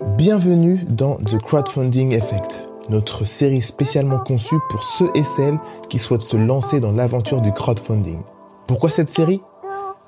Bienvenue 0.00 0.84
dans 0.88 1.16
The 1.16 1.38
Crowdfunding 1.38 2.12
Effect, 2.12 2.68
notre 2.88 3.24
série 3.24 3.62
spécialement 3.62 4.18
conçue 4.18 4.58
pour 4.70 4.84
ceux 4.84 5.08
et 5.16 5.24
celles 5.24 5.58
qui 5.88 5.98
souhaitent 5.98 6.22
se 6.22 6.36
lancer 6.36 6.78
dans 6.78 6.92
l'aventure 6.92 7.40
du 7.40 7.52
crowdfunding. 7.52 8.20
Pourquoi 8.68 8.90
cette 8.90 9.08
série? 9.08 9.40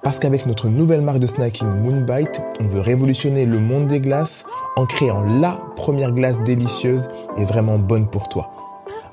Parce 0.04 0.20
qu'avec 0.20 0.46
notre 0.46 0.68
nouvelle 0.68 1.00
marque 1.00 1.18
de 1.18 1.26
snacking 1.26 1.66
Moonbite, 1.66 2.40
on 2.60 2.68
veut 2.68 2.80
révolutionner 2.80 3.46
le 3.46 3.58
monde 3.58 3.88
des 3.88 3.98
glaces 3.98 4.44
en 4.76 4.86
créant 4.86 5.24
la 5.24 5.60
première 5.74 6.12
glace 6.12 6.40
délicieuse 6.44 7.08
et 7.36 7.44
vraiment 7.44 7.78
bonne 7.80 8.06
pour 8.06 8.28
toi. 8.28 8.50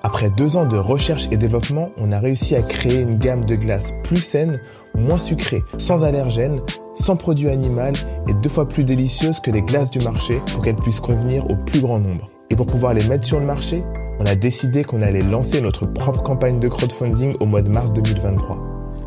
Après 0.04 0.30
deux 0.30 0.57
ans 0.57 0.68
de 0.68 0.78
recherche 0.78 1.28
et 1.32 1.38
développement, 1.38 1.89
on 1.98 2.12
a 2.12 2.20
réussi 2.20 2.55
à 2.55 2.62
créer 2.62 3.02
une 3.02 3.16
gamme 3.16 3.44
de 3.44 3.55
glaces 3.55 3.94
plus 4.04 4.21
saine, 4.21 4.62
moins 4.94 5.18
sucrée, 5.18 5.64
sans 5.78 6.04
allergènes, 6.04 6.62
sans 6.98 7.16
produits 7.16 7.50
animaux 7.50 7.93
et 8.27 8.34
deux 8.34 8.50
fois 8.50 8.68
plus 8.68 8.84
délicieuse 8.84 9.39
que 9.39 9.52
les 9.52 9.61
glaces 9.61 9.91
du 9.91 10.00
marché 10.00 10.36
pour 10.52 10.64
qu'elles 10.64 10.75
puissent 10.75 11.00
convenir 11.00 11.50
au 11.50 11.55
plus 11.55 11.79
grand 11.79 12.00
nombre. 12.00 12.29
Et 12.50 12.55
pour 12.55 12.65
pouvoir 12.65 12.93
les 12.93 13.05
mettre 13.07 13.25
sur 13.25 13.39
le 13.39 13.46
marché, 13.46 13.83
on 14.19 14.25
a 14.25 14.36
décidé 14.36 14.83
qu'on 14.83 15.02
allait 15.02 15.21
lancer 15.21 15.61
notre 15.61 15.86
propre 15.86 16.24
campagne 16.24 16.60
de 16.60 16.68
crowdfunding 16.68 17.36
au 17.39 17.46
mois 17.46 17.61
de 17.61 17.69
mars 17.69 17.93
2023. 17.93 18.57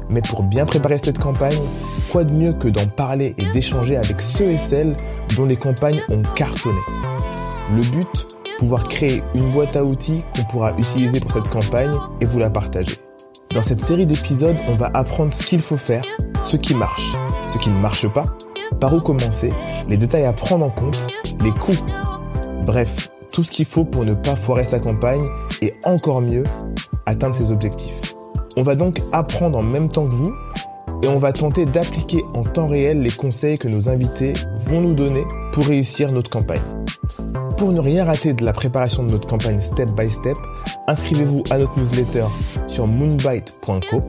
Mais 0.09 0.23
pour 0.23 0.43
bien 0.43 0.67
préparer 0.67 0.99
cette 0.99 1.19
campagne, 1.19 1.59
quoi 2.11 2.25
de 2.25 2.33
mieux 2.33 2.53
que 2.53 2.69
d'en 2.69 2.87
parler 2.87 3.35
et 3.39 3.47
d'échanger 3.53 3.97
avec 3.97 4.21
ceux 4.21 4.51
et 4.51 4.59
celles 4.59 4.97
dont 5.37 5.47
les 5.47 5.57
campagnes 5.57 6.01
ont 6.11 6.23
cartonné? 6.35 6.81
Le 7.75 7.83
but, 7.91 8.27
pouvoir 8.59 8.89
créer 8.89 9.23
une 9.35 9.51
boîte 9.53 9.77
à 9.77 9.85
outils 9.85 10.23
qu'on 10.35 10.45
pourra 10.45 10.73
utiliser 10.77 11.21
pour 11.21 11.33
cette 11.33 11.49
campagne 11.49 11.95
et 12.21 12.25
vous 12.25 12.39
la 12.39 12.51
partager. 12.51 12.97
Dans 13.55 13.63
cette 13.63 13.81
série 13.81 14.07
d'épisodes, 14.07 14.59
on 14.69 14.75
va 14.75 14.91
apprendre 14.95 15.33
ce 15.33 15.45
qu'il 15.45 15.61
faut 15.61 15.77
faire, 15.77 16.03
ce 16.41 16.57
qui 16.57 16.75
marche, 16.75 17.17
ce 17.51 17.59
qui 17.59 17.71
ne 17.71 17.79
marche 17.79 18.09
pas, 18.09 18.23
par 18.81 18.95
où 18.95 19.01
commencer, 19.01 19.51
les 19.89 19.97
détails 19.97 20.25
à 20.25 20.33
prendre 20.33 20.65
en 20.65 20.71
compte, 20.71 20.99
les 21.43 21.51
coûts. 21.51 21.77
Bref, 22.65 23.11
tout 23.33 23.45
ce 23.45 23.51
qu'il 23.51 23.65
faut 23.65 23.85
pour 23.85 24.05
ne 24.05 24.15
pas 24.15 24.37
foirer 24.37 24.65
sa 24.65 24.79
campagne 24.79 25.27
et 25.61 25.75
encore 25.85 26.23
mieux, 26.23 26.45
atteindre 27.07 27.35
ses 27.35 27.51
objectifs. 27.51 28.15
On 28.57 28.63
va 28.63 28.75
donc 28.75 29.01
apprendre 29.13 29.59
en 29.59 29.63
même 29.63 29.89
temps 29.89 30.07
que 30.07 30.15
vous 30.15 30.35
et 31.03 31.09
on 31.09 31.19
va 31.19 31.33
tenter 31.33 31.65
d'appliquer 31.65 32.23
en 32.35 32.45
temps 32.45 32.69
réel 32.69 33.03
les 33.03 33.11
conseils 33.11 33.59
que 33.59 33.69
nos 33.69 33.89
invités 33.89 34.33
vont 34.67 34.81
nous 34.81 34.95
donner 34.95 35.25
pour 35.53 35.67
réussir 35.67 36.13
notre 36.13 36.31
campagne. 36.31 36.61
Pour 37.59 37.73
ne 37.73 37.81
rien 37.81 38.05
rater 38.05 38.33
de 38.33 38.45
la 38.45 38.53
préparation 38.53 39.05
de 39.05 39.13
notre 39.13 39.27
campagne 39.27 39.61
step 39.61 39.91
by 39.97 40.11
step, 40.11 40.37
inscrivez-vous 40.87 41.43
à 41.51 41.59
notre 41.59 41.79
newsletter 41.79 42.25
sur 42.69 42.87
moonbite.co 42.87 44.03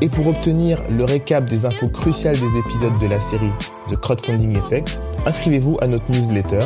et 0.00 0.08
pour 0.08 0.26
obtenir 0.26 0.78
le 0.90 1.04
récap 1.04 1.44
des 1.44 1.64
infos 1.64 1.86
cruciales 1.86 2.38
des 2.38 2.58
épisodes 2.58 2.98
de 3.00 3.06
la 3.06 3.20
série 3.20 3.50
The 3.88 3.96
Crowdfunding 3.96 4.56
Effect, 4.56 5.00
inscrivez-vous 5.24 5.78
à 5.80 5.86
notre 5.86 6.10
newsletter. 6.10 6.60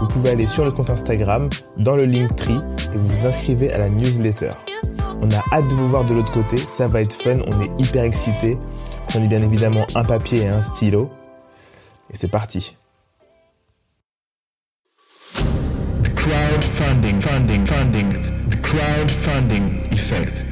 Vous 0.00 0.08
pouvez 0.08 0.30
aller 0.30 0.46
sur 0.46 0.64
le 0.64 0.72
compte 0.72 0.90
Instagram, 0.90 1.48
dans 1.76 1.96
le 1.96 2.04
link 2.04 2.34
tree 2.36 2.58
et 2.92 2.96
vous 2.96 3.08
vous 3.08 3.26
inscrivez 3.26 3.72
à 3.72 3.78
la 3.78 3.88
newsletter. 3.88 4.50
On 5.20 5.30
a 5.30 5.42
hâte 5.52 5.68
de 5.68 5.74
vous 5.74 5.88
voir 5.88 6.04
de 6.04 6.14
l'autre 6.14 6.32
côté, 6.32 6.56
ça 6.56 6.86
va 6.88 7.00
être 7.00 7.14
fun, 7.14 7.38
on 7.46 7.60
est 7.62 7.70
hyper 7.78 8.04
excités. 8.04 8.58
Prenez 9.08 9.28
bien 9.28 9.40
évidemment 9.40 9.86
un 9.94 10.04
papier 10.04 10.42
et 10.42 10.48
un 10.48 10.60
stylo. 10.60 11.10
Et 12.12 12.16
c'est 12.16 12.30
parti. 12.30 12.76
the 18.50 18.56
crowdfunding 18.62 19.92
effect. 19.92 20.51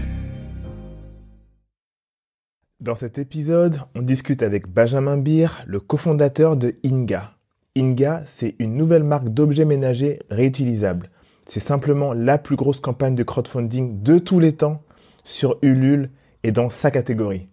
Dans 2.80 2.94
cet 2.94 3.18
épisode, 3.18 3.78
on 3.94 4.00
discute 4.00 4.42
avec 4.42 4.66
Benjamin 4.66 5.18
Beer, 5.18 5.48
le 5.66 5.80
cofondateur 5.80 6.56
de 6.56 6.76
Inga. 6.82 7.34
Inga, 7.76 8.22
c'est 8.24 8.54
une 8.58 8.74
nouvelle 8.74 9.04
marque 9.04 9.28
d'objets 9.28 9.66
ménagers 9.66 10.20
réutilisables. 10.30 11.10
C'est 11.44 11.60
simplement 11.60 12.14
la 12.14 12.38
plus 12.38 12.56
grosse 12.56 12.80
campagne 12.80 13.14
de 13.14 13.22
crowdfunding 13.22 14.02
de 14.02 14.18
tous 14.18 14.40
les 14.40 14.54
temps 14.54 14.80
sur 15.24 15.58
Ulule 15.60 16.08
et 16.42 16.52
dans 16.52 16.70
sa 16.70 16.90
catégorie. 16.90 17.48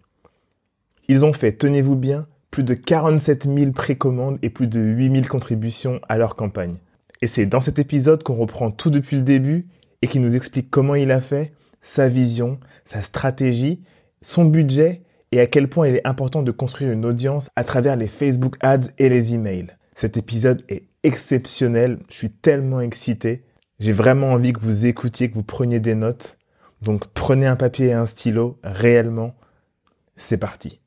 Ils 1.08 1.26
ont 1.26 1.34
fait, 1.34 1.52
tenez-vous 1.52 1.96
bien, 1.96 2.26
plus 2.50 2.64
de 2.64 2.72
47 2.72 3.44
000 3.54 3.72
précommandes 3.72 4.38
et 4.40 4.48
plus 4.48 4.66
de 4.66 4.80
8 4.80 5.14
000 5.14 5.28
contributions 5.28 6.00
à 6.08 6.16
leur 6.16 6.36
campagne. 6.36 6.78
Et 7.20 7.26
c'est 7.26 7.44
dans 7.44 7.60
cet 7.60 7.78
épisode 7.78 8.22
qu'on 8.22 8.36
reprend 8.36 8.70
tout 8.70 8.88
depuis 8.88 9.16
le 9.16 9.22
début 9.24 9.66
et 10.00 10.06
qui 10.06 10.20
nous 10.20 10.34
explique 10.34 10.70
comment 10.70 10.94
il 10.94 11.10
a 11.10 11.20
fait, 11.20 11.52
sa 11.82 12.08
vision, 12.08 12.58
sa 12.86 13.02
stratégie, 13.02 13.82
son 14.22 14.46
budget 14.46 15.02
et 15.32 15.40
à 15.40 15.46
quel 15.46 15.68
point 15.68 15.88
il 15.88 15.96
est 15.96 16.06
important 16.06 16.42
de 16.42 16.50
construire 16.50 16.92
une 16.92 17.04
audience 17.04 17.50
à 17.56 17.64
travers 17.64 17.96
les 17.96 18.08
Facebook 18.08 18.56
Ads 18.60 18.90
et 18.98 19.08
les 19.08 19.34
emails. 19.34 19.76
Cet 19.94 20.16
épisode 20.16 20.62
est 20.68 20.84
exceptionnel, 21.02 21.98
je 22.08 22.14
suis 22.14 22.30
tellement 22.30 22.80
excité. 22.80 23.44
J'ai 23.78 23.92
vraiment 23.92 24.32
envie 24.32 24.52
que 24.52 24.60
vous 24.60 24.86
écoutiez, 24.86 25.30
que 25.30 25.34
vous 25.34 25.42
preniez 25.42 25.80
des 25.80 25.94
notes. 25.94 26.38
Donc 26.82 27.06
prenez 27.08 27.46
un 27.46 27.56
papier 27.56 27.88
et 27.88 27.92
un 27.92 28.06
stylo, 28.06 28.58
réellement. 28.62 29.34
C'est 30.16 30.38
parti. 30.38 30.80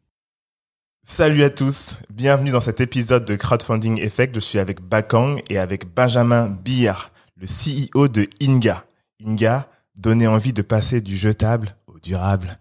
Salut 1.04 1.44
à 1.44 1.50
tous, 1.50 1.98
bienvenue 2.14 2.52
dans 2.52 2.62
cet 2.62 2.80
épisode 2.80 3.26
de 3.26 3.36
Crowdfunding 3.36 4.00
Effect. 4.02 4.36
Je 4.36 4.40
suis 4.40 4.60
avec 4.60 4.82
Bakang 4.82 5.42
et 5.50 5.58
avec 5.58 5.92
Benjamin 5.94 6.48
Beer, 6.48 7.12
le 7.38 7.48
CEO 7.48 8.08
de 8.08 8.28
Inga. 8.42 8.86
Inga, 9.26 9.68
donner 9.98 10.28
envie 10.28 10.54
de 10.54 10.62
passer 10.62 11.02
du 11.02 11.16
jetable 11.16 11.76
durable. 12.02 12.58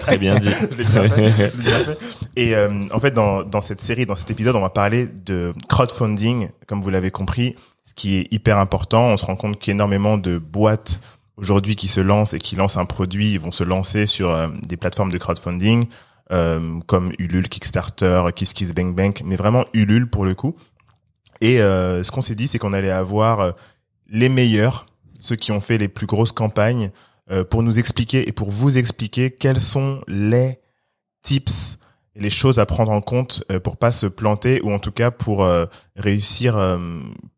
Très 0.00 0.18
bien 0.18 0.38
dit. 0.38 0.48
bien 0.76 1.08
fait, 1.08 1.56
bien 1.56 1.78
fait. 1.78 1.98
Et 2.36 2.54
euh, 2.54 2.82
en 2.92 3.00
fait, 3.00 3.12
dans, 3.12 3.42
dans 3.42 3.60
cette 3.60 3.80
série, 3.80 4.06
dans 4.06 4.16
cet 4.16 4.30
épisode, 4.30 4.56
on 4.56 4.60
va 4.60 4.70
parler 4.70 5.06
de 5.06 5.52
crowdfunding, 5.68 6.50
comme 6.66 6.80
vous 6.80 6.90
l'avez 6.90 7.10
compris, 7.10 7.56
ce 7.82 7.94
qui 7.94 8.16
est 8.16 8.32
hyper 8.32 8.58
important. 8.58 9.06
On 9.06 9.16
se 9.16 9.24
rend 9.24 9.36
compte 9.36 9.58
qu'énormément 9.58 10.18
de 10.18 10.38
boîtes 10.38 11.00
aujourd'hui 11.36 11.76
qui 11.76 11.88
se 11.88 12.00
lancent 12.00 12.34
et 12.34 12.38
qui 12.38 12.56
lancent 12.56 12.76
un 12.76 12.84
produit 12.84 13.38
vont 13.38 13.50
se 13.50 13.64
lancer 13.64 14.06
sur 14.06 14.30
euh, 14.30 14.48
des 14.68 14.76
plateformes 14.76 15.10
de 15.10 15.18
crowdfunding 15.18 15.86
euh, 16.32 16.80
comme 16.86 17.12
Ulule, 17.18 17.48
Kickstarter, 17.48 18.22
KissKissBankBank, 18.34 19.22
mais 19.24 19.36
vraiment 19.36 19.66
Ulule 19.74 20.08
pour 20.08 20.24
le 20.24 20.34
coup. 20.34 20.56
Et 21.42 21.60
euh, 21.60 22.02
ce 22.02 22.10
qu'on 22.10 22.22
s'est 22.22 22.34
dit, 22.34 22.48
c'est 22.48 22.58
qu'on 22.58 22.72
allait 22.72 22.90
avoir 22.90 23.40
euh, 23.40 23.52
les 24.08 24.30
meilleurs, 24.30 24.86
ceux 25.20 25.36
qui 25.36 25.52
ont 25.52 25.60
fait 25.60 25.76
les 25.76 25.88
plus 25.88 26.06
grosses 26.06 26.32
campagnes, 26.32 26.90
pour 27.50 27.62
nous 27.62 27.78
expliquer 27.78 28.28
et 28.28 28.32
pour 28.32 28.50
vous 28.50 28.78
expliquer 28.78 29.30
quels 29.30 29.60
sont 29.60 30.00
les 30.08 30.58
tips 31.22 31.78
et 32.16 32.20
les 32.20 32.30
choses 32.30 32.58
à 32.58 32.66
prendre 32.66 32.92
en 32.92 33.00
compte 33.00 33.42
pour 33.62 33.76
pas 33.76 33.90
se 33.90 34.06
planter 34.06 34.60
ou 34.62 34.72
en 34.72 34.78
tout 34.78 34.92
cas 34.92 35.10
pour 35.10 35.48
réussir 35.96 36.78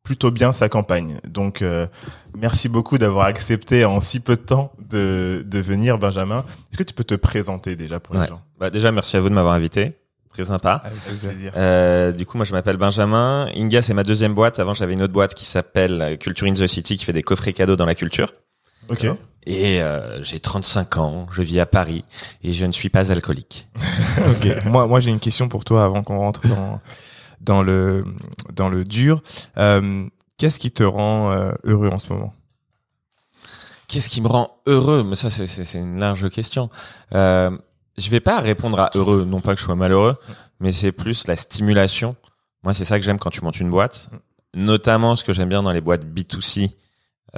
plutôt 0.02 0.30
bien 0.30 0.52
sa 0.52 0.68
campagne. 0.68 1.18
Donc 1.26 1.64
merci 2.36 2.68
beaucoup 2.68 2.98
d'avoir 2.98 3.26
accepté 3.26 3.84
en 3.84 4.00
si 4.00 4.20
peu 4.20 4.36
de 4.36 4.42
temps 4.42 4.72
de, 4.78 5.44
de 5.46 5.58
venir 5.60 5.98
Benjamin. 5.98 6.44
Est-ce 6.70 6.78
que 6.78 6.82
tu 6.82 6.92
peux 6.94 7.04
te 7.04 7.14
présenter 7.14 7.76
déjà 7.76 8.00
pour 8.00 8.16
les 8.16 8.26
gens 8.26 8.42
bah 8.58 8.70
déjà, 8.70 8.90
merci 8.92 9.16
à 9.16 9.20
vous 9.20 9.28
de 9.28 9.34
m'avoir 9.34 9.54
invité. 9.54 9.92
Très 10.32 10.44
sympa. 10.44 10.82
Avec 10.84 10.98
plaisir. 10.98 11.52
Euh, 11.56 12.12
du 12.12 12.26
coup, 12.26 12.36
moi, 12.36 12.44
je 12.44 12.52
m'appelle 12.52 12.76
Benjamin. 12.76 13.48
Inga, 13.54 13.82
c'est 13.82 13.94
ma 13.94 14.02
deuxième 14.02 14.34
boîte. 14.34 14.58
Avant, 14.58 14.74
j'avais 14.74 14.94
une 14.94 15.02
autre 15.02 15.12
boîte 15.12 15.34
qui 15.34 15.44
s'appelle 15.44 16.18
Culture 16.20 16.46
in 16.46 16.54
the 16.54 16.66
City, 16.66 16.96
qui 16.96 17.04
fait 17.04 17.12
des 17.12 17.22
coffrets 17.22 17.52
cadeaux 17.52 17.76
dans 17.76 17.86
la 17.86 17.94
culture. 17.94 18.32
Ok. 18.88 19.06
Et 19.46 19.80
euh, 19.80 20.22
j'ai 20.24 20.40
35 20.40 20.96
ans, 20.96 21.26
je 21.30 21.42
vis 21.42 21.60
à 21.60 21.66
Paris 21.66 22.04
et 22.42 22.52
je 22.52 22.64
ne 22.64 22.72
suis 22.72 22.88
pas 22.88 23.12
alcoolique. 23.12 23.68
ok. 24.18 24.64
Moi, 24.64 24.86
moi, 24.86 25.00
j'ai 25.00 25.12
une 25.12 25.20
question 25.20 25.48
pour 25.48 25.64
toi 25.64 25.84
avant 25.84 26.02
qu'on 26.02 26.18
rentre 26.18 26.46
dans 26.48 26.80
dans 27.40 27.62
le 27.62 28.04
dans 28.52 28.68
le 28.68 28.84
dur. 28.84 29.22
Euh, 29.56 30.06
Qu'est-ce 30.38 30.60
qui 30.60 30.70
te 30.70 30.82
rend 30.82 31.32
euh, 31.32 31.52
heureux 31.64 31.88
en 31.88 31.98
ce 31.98 32.12
moment? 32.12 32.34
Qu'est-ce 33.88 34.10
qui 34.10 34.20
me 34.20 34.28
rend 34.28 34.48
heureux? 34.66 35.02
Mais 35.02 35.16
ça, 35.16 35.30
c'est 35.30 35.46
c'est 35.46 35.78
une 35.78 35.98
large 35.98 36.28
question. 36.28 36.68
Euh, 37.14 37.56
je 37.96 38.10
vais 38.10 38.20
pas 38.20 38.40
répondre 38.40 38.78
à 38.78 38.90
heureux, 38.94 39.24
non 39.24 39.40
pas 39.40 39.54
que 39.54 39.60
je 39.60 39.64
sois 39.64 39.76
malheureux, 39.76 40.16
mais 40.60 40.72
c'est 40.72 40.92
plus 40.92 41.26
la 41.26 41.36
stimulation. 41.36 42.16
Moi, 42.62 42.74
c'est 42.74 42.84
ça 42.84 42.98
que 42.98 43.04
j'aime 43.04 43.18
quand 43.18 43.30
tu 43.30 43.42
montes 43.42 43.60
une 43.60 43.70
boîte, 43.70 44.10
notamment 44.54 45.16
ce 45.16 45.24
que 45.24 45.32
j'aime 45.32 45.48
bien 45.48 45.62
dans 45.62 45.72
les 45.72 45.80
boîtes 45.80 46.04
B2C, 46.04 46.72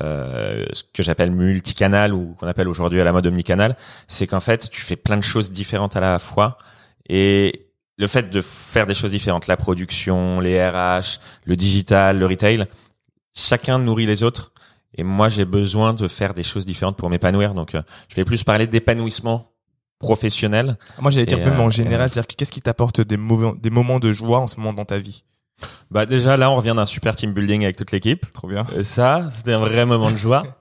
euh, 0.02 0.64
ce 0.72 0.82
que 0.92 1.02
j'appelle 1.02 1.30
multicanal 1.30 2.14
ou 2.14 2.34
qu'on 2.38 2.46
appelle 2.46 2.68
aujourd'hui 2.68 3.00
à 3.00 3.04
la 3.04 3.12
mode 3.12 3.26
omnicanal, 3.26 3.76
c'est 4.06 4.26
qu'en 4.26 4.40
fait, 4.40 4.70
tu 4.70 4.80
fais 4.80 4.96
plein 4.96 5.16
de 5.16 5.22
choses 5.22 5.52
différentes 5.52 5.96
à 5.96 6.00
la 6.00 6.18
fois 6.18 6.58
et 7.08 7.68
le 7.96 8.06
fait 8.06 8.30
de 8.30 8.40
faire 8.40 8.86
des 8.86 8.94
choses 8.94 9.10
différentes, 9.10 9.46
la 9.46 9.56
production, 9.56 10.40
les 10.40 10.66
RH, 10.66 11.18
le 11.44 11.56
digital, 11.56 12.18
le 12.18 12.26
retail, 12.26 12.66
chacun 13.34 13.78
nourrit 13.78 14.06
les 14.06 14.22
autres. 14.22 14.52
Et 14.94 15.02
moi, 15.02 15.28
j'ai 15.28 15.44
besoin 15.44 15.94
de 15.94 16.08
faire 16.08 16.32
des 16.32 16.42
choses 16.42 16.64
différentes 16.64 16.96
pour 16.96 17.10
m'épanouir. 17.10 17.54
Donc, 17.54 17.74
euh, 17.74 17.82
je 18.08 18.14
vais 18.14 18.24
plus 18.24 18.44
parler 18.44 18.66
d'épanouissement 18.66 19.52
professionnel. 19.98 20.78
Moi, 21.00 21.10
j'allais 21.10 21.26
dire 21.26 21.38
même 21.38 21.60
en 21.60 21.66
euh, 21.66 21.70
général, 21.70 22.08
c'est-à-dire 22.08 22.28
que 22.28 22.34
qu'est-ce 22.34 22.52
qui 22.52 22.62
t'apporte 22.62 23.00
des, 23.00 23.16
des 23.16 23.70
moments 23.70 23.98
de 23.98 24.12
joie 24.12 24.38
en 24.38 24.46
ce 24.46 24.56
moment 24.56 24.72
dans 24.72 24.84
ta 24.84 24.98
vie? 24.98 25.24
Bah 25.90 26.06
déjà 26.06 26.37
là, 26.37 26.50
on 26.50 26.56
revient 26.56 26.75
d'un 26.76 26.87
super 26.87 27.16
team 27.16 27.32
building 27.32 27.64
avec 27.64 27.76
toute 27.76 27.93
l'équipe. 27.93 28.32
Trop 28.32 28.49
bien. 28.49 28.64
Et 28.76 28.84
ça, 28.84 29.25
c'était 29.32 29.55
un 29.55 29.58
vrai 29.58 29.87
moment 29.87 30.10
de 30.10 30.16
joie. 30.16 30.43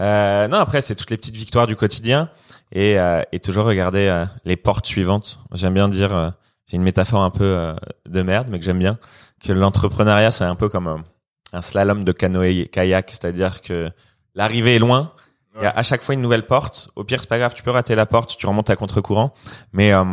Euh, 0.00 0.48
non, 0.48 0.58
après 0.58 0.82
c'est 0.82 0.96
toutes 0.96 1.12
les 1.12 1.16
petites 1.16 1.36
victoires 1.36 1.68
du 1.68 1.76
quotidien 1.76 2.28
et, 2.72 2.98
euh, 2.98 3.22
et 3.30 3.38
toujours 3.38 3.64
regarder 3.64 4.08
euh, 4.08 4.24
les 4.44 4.56
portes 4.56 4.86
suivantes. 4.86 5.38
J'aime 5.52 5.72
bien 5.72 5.88
dire, 5.88 6.12
euh, 6.12 6.30
j'ai 6.66 6.78
une 6.78 6.82
métaphore 6.82 7.22
un 7.22 7.30
peu 7.30 7.76
de 8.04 8.22
merde, 8.22 8.48
mais 8.50 8.58
que 8.58 8.64
j'aime 8.64 8.80
bien, 8.80 8.98
que 9.40 9.52
l'entrepreneuriat 9.52 10.32
c'est 10.32 10.42
un 10.42 10.56
peu 10.56 10.68
comme 10.68 10.88
un, 10.88 11.04
un 11.52 11.62
slalom 11.62 12.02
de 12.02 12.10
canoë 12.10 12.66
kayak, 12.66 13.08
c'est-à-dire 13.10 13.62
que 13.62 13.88
l'arrivée 14.34 14.76
est 14.76 14.80
loin. 14.80 15.12
Il 15.56 15.62
y 15.62 15.66
a 15.66 15.70
à 15.70 15.82
chaque 15.84 16.02
fois 16.02 16.14
une 16.14 16.20
nouvelle 16.20 16.46
porte. 16.46 16.90
Au 16.96 17.04
pire, 17.04 17.20
c'est 17.20 17.28
pas 17.28 17.38
grave, 17.38 17.54
tu 17.54 17.62
peux 17.62 17.70
rater 17.70 17.94
la 17.94 18.06
porte, 18.06 18.36
tu 18.36 18.46
remontes 18.46 18.70
à 18.70 18.76
contre-courant. 18.76 19.32
Mais 19.72 19.92
euh, 19.92 20.04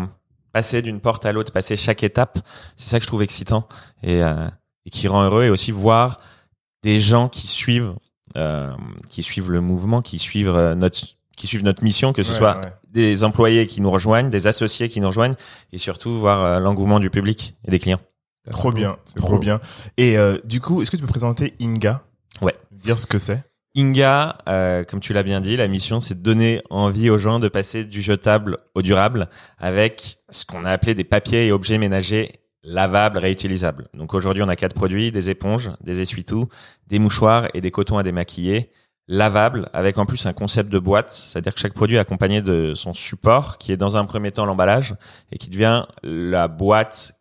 passer 0.54 0.82
d'une 0.82 1.00
porte 1.00 1.26
à 1.26 1.32
l'autre, 1.32 1.52
passer 1.54 1.78
chaque 1.78 2.04
étape, 2.04 2.40
c'est 2.76 2.90
ça 2.90 2.98
que 3.00 3.04
je 3.04 3.08
trouve 3.08 3.22
excitant 3.24 3.68
et, 4.04 4.24
euh, 4.24 4.48
et 4.86 4.90
qui 4.90 5.08
rend 5.08 5.24
heureux. 5.24 5.44
Et 5.46 5.50
aussi 5.50 5.72
voir 5.72 6.18
des 6.84 7.00
gens 7.00 7.30
qui 7.30 7.48
suivent, 7.48 7.94
euh, 8.38 8.74
qui 9.10 9.24
suivent 9.24 9.52
le 9.52 9.62
mouvement, 9.62 10.02
qui 10.02 10.20
suivent 10.20 10.50
euh, 10.56 10.76
notre, 10.76 11.00
qui 11.36 11.48
suivent 11.48 11.64
notre 11.64 11.84
mission, 11.84 12.14
que 12.14 12.24
ce 12.24 12.32
Ouais, 12.32 12.38
soit 12.38 12.58
ouais. 12.60 12.74
des 12.90 13.24
employés 13.24 13.68
qui 13.68 13.82
nous 13.82 13.92
rejoignent, 13.92 14.30
des 14.30 14.48
associés 14.48 14.90
qui 14.90 15.00
nous 15.02 15.08
rejoignent, 15.08 15.36
et 15.72 15.78
surtout 15.78 16.20
voir 16.20 16.44
euh, 16.44 16.60
l'engouement 16.60 17.00
du 17.00 17.10
public 17.10 17.56
et 17.68 17.72
des 17.72 17.80
clients. 17.80 18.02
Trop 18.50 18.72
bien, 18.72 18.98
trop 19.16 19.34
beau. 19.34 19.38
bien. 19.40 19.62
Et 19.98 20.18
euh, 20.18 20.38
du 20.46 20.62
coup, 20.62 20.82
est-ce 20.82 20.90
que 20.90 20.98
tu 20.98 21.02
peux 21.04 21.08
présenter 21.08 21.54
Inga? 21.62 22.04
Ouais. 22.42 22.56
Dire 22.72 22.98
ce 22.98 23.06
que 23.06 23.20
c'est? 23.20 23.44
Inga, 23.76 24.38
euh, 24.50 24.84
comme 24.84 25.00
tu 25.00 25.14
l'as 25.14 25.24
bien 25.24 25.40
dit, 25.40 25.56
la 25.56 25.70
mission 25.70 26.02
c'est 26.02 26.16
de 26.16 26.24
donner 26.24 26.62
envie 26.70 27.10
aux 27.10 27.18
gens 27.18 27.40
de 27.40 27.48
passer 27.48 27.86
du 27.86 28.02
jetable 28.02 28.58
au 28.76 28.82
durable 28.82 29.30
avec 29.58 30.18
ce 30.30 30.44
qu'on 30.44 30.66
a 30.66 30.72
appelé 30.72 30.94
des 30.94 31.06
papiers 31.06 31.48
et 31.48 31.54
objets 31.54 31.78
ménagers 31.78 32.42
lavables, 32.64 33.18
réutilisables. 33.18 33.88
Donc 33.94 34.14
aujourd'hui 34.14 34.44
on 34.44 34.50
a 34.50 34.58
quatre 34.58 34.76
produits, 34.76 35.14
des 35.14 35.30
éponges, 35.30 35.72
des 35.82 36.02
essuie-tout, 36.02 36.50
des 36.88 37.00
mouchoirs 37.00 37.48
et 37.54 37.62
des 37.62 37.72
cotons 37.72 37.98
à 37.98 38.04
démaquiller 38.04 38.72
lavables 39.08 39.70
avec 39.72 39.98
en 39.98 40.06
plus 40.06 40.26
un 40.26 40.34
concept 40.34 40.70
de 40.70 40.80
boîte, 40.80 41.12
c'est-à-dire 41.12 41.54
que 41.54 41.60
chaque 41.62 41.74
produit 41.74 41.96
est 41.96 42.00
accompagné 42.00 42.42
de 42.42 42.74
son 42.76 42.94
support 42.94 43.58
qui 43.58 43.72
est 43.72 43.78
dans 43.78 43.96
un 43.96 44.04
premier 44.04 44.32
temps 44.32 44.46
l'emballage 44.46 44.96
et 45.32 45.38
qui 45.38 45.50
devient 45.50 45.86
la 46.04 46.50
boîte 46.50 47.18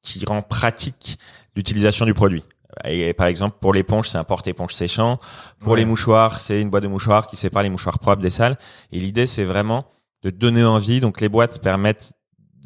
qui 0.00 0.24
rend 0.24 0.40
pratique 0.40 1.18
l'utilisation 1.54 2.06
du 2.06 2.14
produit. 2.14 2.42
Et 2.84 3.12
par 3.14 3.26
exemple, 3.26 3.56
pour 3.60 3.72
l'éponge, 3.72 4.08
c'est 4.08 4.18
un 4.18 4.24
porte-éponge 4.24 4.72
séchant. 4.74 5.18
Pour 5.60 5.72
Ouais. 5.72 5.78
les 5.80 5.84
mouchoirs, 5.84 6.40
c'est 6.40 6.60
une 6.60 6.70
boîte 6.70 6.82
de 6.84 6.88
mouchoirs 6.88 7.26
qui 7.26 7.36
sépare 7.36 7.62
les 7.62 7.70
mouchoirs 7.70 7.98
propres 7.98 8.22
des 8.22 8.30
sales. 8.30 8.56
Et 8.92 8.98
l'idée, 9.00 9.26
c'est 9.26 9.44
vraiment 9.44 9.86
de 10.22 10.30
donner 10.30 10.64
envie. 10.64 11.00
Donc, 11.00 11.20
les 11.20 11.28
boîtes 11.28 11.60
permettent 11.60 12.12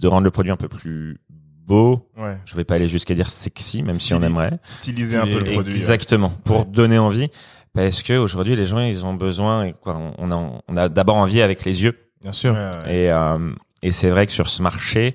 de 0.01 0.09
rendre 0.09 0.25
le 0.25 0.31
produit 0.31 0.51
un 0.53 0.57
peu 0.57 0.69
plus 0.69 1.21
beau. 1.67 2.11
Ouais. 2.17 2.37
Je 2.45 2.55
vais 2.57 2.65
pas 2.65 2.75
aller 2.75 2.89
jusqu'à 2.89 3.15
dire 3.15 3.31
sexy, 3.31 3.83
même 3.83 3.95
si 3.95 4.13
on 4.15 4.23
aimerait. 4.23 4.59
Styliser 4.65 5.17
un 5.19 5.25
peu 5.25 5.39
le 5.39 5.45
produit. 5.53 5.73
Exactement. 5.73 6.31
Pour 6.45 6.61
Ouais. 6.61 6.65
donner 6.67 6.99
envie. 6.99 7.31
Parce 7.73 8.03
que 8.03 8.17
aujourd'hui, 8.17 8.55
les 8.55 8.67
gens, 8.67 8.79
ils 8.81 9.05
ont 9.05 9.15
besoin, 9.15 9.65
et 9.65 9.73
quoi, 9.73 9.99
on- 10.19 10.31
a, 10.31 10.61
on 10.69 10.77
a 10.77 10.89
d'abord 10.89 11.17
envie 11.17 11.41
avec 11.43 11.65
les 11.65 11.83
yeux. 11.83 11.99
Bien 12.21 12.31
Ouais, 12.31 12.35
sûr. 12.35 12.53
ouais. 12.53 13.05
Et, 13.05 13.11
euh, 13.11 13.39
et 13.83 13.91
c'est 13.93 14.11
vrai 14.11 14.27
que 14.27 14.33
sur 14.33 14.49
ce 14.49 14.63
marché 14.63 15.15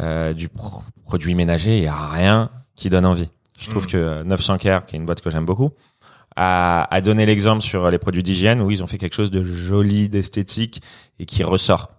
euh, 0.00 0.32
du 0.32 0.48
pro- 0.48 0.82
produit 1.04 1.34
ménager, 1.34 1.76
il 1.78 1.84
y 1.84 1.88
a 1.88 2.08
rien 2.10 2.50
qui 2.76 2.88
donne 2.90 3.04
envie. 3.06 3.30
Je 3.58 3.68
trouve 3.70 3.84
Mm. 3.84 3.90
que 3.90 4.22
900 4.22 4.58
Care, 4.58 4.86
qui 4.86 4.96
est 4.96 4.98
une 4.98 5.04
boîte 5.06 5.20
que 5.20 5.30
j'aime 5.30 5.44
beaucoup, 5.44 5.70
a, 6.36 6.86
a 6.94 7.00
donné 7.00 7.26
l'exemple 7.26 7.60
sur 7.62 7.90
les 7.90 7.98
produits 7.98 8.22
d'hygiène 8.22 8.60
où 8.62 8.70
ils 8.70 8.82
ont 8.82 8.86
fait 8.86 8.98
quelque 8.98 9.14
chose 9.14 9.30
de 9.30 9.42
joli, 9.42 10.08
d'esthétique 10.08 10.80
et 11.18 11.26
qui 11.26 11.42
ressort. 11.44 11.90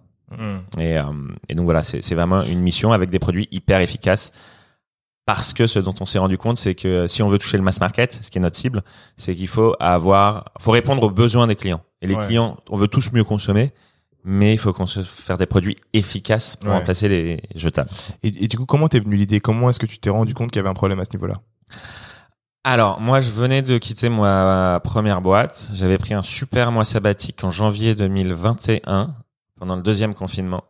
Et, 0.78 0.96
euh, 0.96 1.02
et 1.48 1.54
donc 1.56 1.64
voilà, 1.64 1.82
c'est 1.82 2.02
c'est 2.02 2.14
vraiment 2.14 2.40
une 2.42 2.60
mission 2.60 2.92
avec 2.92 3.10
des 3.10 3.18
produits 3.18 3.48
hyper 3.50 3.80
efficaces. 3.80 4.30
Parce 5.26 5.52
que 5.52 5.66
ce 5.66 5.78
dont 5.78 5.94
on 6.00 6.06
s'est 6.06 6.18
rendu 6.18 6.38
compte, 6.38 6.58
c'est 6.58 6.74
que 6.74 7.06
si 7.06 7.22
on 7.22 7.28
veut 7.28 7.38
toucher 7.38 7.56
le 7.56 7.62
mass 7.62 7.80
market, 7.80 8.18
ce 8.22 8.30
qui 8.30 8.38
est 8.38 8.40
notre 8.40 8.56
cible, 8.56 8.82
c'est 9.16 9.34
qu'il 9.34 9.46
faut 9.48 9.76
avoir, 9.78 10.46
faut 10.58 10.70
répondre 10.72 11.02
aux 11.02 11.10
besoins 11.10 11.46
des 11.46 11.56
clients. 11.56 11.82
Et 12.00 12.06
les 12.06 12.14
Ouais. 12.14 12.26
clients, 12.26 12.56
on 12.68 12.76
veut 12.76 12.88
tous 12.88 13.12
mieux 13.12 13.22
consommer, 13.24 13.72
mais 14.24 14.52
il 14.52 14.58
faut 14.58 14.72
qu'on 14.72 14.86
se 14.86 15.02
faire 15.02 15.36
des 15.38 15.46
produits 15.46 15.76
efficaces 15.92 16.56
pour 16.56 16.68
Ouais. 16.70 16.76
remplacer 16.78 17.08
les 17.08 17.40
jetables. 17.54 17.90
Et, 18.22 18.44
et 18.44 18.48
du 18.48 18.56
coup, 18.58 18.66
comment 18.66 18.88
t'es 18.88 19.00
venu 19.00 19.16
l'idée? 19.16 19.40
Comment 19.40 19.70
est-ce 19.70 19.78
que 19.80 19.86
tu 19.86 19.98
t'es 19.98 20.10
rendu 20.10 20.34
compte 20.34 20.50
qu'il 20.50 20.58
y 20.58 20.60
avait 20.60 20.68
un 20.68 20.74
problème 20.74 21.00
à 21.00 21.04
ce 21.04 21.10
niveau-là? 21.12 21.34
Alors, 22.64 23.00
moi, 23.00 23.20
je 23.22 23.30
venais 23.30 23.62
de 23.62 23.78
quitter 23.78 24.10
ma 24.10 24.80
première 24.84 25.22
boîte. 25.22 25.70
J'avais 25.74 25.96
pris 25.96 26.12
un 26.12 26.22
super 26.22 26.70
mois 26.72 26.84
sabbatique 26.84 27.42
en 27.42 27.50
janvier 27.50 27.94
2021, 27.94 29.14
pendant 29.58 29.76
le 29.76 29.82
deuxième 29.82 30.12
confinement. 30.14 30.64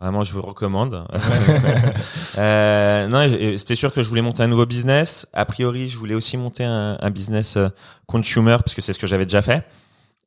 Vraiment, 0.00 0.24
je 0.24 0.32
vous 0.32 0.42
recommande. 0.42 1.06
euh, 2.38 3.06
non, 3.08 3.28
c'était 3.56 3.76
sûr 3.76 3.92
que 3.92 4.02
je 4.02 4.08
voulais 4.08 4.22
monter 4.22 4.42
un 4.42 4.46
nouveau 4.48 4.66
business. 4.66 5.26
A 5.32 5.44
priori, 5.44 5.88
je 5.88 5.98
voulais 5.98 6.14
aussi 6.14 6.36
monter 6.36 6.64
un, 6.64 6.98
un 7.00 7.10
business 7.10 7.56
euh, 7.56 7.68
consumer, 8.06 8.56
parce 8.58 8.74
que 8.74 8.80
c'est 8.80 8.92
ce 8.92 8.98
que 8.98 9.06
j'avais 9.06 9.24
déjà 9.26 9.42
fait. 9.42 9.64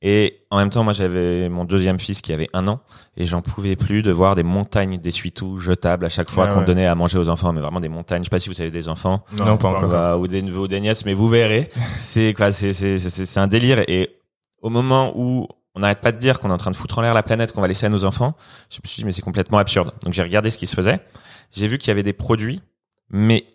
Et 0.03 0.45
en 0.49 0.57
même 0.57 0.71
temps, 0.71 0.83
moi, 0.83 0.93
j'avais 0.93 1.47
mon 1.47 1.63
deuxième 1.63 1.99
fils 1.99 2.21
qui 2.21 2.33
avait 2.33 2.49
un 2.53 2.67
an, 2.67 2.79
et 3.17 3.25
j'en 3.25 3.41
pouvais 3.43 3.75
plus 3.75 4.01
de 4.01 4.11
voir 4.11 4.33
des 4.35 4.41
montagnes 4.41 4.97
d'essuie-tout 4.97 5.59
jetables 5.59 6.05
à 6.05 6.09
chaque 6.09 6.29
fois 6.29 6.45
Ouais, 6.47 6.53
qu'on 6.53 6.59
ouais. 6.61 6.65
donnait 6.65 6.87
à 6.87 6.95
manger 6.95 7.19
aux 7.19 7.29
enfants, 7.29 7.53
mais 7.53 7.61
vraiment 7.61 7.79
des 7.79 7.89
montagnes. 7.89 8.21
Je 8.21 8.25
sais 8.25 8.29
pas 8.31 8.39
si 8.39 8.49
vous 8.49 8.59
avez 8.61 8.71
des 8.71 8.87
enfants. 8.87 9.23
Non, 9.37 9.57
pas 9.57 9.69
encore. 9.69 10.19
Ou 10.19 10.27
des 10.27 10.41
neveux 10.41 10.61
ou 10.61 10.67
des 10.67 10.79
nièces, 10.79 11.05
mais 11.05 11.13
vous 11.13 11.27
verrez. 11.27 11.69
c'est 11.99 12.33
quoi, 12.33 12.51
c'est 12.51 12.73
c'est 12.73 12.97
c'est 12.97 13.25
c'est 13.25 13.39
un 13.39 13.47
délire. 13.47 13.83
Et 13.87 14.17
au 14.63 14.69
moment 14.69 15.13
où 15.15 15.47
on 15.75 15.81
n'arrête 15.81 16.01
pas 16.01 16.11
de 16.11 16.17
dire 16.17 16.39
qu'on 16.39 16.49
est 16.49 16.53
en 16.53 16.57
train 16.57 16.71
de 16.71 16.75
foutre 16.75 16.97
en 16.97 17.01
l'air 17.01 17.13
la 17.13 17.23
planète, 17.23 17.51
qu'on 17.51 17.61
va 17.61 17.67
laisser 17.67 17.85
à 17.85 17.89
nos 17.89 18.03
enfants, 18.03 18.35
je 18.71 18.77
me 18.83 18.87
suis 18.87 19.01
dit 19.01 19.05
mais 19.05 19.11
c'est 19.11 19.21
complètement 19.21 19.59
absurde. 19.59 19.91
Donc 20.03 20.13
j'ai 20.13 20.23
regardé 20.23 20.49
ce 20.49 20.57
qui 20.57 20.65
se 20.65 20.75
faisait. 20.75 20.99
J'ai 21.51 21.67
vu 21.67 21.77
qu'il 21.77 21.89
y 21.89 21.91
avait 21.91 22.01
des 22.03 22.13
produits, 22.13 22.61
mais 23.11 23.45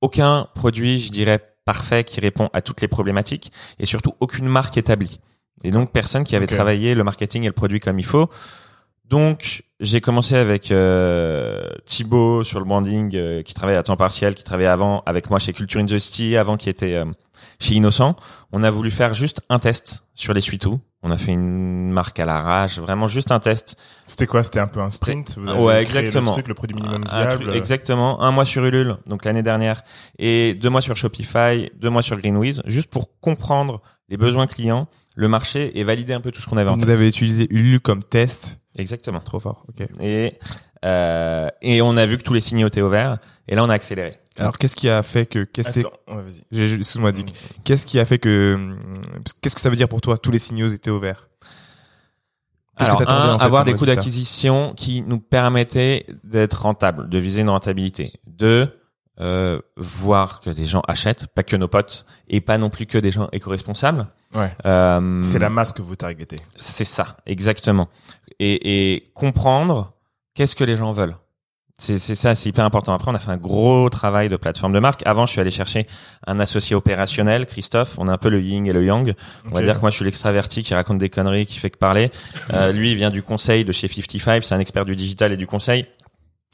aucun 0.00 0.46
produit, 0.54 1.00
je 1.00 1.10
dirais 1.10 1.40
parfait, 1.64 2.04
qui 2.04 2.20
répond 2.20 2.48
à 2.52 2.60
toutes 2.60 2.80
les 2.80 2.88
problématiques, 2.88 3.50
et 3.78 3.86
surtout 3.86 4.14
aucune 4.20 4.46
marque 4.46 4.76
établie. 4.76 5.18
Et 5.62 5.70
donc 5.70 5.92
personne 5.92 6.24
qui 6.24 6.36
avait 6.36 6.46
travaillé 6.46 6.94
le 6.94 7.04
marketing 7.04 7.44
et 7.44 7.46
le 7.46 7.52
produit 7.52 7.80
comme 7.80 7.98
il 7.98 8.04
faut. 8.04 8.28
Donc, 9.06 9.64
j'ai 9.80 10.00
commencé 10.00 10.34
avec 10.34 10.70
euh, 10.70 11.68
Thibaut 11.84 12.42
sur 12.42 12.58
le 12.58 12.64
branding, 12.64 13.14
euh, 13.14 13.42
qui 13.42 13.52
travaillait 13.52 13.78
à 13.78 13.82
temps 13.82 13.98
partiel, 13.98 14.34
qui 14.34 14.44
travaillait 14.44 14.68
avant 14.70 15.02
avec 15.04 15.28
moi 15.28 15.38
chez 15.38 15.52
Culture 15.52 15.80
in 15.80 15.84
the 15.84 15.98
City, 15.98 16.36
avant 16.38 16.56
qui 16.56 16.70
était 16.70 16.94
euh, 16.94 17.04
chez 17.60 17.74
Innocent. 17.74 18.16
On 18.50 18.62
a 18.62 18.70
voulu 18.70 18.90
faire 18.90 19.12
juste 19.12 19.42
un 19.50 19.58
test 19.58 20.04
sur 20.14 20.32
les 20.32 20.40
suites 20.40 20.66
On 21.02 21.10
a 21.10 21.18
fait 21.18 21.32
une 21.32 21.90
marque 21.90 22.18
à 22.18 22.24
l'arrache, 22.24 22.78
vraiment 22.78 23.06
juste 23.06 23.30
un 23.30 23.40
test. 23.40 23.76
C'était 24.06 24.26
quoi? 24.26 24.42
C'était 24.42 24.60
un 24.60 24.66
peu 24.68 24.80
un 24.80 24.90
sprint? 24.90 25.36
Vous 25.36 25.48
avez 25.50 25.60
Ouais, 25.60 25.82
exactement. 25.82 26.30
Le 26.30 26.36
truc, 26.36 26.48
le 26.48 26.54
produit 26.54 26.74
minimum 26.74 27.04
Un 27.10 27.26
viable. 27.26 27.44
truc- 27.44 27.56
exactement. 27.56 28.22
Un 28.22 28.30
mois 28.30 28.46
sur 28.46 28.64
Ulule, 28.64 28.96
donc 29.06 29.26
l'année 29.26 29.42
dernière, 29.42 29.82
et 30.18 30.54
deux 30.54 30.70
mois 30.70 30.80
sur 30.80 30.96
Shopify, 30.96 31.70
deux 31.76 31.90
mois 31.90 32.02
sur 32.02 32.16
Greenwiz, 32.16 32.62
juste 32.64 32.90
pour 32.90 33.20
comprendre 33.20 33.82
les 34.08 34.16
besoins 34.16 34.46
clients, 34.46 34.88
le 35.14 35.28
marché 35.28 35.78
et 35.78 35.84
valider 35.84 36.12
un 36.12 36.20
peu 36.20 36.30
tout 36.30 36.40
ce 36.40 36.46
qu'on 36.48 36.56
avait 36.56 36.70
en 36.70 36.74
Vous 36.74 36.80
tête. 36.80 36.90
avez 36.90 37.08
utilisé 37.08 37.46
Ulule 37.50 37.80
comme 37.80 38.02
test. 38.02 38.60
Exactement. 38.76 39.20
Trop 39.20 39.38
fort. 39.40 39.64
Ok. 39.68 39.86
Et 40.00 40.32
euh, 40.84 41.48
et 41.62 41.80
on 41.80 41.96
a 41.96 42.04
vu 42.06 42.18
que 42.18 42.22
tous 42.22 42.34
les 42.34 42.40
signaux 42.40 42.66
étaient 42.66 42.82
ouverts. 42.82 43.18
Et 43.48 43.54
là, 43.54 43.64
on 43.64 43.70
a 43.70 43.74
accéléré. 43.74 44.18
Alors, 44.38 44.58
qu'est-ce 44.58 44.76
qui 44.76 44.88
a 44.88 45.02
fait 45.02 45.26
que 45.26 45.44
qu'est-ce 45.44 45.80
excuse-moi 46.50 47.12
Dick. 47.12 47.34
Qu'est-ce 47.62 47.86
qui 47.86 47.98
a 48.00 48.04
fait 48.04 48.18
que 48.18 48.54
hum, 48.54 48.78
qu'est-ce 49.40 49.54
que 49.54 49.60
ça 49.60 49.70
veut 49.70 49.76
dire 49.76 49.88
pour 49.88 50.00
toi 50.00 50.18
Tous 50.18 50.30
les 50.30 50.38
signaux 50.38 50.70
étaient 50.72 50.90
ouverts. 50.90 51.28
Qu'est-ce 52.76 52.90
Alors, 52.90 53.00
que 53.00 53.08
un, 53.08 53.34
en 53.34 53.38
fait, 53.38 53.44
avoir 53.44 53.64
des 53.64 53.74
coûts 53.74 53.86
d'acquisition 53.86 54.74
qui 54.74 55.02
nous 55.02 55.20
permettaient 55.20 56.06
d'être 56.24 56.62
rentables, 56.62 57.08
de 57.08 57.18
viser 57.18 57.42
une 57.42 57.50
rentabilité. 57.50 58.12
Deux, 58.26 58.68
euh, 59.20 59.60
voir 59.76 60.40
que 60.40 60.50
des 60.50 60.66
gens 60.66 60.82
achètent, 60.88 61.28
pas 61.28 61.44
que 61.44 61.54
nos 61.54 61.68
potes, 61.68 62.04
et 62.28 62.40
pas 62.40 62.58
non 62.58 62.70
plus 62.70 62.86
que 62.86 62.98
des 62.98 63.12
gens 63.12 63.28
éco-responsables. 63.30 64.08
Ouais. 64.34 64.50
Euh, 64.66 65.22
C'est 65.22 65.38
la 65.38 65.50
masse 65.50 65.72
que 65.72 65.82
vous 65.82 65.96
targetez. 65.96 66.36
C'est 66.56 66.84
ça, 66.84 67.16
exactement. 67.26 67.88
Et, 68.40 68.94
et 68.94 69.00
comprendre 69.14 69.92
qu'est-ce 70.34 70.56
que 70.56 70.64
les 70.64 70.76
gens 70.76 70.92
veulent. 70.92 71.16
C'est 71.76 71.98
ça, 71.98 72.36
c'est 72.36 72.48
hyper 72.48 72.64
important. 72.64 72.94
Après, 72.94 73.10
on 73.10 73.14
a 73.16 73.18
fait 73.18 73.32
un 73.32 73.36
gros 73.36 73.90
travail 73.90 74.28
de 74.28 74.36
plateforme 74.36 74.72
de 74.72 74.78
marque. 74.78 75.04
Avant, 75.06 75.26
je 75.26 75.32
suis 75.32 75.40
allé 75.40 75.50
chercher 75.50 75.88
un 76.24 76.38
associé 76.38 76.76
opérationnel, 76.76 77.46
Christophe. 77.46 77.98
On 77.98 78.06
a 78.06 78.12
un 78.12 78.16
peu 78.16 78.28
le 78.28 78.40
yin 78.40 78.64
et 78.66 78.72
le 78.72 78.84
yang. 78.84 79.12
On 79.50 79.54
va 79.54 79.60
dire 79.60 79.74
que 79.74 79.80
moi, 79.80 79.90
je 79.90 79.96
suis 79.96 80.04
l'extraverti 80.04 80.62
qui 80.62 80.72
raconte 80.72 80.98
des 80.98 81.10
conneries, 81.10 81.46
qui 81.46 81.58
fait 81.58 81.70
que 81.70 81.76
parler. 81.76 82.12
Euh, 82.52 82.70
lui, 82.72 82.92
il 82.92 82.96
vient 82.96 83.10
du 83.10 83.24
conseil 83.24 83.64
de 83.64 83.72
chez 83.72 83.88
55. 83.88 84.44
C'est 84.44 84.54
un 84.54 84.60
expert 84.60 84.86
du 84.86 84.94
digital 84.94 85.32
et 85.32 85.36
du 85.36 85.48
conseil. 85.48 85.84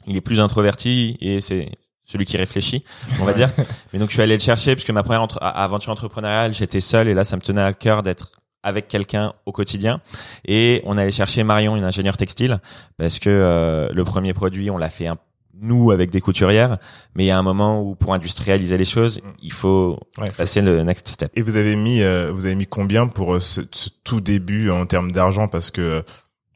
Il 0.07 0.17
est 0.17 0.21
plus 0.21 0.39
introverti 0.39 1.17
et 1.21 1.39
c'est 1.39 1.69
celui 2.11 2.25
qui 2.25 2.37
réfléchit, 2.37 2.83
on 3.19 3.25
va 3.25 3.33
dire. 3.33 3.49
Mais 3.93 3.99
donc, 3.99 4.09
je 4.09 4.13
suis 4.13 4.21
allé 4.21 4.33
le 4.35 4.39
chercher 4.41 4.75
parce 4.75 4.85
que 4.85 4.91
ma 4.91 5.03
première 5.03 5.21
entre- 5.21 5.39
aventure 5.41 5.91
entrepreneuriale, 5.91 6.53
j'étais 6.53 6.81
seul 6.81 7.07
et 7.07 7.13
là, 7.13 7.23
ça 7.23 7.35
me 7.35 7.41
tenait 7.41 7.61
à 7.61 7.73
cœur 7.73 8.03
d'être 8.03 8.33
avec 8.63 8.87
quelqu'un 8.87 9.33
au 9.47 9.51
quotidien. 9.51 10.01
Et 10.45 10.81
on 10.85 10.97
allait 10.97 11.09
chercher 11.11 11.43
Marion, 11.43 11.75
une 11.75 11.83
ingénieure 11.83 12.17
textile, 12.17 12.59
parce 12.97 13.17
que 13.17 13.29
euh, 13.29 13.89
le 13.91 14.03
premier 14.03 14.33
produit, 14.33 14.69
on 14.69 14.77
l'a 14.77 14.89
fait 14.89 15.07
un 15.07 15.17
nous 15.63 15.91
avec 15.91 16.09
des 16.09 16.21
couturières, 16.21 16.77
mais 17.13 17.23
il 17.25 17.27
y 17.27 17.31
a 17.31 17.37
un 17.37 17.43
moment 17.43 17.81
où 17.83 17.93
pour 17.93 18.15
industrialiser 18.15 18.77
les 18.77 18.85
choses, 18.85 19.21
il 19.43 19.51
faut 19.51 19.99
Ouais, 20.17 20.27
faut- 20.31 20.37
passer 20.37 20.61
le 20.61 20.81
next 20.83 21.07
step. 21.09 21.31
Et 21.35 21.41
vous 21.43 21.55
avez 21.55 21.75
mis, 21.75 22.01
euh, 22.01 22.31
vous 22.33 22.45
avez 22.47 22.55
mis 22.55 22.65
combien 22.65 23.07
pour 23.07 23.35
euh, 23.35 23.39
ce, 23.39 23.61
ce 23.71 23.89
tout 24.03 24.21
début 24.21 24.71
en 24.71 24.87
termes 24.87 25.11
d'argent? 25.11 25.47
Parce 25.47 25.69
que 25.69 26.03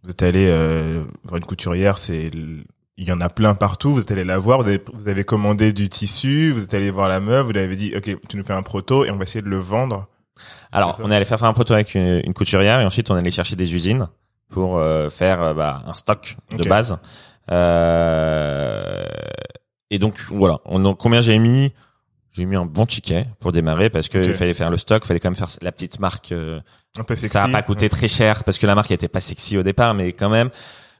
vous 0.04 0.10
êtes 0.10 0.24
allé 0.24 0.48
euh, 0.50 1.04
voir 1.24 1.38
une 1.38 1.46
couturière, 1.46 2.00
c'est 2.00 2.32
il 2.98 3.08
y 3.08 3.12
en 3.12 3.20
a 3.22 3.30
plein 3.30 3.56
partout. 3.56 3.94
Vous 3.94 4.02
êtes 4.02 4.12
allé 4.12 4.24
la 4.24 4.38
voir, 4.38 4.62
vous 4.62 4.68
avez, 4.68 4.82
vous 4.94 5.08
avez 5.08 5.24
commandé 5.24 5.74
du 5.74 5.90
tissu, 5.90 6.52
vous 6.52 6.64
êtes 6.64 6.74
allé 6.74 6.90
voir 6.92 7.08
la 7.10 7.20
meuf, 7.20 7.46
vous 7.46 7.52
lui 7.52 7.60
avez 7.60 7.75
dit, 7.75 7.94
ok, 7.96 8.10
tu 8.30 8.38
nous 8.38 8.44
fais 8.44 8.54
un 8.54 8.64
proto 8.64 9.06
et 9.06 9.12
on 9.12 9.18
va 9.18 9.24
essayer 9.24 9.42
de 9.42 9.50
le 9.50 9.58
vendre. 9.58 10.08
Alors, 10.72 11.00
on 11.04 11.10
est 11.12 11.16
allé 11.16 11.25
faire, 11.25 11.40
faire 11.40 11.48
un 11.48 11.54
proto 11.54 11.74
avec 11.74 11.96
une, 11.96 12.22
une 12.25 12.34
couturière 12.34 12.80
et 12.82 12.86
ensuite 12.86 13.10
on 13.12 13.16
est 13.16 13.20
allé 13.20 13.32
chercher 13.32 13.56
des 13.56 13.74
usines 13.74 14.08
pour 14.50 14.78
euh, 14.78 15.10
faire 15.10 15.42
euh, 15.42 15.54
bah, 15.54 15.82
un 15.86 15.94
stock 15.94 16.36
de 16.58 16.64
base. 16.64 16.98
Euh, 17.52 19.06
et 19.92 20.00
donc 20.00 20.20
voilà, 20.30 20.60
on, 20.66 20.94
combien 20.96 21.22
j'ai 21.22 21.38
mis? 21.40 21.74
J'ai 22.32 22.46
mis 22.46 22.58
un 22.58 22.66
bon 22.66 22.86
ticket 22.86 23.28
pour 23.40 23.54
démarrer 23.54 23.90
parce 23.90 24.10
que 24.10 24.18
il 24.18 24.34
fallait 24.34 24.54
faire 24.54 24.70
le 24.70 24.78
stock, 24.78 25.06
fallait 25.06 25.22
quand 25.22 25.30
même 25.30 25.38
faire 25.38 25.48
la 25.62 25.72
petite 25.72 26.02
marque. 26.02 26.34
euh, 26.34 26.60
Un 26.98 27.04
peu 27.04 27.16
sexy. 27.16 27.32
ça 27.32 27.46
a 27.46 27.48
pas 27.48 27.62
coûté 27.62 27.88
très 27.88 28.10
cher 28.10 28.44
parce 28.44 28.58
que 28.58 28.68
la 28.68 28.75
marque 28.75 28.92
était 28.92 29.08
pas 29.08 29.22
sexy 29.22 29.58
au 29.58 29.64
départ, 29.64 29.94
mais 29.94 30.12
quand 30.12 30.30
même 30.30 30.50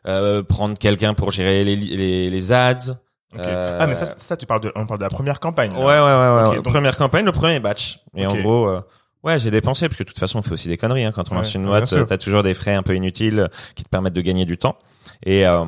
euh, 0.08 0.44
prendre 0.44 0.78
quelqu'un 0.78 1.14
pour 1.14 1.32
gérer 1.32 1.64
les, 1.64 1.76
les, 1.76 2.30
les 2.30 2.52
ads. 2.52 2.98
Euh, 3.38 3.78
Ah, 3.82 3.88
mais 3.88 3.96
ça, 3.96 4.06
ça, 4.06 4.38
tu 4.38 4.46
parles 4.46 4.62
de, 4.62 4.72
on 4.76 4.86
parle 4.86 5.00
de 5.00 5.04
la 5.04 5.10
première 5.10 5.40
campagne. 5.40 5.72
là. 5.74 5.80
Ouais, 5.80 5.84
ouais, 5.86 6.44
ouais, 6.44 6.50
ouais. 6.50 6.56
Donc- 6.56 6.66
Première 6.66 6.98
campagne, 6.98 7.26
le 7.26 7.32
premier 7.34 7.60
batch. 7.60 8.00
Et 8.16 8.26
en 8.26 8.34
gros, 8.36 8.70
euh, 8.70 8.82
ouais, 9.24 9.40
j'ai 9.40 9.52
dépensé 9.52 9.88
parce 9.90 9.98
que 9.98 10.04
de 10.04 10.08
toute 10.08 10.20
façon, 10.20 10.40
on 10.40 10.42
fait 10.42 10.54
aussi 10.54 10.68
des 10.70 10.78
conneries. 10.78 11.04
Hein. 11.04 11.12
Quand 11.14 11.24
on 11.30 11.32
Ouais, 11.32 11.38
lance 11.40 11.54
une 11.54 11.66
boîte, 11.66 11.94
t'as 12.08 12.18
toujours 12.18 12.44
des 12.44 12.54
frais 12.54 12.76
un 12.76 12.84
peu 12.84 12.96
inutiles 12.96 13.50
qui 13.76 13.84
te 13.84 13.90
permettent 13.90 14.14
de 14.14 14.22
gagner 14.22 14.46
du 14.46 14.58
temps. 14.58 14.78
Et, 15.26 15.46
euh, 15.46 15.66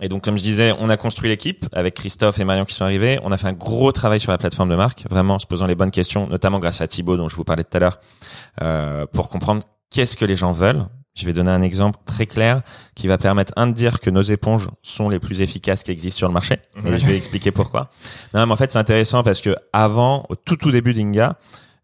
et 0.00 0.08
donc, 0.08 0.22
comme 0.22 0.36
je 0.38 0.42
disais, 0.44 0.72
on 0.78 0.88
a 0.90 0.96
construit 0.96 1.28
l'équipe 1.28 1.66
avec 1.72 1.94
Christophe 1.94 2.38
et 2.38 2.44
Marion 2.44 2.64
qui 2.64 2.74
sont 2.74 2.84
arrivés. 2.84 3.18
On 3.24 3.32
a 3.32 3.36
fait 3.36 3.48
un 3.48 3.52
gros 3.52 3.90
travail 3.90 4.20
sur 4.20 4.30
la 4.30 4.38
plateforme 4.38 4.68
de 4.68 4.76
marque, 4.76 5.04
vraiment 5.10 5.34
en 5.34 5.38
se 5.40 5.46
posant 5.46 5.66
les 5.66 5.74
bonnes 5.74 5.90
questions, 5.90 6.28
notamment 6.28 6.60
grâce 6.60 6.80
à 6.82 6.86
Thibaut 6.86 7.16
dont 7.16 7.28
je 7.28 7.34
vous 7.34 7.42
parlais 7.44 7.64
tout 7.64 7.76
à 7.76 7.80
l'heure, 7.80 7.98
euh, 8.62 9.06
pour 9.12 9.28
comprendre 9.28 9.62
qu'est-ce 9.90 10.16
que 10.16 10.24
les 10.24 10.36
gens 10.36 10.52
veulent. 10.52 10.86
Je 11.18 11.26
vais 11.26 11.32
donner 11.32 11.50
un 11.50 11.62
exemple 11.62 11.98
très 12.06 12.26
clair 12.26 12.62
qui 12.94 13.08
va 13.08 13.18
permettre 13.18 13.52
un 13.56 13.66
de 13.66 13.72
dire 13.72 13.98
que 13.98 14.08
nos 14.08 14.22
éponges 14.22 14.68
sont 14.84 15.08
les 15.08 15.18
plus 15.18 15.42
efficaces 15.42 15.82
qui 15.82 15.90
existent 15.90 16.18
sur 16.18 16.28
le 16.28 16.34
marché. 16.34 16.58
Et 16.86 16.96
je 16.96 17.06
vais 17.06 17.16
expliquer 17.16 17.50
pourquoi. 17.50 17.90
Non, 18.34 18.46
mais 18.46 18.52
en 18.52 18.56
fait, 18.56 18.70
c'est 18.70 18.78
intéressant 18.78 19.24
parce 19.24 19.40
que 19.40 19.56
avant, 19.72 20.26
au 20.28 20.36
tout 20.36 20.56
tout 20.56 20.70
début 20.70 20.94
d'Inga, 20.94 21.36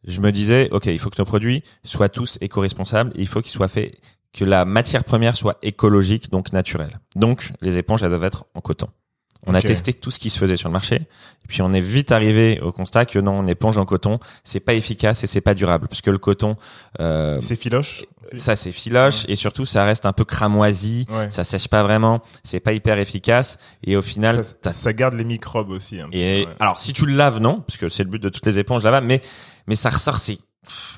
je 0.07 0.21
me 0.21 0.31
disais, 0.31 0.69
ok, 0.71 0.87
il 0.87 1.01
faut 1.01 1.11
que 1.11 1.21
nos 1.21 1.25
produits 1.25 1.65
soient 1.83 2.09
tous 2.09 2.39
éco-responsables. 2.43 3.11
Il 3.17 3.27
faut 3.27 3.41
qu'ils 3.41 3.51
soient 3.51 3.69
faits, 3.69 3.99
que 4.33 4.45
la 4.45 4.65
matière 4.65 5.03
première 5.03 5.35
soit 5.35 5.59
écologique, 5.63 6.31
donc 6.31 6.53
naturelle. 6.53 7.01
Donc, 7.17 7.51
les 7.61 7.77
éponges, 7.77 8.03
elles 8.05 8.11
doivent 8.11 8.25
être 8.25 8.47
en 8.55 8.61
coton. 8.61 8.89
On 9.47 9.55
a 9.55 9.61
testé 9.69 9.93
tout 9.93 10.11
ce 10.11 10.19
qui 10.19 10.31
se 10.31 10.39
faisait 10.39 10.57
sur 10.57 10.69
le 10.69 10.73
marché, 10.73 10.97
et 10.97 11.47
puis 11.49 11.61
on 11.63 11.73
est 11.75 11.81
vite 11.81 12.13
arrivé 12.13 12.61
au 12.63 12.73
constat 12.73 13.05
que 13.05 13.19
non, 13.19 13.43
une 13.43 13.49
éponge 13.49 13.77
en 13.79 13.85
coton, 13.85 14.19
c'est 14.43 14.61
pas 14.61 14.75
efficace 14.75 15.23
et 15.23 15.27
c'est 15.27 15.41
pas 15.43 15.55
durable, 15.55 15.87
parce 15.89 16.01
que 16.01 16.11
le 16.11 16.19
coton, 16.19 16.57
euh, 17.01 17.37
C'est 17.41 17.57
filoche. 17.57 18.05
ça 18.37 18.57
c'est 18.57 18.73
filoche 18.73 19.25
et 19.29 19.37
surtout 19.37 19.67
ça 19.67 19.85
reste 19.85 20.07
un 20.07 20.13
peu 20.13 20.25
cramoisi, 20.25 21.05
Ouais. 21.11 21.31
ça 21.31 21.45
sèche 21.45 21.69
pas 21.69 21.83
vraiment, 21.83 22.21
c'est 22.43 22.61
pas 22.61 22.73
hyper 22.73 22.99
efficace 22.99 23.59
et 23.85 23.97
au 23.97 24.03
final, 24.03 24.45
ça, 24.63 24.71
ça 24.71 24.93
garde 24.93 25.15
les 25.15 25.25
microbes 25.25 25.71
aussi. 25.71 26.01
Un 26.01 26.09
petit 26.09 26.19
et 26.21 26.43
peu, 26.45 26.51
ouais. 26.51 26.57
alors, 26.61 26.81
si 26.81 26.93
tu 26.93 27.05
le 27.05 27.13
laves, 27.15 27.39
non, 27.41 27.61
parce 27.61 27.77
que 27.77 27.89
c'est 27.89 28.05
le 28.05 28.11
but 28.11 28.23
de 28.23 28.29
toutes 28.31 28.47
les 28.47 28.59
éponges 28.59 28.83
lavables, 28.85 29.07
mais 29.07 29.21
mais 29.67 29.77
ça 29.77 29.91
ressort, 29.91 30.19
c'est 30.19 30.39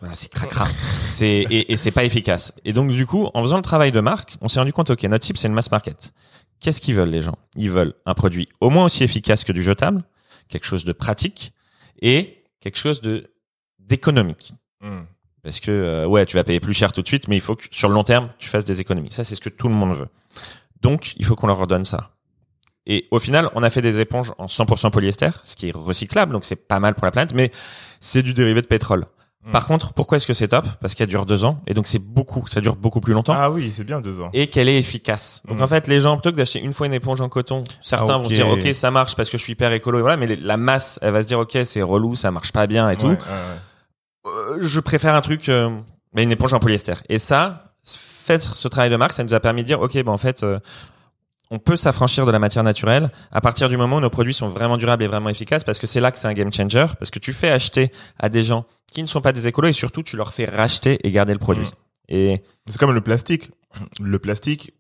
voilà, 0.01 0.15
c'est 0.15 0.29
cracra, 0.31 0.65
c'est 1.09 1.27
et, 1.51 1.73
et 1.73 1.77
c'est 1.77 1.91
pas 1.91 2.05
efficace. 2.05 2.53
Et 2.65 2.73
donc 2.73 2.93
du 2.93 3.05
coup, 3.07 3.29
en 3.35 3.43
faisant 3.43 3.57
le 3.57 3.63
travail 3.63 3.91
de 3.91 3.99
marque, 4.01 4.37
on 4.41 4.47
s'est 4.49 4.61
rendu 4.61 4.73
compte, 4.73 4.91
ok, 4.91 5.03
notre 5.05 5.27
type 5.27 5.37
c'est 5.37 5.49
le 5.49 5.55
mass 5.55 5.71
market. 5.73 6.13
Qu'est-ce 6.61 6.81
qu'ils 6.81 6.95
veulent 6.95 7.11
les 7.11 7.23
gens? 7.23 7.39
Ils 7.57 7.71
veulent 7.71 7.95
un 8.07 8.15
produit 8.15 8.49
au 8.61 8.71
moins 8.71 8.87
aussi 8.87 9.05
efficace 9.05 9.45
que 9.45 9.53
du 9.53 9.63
jetable, 9.63 10.03
quelque 10.49 10.67
chose 10.67 10.85
de 10.85 10.93
pratique 10.93 11.53
et 12.01 12.45
quelque 12.61 12.79
chose 12.79 13.01
de 13.01 13.31
d'économique. 13.79 14.53
Hmm. 14.81 15.03
Parce 15.43 15.61
que 15.61 15.71
euh, 15.71 16.07
ouais, 16.07 16.27
tu 16.27 16.37
vas 16.37 16.45
payer 16.45 16.59
plus 16.59 16.75
cher 16.75 16.93
tout 16.93 17.03
de 17.03 17.07
suite, 17.07 17.29
mais 17.29 17.37
il 17.37 17.41
faut 17.41 17.55
que 17.55 17.65
sur 17.71 17.89
le 17.89 17.95
long 17.95 18.03
terme, 18.03 18.31
tu 18.39 18.49
fasses 18.49 18.65
des 18.65 18.81
économies. 18.81 19.13
Ça, 19.13 19.23
c'est 19.23 19.37
ce 19.37 19.41
que 19.41 19.49
tout 19.49 19.69
le 19.69 19.75
monde 19.75 19.97
veut. 19.97 20.09
Donc, 20.81 21.15
il 21.19 21.25
faut 21.25 21.37
qu'on 21.37 21.47
leur 21.47 21.59
redonne 21.59 21.85
ça. 21.85 22.17
Et 22.87 23.07
au 23.11 23.19
final, 23.19 23.49
on 23.55 23.63
a 23.63 23.71
fait 23.71 23.83
des 23.83 24.01
éponges 24.01 24.33
en 24.39 24.47
100% 24.47 24.91
polyester, 24.91 25.31
ce 25.43 25.57
qui 25.57 25.69
est 25.69 25.75
recyclable, 25.75 26.33
donc 26.33 26.45
c'est 26.45 26.57
pas 26.69 26.81
mal 26.81 26.95
pour 26.95 27.05
la 27.05 27.11
planète, 27.11 27.35
mais 27.35 27.51
c'est 28.01 28.23
du 28.23 28.33
dérivé 28.33 28.63
de 28.63 28.67
pétrole. 28.67 29.07
Mm. 29.47 29.53
Par 29.53 29.67
contre, 29.67 29.93
pourquoi 29.93 30.17
est-ce 30.17 30.27
que 30.27 30.35
c'est 30.35 30.49
top? 30.49 30.67
Parce 30.81 30.95
qu'elle 30.95 31.07
dure 31.09 31.25
deux 31.25 31.45
ans, 31.45 31.61
et 31.69 31.75
donc 31.75 31.87
c'est 31.87 31.99
beaucoup, 32.01 32.47
ça 32.49 32.61
dure 32.61 32.75
beaucoup 32.77 33.01
plus 33.01 33.15
longtemps, 33.15 33.35
Ah 33.37 33.51
oui, 33.51 33.71
c'est 33.73 33.85
bien 33.85 34.01
deux 34.01 34.21
ans. 34.21 34.29
et 34.33 34.49
qu'elle 34.49 34.69
est 34.69 34.77
efficace. 34.79 35.43
Donc 35.49 35.59
Mm. 35.59 35.63
en 35.63 35.67
fait, 35.69 35.87
les 35.89 36.01
gens, 36.01 36.17
plutôt 36.17 36.33
que 36.33 36.37
d'acheter 36.37 36.61
une 36.61 36.73
fois 36.73 36.87
une 36.87 36.95
éponge 36.95 37.21
en 37.21 37.29
coton, 37.29 37.63
certains 37.81 38.15
Ah, 38.15 38.19
vont 38.19 38.25
se 38.25 38.35
dire, 38.35 38.49
ok, 38.49 38.75
ça 38.75 38.91
marche 38.91 39.15
parce 39.17 39.31
que 39.31 39.39
je 39.39 39.43
suis 39.45 39.53
hyper 39.53 39.73
écolo, 39.73 39.99
et 39.99 40.03
voilà, 40.03 40.17
mais 40.17 40.35
la 40.37 40.57
masse, 40.57 40.99
elle 41.01 41.13
va 41.13 41.23
se 41.23 41.29
dire, 41.29 41.39
ok, 41.39 41.57
c'est 41.65 41.83
relou, 41.83 42.15
ça 42.17 42.31
marche 42.31 42.53
pas 42.53 42.67
bien 42.67 42.91
et 42.91 42.97
tout. 42.97 43.07
Ouais, 43.07 43.13
ouais, 43.13 43.19
ouais. 44.27 44.33
Euh, 44.33 44.59
je 44.61 44.81
préfère 44.81 45.15
un 45.15 45.21
truc, 45.21 45.49
euh, 45.49 45.71
bah, 46.13 46.23
une 46.23 46.33
éponge 46.33 46.53
en 46.53 46.59
polyester. 46.59 46.95
Et 47.09 47.19
ça, 47.21 47.75
faire 47.85 48.43
ce 48.43 48.67
travail 48.67 48.91
de 48.91 48.97
marque, 48.97 49.13
ça 49.13 49.23
nous 49.23 49.35
a 49.35 49.39
permis 49.41 49.63
de 49.63 49.67
dire, 49.69 49.81
ok, 49.81 50.03
bah 50.03 50.11
en 50.11 50.19
fait, 50.19 50.43
euh, 50.43 50.59
on 51.51 51.59
peut 51.59 51.77
s'affranchir 51.77 52.27
de 52.27 52.31
la 52.33 52.39
matière 52.39 52.65
naturelle 52.65 53.11
à 53.31 53.41
partir 53.41 53.69
du 53.69 53.77
moment 53.77 53.97
où 53.97 54.01
nos 54.01 54.11
produits 54.11 54.35
sont 54.35 54.49
vraiment 54.49 54.77
durables 54.77 55.03
et 55.05 55.07
vraiment 55.07 55.29
efficaces, 55.29 55.65
parce 55.65 55.79
que 55.79 55.87
c'est 55.87 56.01
là 56.01 56.11
que 56.11 56.19
c'est 56.19 56.29
un 56.29 56.33
game 56.33 56.53
changer, 56.53 56.87
parce 56.99 57.11
que 57.11 57.19
tu 57.19 57.33
fais 57.33 57.51
acheter 57.51 57.93
à 58.19 58.29
des 58.29 58.43
gens 58.43 58.67
qui 58.91 59.03
ne 59.03 59.07
sont 59.07 59.21
pas 59.21 59.33
des 59.33 59.47
écolos 59.47 59.69
et 59.69 59.73
surtout 59.73 60.03
tu 60.03 60.17
leur 60.17 60.33
fais 60.33 60.45
racheter 60.47 60.99
et 61.07 61.11
garder 61.11 61.33
le 61.33 61.39
produit. 61.39 61.67
Mm. 61.67 61.71
Et 62.09 62.43
C'est 62.69 62.79
comme 62.79 62.93
le 62.93 63.01
plastique. 63.01 63.51
Le 64.01 64.19
plastique, 64.19 64.73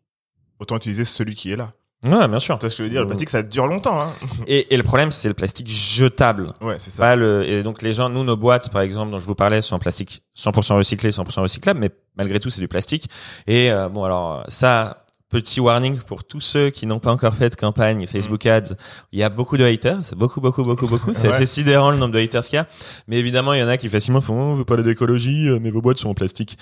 autant 0.58 0.76
utiliser 0.76 1.04
celui 1.04 1.34
qui 1.34 1.52
est 1.52 1.56
là. 1.56 1.72
ouais, 2.04 2.28
bien 2.28 2.38
sûr. 2.38 2.58
Tu 2.58 2.62
vois 2.62 2.70
ce 2.70 2.76
que 2.76 2.82
je 2.82 2.84
veux 2.84 2.88
dire? 2.88 3.00
Le 3.02 3.06
plastique, 3.06 3.28
ça 3.28 3.42
dure 3.42 3.66
longtemps. 3.66 4.00
Hein 4.00 4.12
Et, 4.46 4.72
et 4.72 4.76
le 4.76 4.82
problème, 4.82 5.10
c'est 5.12 5.28
le 5.28 5.34
plastique 5.34 5.68
jetable. 5.68 6.52
ouais, 6.62 6.76
c'est 6.78 6.90
ça. 6.90 7.02
Pas 7.02 7.16
le, 7.16 7.44
et 7.46 7.62
donc 7.62 7.82
les 7.82 7.92
gens, 7.92 8.08
nous, 8.08 8.24
nos 8.24 8.36
boîtes, 8.36 8.70
par 8.70 8.80
exemple, 8.82 9.10
dont 9.10 9.18
je 9.18 9.26
vous 9.26 9.34
parlais, 9.34 9.60
sont 9.60 9.74
en 9.74 9.78
plastique 9.78 10.22
100% 10.38 10.76
recyclé, 10.76 11.10
100% 11.10 11.40
recyclable, 11.42 11.80
mais 11.80 11.90
malgré 12.16 12.40
tout, 12.40 12.48
c'est 12.48 12.60
du 12.60 12.68
plastique. 12.68 13.08
Et 13.46 13.70
euh, 13.70 13.88
bon, 13.88 14.04
alors 14.04 14.44
ça, 14.48 15.04
petit 15.40 15.60
warning 15.60 15.98
pour 15.98 16.24
tous 16.24 16.40
ceux 16.40 16.70
qui 16.70 16.86
n'ont 16.86 16.98
pas 16.98 17.12
encore 17.12 17.34
fait 17.34 17.50
de 17.50 17.56
campagne 17.56 18.06
Facebook 18.06 18.46
Ads. 18.46 18.74
Il 19.12 19.18
y 19.18 19.22
a 19.22 19.28
beaucoup 19.28 19.58
de 19.58 19.64
haters, 19.64 20.00
beaucoup, 20.16 20.40
beaucoup, 20.40 20.62
beaucoup, 20.62 20.86
beaucoup. 20.86 21.12
C'est 21.12 21.28
Ouais. 21.28 21.34
assez 21.34 21.44
sidérant 21.46 21.90
le 21.90 21.98
nombre 21.98 22.14
de 22.14 22.18
haters 22.18 22.42
qu'il 22.42 22.54
y 22.54 22.58
a. 22.58 22.66
Mais 23.06 23.18
évidemment, 23.18 23.52
il 23.52 23.60
y 23.60 23.62
en 23.62 23.68
a 23.68 23.76
qui 23.76 23.90
facilement 23.90 24.22
font, 24.22 24.52
oh, 24.52 24.56
vous 24.56 24.64
parlez 24.64 24.82
d'écologie, 24.82 25.48
euh, 25.48 25.58
mais 25.60 25.70
vos 25.70 25.82
boîtes 25.82 25.98
sont 25.98 26.08
en 26.08 26.14
plastique. 26.14 26.56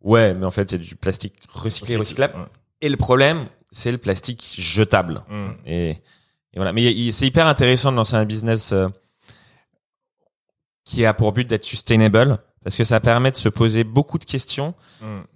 Ouais, 0.00 0.32
mais 0.32 0.46
en 0.46 0.50
fait, 0.50 0.70
c'est 0.70 0.78
du 0.78 0.94
plastique 0.96 1.34
recyclé, 1.52 1.96
recyclable. 1.96 2.34
Ouais. 2.34 2.44
Et 2.80 2.88
le 2.88 2.96
problème, 2.96 3.44
c'est 3.70 3.92
le 3.92 3.98
plastique 3.98 4.54
jetable. 4.58 5.22
Hmm. 5.28 5.50
Et, 5.66 5.88
et 5.90 6.00
voilà. 6.56 6.72
Mais 6.72 7.10
c'est 7.10 7.26
hyper 7.26 7.46
intéressant 7.46 7.92
de 7.92 7.96
lancer 7.96 8.14
un 8.16 8.24
business 8.24 8.72
euh, 8.72 8.88
qui 10.84 11.04
a 11.04 11.12
pour 11.14 11.32
but 11.32 11.46
d'être 11.46 11.64
sustainable 11.64 12.38
parce 12.62 12.76
que 12.76 12.84
ça 12.84 12.98
permet 13.00 13.30
de 13.30 13.36
se 13.36 13.50
poser 13.50 13.84
beaucoup 13.84 14.18
de 14.18 14.24
questions, 14.24 14.72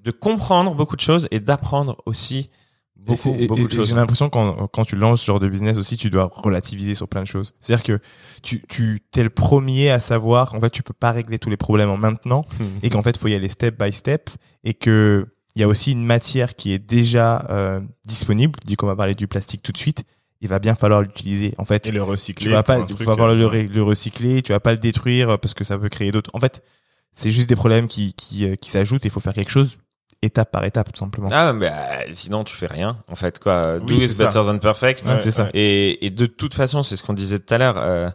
de 0.02 0.10
comprendre 0.10 0.74
beaucoup 0.74 0.96
de 0.96 1.02
choses 1.02 1.28
et 1.30 1.40
d'apprendre 1.40 1.98
aussi 2.06 2.48
beaucoup, 2.98 3.34
et- 3.38 3.46
beaucoup 3.46 3.62
et- 3.62 3.64
de 3.68 3.72
choses. 3.72 3.88
J'ai 3.88 3.94
l'impression 3.94 4.28
quand, 4.28 4.66
quand 4.68 4.84
tu 4.84 4.96
lances 4.96 5.20
ce 5.22 5.26
genre 5.26 5.38
de 5.38 5.48
business 5.48 5.76
aussi, 5.78 5.96
tu 5.96 6.10
dois 6.10 6.28
relativiser 6.30 6.94
sur 6.94 7.08
plein 7.08 7.22
de 7.22 7.26
choses. 7.26 7.54
C'est-à-dire 7.60 7.84
que 7.84 8.00
tu, 8.42 8.62
tu 8.68 9.00
t'es 9.10 9.22
le 9.22 9.30
premier 9.30 9.90
à 9.90 9.98
savoir 10.00 10.50
qu'en 10.50 10.60
fait 10.60 10.70
tu 10.70 10.82
peux 10.82 10.94
pas 10.94 11.12
régler 11.12 11.38
tous 11.38 11.50
les 11.50 11.56
problèmes 11.56 11.90
en 11.90 11.96
maintenant 11.96 12.44
et 12.82 12.90
qu'en 12.90 13.02
fait 13.02 13.16
faut 13.16 13.28
y 13.28 13.34
aller 13.34 13.48
step 13.48 13.82
by 13.82 13.92
step 13.92 14.30
et 14.64 14.74
que 14.74 15.26
il 15.56 15.60
y 15.60 15.64
a 15.64 15.68
aussi 15.68 15.90
une 15.92 16.04
matière 16.04 16.54
qui 16.54 16.72
est 16.72 16.78
déjà 16.78 17.44
euh, 17.50 17.80
disponible. 18.06 18.58
Dit 18.64 18.76
qu'on 18.76 18.86
va 18.86 18.94
parler 18.94 19.14
du 19.14 19.26
plastique 19.26 19.62
tout 19.62 19.72
de 19.72 19.78
suite, 19.78 20.04
il 20.40 20.48
va 20.48 20.60
bien 20.60 20.76
falloir 20.76 21.00
l'utiliser. 21.02 21.52
En 21.58 21.64
fait, 21.64 21.86
Et 21.86 21.90
le 21.90 22.02
recycler. 22.02 22.44
tu 22.46 22.50
vas 22.52 22.62
pas, 22.62 22.82
tu 22.84 22.92
vas 22.92 23.16
falloir 23.16 23.34
le, 23.34 23.82
recycler, 23.82 24.42
tu 24.42 24.52
vas 24.52 24.60
pas 24.60 24.70
le 24.72 24.78
détruire 24.78 25.38
parce 25.40 25.54
que 25.54 25.64
ça 25.64 25.76
peut 25.76 25.88
créer 25.88 26.12
d'autres. 26.12 26.30
En 26.34 26.38
fait, 26.38 26.62
c'est 27.10 27.32
juste 27.32 27.48
des 27.48 27.56
problèmes 27.56 27.88
qui 27.88 28.12
qui, 28.12 28.46
euh, 28.48 28.54
qui 28.54 28.70
s'ajoutent. 28.70 29.04
et 29.04 29.08
Il 29.08 29.10
faut 29.10 29.18
faire 29.20 29.34
quelque 29.34 29.50
chose 29.50 29.78
étape 30.22 30.50
par 30.50 30.64
étape 30.64 30.92
tout 30.92 30.98
simplement. 30.98 31.28
Ah, 31.32 31.52
mais 31.52 31.68
euh, 31.70 32.12
sinon 32.12 32.42
tu 32.44 32.54
fais 32.54 32.66
rien 32.66 32.96
en 33.08 33.14
fait 33.14 33.38
quoi. 33.38 33.76
Oui, 33.82 33.86
Do 33.86 33.94
is 33.94 34.08
c'est 34.08 34.14
ça. 34.14 34.24
better 34.26 34.42
than 34.42 34.58
perfect. 34.58 35.06
Ouais, 35.06 35.20
c'est 35.22 35.30
ça. 35.30 35.48
Et, 35.54 36.04
et 36.06 36.10
de 36.10 36.26
toute 36.26 36.54
façon, 36.54 36.82
c'est 36.82 36.96
ce 36.96 37.02
qu'on 37.02 37.12
disait 37.14 37.38
tout 37.38 37.54
à 37.54 37.58
l'heure. 37.58 37.76
euh, 37.78 38.10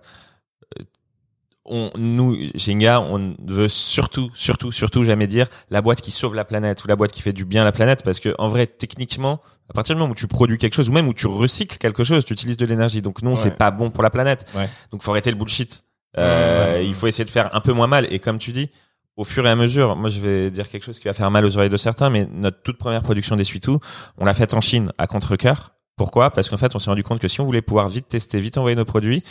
on, 1.65 1.91
nous, 1.97 2.35
Jenga, 2.55 2.99
on 2.99 3.35
veut 3.45 3.69
surtout, 3.69 4.29
surtout, 4.35 4.73
surtout 4.73 5.05
jamais 5.05 5.27
dire 5.27 5.47
la 5.69 5.81
boîte 5.81 6.01
qui 6.01 6.11
sauve 6.11 6.35
la 6.35 6.43
planète 6.43 6.83
ou 6.83 6.89
la 6.89 6.97
boîte 6.97 7.13
qui 7.13 7.21
fait 7.21 7.31
du 7.31 7.45
bien 7.45 7.61
à 7.61 7.65
la 7.65 7.71
planète, 7.71 8.03
parce 8.03 8.19
que 8.19 8.35
en 8.37 8.49
vrai, 8.49 8.67
techniquement, 8.67 9.39
à 9.69 9.73
partir 9.73 9.95
du 9.95 10.01
moment 10.01 10.11
où 10.11 10.15
tu 10.15 10.27
produis 10.27 10.57
quelque 10.57 10.73
chose 10.73 10.89
ou 10.89 10.91
même 10.91 11.07
où 11.07 11.13
tu 11.13 11.25
recycles 11.27 11.77
quelque 11.77 12.03
chose, 12.03 12.25
tu 12.25 12.33
utilises 12.33 12.57
de 12.57 12.65
l'énergie. 12.65 13.01
Donc 13.01 13.21
non, 13.21 13.31
Ouais. 13.31 13.37
c'est 13.37 13.57
pas 13.57 13.71
bon 13.71 13.91
pour 13.91 14.03
la 14.03 14.09
planète. 14.09 14.45
Ouais. 14.55 14.69
Donc 14.91 15.03
faut 15.03 15.11
arrêter 15.11 15.31
le 15.31 15.37
bullshit. 15.37 15.85
Euh, 16.17 16.73
Ouais. 16.73 16.85
Il 16.85 16.93
faut 16.95 17.07
essayer 17.07 17.23
de 17.23 17.29
faire 17.29 17.49
un 17.55 17.61
peu 17.61 17.71
moins 17.71 17.87
mal. 17.87 18.07
Et 18.11 18.19
comme 18.19 18.39
tu 18.39 18.51
dis, 18.51 18.69
au 19.15 19.23
fur 19.23 19.45
et 19.45 19.49
à 19.49 19.55
mesure, 19.55 19.95
moi 19.95 20.09
je 20.09 20.19
vais 20.19 20.49
dire 20.51 20.67
quelque 20.69 20.83
chose 20.83 20.99
qui 20.99 21.05
va 21.07 21.13
faire 21.13 21.29
mal 21.31 21.45
aux 21.45 21.55
oreilles 21.57 21.69
de 21.69 21.77
certains, 21.77 22.09
mais 22.09 22.27
notre 22.31 22.61
toute 22.63 22.77
première 22.77 23.03
production 23.03 23.35
d'essuie-tout, 23.35 23.79
on 24.17 24.25
l'a 24.25 24.33
faite 24.33 24.53
en 24.53 24.61
Chine 24.61 24.91
à 24.97 25.07
contre-cœur. 25.07 25.73
Pourquoi? 25.95 26.31
Parce 26.31 26.49
qu'en 26.49 26.57
fait, 26.57 26.75
on 26.75 26.79
s'est 26.79 26.89
rendu 26.89 27.03
compte 27.03 27.19
que 27.19 27.27
si 27.27 27.39
on 27.39 27.45
voulait 27.45 27.61
pouvoir 27.61 27.87
vite 27.89 28.07
tester, 28.07 28.39
vite 28.41 28.57
envoyer 28.57 28.75
nos 28.75 28.85
produits, 28.85 29.21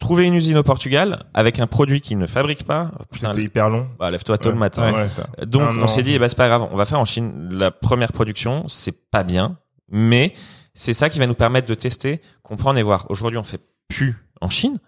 trouver 0.00 0.24
une 0.26 0.34
usine 0.34 0.56
au 0.56 0.64
Portugal 0.64 1.24
avec 1.34 1.60
un 1.60 1.68
produit 1.68 2.00
qu'ils 2.00 2.18
ne 2.18 2.26
fabriquent 2.26 2.64
pas, 2.64 2.90
C'était 3.12 3.44
hyper 3.44 3.70
long. 3.70 3.86
bah, 4.00 4.10
lève-toi 4.10 4.36
tôt 4.38 4.48
Ouais. 4.48 4.54
le 4.54 4.58
matin. 4.58 4.92
Ouais, 4.92 5.08
ça. 5.08 5.28
Donc 5.46 5.70
on 5.80 5.86
s'est 5.86 6.02
dit, 6.02 6.14
eh 6.14 6.18
ben, 6.18 6.28
c'est 6.28 6.36
pas 6.36 6.48
grave, 6.48 6.66
on 6.72 6.76
va 6.76 6.84
faire 6.84 6.98
en 6.98 7.04
Chine 7.04 7.48
la 7.52 7.70
première 7.70 8.12
production, 8.12 8.64
c'est 8.66 9.08
pas 9.10 9.22
bien, 9.22 9.56
mais 9.88 10.34
c'est 10.74 10.94
ça 10.94 11.08
qui 11.08 11.20
va 11.20 11.28
nous 11.28 11.34
permettre 11.34 11.68
de 11.68 11.74
tester, 11.74 12.20
comprendre 12.42 12.80
et 12.80 12.82
voir. 12.82 13.06
Aujourd'hui, 13.08 13.38
on 13.38 13.44
fait 13.44 13.60
plus 13.88 14.16
en 14.40 14.50
Chine 14.50 14.78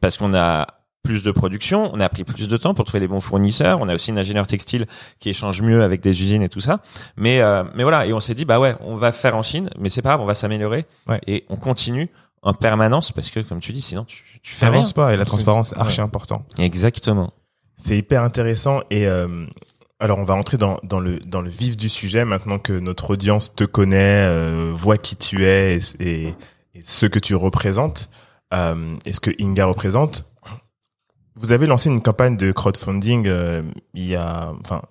parce 0.00 0.16
qu'on 0.16 0.32
a 0.34 0.66
plus 1.08 1.22
de 1.22 1.30
production, 1.30 1.90
on 1.94 2.00
a 2.00 2.08
pris 2.10 2.22
plus 2.22 2.48
de 2.48 2.56
temps 2.58 2.74
pour 2.74 2.84
trouver 2.84 3.00
les 3.00 3.08
bons 3.08 3.22
fournisseurs, 3.22 3.78
on 3.80 3.88
a 3.88 3.94
aussi 3.94 4.10
une 4.10 4.18
ingénieur 4.18 4.46
textile 4.46 4.84
qui 5.20 5.30
échange 5.30 5.62
mieux 5.62 5.82
avec 5.82 6.02
des 6.02 6.10
usines 6.22 6.42
et 6.42 6.50
tout 6.50 6.60
ça. 6.60 6.80
Mais 7.16 7.40
euh, 7.40 7.64
mais 7.74 7.82
voilà, 7.82 8.04
et 8.06 8.12
on 8.12 8.20
s'est 8.20 8.34
dit 8.34 8.44
bah 8.44 8.60
ouais, 8.60 8.74
on 8.82 8.96
va 8.96 9.10
faire 9.10 9.34
en 9.36 9.42
Chine, 9.42 9.70
mais 9.78 9.88
c'est 9.88 10.02
pas 10.02 10.10
grave, 10.10 10.20
on 10.20 10.26
va 10.26 10.34
s'améliorer 10.34 10.84
Ouais. 11.08 11.18
et 11.26 11.46
on 11.48 11.56
continue 11.56 12.10
en 12.42 12.52
permanence 12.52 13.10
parce 13.10 13.30
que 13.30 13.40
comme 13.40 13.60
tu 13.60 13.72
dis, 13.72 13.80
sinon 13.80 14.04
tu, 14.04 14.22
tu 14.42 14.52
fais 14.52 14.68
rien. 14.68 14.84
Pas 14.94 15.14
et 15.14 15.16
la 15.16 15.24
transparence 15.24 15.72
est 15.72 15.78
archi 15.78 16.00
Ouais. 16.00 16.04
important. 16.04 16.44
Exactement. 16.58 17.32
C'est 17.78 17.96
hyper 17.96 18.22
intéressant 18.22 18.82
et 18.90 19.06
euh, 19.06 19.46
alors 20.00 20.18
on 20.18 20.24
va 20.24 20.34
entrer 20.34 20.58
dans, 20.58 20.78
dans 20.82 21.00
le 21.00 21.20
dans 21.20 21.40
le 21.40 21.48
vif 21.48 21.76
du 21.78 21.88
sujet 21.88 22.26
maintenant 22.26 22.58
que 22.58 22.74
notre 22.74 23.10
audience 23.12 23.54
te 23.54 23.64
connaît, 23.64 24.26
euh, 24.28 24.72
voit 24.74 24.98
qui 24.98 25.16
tu 25.16 25.46
es 25.46 25.78
et, 25.78 25.80
et, 26.06 26.26
et 26.74 26.82
ce 26.84 27.06
que 27.06 27.18
tu 27.18 27.34
représentes 27.34 28.10
euh, 28.52 28.94
et 29.06 29.12
ce 29.14 29.20
que 29.20 29.30
Inga 29.40 29.64
représente. 29.64 30.27
Vous 31.38 31.52
avez 31.52 31.66
lancé 31.66 31.88
une 31.88 32.02
campagne 32.02 32.36
de 32.36 32.52
crowdfunding 32.52 33.26
euh, 33.26 33.62
il 33.94 34.06
y 34.06 34.16
a, 34.16 34.52
enfin, 34.60 34.82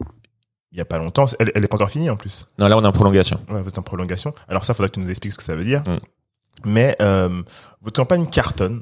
il 0.71 0.77
y 0.77 0.81
a 0.81 0.85
pas 0.85 0.97
longtemps. 0.97 1.25
Elle, 1.39 1.51
elle 1.55 1.63
est 1.63 1.67
pas 1.67 1.75
encore 1.75 1.89
finie 1.89 2.09
en 2.09 2.15
plus. 2.15 2.47
Non, 2.57 2.67
là, 2.67 2.77
on 2.77 2.81
est 2.81 2.87
en 2.87 2.91
prolongation. 2.91 3.39
Ouais, 3.49 3.61
vous 3.61 3.67
êtes 3.67 3.77
en 3.77 3.83
prolongation. 3.83 4.33
Alors 4.47 4.63
ça, 4.63 4.73
faudra 4.73 4.87
que 4.87 4.93
tu 4.93 4.99
nous 5.01 5.09
expliques 5.09 5.33
ce 5.33 5.37
que 5.37 5.43
ça 5.43 5.55
veut 5.55 5.65
dire. 5.65 5.81
Mm. 5.81 5.97
Mais 6.65 6.95
euh, 7.01 7.41
votre 7.81 7.99
campagne 7.99 8.27
cartonne. 8.27 8.81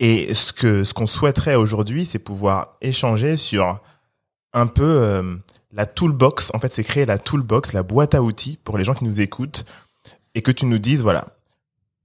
Et 0.00 0.34
ce 0.34 0.52
que 0.52 0.84
ce 0.84 0.92
qu'on 0.92 1.06
souhaiterait 1.06 1.54
aujourd'hui, 1.54 2.04
c'est 2.04 2.18
pouvoir 2.18 2.76
échanger 2.80 3.36
sur 3.36 3.80
un 4.52 4.66
peu 4.66 4.82
euh, 4.82 5.36
la 5.72 5.86
toolbox. 5.86 6.50
En 6.52 6.58
fait, 6.58 6.68
c'est 6.68 6.84
créer 6.84 7.06
la 7.06 7.18
toolbox, 7.18 7.72
la 7.72 7.82
boîte 7.82 8.14
à 8.14 8.22
outils 8.22 8.58
pour 8.64 8.76
les 8.76 8.84
gens 8.84 8.94
qui 8.94 9.04
nous 9.04 9.20
écoutent 9.20 9.64
et 10.34 10.42
que 10.42 10.50
tu 10.50 10.66
nous 10.66 10.78
dises 10.78 11.02
voilà 11.02 11.26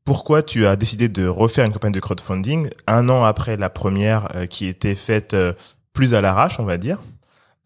pourquoi 0.10 0.42
tu 0.42 0.66
as 0.66 0.76
décidé 0.76 1.08
de 1.08 1.28
refaire 1.28 1.66
une 1.66 1.72
campagne 1.72 1.92
de 1.92 2.00
crowdfunding 2.00 2.72
un 2.88 3.10
an 3.10 3.26
après 3.26 3.58
la 3.58 3.70
première 3.70 4.36
euh, 4.36 4.48
qui 4.48 4.66
était 4.66 4.96
faite 4.96 5.36
euh, 5.36 5.54
plus 5.94 6.16
à 6.16 6.22
l'arrache, 6.22 6.60
on 6.60 6.64
va 6.64 6.80
dire. 6.80 6.98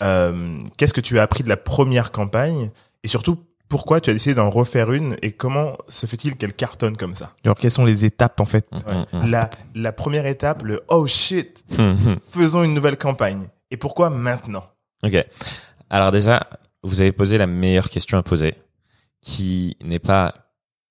Euh, 0.02 0.60
Qu'est-ce 0.76 0.94
que 0.94 1.00
tu 1.00 1.20
as 1.20 1.22
appris 1.22 1.46
de 1.46 1.48
la 1.48 1.56
première 1.56 2.12
campagne 2.12 2.70
et 3.02 3.08
surtout 3.08 3.38
pourquoi 3.70 4.02
tu 4.02 4.10
as 4.10 4.14
décidé 4.14 4.36
d'en 4.36 4.50
refaire 4.50 4.92
une 4.92 5.16
et 5.22 5.32
comment 5.32 5.78
se 5.88 6.06
fait-il 6.06 6.36
qu'elle 6.36 6.54
cartonne 6.54 6.98
comme 6.98 7.16
ça? 7.16 7.32
Alors, 7.46 7.56
quelles 7.56 7.72
sont 7.72 7.86
les 7.86 8.04
étapes, 8.04 8.42
en 8.42 8.46
fait? 8.46 8.68
La, 9.14 9.50
la 9.74 9.94
première 9.94 10.26
étape, 10.26 10.64
le 10.64 10.82
oh 10.90 11.08
shit. 11.08 11.64
Mm, 11.78 12.16
faisons 12.30 12.64
une 12.64 12.74
nouvelle 12.74 12.98
campagne. 12.98 13.48
Et 13.72 13.78
pourquoi 13.78 14.10
maintenant? 14.10 14.66
Ok. 15.02 15.16
Alors 15.90 16.12
déjà, 16.12 16.46
vous 16.84 17.00
avez 17.00 17.14
posé 17.14 17.38
la 17.38 17.48
meilleure 17.48 17.90
question 17.90 18.18
à 18.18 18.22
poser, 18.22 18.56
qui 19.22 19.78
n'est 19.82 20.00
pas. 20.00 20.34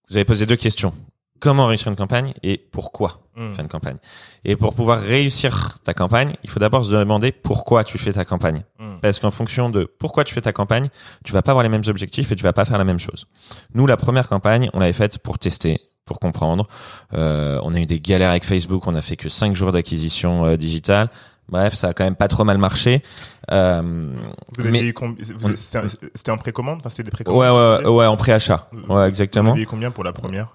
Vous 0.09 0.17
avez 0.17 0.25
posé 0.25 0.47
deux 0.47 0.57
questions. 0.57 0.95
Comment 1.43 1.67
réussir 1.67 1.89
une 1.89 1.97
campagne 1.97 2.33
et 2.45 2.57
pourquoi 2.57 3.19
Hmm. 3.35 3.53
faire 3.55 3.65
une 3.65 3.69
campagne. 3.71 3.97
Et 4.45 4.55
pour 4.57 4.75
pouvoir 4.75 5.01
réussir 5.01 5.79
ta 5.85 5.93
campagne, 5.95 6.35
il 6.45 6.51
faut 6.51 6.61
d'abord 6.61 6.85
se 6.85 6.91
demander 6.93 7.33
pourquoi 7.33 7.83
tu 7.83 7.99
fais 7.99 8.13
ta 8.13 8.25
campagne. 8.25 8.63
Hmm. 8.79 8.99
Parce 9.01 9.19
qu'en 9.19 9.31
fonction 9.33 9.71
de 9.71 9.85
pourquoi 9.99 10.23
tu 10.23 10.35
fais 10.35 10.41
ta 10.43 10.53
campagne, 10.53 10.89
tu 11.25 11.33
vas 11.33 11.43
pas 11.43 11.51
avoir 11.53 11.63
les 11.65 11.69
mêmes 11.69 11.83
objectifs 11.89 12.31
et 12.31 12.37
tu 12.37 12.43
vas 12.45 12.53
pas 12.53 12.65
faire 12.65 12.79
la 12.79 12.85
même 12.85 13.01
chose. 13.01 13.27
Nous, 13.75 13.87
la 13.89 13.97
première 13.97 14.29
campagne, 14.29 14.71
on 14.75 14.79
l'avait 14.81 14.93
faite 14.93 15.19
pour 15.19 15.39
tester, 15.39 15.81
pour 16.05 16.21
comprendre. 16.21 16.69
Euh, 17.15 17.59
on 17.65 17.75
a 17.75 17.81
eu 17.81 17.87
des 17.87 17.99
galères 18.01 18.31
avec 18.31 18.45
Facebook, 18.45 18.87
on 18.87 18.95
a 18.95 19.01
fait 19.03 19.17
que 19.17 19.29
cinq 19.29 19.57
jours 19.57 19.73
d'acquisition 19.73 20.45
euh, 20.47 20.57
digitale. 20.57 21.11
Bref, 21.49 21.75
ça 21.75 21.89
a 21.89 21.93
quand 21.95 22.05
même 22.05 22.15
pas 22.17 22.29
trop 22.29 22.45
mal 22.45 22.59
marché. 22.59 23.03
Euh, 23.51 24.13
Vous 24.57 24.61
avez 24.61 24.71
mais- 24.71 24.83
eu 24.85 24.95
vous- 25.37 25.57
C'était 25.57 26.31
en 26.31 26.39
précommande? 26.39 26.79
Enfin, 26.81 26.91
c'était 26.91 27.03
des 27.05 27.09
ouais, 27.09 27.25
précommandes 27.25 27.83
ouais, 27.85 27.89
ouais, 27.89 28.07
en 28.07 28.17
préachat. 28.17 28.69
Vous- 28.73 28.83
Ouais, 28.95 29.03
Vous 29.03 29.09
exactement. 29.09 29.53
avez 29.53 29.63
eu 29.63 29.67
combien 29.67 29.91
pour 29.91 30.05
la 30.05 30.13
première? 30.13 30.49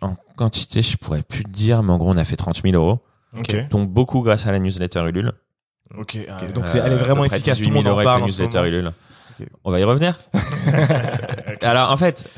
En 0.00 0.16
quantité, 0.36 0.82
je 0.82 0.96
pourrais 0.96 1.22
plus 1.22 1.44
te 1.44 1.50
dire, 1.50 1.82
mais 1.82 1.92
en 1.92 1.98
gros, 1.98 2.10
on 2.10 2.16
a 2.16 2.24
fait 2.24 2.36
30 2.36 2.60
000 2.62 2.74
euros. 2.74 3.00
Ok. 3.38 3.68
Donc 3.70 3.88
beaucoup 3.90 4.20
grâce 4.20 4.46
à 4.46 4.52
la 4.52 4.58
newsletter 4.58 5.00
Ulule. 5.08 5.32
Ok. 5.98 6.18
ah, 6.28 6.44
donc 6.52 6.68
c'est- 6.68 6.78
elle 6.78 6.92
est 6.92 6.96
Euh, 6.96 6.98
vraiment 6.98 7.24
efficace, 7.24 7.58
18 7.58 7.64
tout 7.64 7.70
le 7.70 7.74
monde 7.76 7.84
000 7.84 7.94
en 7.94 7.96
euros 7.98 8.04
parle 8.04 8.22
avec 8.22 8.32
en 8.32 8.36
ce 8.36 8.42
moment. 8.42 8.64
Ulule. 8.66 8.92
On 9.64 9.70
va 9.70 9.80
y 9.80 9.84
revenir. 9.84 10.18
Alors 11.62 11.90
en 11.90 11.96
fait, 11.96 12.28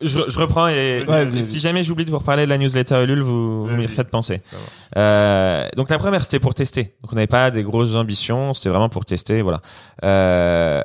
je, 0.00 0.20
je 0.28 0.38
reprends 0.38 0.68
et 0.68 1.04
si 1.42 1.58
jamais 1.58 1.82
j'oublie 1.82 2.04
de 2.04 2.10
vous 2.10 2.18
reparler 2.18 2.44
de 2.44 2.48
la 2.50 2.58
newsletter 2.58 3.02
Ulule, 3.04 3.20
vous, 3.22 3.66
vous 3.66 3.76
m'y 3.76 3.86
faites 3.88 4.08
penser. 4.08 4.40
Euh, 4.96 5.68
donc 5.76 5.90
la 5.90 5.98
première 5.98 6.22
c'était 6.22 6.38
pour 6.38 6.54
tester. 6.54 6.96
Donc 7.02 7.12
on 7.12 7.16
n'avait 7.16 7.26
pas 7.26 7.50
des 7.50 7.62
grosses 7.62 7.94
ambitions, 7.94 8.54
c'était 8.54 8.68
vraiment 8.70 8.88
pour 8.88 9.04
tester, 9.04 9.42
voilà. 9.42 9.60
Euh, 10.04 10.82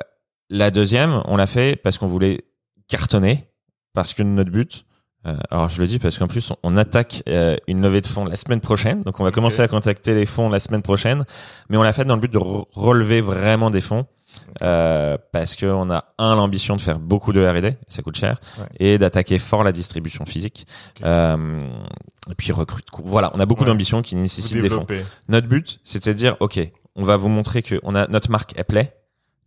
la 0.50 0.70
deuxième, 0.70 1.22
on 1.26 1.36
l'a 1.36 1.46
fait 1.46 1.76
parce 1.82 1.98
qu'on 1.98 2.08
voulait 2.08 2.44
cartonner, 2.88 3.44
parce 3.92 4.14
que 4.14 4.22
notre 4.22 4.50
but. 4.50 4.84
Euh, 5.26 5.36
alors 5.50 5.68
je 5.68 5.80
le 5.80 5.86
dis 5.88 5.98
parce 5.98 6.18
qu'en 6.18 6.26
plus 6.28 6.50
on, 6.50 6.56
on 6.62 6.76
attaque 6.76 7.22
euh, 7.28 7.56
une 7.66 7.80
levée 7.82 8.00
de 8.00 8.06
fonds 8.06 8.24
la 8.24 8.36
semaine 8.36 8.60
prochaine, 8.60 9.02
donc 9.02 9.20
on 9.20 9.24
va 9.24 9.30
commencer 9.30 9.60
à 9.62 9.68
contacter 9.68 10.14
les 10.14 10.26
fonds 10.26 10.48
la 10.48 10.58
semaine 10.60 10.82
prochaine, 10.82 11.24
mais 11.68 11.76
on 11.76 11.82
l'a 11.82 11.92
fait 11.92 12.04
dans 12.04 12.14
le 12.14 12.20
but 12.20 12.32
de 12.32 12.38
re- 12.38 12.64
relever 12.72 13.20
vraiment 13.20 13.70
des 13.70 13.80
fonds. 13.80 14.06
Euh, 14.62 15.16
parce 15.30 15.54
que 15.54 15.64
on 15.66 15.90
a 15.92 16.06
un 16.18 16.34
l'ambition 16.34 16.74
de 16.74 16.80
faire 16.80 16.98
beaucoup 16.98 17.32
de 17.32 17.44
R&D, 17.46 17.76
ça 17.86 18.02
coûte 18.02 18.16
cher, 18.16 18.40
Ouais. 18.58 18.66
et 18.80 18.98
d'attaquer 18.98 19.38
fort 19.38 19.62
la 19.62 19.70
distribution 19.70 20.24
physique. 20.26 20.66
Euh, 21.04 21.68
et 22.28 22.34
puis 22.34 22.50
recrute. 22.50 22.86
Voilà, 23.04 23.30
on 23.34 23.38
a 23.38 23.46
beaucoup 23.46 23.62
Ouais. 23.62 23.68
d'ambitions 23.70 24.02
qui 24.02 24.16
nécessitent 24.16 24.60
des 24.60 24.68
fonds. 24.70 24.86
Notre 25.28 25.46
but, 25.46 25.78
c'est 25.84 26.04
de 26.08 26.12
dire, 26.12 26.36
ok, 26.40 26.58
on 26.96 27.04
va 27.04 27.16
vous 27.16 27.28
montrer 27.28 27.62
que 27.62 27.78
on 27.84 27.94
a 27.94 28.08
notre 28.08 28.28
marque, 28.30 28.54
elle 28.56 28.64
plaît, 28.64 28.96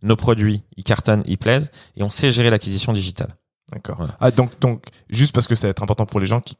nos 0.02 0.16
produits, 0.16 0.62
ils 0.78 0.84
cartonnent, 0.84 1.22
ils 1.26 1.36
plaisent, 1.38 1.70
et 1.98 2.02
on 2.02 2.08
sait 2.10 2.32
gérer 2.32 2.48
l'acquisition 2.48 2.94
digitale. 2.94 3.34
D'accord. 3.72 3.96
Voilà. 3.98 4.16
Ah, 4.20 4.30
donc, 4.30 4.58
donc, 4.60 4.84
juste 5.10 5.34
parce 5.34 5.46
que 5.46 5.54
ça 5.54 5.66
va 5.66 5.70
être 5.70 5.82
important 5.82 6.06
pour 6.06 6.20
les 6.20 6.26
gens 6.26 6.40
qui, 6.40 6.56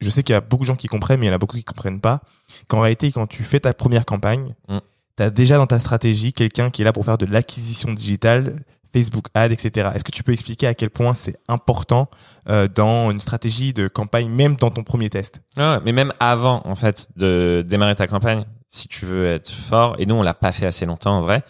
je 0.00 0.10
sais 0.10 0.22
qu'il 0.22 0.32
y 0.32 0.36
a 0.36 0.40
beaucoup 0.40 0.64
de 0.64 0.68
gens 0.68 0.76
qui 0.76 0.88
comprennent, 0.88 1.20
mais 1.20 1.26
il 1.26 1.28
y 1.28 1.32
en 1.32 1.34
a 1.36 1.38
beaucoup 1.38 1.56
qui 1.56 1.64
comprennent 1.64 2.00
pas. 2.00 2.20
Qu'en 2.68 2.80
réalité, 2.80 3.12
quand 3.12 3.26
tu 3.26 3.44
fais 3.44 3.60
ta 3.60 3.72
première 3.74 4.04
campagne, 4.04 4.54
Mm. 4.68 4.78
tu 5.16 5.22
as 5.22 5.30
déjà 5.30 5.56
dans 5.58 5.66
ta 5.66 5.78
stratégie 5.78 6.32
quelqu'un 6.32 6.70
qui 6.70 6.82
est 6.82 6.84
là 6.84 6.92
pour 6.92 7.04
faire 7.04 7.18
de 7.18 7.26
l'acquisition 7.26 7.92
digitale, 7.92 8.64
Facebook 8.92 9.26
Ads, 9.34 9.52
etc. 9.52 9.90
Est-ce 9.94 10.04
que 10.04 10.10
tu 10.10 10.22
peux 10.22 10.32
expliquer 10.32 10.66
à 10.66 10.74
quel 10.74 10.90
point 10.90 11.14
c'est 11.14 11.36
important 11.48 12.10
euh, 12.48 12.68
dans 12.68 13.10
une 13.10 13.20
stratégie 13.20 13.72
de 13.72 13.88
campagne, 13.88 14.28
même 14.28 14.56
dans 14.56 14.70
ton 14.70 14.82
premier 14.82 15.08
test? 15.08 15.40
Ouais, 15.56 15.78
mais 15.84 15.92
même 15.92 16.12
avant, 16.20 16.60
en 16.66 16.74
fait, 16.74 17.08
de 17.16 17.64
démarrer 17.66 17.94
ta 17.94 18.06
campagne, 18.06 18.44
si 18.68 18.88
tu 18.88 19.06
veux 19.06 19.26
être 19.26 19.50
fort, 19.50 19.94
et 19.98 20.04
nous, 20.06 20.14
on 20.16 20.22
l'a 20.22 20.34
pas 20.34 20.52
fait 20.52 20.66
assez 20.66 20.84
longtemps, 20.84 21.16
en 21.18 21.22
vrai, 21.22 21.42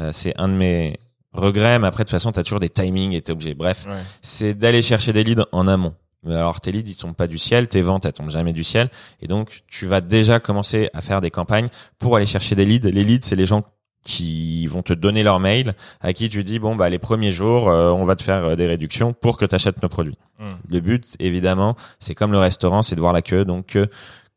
euh, 0.00 0.10
c'est 0.12 0.38
un 0.40 0.48
de 0.48 0.54
mes 0.54 0.98
regrets, 1.36 1.78
mais 1.78 1.86
après, 1.86 2.04
de 2.04 2.08
toute 2.08 2.12
façon, 2.12 2.32
t'as 2.32 2.42
toujours 2.42 2.60
des 2.60 2.68
timings 2.68 3.12
et 3.12 3.22
t'es 3.22 3.32
obligé. 3.32 3.54
Bref, 3.54 3.84
Ouais. 3.88 3.94
c'est 4.22 4.54
d'aller 4.54 4.82
chercher 4.82 5.12
des 5.12 5.24
leads 5.24 5.44
en 5.52 5.68
amont. 5.68 5.94
Mais 6.24 6.34
alors 6.34 6.60
tes 6.60 6.72
leads 6.72 6.90
ils 6.90 6.96
tombent 6.96 7.14
pas 7.14 7.28
du 7.28 7.38
ciel, 7.38 7.68
tes 7.68 7.82
ventes 7.82 8.04
elles 8.04 8.12
tombent 8.12 8.30
jamais 8.30 8.52
du 8.52 8.64
ciel, 8.64 8.88
et 9.20 9.28
donc 9.28 9.62
tu 9.68 9.86
vas 9.86 10.00
déjà 10.00 10.40
commencer 10.40 10.90
à 10.92 11.00
faire 11.00 11.20
des 11.20 11.30
campagnes 11.30 11.68
pour 12.00 12.16
aller 12.16 12.26
chercher 12.26 12.56
des 12.56 12.64
leads. 12.64 12.90
Les 12.90 13.04
leads 13.04 13.24
c'est 13.24 13.36
les 13.36 13.46
gens 13.46 13.62
qui 14.02 14.66
vont 14.66 14.82
te 14.82 14.92
donner 14.92 15.22
leur 15.22 15.38
mail, 15.38 15.74
à 16.00 16.12
qui 16.12 16.28
tu 16.28 16.42
dis 16.42 16.58
bon 16.58 16.74
bah 16.74 16.88
les 16.88 16.98
premiers 16.98 17.30
jours 17.32 17.68
euh, 17.68 17.90
on 17.90 18.04
va 18.04 18.16
te 18.16 18.24
faire 18.24 18.44
euh, 18.44 18.56
des 18.56 18.66
réductions 18.66 19.12
pour 19.12 19.36
que 19.36 19.44
tu 19.44 19.54
achètes 19.54 19.80
nos 19.82 19.88
produits. 19.88 20.16
Mm. 20.40 20.44
Le 20.68 20.80
but 20.80 21.04
évidemment 21.20 21.76
c'est 22.00 22.14
comme 22.16 22.32
le 22.32 22.38
restaurant, 22.38 22.82
c'est 22.82 22.96
de 22.96 23.00
voir 23.00 23.12
la 23.12 23.22
queue. 23.22 23.44
Donc 23.44 23.76
euh, 23.76 23.86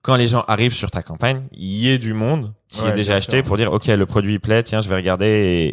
quand 0.02 0.16
les 0.16 0.28
gens 0.28 0.44
arrivent 0.48 0.74
sur 0.74 0.90
ta 0.92 1.04
campagne, 1.04 1.44
il 1.52 1.70
y 1.76 1.90
ait 1.90 1.98
du 2.00 2.14
monde 2.14 2.54
qui 2.70 2.82
Ouais, 2.82 2.90
est 2.90 2.94
déjà 2.94 3.16
acheté 3.16 3.38
sûr. 3.38 3.44
pour 3.44 3.58
dire 3.58 3.72
ok 3.74 3.88
le 3.88 4.06
produit 4.06 4.34
il 4.34 4.40
plaît, 4.40 4.64
tiens 4.64 4.80
je 4.82 4.88
vais 4.90 4.96
regarder 4.96 5.26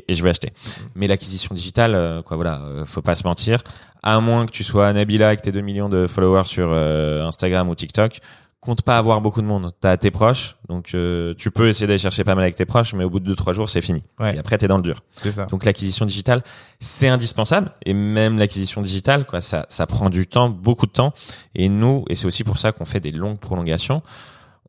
et, 0.07 0.11
et 0.11 0.15
je 0.15 0.23
vais 0.25 0.31
acheter. 0.31 0.51
Mais 0.95 1.07
l'acquisition 1.07 1.55
digitale, 1.55 1.95
euh, 1.95 2.23
quoi 2.23 2.37
voilà, 2.37 2.61
euh, 2.63 2.87
faut 2.87 3.03
pas 3.03 3.15
se 3.15 3.25
mentir. 3.25 3.59
À 4.03 4.19
moins 4.21 4.47
que 4.47 4.51
tu 4.53 4.65
sois 4.65 4.93
Nabila 4.93 5.29
avec 5.29 5.43
tes 5.43 5.53
2 5.53 5.61
millions 5.61 5.89
de 5.89 6.07
followers 6.07 6.47
sur 6.47 6.69
euh, 6.71 7.25
Instagram 7.27 7.69
ou 7.69 7.75
TikTok, 7.75 8.19
compte 8.67 8.83
pas 8.83 8.99
avoir 8.99 9.21
beaucoup 9.21 9.41
de 9.41 9.47
monde. 9.47 9.73
T'as 9.81 9.97
tes 9.97 10.11
proches, 10.11 10.57
donc 10.69 10.91
euh, 10.95 11.33
tu 11.39 11.51
peux 11.51 11.69
essayer 11.69 11.87
d'aller 11.87 11.99
chercher 11.99 12.25
pas 12.25 12.35
mal 12.35 12.43
avec 12.43 12.57
tes 12.57 12.67
proches, 12.67 12.93
mais 12.93 13.05
au 13.05 13.11
bout 13.11 13.21
de 13.21 13.35
2-3 13.35 13.55
jours 13.55 13.71
c'est 13.71 13.81
fini. 13.81 14.03
Ouais. 14.21 14.35
Et 14.35 14.39
après 14.39 14.59
t'es 14.59 14.69
dans 14.69 14.77
le 14.77 14.83
dur. 14.83 15.03
Ça. 15.31 15.47
Donc 15.47 15.65
l'acquisition 15.65 16.05
digitale, 16.05 16.43
c'est 16.81 17.09
indispensable. 17.09 17.73
Et 17.87 17.95
même 17.95 18.39
l'acquisition 18.39 18.83
digitale, 18.83 19.25
quoi, 19.25 19.41
ça, 19.41 19.65
ça 19.69 19.87
prend 19.87 20.11
du 20.11 20.27
temps, 20.27 20.51
beaucoup 20.51 20.87
de 20.87 20.93
temps. 20.93 21.15
Et 21.55 21.69
nous, 21.69 22.05
et 22.11 22.15
c'est 22.15 22.27
aussi 22.27 22.45
pour 22.45 22.59
ça 22.59 22.73
qu'on 22.73 22.85
fait 22.85 23.01
des 23.01 23.13
longues 23.13 23.39
prolongations, 23.39 24.03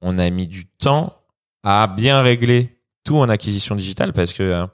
on 0.01 0.17
a 0.19 0.29
mis 0.29 0.47
du 0.47 0.67
temps 0.67 1.17
à 1.63 1.87
bien 1.87 2.21
régler 2.21 2.79
tout 3.03 3.17
en 3.17 3.29
acquisition 3.29 3.75
digitale 3.75 4.13
parce 4.13 4.33
que 4.33 4.43
euh, 4.43 4.65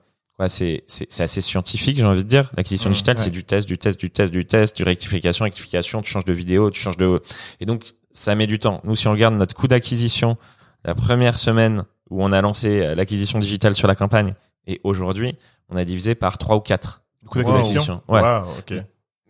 c'est, 0.47 0.83
assez 1.19 1.41
scientifique, 1.41 1.97
j'ai 1.97 2.05
envie 2.05 2.23
de 2.23 2.29
dire. 2.29 2.51
L'acquisition 2.57 2.89
Mmh, 2.89 2.93
digitale, 2.93 3.17
ouais. 3.17 3.23
c'est 3.23 3.29
du 3.29 3.43
test, 3.43 3.67
du 3.67 3.77
test, 3.77 3.99
du 3.99 4.09
test, 4.09 4.33
du 4.33 4.45
test, 4.45 4.75
du 4.75 4.83
rectification, 4.83 5.45
rectification, 5.45 6.01
tu 6.01 6.11
changes 6.11 6.25
de 6.25 6.33
vidéo, 6.33 6.71
tu 6.71 6.81
changes 6.81 6.97
de... 6.97 7.21
Et 7.59 7.65
donc, 7.65 7.93
ça 8.13 8.35
met 8.35 8.47
du 8.47 8.59
temps. 8.59 8.79
Nous, 8.85 8.95
si 8.95 9.07
on 9.07 9.11
regarde 9.11 9.33
notre 9.33 9.55
coût 9.55 9.67
d'acquisition, 9.67 10.37
la 10.85 10.95
première 10.95 11.37
semaine 11.37 11.83
où 12.09 12.23
on 12.23 12.31
a 12.31 12.41
lancé 12.41 12.81
euh, 12.81 12.95
l'acquisition 12.95 13.39
digitale 13.39 13.75
sur 13.75 13.87
la 13.87 13.95
campagne, 13.95 14.33
et 14.67 14.79
aujourd'hui, 14.83 15.35
on 15.69 15.75
a 15.75 15.83
divisé 15.83 16.15
par 16.15 16.37
trois 16.37 16.55
ou 16.55 16.61
quatre. 16.61 17.01
Beaucoup 17.23 17.43
d'acquisition. 17.43 18.01
Ouais. 18.07 18.21
Wow, 18.21 18.45
ok. 18.59 18.75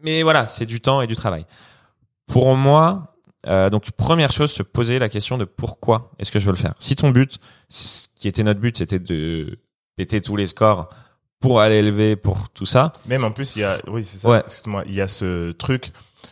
Mais 0.01 0.21
voilà, 0.21 0.47
c'est 0.47 0.65
du 0.65 0.81
temps 0.81 1.01
et 1.01 1.07
du 1.07 1.15
travail. 1.15 1.45
Pour 2.27 2.55
moi, 2.55 3.15
euh, 3.47 3.69
donc 3.69 3.91
première 3.91 4.31
chose, 4.31 4.51
se 4.51 4.63
poser 4.63 4.99
la 4.99 5.09
question 5.09 5.37
de 5.37 5.45
pourquoi 5.45 6.11
est-ce 6.19 6.31
que 6.31 6.39
je 6.39 6.45
veux 6.45 6.51
le 6.51 6.57
faire. 6.57 6.73
Si 6.79 6.95
ton 6.95 7.09
but, 7.09 7.39
ce 7.69 8.07
qui 8.15 8.27
était 8.27 8.43
notre 8.43 8.59
but, 8.59 8.77
c'était 8.77 8.99
de 8.99 9.59
péter 9.95 10.21
tous 10.21 10.35
les 10.35 10.47
scores 10.47 10.89
pour 11.39 11.61
aller 11.61 11.75
élever 11.75 12.15
pour 12.15 12.49
tout 12.49 12.65
ça. 12.65 12.93
Même 13.05 13.23
en 13.23 13.31
plus, 13.31 13.55
il 13.55 13.59
y 13.59 13.63
a, 13.63 13.77
oui, 13.87 14.03
c'est 14.03 14.17
ça. 14.17 14.29
Ouais. 14.29 14.39
Excuse-moi, 14.39 14.83
il 14.87 14.93
y 14.93 15.01
a 15.01 15.07
ce 15.07 15.51
truc. 15.51 15.91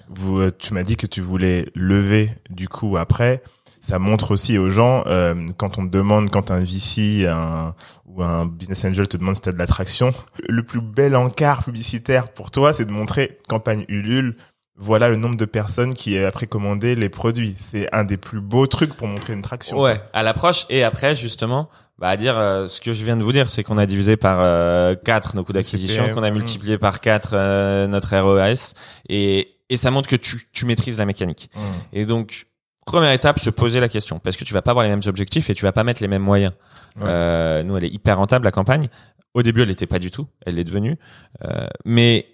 Vous, 0.09 0.39
euh, 0.39 0.51
tu 0.57 0.73
m'as 0.73 0.83
dit 0.83 0.97
que 0.97 1.07
tu 1.07 1.21
voulais 1.21 1.69
lever 1.75 2.29
du 2.49 2.67
coup 2.67 2.97
après. 2.97 3.41
Ça 3.81 3.97
montre 3.97 4.31
aussi 4.31 4.59
aux 4.59 4.69
gens 4.69 5.03
euh, 5.07 5.33
quand 5.57 5.79
on 5.79 5.87
te 5.87 5.91
demande, 5.91 6.29
quand 6.29 6.51
un 6.51 6.59
VC 6.59 7.25
un, 7.25 7.73
ou 8.05 8.21
un 8.21 8.45
business 8.45 8.85
angel 8.85 9.07
te 9.07 9.17
demande 9.17 9.35
si 9.35 9.41
t'as 9.41 9.51
de 9.51 9.57
l'attraction, 9.57 10.13
le 10.47 10.61
plus 10.61 10.81
bel 10.81 11.15
encart 11.15 11.63
publicitaire 11.63 12.29
pour 12.29 12.51
toi, 12.51 12.73
c'est 12.73 12.85
de 12.85 12.91
montrer 12.91 13.39
campagne 13.47 13.85
Ulule. 13.87 14.35
Voilà 14.75 15.09
le 15.09 15.15
nombre 15.15 15.35
de 15.35 15.45
personnes 15.45 15.95
qui 15.95 16.17
a 16.17 16.31
précommandé 16.31 16.95
les 16.95 17.09
produits. 17.09 17.55
C'est 17.59 17.93
un 17.93 18.03
des 18.03 18.17
plus 18.17 18.39
beaux 18.39 18.67
trucs 18.67 18.93
pour 18.93 19.07
montrer 19.07 19.33
une 19.33 19.41
traction. 19.41 19.79
Ouais, 19.79 19.99
à 20.13 20.21
l'approche 20.21 20.65
et 20.69 20.83
après 20.83 21.15
justement, 21.15 21.67
bah 21.97 22.09
à 22.09 22.17
dire 22.17 22.37
euh, 22.37 22.67
ce 22.67 22.81
que 22.81 22.93
je 22.93 23.03
viens 23.03 23.17
de 23.17 23.23
vous 23.23 23.31
dire, 23.31 23.49
c'est 23.49 23.63
qu'on 23.63 23.79
a 23.79 23.87
divisé 23.87 24.15
par 24.15 24.37
euh, 24.41 24.95
4 24.95 25.35
nos 25.35 25.43
coûts 25.43 25.53
d'acquisition, 25.53 26.13
qu'on 26.13 26.23
a 26.23 26.29
mm. 26.29 26.35
multiplié 26.35 26.77
par 26.77 27.01
4 27.01 27.87
notre 27.87 28.15
ROAS 28.15 28.73
et 29.09 29.50
et 29.71 29.77
ça 29.77 29.89
montre 29.89 30.07
que 30.07 30.17
tu 30.17 30.47
tu 30.51 30.65
maîtrises 30.65 30.99
la 30.99 31.05
mécanique. 31.05 31.49
Mmh. 31.55 31.59
Et 31.93 32.05
donc, 32.05 32.47
première 32.85 33.11
étape, 33.13 33.39
se 33.39 33.49
poser 33.49 33.79
la 33.79 33.89
question, 33.89 34.19
parce 34.19 34.35
que 34.35 34.43
tu 34.43 34.53
vas 34.53 34.61
pas 34.61 34.71
avoir 34.71 34.83
les 34.83 34.91
mêmes 34.91 35.01
objectifs 35.07 35.49
et 35.49 35.55
tu 35.55 35.63
vas 35.63 35.71
pas 35.71 35.83
mettre 35.83 36.01
les 36.01 36.09
mêmes 36.09 36.21
moyens. 36.21 36.53
Ouais. 36.97 37.03
Euh, 37.05 37.63
nous, 37.63 37.77
elle 37.77 37.85
est 37.85 37.89
hyper 37.89 38.17
rentable 38.17 38.45
la 38.45 38.51
campagne. 38.51 38.89
Au 39.33 39.41
début, 39.41 39.61
elle 39.61 39.69
n'était 39.69 39.87
pas 39.87 39.97
du 39.97 40.11
tout. 40.11 40.27
Elle 40.45 40.55
l'est 40.55 40.65
devenue. 40.65 40.97
Euh, 41.45 41.65
mais 41.85 42.27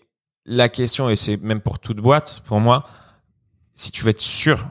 la 0.45 0.67
question, 0.67 1.09
et 1.09 1.15
c'est 1.15 1.37
même 1.37 1.61
pour 1.61 1.77
toute 1.77 1.97
boîte, 1.97 2.41
pour 2.45 2.59
moi, 2.59 2.87
si 3.75 3.91
tu 3.91 4.03
veux 4.03 4.09
être 4.09 4.21
sûr 4.21 4.67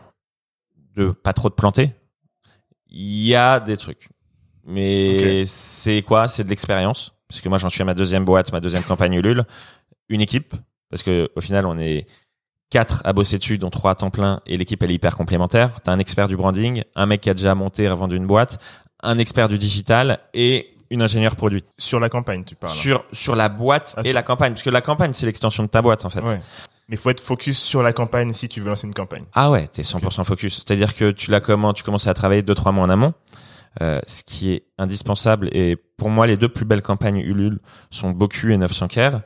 de 0.96 1.10
pas 1.10 1.32
trop 1.32 1.50
te 1.50 1.54
planter, 1.54 1.92
il 2.88 3.22
y 3.22 3.36
a 3.36 3.60
des 3.60 3.76
trucs. 3.76 4.08
Mais 4.64 5.44
c'est 5.44 6.02
quoi? 6.02 6.26
C'est 6.26 6.42
de 6.42 6.48
l'expérience. 6.48 7.12
Parce 7.28 7.40
que 7.40 7.48
moi, 7.48 7.58
j'en 7.58 7.68
suis 7.68 7.82
à 7.82 7.84
ma 7.84 7.94
deuxième 7.94 8.24
boîte, 8.24 8.52
ma 8.52 8.60
deuxième 8.60 8.82
campagne 8.82 9.14
Ulule. 9.14 9.44
Une 10.08 10.20
équipe. 10.20 10.56
Parce 10.90 11.04
que 11.04 11.30
au 11.36 11.40
final, 11.40 11.66
on 11.66 11.78
est 11.78 12.06
quatre 12.70 13.02
à 13.04 13.12
bosser 13.12 13.38
dessus, 13.38 13.58
dont 13.58 13.70
trois 13.70 13.92
à 13.92 13.94
temps 13.94 14.10
plein, 14.10 14.40
et 14.46 14.56
l'équipe 14.56 14.82
elle 14.82 14.90
est 14.90 14.94
hyper 14.94 15.16
complémentaire. 15.16 15.80
T'as 15.82 15.92
un 15.92 15.98
expert 15.98 16.28
du 16.28 16.36
branding, 16.36 16.82
un 16.94 17.06
mec 17.06 17.20
qui 17.20 17.30
a 17.30 17.34
déjà 17.34 17.54
monté 17.54 17.84
et 17.84 17.88
revendu 17.88 18.16
une 18.16 18.26
boîte, 18.26 18.58
un 19.02 19.18
expert 19.18 19.48
du 19.48 19.58
digital 19.58 20.18
et 20.34 20.72
une 20.90 21.02
ingénieure 21.02 21.36
produit 21.36 21.64
Sur 21.78 21.98
la 22.00 22.08
campagne, 22.08 22.44
tu 22.44 22.54
parles. 22.54 22.72
sur 22.72 23.04
sur 23.12 23.34
la 23.36 23.48
boîte 23.48 23.94
Ah, 23.96 24.02
et 24.02 24.06
sur- 24.06 24.14
la 24.14 24.22
campagne, 24.22 24.52
parce 24.52 24.62
que 24.62 24.70
la 24.70 24.80
campagne 24.80 25.12
c'est 25.12 25.26
l'extension 25.26 25.62
de 25.62 25.68
ta 25.68 25.82
boîte 25.82 26.04
en 26.04 26.10
fait. 26.10 26.20
Ouais. 26.20 26.40
Mais 26.88 26.96
faut 26.96 27.10
être 27.10 27.20
focus 27.20 27.58
sur 27.58 27.82
la 27.82 27.92
campagne 27.92 28.32
si 28.32 28.48
tu 28.48 28.60
veux 28.60 28.68
lancer 28.68 28.86
une 28.86 28.94
campagne. 28.94 29.24
Ah 29.34 29.50
ouais, 29.50 29.66
t'es 29.66 29.82
100% 29.82 30.22
focus. 30.24 30.54
C'est-à-dire 30.56 30.94
que 30.94 31.10
tu 31.10 31.32
la 31.32 31.40
comment, 31.40 31.72
tu 31.72 31.82
commences 31.82 32.06
à 32.06 32.14
travailler 32.14 32.42
deux 32.42 32.54
trois 32.54 32.70
mois 32.70 32.84
en 32.84 32.88
amont, 32.88 33.12
euh, 33.82 34.00
ce 34.06 34.22
qui 34.22 34.52
est 34.52 34.66
indispensable. 34.78 35.48
Et 35.50 35.74
pour 35.96 36.10
moi, 36.10 36.28
les 36.28 36.36
deux 36.36 36.48
plus 36.48 36.64
belles 36.64 36.82
campagnes 36.82 37.18
Ulule 37.18 37.58
sont 37.90 38.10
Boku 38.12 38.50
et 38.50 38.56
900 38.56 38.86
Care. 38.86 39.22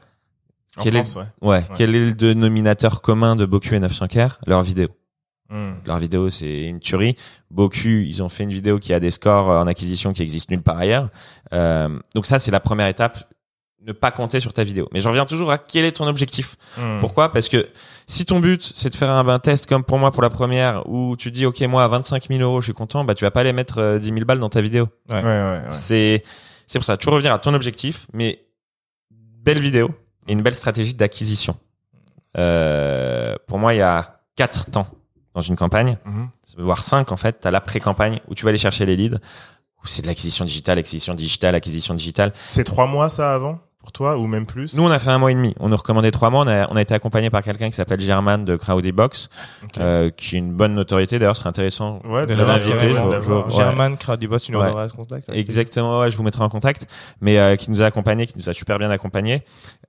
En 0.77 0.83
Quel 0.83 0.97
est- 0.97 1.17
ouais. 1.17 1.25
Ouais. 1.43 1.65
Quel 1.77 1.95
est 1.97 2.07
le 2.07 2.15
dénominateur 2.15 3.03
commun 3.03 3.37
de 3.37 3.45
Boku 3.45 3.75
et 3.75 3.81
900 3.81 4.07
Care? 4.09 4.39
Leur 4.47 4.63
vidéo. 4.63 4.89
Hmm. 5.51 5.73
Leur 5.85 5.99
vidéo, 5.99 6.31
c'est 6.31 6.63
une 6.65 6.79
tuerie. 6.79 7.17
Boku, 7.51 7.89
ils 7.89 8.23
ont 8.23 8.29
fait 8.29 8.45
une 8.45 8.53
vidéo 8.53 8.79
qui 8.79 8.95
a 8.95 9.01
des 9.01 9.11
scores 9.11 9.49
en 9.49 9.67
acquisition 9.67 10.13
qui 10.13 10.23
existent 10.23 10.55
nulle 10.55 10.63
part 10.63 10.79
ailleurs. 10.79 11.09
Euh, 11.53 11.99
donc 12.15 12.27
ça, 12.27 12.39
c'est 12.39 12.53
la 12.53 12.61
première 12.61 12.87
étape. 12.87 13.29
Ne 13.85 13.93
pas 13.93 14.11
compter 14.11 14.41
sur 14.41 14.53
ta 14.53 14.63
vidéo. 14.63 14.89
Mais 14.93 15.01
j'en 15.01 15.09
reviens 15.09 15.25
toujours 15.25 15.51
à 15.51 15.57
quel 15.57 15.87
est 15.87 15.93
ton 15.93 16.07
objectif? 16.07 16.57
Hmm. 16.77 17.01
Pourquoi? 17.01 17.33
Parce 17.33 17.49
que 17.49 17.67
si 18.07 18.27
ton 18.27 18.39
but 18.39 18.63
c'est 18.75 18.91
de 18.91 18.95
faire 18.95 19.09
un, 19.09 19.27
un 19.27 19.39
test 19.39 19.67
comme 19.67 19.83
pour 19.85 19.99
moi 19.99 20.11
pour 20.13 20.23
la 20.23 20.29
première 20.29 20.87
où 20.87 21.17
tu 21.17 21.31
dis 21.31 21.47
ok 21.47 21.63
moi 21.63 21.83
à 21.83 21.89
25 21.89 22.29
000 22.29 22.41
euros 22.43 22.61
je 22.61 22.67
suis 22.67 22.73
content, 22.75 23.05
bah 23.05 23.15
tu 23.15 23.25
vas 23.25 23.31
pas 23.31 23.41
aller 23.41 23.55
mettre 23.55 23.79
euh, 23.79 23.99
10 23.99 24.09
000 24.09 24.21
balles 24.27 24.39
dans 24.39 24.51
ta 24.51 24.61
vidéo. 24.61 24.89
Ouais, 25.11 25.23
ouais, 25.23 25.23
ouais. 25.25 25.63
C'est 25.71 26.23
c'est 26.67 26.79
pour 26.79 26.85
ça. 26.85 26.99
Tu 26.99 27.09
revenir 27.09 27.33
à 27.33 27.39
ton 27.39 27.55
objectif, 27.55 28.07
mais 28.13 28.45
belle 29.11 29.61
vidéo 29.63 29.91
et 30.31 30.33
une 30.33 30.43
belle 30.43 30.55
stratégie 30.55 30.95
d'acquisition. 30.95 31.57
Euh, 32.39 33.35
pour 33.49 33.59
moi 33.59 33.75
il 33.75 33.79
y 33.79 33.83
a 33.83 34.21
quatre 34.37 34.71
temps 34.71 34.87
dans 35.35 35.41
une 35.41 35.57
campagne, 35.57 35.99
Mhm. 36.07 36.29
voire 36.59 36.83
cinq 36.83 37.11
en 37.13 37.17
fait. 37.17 37.41
T'as 37.41 37.51
la 37.51 37.61
pré-campagne 37.61 38.21
où 38.29 38.35
tu 38.35 38.45
vas 38.45 38.51
aller 38.51 38.59
chercher 38.59 38.87
les 38.87 38.97
leads. 38.97 39.19
Où 39.83 39.87
c'est 39.87 40.03
de 40.03 40.07
l'acquisition 40.09 40.45
digitale, 40.45 40.79
acquisition 40.79 41.15
digitale, 41.15 41.55
acquisition 41.55 41.95
digitale. 41.95 42.33
C'est 42.49 42.65
trois 42.65 42.87
mois 42.87 43.09
ça 43.09 43.35
avant? 43.35 43.59
Pour 43.81 43.93
toi 43.93 44.19
ou 44.19 44.27
même 44.27 44.45
plus 44.47 44.75
Nous, 44.77 44.83
on 44.83 44.91
a 44.91 44.99
fait 44.99 45.11
un 45.11 45.19
mois 45.19 45.33
et 45.33 45.35
demi. 45.35 45.55
On 45.59 45.69
nous 45.71 45.77
recommandait 45.77 46.11
trois 46.11 46.29
mois. 46.31 46.45
On 46.45 46.49
a, 46.49 46.71
on 46.71 46.77
a 46.77 46.83
été 46.83 46.93
accompagné 46.95 47.31
par 47.31 47.43
quelqu'un 47.43 47.69
qui 47.71 47.77
s'appelle 47.77 48.01
German 48.01 48.45
de 48.45 48.55
Crowdy 48.57 48.93
Box, 48.93 49.31
Ok. 49.65 49.79
euh, 49.79 50.11
qui 50.11 50.37
est 50.37 50.39
une 50.39 50.53
bonne 50.53 50.75
notorité. 50.75 51.19
D'ailleurs, 51.19 51.35
ce 51.35 51.41
serait 51.41 51.49
intéressant. 51.49 52.01
Ouais, 52.05 52.27
de 52.27 52.35
l'inviter. 52.35 52.93
ouais. 52.93 53.43
German, 53.51 53.97
Crowdybot, 53.97 54.39
tu 54.39 54.53
nous 54.53 54.61
Ouais. 54.61 54.89
ce 54.89 54.93
contact. 54.95 55.31
Exactement, 55.33 56.01
ouais, 56.01 56.11
je 56.11 56.17
vous 56.17 56.23
mettrai 56.23 56.45
en 56.45 56.49
contact, 56.51 56.87
mais 57.23 57.39
euh, 57.39 57.57
qui 57.57 57.71
nous 57.71 57.83
a 57.83 57.87
accompagnés, 57.87 58.27
qui 58.27 58.37
nous 58.37 58.49
a 58.51 58.53
super 58.53 58.79
bien 58.79 58.91
accompagnés. 58.91 59.43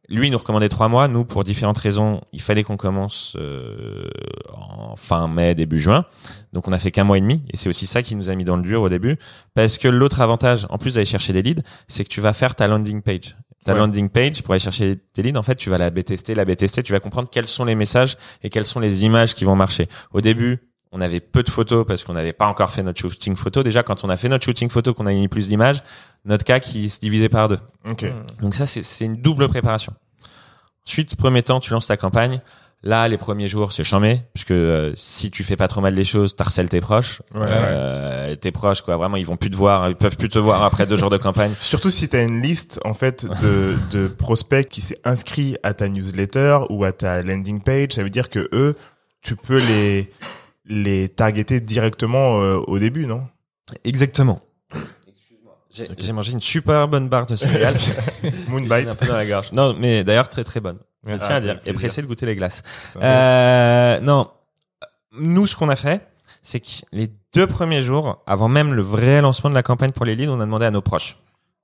Lui, 0.09 0.27
il 0.27 0.31
nous 0.31 0.37
recommandait 0.37 0.69
trois 0.69 0.87
mois. 0.89 1.07
Nous, 1.07 1.23
pour 1.25 1.43
différentes 1.43 1.77
raisons, 1.77 2.21
il 2.33 2.41
fallait 2.41 2.63
qu'on 2.63 2.77
commence 2.77 3.35
euh, 3.39 4.09
en 4.53 4.95
fin 4.95 5.27
mai, 5.27 5.53
début 5.55 5.79
juin. 5.79 6.05
Donc, 6.53 6.67
on 6.67 6.71
a 6.71 6.79
fait 6.79 6.91
qu'un 6.91 7.03
mois 7.03 7.17
et 7.17 7.21
demi, 7.21 7.43
et 7.51 7.57
c'est 7.57 7.69
aussi 7.69 7.85
ça 7.85 8.01
qui 8.01 8.15
nous 8.15 8.29
a 8.29 8.35
mis 8.35 8.43
dans 8.45 8.55
le 8.55 8.61
dur 8.63 8.81
au 8.81 8.89
début, 8.89 9.17
parce 9.53 9.77
que 9.77 9.87
l'autre 9.87 10.21
avantage, 10.21 10.65
en 10.69 10.77
plus 10.77 10.95
d'aller 10.95 11.05
chercher 11.05 11.33
des 11.33 11.41
leads, 11.41 11.61
c'est 11.87 12.03
que 12.03 12.09
tu 12.09 12.21
vas 12.21 12.33
faire 12.33 12.55
ta 12.55 12.67
landing 12.67 13.01
page. 13.01 13.35
Ta 13.65 13.73
Ouais. 13.73 13.79
landing 13.79 14.09
page 14.09 14.41
pour 14.41 14.53
aller 14.53 14.59
chercher 14.59 14.97
tes 15.13 15.21
leads, 15.21 15.37
en 15.37 15.43
fait, 15.43 15.55
tu 15.55 15.69
vas 15.69 15.77
la 15.77 15.91
B-tester, 15.91 16.33
la 16.33 16.45
B-tester, 16.45 16.81
tu 16.81 16.91
vas 16.93 16.99
comprendre 16.99 17.29
quels 17.29 17.47
sont 17.47 17.63
les 17.63 17.75
messages 17.75 18.17
et 18.41 18.49
quelles 18.49 18.65
sont 18.65 18.79
les 18.79 19.03
images 19.03 19.35
qui 19.35 19.45
vont 19.45 19.55
marcher. 19.55 19.87
Au 20.13 20.21
début, 20.21 20.59
on 20.91 20.99
avait 20.99 21.19
peu 21.19 21.43
de 21.43 21.49
photos 21.49 21.85
parce 21.87 22.03
qu'on 22.03 22.13
n'avait 22.13 22.33
pas 22.33 22.47
encore 22.47 22.71
fait 22.71 22.81
notre 22.83 22.99
shooting 22.99 23.35
photo. 23.35 23.61
Déjà, 23.63 23.83
quand 23.83 24.03
on 24.03 24.09
a 24.09 24.17
fait 24.17 24.29
notre 24.29 24.43
shooting 24.45 24.69
photo, 24.69 24.93
qu'on 24.95 25.05
a 25.05 25.11
mis 25.11 25.27
plus 25.27 25.47
d'images, 25.47 25.83
notre 26.25 26.43
cas 26.43 26.59
qui 26.59 26.89
se 26.89 26.99
divisait 26.99 27.29
par 27.29 27.47
deux. 27.49 27.59
Ok. 27.89 28.05
Donc 28.41 28.55
ça, 28.55 28.65
c'est 28.65 28.81
c'est 28.83 29.05
une 29.05 29.15
double 29.17 29.47
préparation. 29.47 29.93
Ensuite, 30.87 31.15
premier 31.15 31.43
temps, 31.43 31.59
tu 31.59 31.71
lances 31.71 31.87
ta 31.87 31.97
campagne. 31.97 32.41
Là, 32.83 33.07
les 33.07 33.17
premiers 33.19 33.47
jours, 33.47 33.73
c'est 33.73 33.83
chambé, 33.83 34.21
puisque 34.33 34.51
euh, 34.51 34.91
si 34.95 35.29
tu 35.29 35.43
fais 35.43 35.55
pas 35.55 35.67
trop 35.67 35.81
mal 35.81 35.93
les 35.93 36.03
choses, 36.03 36.35
t'harcèles 36.35 36.67
tes 36.67 36.81
proches. 36.81 37.21
Ouais, 37.35 37.45
Euh, 37.47 38.35
Tes 38.35 38.51
proches, 38.51 38.81
quoi, 38.81 38.97
vraiment, 38.97 39.17
ils 39.17 39.25
vont 39.25 39.37
plus 39.37 39.51
te 39.51 39.55
voir, 39.55 39.87
ils 39.89 39.95
peuvent 39.95 40.17
plus 40.17 40.29
te 40.29 40.39
voir 40.39 40.63
après 40.63 40.87
deux 40.87 40.97
jours 40.97 41.11
de 41.11 41.17
campagne. 41.17 41.51
Surtout 41.59 41.91
si 41.91 42.09
tu 42.09 42.15
as 42.15 42.23
une 42.23 42.41
liste 42.41 42.79
en 42.83 42.95
fait 42.95 43.25
de, 43.41 43.75
de 43.91 44.07
prospects 44.07 44.67
qui 44.67 44.81
s'est 44.81 44.97
inscrit 45.03 45.57
à 45.61 45.75
ta 45.75 45.89
newsletter 45.89 46.59
ou 46.69 46.83
à 46.83 46.91
ta 46.91 47.21
landing 47.21 47.61
page, 47.61 47.91
ça 47.91 48.01
veut 48.03 48.09
dire 48.09 48.29
que 48.29 48.49
eux, 48.51 48.75
tu 49.21 49.35
peux 49.35 49.59
les 49.59 50.09
les 50.65 51.09
targeter 51.09 51.59
directement 51.59 52.41
euh, 52.41 52.55
au 52.65 52.79
début, 52.79 53.05
non? 53.05 53.21
Exactement. 53.83 54.39
J'ai 55.73 55.85
j'ai 55.97 56.11
mangé 56.13 56.31
une 56.33 56.41
super 56.41 56.87
bonne 56.87 57.09
barre 57.09 57.25
de 57.27 57.35
céréales. 57.35 57.75
Moonbite. 58.49 58.87
un 58.89 58.95
peu 58.95 59.05
dans 59.05 59.15
la 59.17 59.25
gorge. 59.25 59.51
Non, 59.53 59.75
mais 59.77 60.03
d'ailleurs 60.03 60.29
très 60.29 60.43
très 60.43 60.59
bonne. 60.59 60.77
Je 61.05 61.13
Ah, 61.13 61.17
tiens 61.17 61.27
ça 61.27 61.35
à 61.35 61.41
fait 61.41 61.47
dire. 61.47 61.59
Et 61.65 61.73
pressé 61.73 62.01
de 62.01 62.07
goûter 62.07 62.25
les 62.25 62.35
glaces. 62.35 62.61
Euh, 63.01 63.99
non. 64.01 64.29
Nous, 65.19 65.47
ce 65.47 65.55
qu'on 65.55 65.69
a 65.69 65.75
fait, 65.75 66.07
c'est 66.43 66.59
que 66.59 66.67
les 66.91 67.09
deux 67.33 67.47
premiers 67.47 67.81
jours, 67.81 68.21
avant 68.27 68.47
même 68.47 68.73
le 68.73 68.81
vrai 68.81 69.21
lancement 69.21 69.49
de 69.49 69.55
la 69.55 69.63
campagne 69.63 69.91
pour 69.91 70.05
les 70.05 70.15
leads, 70.15 70.31
on 70.31 70.39
a 70.39 70.45
demandé 70.45 70.65
à 70.65 70.71
nos 70.71 70.81
proches. 70.81 71.17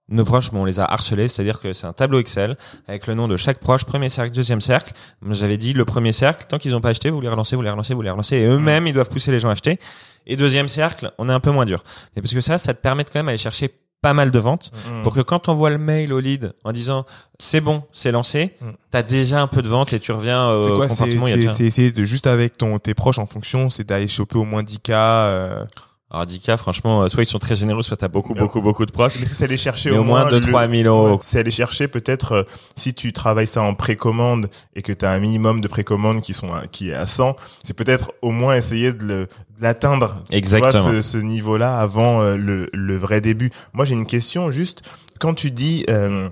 Nos 0.09 0.23
proches, 0.23 0.51
bon, 0.51 0.61
on 0.61 0.65
les 0.65 0.79
a 0.79 0.85
harcelés, 0.85 1.27
c'est-à-dire 1.27 1.59
que 1.59 1.73
c'est 1.73 1.85
un 1.85 1.91
tableau 1.91 2.19
Excel 2.19 2.55
avec 2.87 3.07
le 3.07 3.13
nom 3.13 3.27
de 3.27 3.35
chaque 3.35 3.59
proche, 3.59 3.83
premier 3.83 4.07
cercle, 4.07 4.33
deuxième 4.33 4.61
cercle. 4.61 4.93
J'avais 5.31 5.57
dit 5.57 5.73
le 5.73 5.83
premier 5.83 6.13
cercle, 6.13 6.45
tant 6.47 6.57
qu'ils 6.57 6.71
n'ont 6.71 6.79
pas 6.81 6.89
acheté, 6.89 7.09
vous 7.09 7.19
les 7.19 7.27
relancez, 7.27 7.57
vous 7.57 7.61
les 7.61 7.69
relancez, 7.69 7.93
vous 7.93 8.01
les 8.01 8.09
relancez, 8.09 8.37
et 8.37 8.45
eux-mêmes, 8.45 8.87
ils 8.87 8.93
doivent 8.93 9.09
pousser 9.09 9.31
les 9.31 9.39
gens 9.41 9.49
à 9.49 9.51
acheter. 9.51 9.79
Et 10.25 10.37
deuxième 10.37 10.69
cercle, 10.69 11.11
on 11.17 11.27
est 11.29 11.33
un 11.33 11.41
peu 11.41 11.51
moins 11.51 11.65
dur. 11.65 11.83
Et 12.15 12.21
parce 12.21 12.33
que 12.33 12.39
ça, 12.41 12.57
ça 12.57 12.73
te 12.73 12.79
permet 12.81 13.03
de 13.03 13.09
quand 13.09 13.19
même 13.19 13.25
d'aller 13.25 13.37
chercher 13.37 13.69
pas 14.07 14.13
mal 14.13 14.31
de 14.31 14.39
ventes 14.39 14.71
Mm. 14.89 15.01
pour 15.03 15.13
que 15.13 15.19
quand 15.21 15.49
on 15.49 15.55
voit 15.55 15.69
le 15.69 15.77
mail 15.77 16.13
au 16.13 16.19
lead 16.21 16.53
en 16.63 16.71
disant 16.71 17.05
c'est 17.39 17.59
bon, 17.61 17.83
c'est 17.91 18.11
lancé, 18.11 18.55
Mm. 18.61 18.65
t'as 18.91 19.03
déjà 19.03 19.41
un 19.41 19.47
peu 19.47 19.61
de 19.61 19.67
vente 19.67 19.91
et 19.93 19.99
tu 19.99 20.11
reviens 20.13 20.47
au 20.49 20.63
C'est 20.63 20.73
quoi 20.75 20.87
C'est 20.87 20.95
comportement 20.97 21.25
c'est- 21.25 21.65
essayer 21.65 21.91
de 21.91 22.03
juste 22.05 22.25
avec 22.27 22.57
ton 22.57 22.79
tes 22.79 22.93
proches 22.93 23.19
en 23.19 23.25
fonction, 23.25 23.69
c'est 23.69 23.83
d'aller 23.83 24.07
choper 24.07 24.37
au 24.37 24.45
moins 24.45 24.63
10 24.63 24.79
cas. 24.79 25.25
euh, 25.27 25.65
Alors 26.09 26.25
10 26.25 26.39
cas, 26.39 26.55
franchement, 26.55 27.01
euh, 27.03 27.09
soit 27.09 27.23
ils 27.23 27.25
sont 27.25 27.37
très 27.37 27.53
généreux, 27.55 27.83
soit 27.83 27.97
t'as 27.97 28.07
beaucoup, 28.07 28.33
beaucoup, 28.33 28.61
beaucoup 28.61 28.85
de 28.85 28.91
proches. 28.91 29.19
Mais 29.19 29.25
c'est 29.25 29.43
aller 29.43 29.57
chercher 29.57 29.91
Mais 29.91 29.97
au 29.97 30.05
moins 30.05 30.29
2 30.29 30.39
le- 30.39 30.47
3 30.47 30.67
000 30.69 30.83
euros. 30.87 31.19
C'est 31.21 31.39
aller 31.39 31.51
chercher 31.51 31.89
peut-être 31.89 32.31
euh, 32.31 32.43
si 32.77 32.93
tu 32.93 33.11
travailles 33.11 33.45
ça 33.47 33.61
en 33.61 33.73
précommande 33.73 34.49
et 34.73 34.81
que 34.81 34.93
tu 34.93 35.03
as 35.03 35.11
un 35.11 35.19
minimum 35.19 35.59
de 35.59 35.67
précommande 35.67 36.21
qui 36.21 36.33
sont 36.33 36.53
à- 36.53 36.65
qui 36.67 36.91
est 36.91 36.93
à 36.93 37.05
100, 37.05 37.35
c'est 37.61 37.73
peut-être 37.75 38.13
au 38.21 38.31
moins 38.31 38.55
essayer 38.55 38.93
de 38.93 39.03
le- 39.03 39.25
de 39.57 39.61
l'atteindre. 39.61 40.07
vois, 40.29 40.37
Exactement. 40.37 40.83
ce, 40.85 41.01
ce 41.01 41.17
niveau-là 41.17 41.77
avant 41.77 42.21
euh, 42.21 42.37
le, 42.37 42.69
le 42.73 42.95
vrai 42.97 43.19
début. 43.19 43.51
Moi, 43.73 43.83
j'ai 43.83 43.93
une 43.95 44.05
question 44.07 44.49
juste 44.49 44.83
quand 45.19 45.33
tu 45.33 45.51
dis 45.51 45.83
euh, 45.89 46.29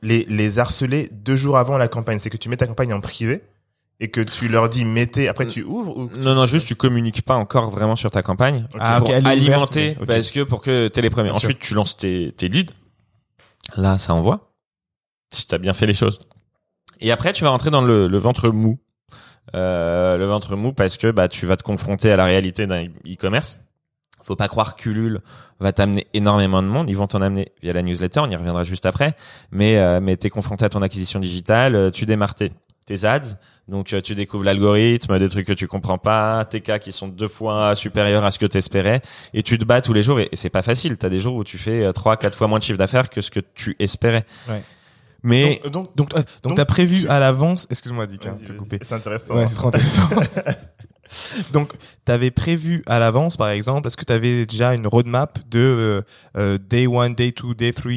les 0.00 0.24
les 0.30 0.58
harceler 0.58 1.10
deux 1.12 1.36
jours 1.36 1.58
avant 1.58 1.76
la 1.76 1.86
campagne, 1.88 2.18
c'est 2.18 2.30
que 2.30 2.38
tu 2.38 2.48
mets 2.48 2.56
ta 2.56 2.66
campagne 2.66 2.94
en 2.94 3.00
privé 3.00 3.42
et 4.00 4.10
que 4.10 4.20
tu 4.20 4.48
leur 4.48 4.68
dis 4.68 4.84
mettez 4.84 5.28
après 5.28 5.46
tu 5.46 5.62
ouvres 5.62 5.96
ou 5.96 6.10
Non, 6.22 6.34
non, 6.34 6.46
juste 6.46 6.66
tu 6.66 6.74
communiques 6.74 7.22
pas 7.22 7.36
encore 7.36 7.70
vraiment 7.70 7.94
sur 7.96 8.10
ta 8.10 8.22
campagne. 8.22 8.66
Ah, 8.80 8.98
pour 8.98 9.08
ouverte, 9.10 9.26
alimenter, 9.26 9.96
mais- 10.00 10.06
parce 10.06 10.30
que 10.30 10.40
pour 10.42 10.60
que 10.62 10.88
t'aies 10.88 11.02
les 11.02 11.10
premiers. 11.10 11.30
Bien 11.30 11.38
sûr. 11.38 11.48
Ensuite, 11.48 11.60
tu 11.60 11.74
lances 11.74 11.96
tes, 11.96 12.32
tes 12.36 12.48
leads. 12.48 12.72
Là, 13.76 13.98
ça 13.98 14.14
envoie. 14.14 14.52
Si 15.30 15.46
t'as 15.46 15.58
bien 15.58 15.72
fait 15.72 15.86
les 15.86 15.94
choses. 15.94 16.18
Et 17.00 17.10
après, 17.12 17.32
tu 17.32 17.42
vas 17.44 17.50
rentrer 17.50 17.70
dans 17.70 17.82
le, 17.82 18.06
le 18.08 18.18
ventre 18.18 18.48
mou. 18.50 18.78
Euh, 19.54 20.16
le 20.18 20.24
ventre 20.26 20.54
mou 20.56 20.72
parce 20.72 20.96
que 20.96 21.10
bah 21.10 21.28
tu 21.28 21.46
vas 21.46 21.56
te 21.56 21.64
confronter 21.64 22.12
à 22.12 22.16
la 22.16 22.24
réalité 22.24 22.66
d'un 22.66 22.84
e-commerce. 23.06 23.60
Faut 24.22 24.36
pas 24.36 24.46
croire 24.46 24.76
qu'Ulule 24.76 25.20
va 25.58 25.72
t'amener 25.72 26.06
énormément 26.14 26.62
de 26.62 26.68
monde. 26.68 26.88
Ils 26.88 26.96
vont 26.96 27.08
t'en 27.08 27.20
amener 27.22 27.50
via 27.60 27.72
la 27.72 27.82
newsletter. 27.82 28.20
On 28.20 28.30
y 28.30 28.36
reviendra 28.36 28.62
juste 28.62 28.86
après. 28.86 29.16
Mais 29.50 29.78
euh, 29.78 30.00
mais 30.00 30.16
t'es 30.16 30.30
confronté 30.30 30.64
à 30.64 30.68
ton 30.68 30.80
acquisition 30.80 31.18
digitale. 31.18 31.74
euh, 31.74 31.90
Tu 31.90 32.06
démarres 32.06 32.36
tes, 32.36 32.52
tes 32.86 33.04
ads. 33.04 33.36
Donc 33.68 33.92
euh, 33.92 34.00
tu 34.00 34.14
découvres 34.14 34.44
l'algorithme, 34.44 35.18
des 35.18 35.28
trucs 35.28 35.46
que 35.46 35.52
tu 35.52 35.66
comprends 35.66 35.98
pas, 35.98 36.44
tes 36.44 36.60
cas 36.60 36.78
qui 36.78 36.92
sont 36.92 37.08
deux 37.08 37.28
fois 37.28 37.74
supérieurs 37.74 38.24
à 38.24 38.30
ce 38.30 38.38
que 38.38 38.46
tu 38.46 38.58
espérais, 38.58 39.00
et 39.34 39.42
tu 39.42 39.56
te 39.58 39.64
bats 39.64 39.80
tous 39.80 39.92
les 39.92 40.02
jours. 40.02 40.20
Et, 40.20 40.28
et 40.32 40.36
c'est 40.36 40.50
pas 40.50 40.62
facile. 40.62 40.96
T'as 40.96 41.08
des 41.08 41.20
jours 41.20 41.36
où 41.36 41.44
tu 41.44 41.58
fais 41.58 41.84
euh, 41.84 41.92
trois, 41.92 42.16
quatre 42.16 42.36
fois 42.36 42.48
moins 42.48 42.58
de 42.58 42.64
chiffre 42.64 42.78
d'affaires 42.78 43.08
que 43.10 43.20
ce 43.20 43.30
que 43.30 43.40
tu 43.40 43.76
espérais. 43.78 44.24
Ouais. 44.48 44.62
Mais 45.22 45.60
donc, 45.64 45.72
donc, 45.72 45.96
Donc, 45.96 46.16
euh, 46.16 46.22
donc, 46.42 46.56
t'as 46.56 46.64
prévu 46.64 47.06
à 47.08 47.20
l'avance. 47.20 47.66
Excuse-moi, 47.70 48.06
Dick, 48.06 48.26
hein, 48.26 48.36
te 48.44 48.52
couper. 48.52 48.78
c'est 48.82 48.94
intéressant. 48.94 49.36
Ouais, 49.36 49.46
c'est 49.46 49.54
trop 49.54 49.68
intéressant. 49.68 50.08
Donc, 51.52 51.72
t'avais 52.04 52.30
prévu 52.30 52.82
à 52.86 52.98
l'avance, 52.98 53.36
par 53.36 53.50
exemple, 53.50 53.86
est-ce 53.86 53.96
que 53.96 54.04
t'avais 54.04 54.46
déjà 54.46 54.74
une 54.74 54.86
roadmap 54.86 55.38
de 55.50 55.58
euh, 55.58 56.02
euh, 56.38 56.58
day 56.58 56.86
1, 56.86 57.10
day 57.10 57.32
2, 57.32 57.54
day 57.54 57.72
3 57.72 57.92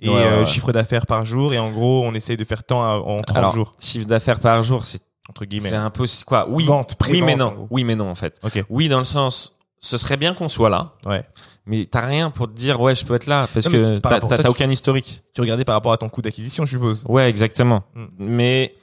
et 0.00 0.08
Ouais, 0.08 0.14
ouais, 0.14 0.22
euh, 0.22 0.46
chiffre 0.46 0.72
d'affaires 0.72 1.06
par 1.06 1.24
jour 1.24 1.54
et 1.54 1.58
en 1.58 1.70
gros, 1.70 2.04
on 2.04 2.12
essaye 2.14 2.36
de 2.36 2.44
faire 2.44 2.64
tant 2.64 2.82
à- 2.82 2.96
en 2.98 3.22
30 3.22 3.36
alors, 3.36 3.54
jours. 3.54 3.72
chiffre 3.80 4.06
d'affaires 4.06 4.40
par 4.40 4.62
jour, 4.62 4.84
c'est 4.84 5.00
Entre 5.28 5.44
guillemets. 5.44 5.70
C'est 5.70 5.74
impossible. 5.76 6.24
Quoi 6.26 6.46
Oui. 6.48 6.64
Vente, 6.66 6.96
oui, 7.10 7.20
mais 7.20 7.34
non. 7.34 7.66
Oui, 7.70 7.82
mais 7.82 7.96
non, 7.96 8.08
en 8.08 8.14
fait. 8.14 8.38
Ok. 8.44 8.64
Oui, 8.70 8.88
dans 8.88 8.98
le 8.98 9.04
sens, 9.04 9.58
ce 9.80 9.96
serait 9.96 10.16
bien 10.16 10.34
qu'on 10.34 10.48
soit 10.48 10.70
là, 10.70 10.92
Ouais. 11.04 11.24
mais 11.66 11.84
t'as 11.90 12.06
rien 12.06 12.30
pour 12.30 12.46
te 12.46 12.52
dire, 12.52 12.80
ouais, 12.80 12.94
je 12.94 13.04
peux 13.04 13.14
être 13.14 13.26
là, 13.26 13.48
parce 13.52 13.66
Non, 13.66 13.72
que 13.72 13.98
t'as 13.98 14.48
aucun 14.48 14.70
historique. 14.70 15.22
Tu 15.34 15.40
regardais 15.40 15.64
par 15.64 15.74
rapport 15.74 15.92
à 15.92 15.96
ton 15.98 16.08
coût 16.08 16.22
d'acquisition, 16.22 16.64
je 16.64 16.70
suppose. 16.70 17.04
Ouais, 17.08 17.28
exactement. 17.28 17.82
Mm. 17.96 18.04
Mais 18.18 18.74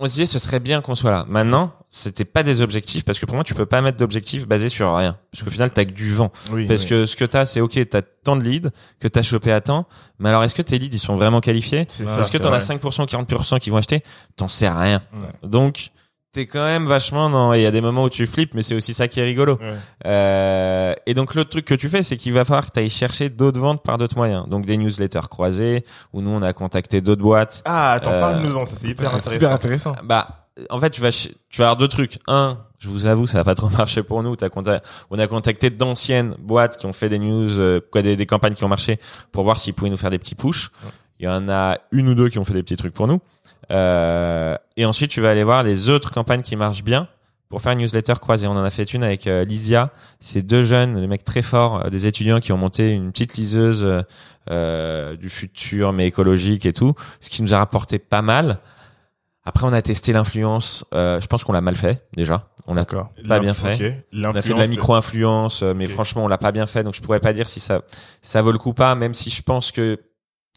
on 0.00 0.06
se 0.06 0.12
disait, 0.14 0.26
ce 0.26 0.38
serait 0.38 0.60
bien 0.60 0.80
qu'on 0.80 0.94
soit 0.94 1.10
là. 1.10 1.26
Maintenant, 1.28 1.74
c'était 1.90 2.24
pas 2.24 2.42
des 2.42 2.62
objectifs, 2.62 3.04
parce 3.04 3.18
que 3.18 3.26
pour 3.26 3.34
moi, 3.34 3.44
tu 3.44 3.54
peux 3.54 3.66
pas 3.66 3.82
mettre 3.82 3.98
d'objectifs 3.98 4.48
basés 4.48 4.70
sur 4.70 4.96
rien. 4.96 5.18
Parce 5.30 5.44
qu'au 5.44 5.50
final, 5.50 5.70
t'as 5.72 5.84
que 5.84 5.90
du 5.90 6.14
vent. 6.14 6.32
Oui. 6.52 6.66
Parce 6.66 6.82
oui. 6.84 6.88
que 6.88 7.06
ce 7.06 7.16
que 7.16 7.26
t'as, 7.26 7.44
c'est 7.44 7.60
ok, 7.60 7.78
t'as 7.88 8.00
tant 8.00 8.36
de 8.36 8.42
leads 8.42 8.70
que 8.98 9.08
t'as 9.08 9.22
chopé 9.22 9.52
à 9.52 9.60
temps. 9.60 9.86
Mais 10.18 10.30
alors, 10.30 10.42
est-ce 10.42 10.54
que 10.54 10.62
tes 10.62 10.78
leads, 10.78 10.96
ils 10.96 11.00
sont 11.00 11.16
vraiment 11.16 11.40
qualifiés 11.42 11.84
c'est 11.88 12.04
Ouais, 12.04 12.14
ça. 12.14 12.20
Est-ce 12.20 12.30
que 12.30 12.38
t'en 12.38 12.50
as 12.50 12.58
vrai. 12.58 12.76
5%, 12.76 13.06
40% 13.06 13.58
qui 13.58 13.68
vont 13.68 13.76
acheter? 13.76 14.02
T'en 14.36 14.48
sais 14.48 14.70
rien. 14.70 15.02
Ouais. 15.12 15.48
Donc, 15.48 15.90
t'es 16.32 16.46
quand 16.46 16.64
même 16.64 16.86
vachement 16.86 17.28
dans... 17.30 17.52
Il 17.54 17.60
y 17.62 17.66
a 17.66 17.70
des 17.70 17.80
moments 17.80 18.04
où 18.04 18.10
tu 18.10 18.26
flippes, 18.26 18.54
mais 18.54 18.62
c'est 18.62 18.74
aussi 18.74 18.94
ça 18.94 19.08
qui 19.08 19.20
est 19.20 19.24
rigolo. 19.24 19.58
Ouais. 19.60 19.74
Euh, 20.06 20.94
et 21.06 21.14
donc, 21.14 21.34
l'autre 21.34 21.50
truc 21.50 21.64
que 21.64 21.74
tu 21.74 21.88
fais, 21.88 22.02
c'est 22.02 22.16
qu'il 22.16 22.32
va 22.32 22.44
falloir 22.44 22.66
que 22.66 22.70
t'ailles 22.72 22.90
chercher 22.90 23.28
d'autres 23.30 23.60
ventes 23.60 23.82
par 23.82 23.98
d'autres 23.98 24.16
moyens. 24.16 24.48
Donc, 24.48 24.66
des 24.66 24.76
newsletters 24.76 25.28
croisés, 25.30 25.84
où 26.12 26.20
nous, 26.22 26.30
on 26.30 26.42
a 26.42 26.52
contacté 26.52 27.00
d'autres 27.00 27.22
boîtes. 27.22 27.62
Ah, 27.64 27.92
attends, 27.92 28.12
Euh, 28.12 28.20
parle-nous-en, 28.20 28.64
ça 28.64 28.74
c'est 28.78 28.88
hyper 28.88 29.06
intéressant. 29.08 29.30
super 29.30 29.52
intéressant. 29.52 29.92
Bah, 30.04 30.46
en 30.70 30.78
fait, 30.78 30.90
tu 30.90 31.00
vas, 31.00 31.10
ch- 31.12 31.34
tu 31.48 31.58
vas 31.58 31.66
avoir 31.66 31.76
deux 31.76 31.88
trucs. 31.88 32.18
Un, 32.26 32.58
je 32.78 32.88
vous 32.88 33.06
avoue, 33.06 33.26
ça 33.26 33.38
va 33.38 33.44
pas 33.44 33.54
trop 33.54 33.68
marcher 33.78 34.02
pour 34.02 34.22
nous. 34.22 34.36
On 35.10 35.18
a 35.18 35.26
contacté 35.26 35.70
d'anciennes 35.70 36.34
boîtes 36.38 36.76
qui 36.76 36.86
ont 36.86 36.92
fait 36.92 37.08
des 37.08 37.18
news, 37.18 37.58
euh, 37.58 37.80
quoi, 37.90 38.02
des, 38.02 38.16
des 38.16 38.26
campagnes 38.26 38.54
qui 38.54 38.64
ont 38.64 38.68
marché 38.68 38.98
pour 39.32 39.44
voir 39.44 39.58
s'ils 39.58 39.74
pouvaient 39.74 39.90
nous 39.90 39.96
faire 39.96 40.10
des 40.10 40.18
petits 40.18 40.34
push. 40.36 40.70
Il 41.18 41.24
y 41.24 41.28
en 41.28 41.48
a 41.50 41.76
une 41.92 42.08
ou 42.08 42.14
deux 42.14 42.28
qui 42.30 42.38
ont 42.38 42.44
fait 42.46 42.54
des 42.54 42.62
petits 42.62 42.76
trucs 42.76 42.94
pour 42.94 43.06
nous. 43.06 43.20
Euh, 43.70 44.56
et 44.76 44.84
ensuite, 44.84 45.10
tu 45.10 45.20
vas 45.20 45.30
aller 45.30 45.44
voir 45.44 45.62
les 45.62 45.88
autres 45.88 46.12
campagnes 46.12 46.42
qui 46.42 46.56
marchent 46.56 46.84
bien 46.84 47.08
pour 47.50 47.60
faire 47.60 47.72
une 47.72 47.80
newsletter 47.80 48.14
croisée. 48.20 48.46
On 48.46 48.52
en 48.52 48.64
a 48.64 48.70
fait 48.70 48.94
une 48.94 49.02
avec 49.02 49.26
euh, 49.26 49.44
Lysia. 49.44 49.90
C'est 50.20 50.42
deux 50.42 50.64
jeunes, 50.64 51.00
des 51.00 51.06
mecs 51.06 51.24
très 51.24 51.42
forts, 51.42 51.84
euh, 51.84 51.90
des 51.90 52.06
étudiants 52.06 52.40
qui 52.40 52.52
ont 52.52 52.56
monté 52.56 52.92
une 52.92 53.10
petite 53.10 53.34
liseuse 53.34 53.84
euh, 53.84 54.02
euh, 54.50 55.16
du 55.16 55.28
futur, 55.28 55.92
mais 55.92 56.06
écologique 56.06 56.64
et 56.64 56.72
tout, 56.72 56.94
ce 57.20 57.28
qui 57.28 57.42
nous 57.42 57.52
a 57.52 57.58
rapporté 57.58 57.98
pas 57.98 58.22
mal. 58.22 58.58
Après, 59.44 59.66
on 59.66 59.72
a 59.72 59.82
testé 59.82 60.12
l'influence. 60.12 60.84
Euh, 60.94 61.20
je 61.20 61.26
pense 61.26 61.42
qu'on 61.42 61.52
l'a 61.52 61.60
mal 61.60 61.74
fait 61.74 62.06
déjà. 62.16 62.48
On 62.66 62.74
l'a 62.74 62.84
pas 62.84 63.40
bien 63.40 63.54
fait. 63.54 64.04
on 64.12 64.24
a 64.24 64.42
fait 64.42 64.54
de 64.54 64.58
la 64.58 64.68
micro-influence, 64.68 65.62
mais 65.62 65.86
franchement, 65.86 66.24
on 66.24 66.28
l'a 66.28 66.38
pas 66.38 66.52
bien 66.52 66.66
fait, 66.68 66.84
donc 66.84 66.94
je 66.94 67.00
pourrais 67.00 67.18
pas 67.18 67.32
dire 67.32 67.48
si 67.48 67.58
ça 67.58 67.82
ça 68.22 68.42
vaut 68.42 68.52
le 68.52 68.58
coup 68.58 68.70
ou 68.70 68.74
pas, 68.74 68.94
même 68.94 69.14
si 69.14 69.28
je 69.28 69.42
pense 69.42 69.72
que 69.72 69.98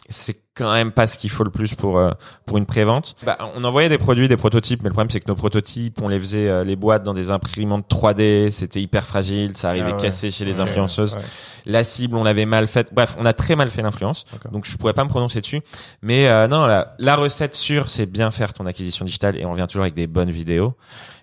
c'est 0.09 0.35
quand 0.55 0.71
même 0.73 0.91
pas 0.91 1.07
ce 1.07 1.17
qu'il 1.17 1.29
faut 1.29 1.43
le 1.43 1.49
plus 1.49 1.73
pour 1.75 1.97
euh, 1.97 2.11
pour 2.45 2.57
une 2.57 2.65
prévente. 2.65 3.15
Bah, 3.25 3.37
on 3.55 3.63
envoyait 3.63 3.89
des 3.89 3.97
produits, 3.97 4.27
des 4.27 4.37
prototypes, 4.37 4.83
mais 4.83 4.89
le 4.89 4.93
problème 4.93 5.09
c'est 5.09 5.19
que 5.19 5.27
nos 5.27 5.35
prototypes, 5.35 6.01
on 6.01 6.07
les 6.09 6.19
faisait 6.19 6.49
euh, 6.49 6.63
les 6.63 6.75
boîtes 6.75 7.03
dans 7.03 7.13
des 7.13 7.31
imprimantes 7.31 7.89
3D, 7.89 8.51
c'était 8.51 8.81
hyper 8.81 9.05
fragile, 9.05 9.55
ça 9.55 9.69
arrivait 9.69 9.91
Ah 9.91 9.95
ouais. 9.95 10.01
cassé 10.01 10.29
chez 10.29 10.45
les 10.45 10.59
influenceuses. 10.59 11.15
ouais. 11.15 11.21
La 11.65 11.83
cible, 11.83 12.17
on 12.17 12.23
l'avait 12.23 12.45
mal 12.45 12.67
faite. 12.67 12.93
Bref, 12.93 13.15
on 13.17 13.25
a 13.25 13.33
très 13.33 13.55
mal 13.55 13.69
fait 13.69 13.81
l'influence, 13.81 14.25
donc 14.51 14.65
je 14.65 14.75
pourrais 14.77 14.93
pas 14.93 15.03
me 15.05 15.09
prononcer 15.09 15.39
dessus. 15.41 15.61
Mais 16.01 16.27
euh, 16.27 16.47
non, 16.47 16.65
la, 16.65 16.95
la 16.99 17.15
recette 17.15 17.55
sûre, 17.55 17.89
c'est 17.89 18.05
bien 18.05 18.29
faire 18.29 18.51
ton 18.53 18.65
acquisition 18.65 19.05
digitale 19.05 19.37
et 19.37 19.45
on 19.45 19.53
vient 19.53 19.67
toujours 19.67 19.83
avec 19.83 19.95
des 19.95 20.07
bonnes 20.07 20.31
vidéos. 20.31 20.75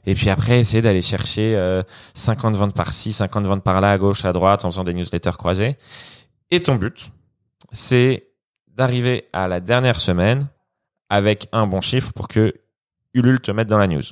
Et 0.07 0.15
puis 0.15 0.31
après, 0.31 0.59
essayer 0.59 0.81
d'aller 0.81 1.03
chercher 1.03 1.55
euh, 1.57 1.83
50 2.15 2.57
ventes 2.57 2.75
par-ci, 2.75 3.13
50 3.13 3.45
ventes 3.45 3.63
par-là, 3.63 3.93
à 3.93 3.99
gauche, 3.99 4.25
à 4.25 4.33
droite, 4.33 4.65
en 4.65 4.71
faisant 4.71 4.83
des 4.85 4.95
newsletters 4.95 5.37
croisés. 5.37 5.77
Et 6.51 6.63
ton 6.63 6.77
but, 6.77 7.11
c'est 7.73 8.27
d'arriver 8.77 9.27
à 9.33 9.49
la 9.49 9.61
dernière 9.61 10.01
semaine 10.01 10.47
avec 11.09 11.49
un 11.53 11.67
bon 11.67 11.81
chiffre 11.81 12.13
pour 12.13 12.29
que 12.29 12.55
Ulule 13.15 13.41
te 13.41 13.51
mette 13.51 13.69
dans 13.69 13.79
la 13.79 13.87
news. 13.87 14.03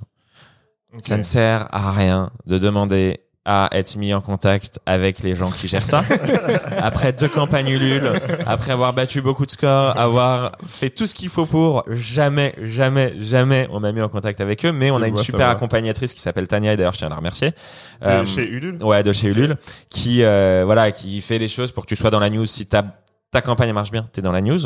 Ça 1.01 1.17
ne 1.17 1.23
sert 1.23 1.69
à 1.73 1.93
rien 1.93 2.31
de 2.47 2.59
demander 2.59 3.21
à 3.51 3.71
être 3.73 3.97
mis 3.97 4.13
en 4.13 4.21
contact 4.21 4.79
avec 4.85 5.21
les 5.21 5.35
gens 5.35 5.51
qui 5.51 5.69
gèrent 5.69 5.85
ça. 5.85 6.03
après 6.83 7.15
deux 7.15 7.29
campagnes 7.29 7.69
Ulule, 7.69 8.13
après 8.47 8.73
avoir 8.73 8.93
battu 8.93 9.23
beaucoup 9.23 9.47
de 9.47 9.51
scores, 9.51 9.97
avoir 9.99 10.53
fait 10.67 10.91
tout 10.91 11.07
ce 11.07 11.15
qu'il 11.15 11.31
faut 11.31 11.47
pour, 11.47 11.83
jamais, 11.89 12.55
jamais, 12.63 13.15
jamais 13.21 13.67
on 13.71 13.81
m'a 13.81 13.93
mis 13.93 14.03
en 14.03 14.11
contact 14.11 14.43
avec 14.43 14.67
eux. 14.67 14.73
Mais 14.73 14.91
on 14.91 15.01
a 15.01 15.09
une 15.09 15.17
super 15.17 15.49
accompagnatrice 15.49 16.13
qui 16.13 16.21
s'appelle 16.21 16.47
Tania 16.47 16.75
et 16.75 16.77
d'ailleurs 16.77 16.93
je 16.93 16.99
tiens 16.99 17.07
à 17.07 17.11
la 17.11 17.17
remercier. 17.17 17.53
De 18.03 18.07
Euh, 18.07 18.25
chez 18.27 18.47
Ulule 18.47 18.83
Ouais, 18.83 19.03
de 19.03 19.13
chez 19.15 19.29
Ulule, 19.29 19.57
qui 19.89 20.25
euh, 20.25 20.65
voilà, 20.67 20.91
qui 20.91 21.21
fait 21.23 21.39
les 21.39 21.49
choses 21.49 21.73
pour 21.73 21.85
que 21.85 21.89
tu 21.89 21.97
sois 21.97 22.11
dans 22.11 22.21
la 22.21 22.29
news. 22.29 22.45
Si 22.45 22.67
ta 22.67 22.85
ta 23.31 23.43
campagne 23.43 23.73
marche 23.73 23.91
bien, 23.91 24.09
t'es 24.13 24.23
dans 24.23 24.33
la 24.33 24.41
news. 24.41 24.61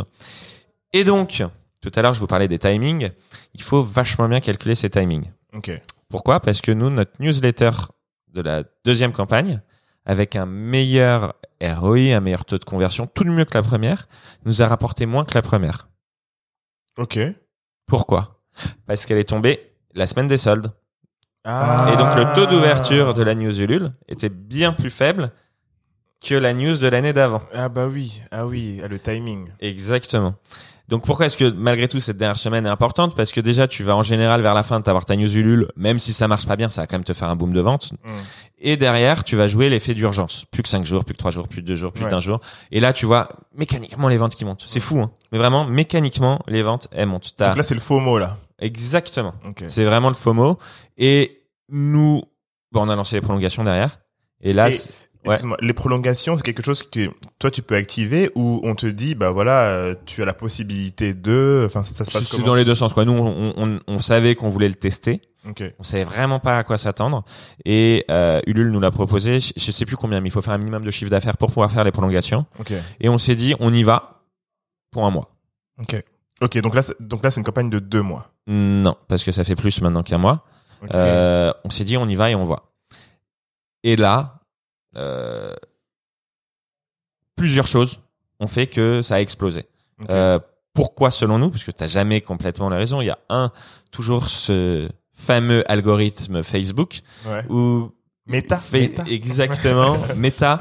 Et 0.92 1.04
donc, 1.04 1.42
tout 1.80 1.90
à 1.94 2.02
l'heure, 2.02 2.14
je 2.14 2.20
vous 2.20 2.26
parlais 2.26 2.48
des 2.48 2.58
timings. 2.58 3.10
Il 3.54 3.62
faut 3.62 3.82
vachement 3.82 4.28
bien 4.28 4.40
calculer 4.40 4.74
ces 4.74 4.90
timings. 4.90 5.30
Ok. 5.52 5.70
Pourquoi? 6.08 6.40
Parce 6.40 6.60
que 6.60 6.72
nous, 6.72 6.90
notre 6.90 7.12
newsletter 7.20 7.70
de 8.28 8.40
la 8.40 8.64
deuxième 8.84 9.12
campagne, 9.12 9.60
avec 10.04 10.36
un 10.36 10.46
meilleur 10.46 11.34
ROI, 11.62 12.14
un 12.14 12.20
meilleur 12.20 12.44
taux 12.44 12.58
de 12.58 12.64
conversion, 12.64 13.06
tout 13.06 13.24
de 13.24 13.30
mieux 13.30 13.44
que 13.44 13.54
la 13.54 13.62
première, 13.62 14.08
nous 14.44 14.62
a 14.62 14.66
rapporté 14.66 15.06
moins 15.06 15.24
que 15.24 15.34
la 15.34 15.42
première. 15.42 15.88
Ok. 16.96 17.18
Pourquoi? 17.86 18.42
Parce 18.86 19.06
qu'elle 19.06 19.18
est 19.18 19.28
tombée 19.28 19.74
la 19.94 20.06
semaine 20.06 20.26
des 20.26 20.38
soldes. 20.38 20.72
Ah. 21.44 21.90
Et 21.92 21.96
donc 21.96 22.14
le 22.14 22.34
taux 22.34 22.46
d'ouverture 22.46 23.14
de 23.14 23.22
la 23.22 23.34
news 23.34 23.60
Ulule 23.60 23.92
était 24.08 24.28
bien 24.28 24.72
plus 24.72 24.90
faible 24.90 25.32
que 26.22 26.34
la 26.34 26.52
news 26.54 26.76
de 26.78 26.86
l'année 26.86 27.12
d'avant. 27.12 27.42
Ah 27.54 27.68
bah 27.68 27.86
oui, 27.86 28.20
ah 28.30 28.46
oui, 28.46 28.80
ah, 28.84 28.88
le 28.88 28.98
timing. 28.98 29.48
Exactement. 29.60 30.34
Donc 30.88 31.04
pourquoi 31.06 31.26
est-ce 31.26 31.36
que 31.38 31.44
malgré 31.50 31.88
tout 31.88 32.00
cette 32.00 32.18
dernière 32.18 32.36
semaine 32.38 32.66
est 32.66 32.68
importante? 32.68 33.16
Parce 33.16 33.32
que 33.32 33.40
déjà 33.40 33.66
tu 33.66 33.82
vas 33.82 33.96
en 33.96 34.02
général 34.02 34.42
vers 34.42 34.52
la 34.52 34.62
fin 34.62 34.78
de 34.78 34.84
t'avoir 34.84 35.04
ta 35.06 35.16
news 35.16 35.34
Ulule, 35.36 35.68
même 35.76 35.98
si 35.98 36.12
ça 36.12 36.28
marche 36.28 36.46
pas 36.46 36.56
bien, 36.56 36.68
ça 36.68 36.82
va 36.82 36.86
quand 36.86 36.96
même 36.96 37.04
te 37.04 37.14
faire 37.14 37.28
un 37.30 37.36
boom 37.36 37.52
de 37.52 37.60
vente. 37.60 37.92
Mm. 38.04 38.10
Et 38.58 38.76
derrière 38.76 39.24
tu 39.24 39.36
vas 39.36 39.48
jouer 39.48 39.70
l'effet 39.70 39.94
d'urgence. 39.94 40.44
Plus 40.50 40.62
que 40.62 40.68
5 40.68 40.84
jours, 40.84 41.04
plus 41.04 41.14
que 41.14 41.18
3 41.18 41.30
jours, 41.30 41.48
plus 41.48 41.62
de 41.62 41.66
2 41.68 41.76
jours, 41.76 41.92
plus 41.92 42.04
Ouais. 42.04 42.10
d'un 42.10 42.20
jour. 42.20 42.40
Et 42.72 42.80
là 42.80 42.92
tu 42.92 43.06
vois 43.06 43.28
mécaniquement 43.56 44.08
les 44.08 44.18
ventes 44.18 44.34
qui 44.34 44.44
montent. 44.44 44.64
C'est 44.66 44.80
fou, 44.80 45.00
hein 45.00 45.12
Mais 45.30 45.38
vraiment 45.38 45.64
mécaniquement 45.64 46.40
les 46.46 46.62
ventes 46.62 46.88
elles 46.92 47.06
montent. 47.06 47.34
Donc 47.38 47.56
là 47.56 47.62
c'est 47.62 47.74
le 47.76 48.00
mot 48.00 48.18
là. 48.18 48.36
Exactement. 48.58 49.34
C'est 49.68 49.84
vraiment 49.84 50.08
le 50.08 50.14
FOMO. 50.14 50.58
Et 50.98 51.42
nous, 51.68 52.22
bon, 52.70 52.82
on 52.86 52.88
a 52.88 52.96
lancé 52.96 53.16
les 53.16 53.22
prolongations 53.22 53.64
derrière. 53.64 53.98
Et 54.40 54.52
là, 54.52 54.70
Et- 54.70 54.78
ouais. 55.24 55.32
Excuse-moi, 55.34 55.56
les 55.60 55.72
prolongations, 55.72 56.36
c'est 56.36 56.42
quelque 56.42 56.62
chose 56.62 56.82
que 56.82 57.10
toi 57.38 57.50
tu 57.50 57.62
peux 57.62 57.74
activer 57.76 58.30
ou 58.34 58.60
on 58.64 58.74
te 58.74 58.86
dit 58.86 59.14
bah 59.14 59.30
voilà, 59.30 59.62
euh, 59.64 59.94
tu 60.06 60.22
as 60.22 60.24
la 60.24 60.34
possibilité 60.34 61.14
de, 61.14 61.64
enfin 61.66 61.82
ça, 61.82 61.94
ça 61.94 62.04
se 62.04 62.10
passe 62.12 62.28
comment 62.28 62.46
dans 62.46 62.54
les 62.54 62.64
deux 62.64 62.74
sens. 62.74 62.92
Quoi. 62.92 63.04
Nous, 63.04 63.12
on, 63.12 63.52
on, 63.56 63.80
on 63.86 63.98
savait 63.98 64.34
qu'on 64.34 64.48
voulait 64.48 64.68
le 64.68 64.74
tester. 64.74 65.20
Ok. 65.48 65.62
On 65.78 65.82
savait 65.82 66.04
vraiment 66.04 66.38
pas 66.38 66.58
à 66.58 66.62
quoi 66.64 66.78
s'attendre. 66.78 67.24
Et 67.64 68.04
euh, 68.10 68.40
Ulule 68.46 68.70
nous 68.70 68.78
l'a 68.80 68.90
proposé. 68.92 69.40
Je, 69.40 69.52
je 69.56 69.72
sais 69.72 69.84
plus 69.84 69.96
combien, 69.96 70.20
mais 70.20 70.28
il 70.28 70.32
faut 70.32 70.42
faire 70.42 70.54
un 70.54 70.58
minimum 70.58 70.84
de 70.84 70.90
chiffre 70.92 71.10
d'affaires 71.10 71.36
pour 71.36 71.48
pouvoir 71.48 71.70
faire 71.72 71.82
les 71.82 71.90
prolongations. 71.90 72.46
Ok. 72.60 72.72
Et 73.00 73.08
on 73.08 73.18
s'est 73.18 73.34
dit, 73.34 73.54
on 73.58 73.72
y 73.74 73.82
va 73.82 74.22
pour 74.92 75.04
un 75.04 75.10
mois. 75.10 75.28
Ok. 75.80 76.00
Ok. 76.42 76.58
Donc 76.58 76.74
là, 76.76 76.82
c'est- 76.82 76.94
donc 77.00 77.24
là 77.24 77.30
c'est 77.32 77.40
une 77.40 77.44
campagne 77.46 77.70
de 77.70 77.80
deux 77.80 78.02
mois. 78.02 78.30
Non, 78.46 78.96
parce 79.08 79.24
que 79.24 79.32
ça 79.32 79.42
fait 79.42 79.56
plus 79.56 79.80
maintenant 79.82 80.02
qu'un 80.04 80.18
mois. 80.18 80.44
Ok. 80.82 80.90
Euh, 80.94 81.52
on 81.64 81.70
s'est 81.70 81.84
dit, 81.84 81.96
on 81.96 82.08
y 82.08 82.14
va 82.14 82.30
et 82.30 82.34
on 82.36 82.44
voit. 82.44 82.72
Et 83.82 83.96
là, 83.96 84.41
euh, 84.96 85.54
plusieurs 87.36 87.66
choses 87.66 88.00
ont 88.40 88.46
fait 88.46 88.66
que 88.66 89.02
ça 89.02 89.16
a 89.16 89.20
explosé. 89.20 89.66
Euh, 90.10 90.38
pourquoi 90.74 91.10
selon 91.10 91.38
nous? 91.38 91.50
Parce 91.50 91.64
que 91.64 91.70
t'as 91.70 91.86
jamais 91.88 92.20
complètement 92.20 92.68
la 92.68 92.76
raison. 92.78 93.00
Il 93.00 93.06
y 93.06 93.10
a 93.10 93.18
un, 93.28 93.50
toujours 93.90 94.28
ce 94.28 94.88
fameux 95.14 95.70
algorithme 95.70 96.42
Facebook 96.42 97.00
ouais. 97.26 97.44
où 97.48 97.92
Méta. 98.26 98.58
fait 98.58 98.80
Méta. 98.88 99.04
exactement 99.08 99.96
Meta 100.16 100.60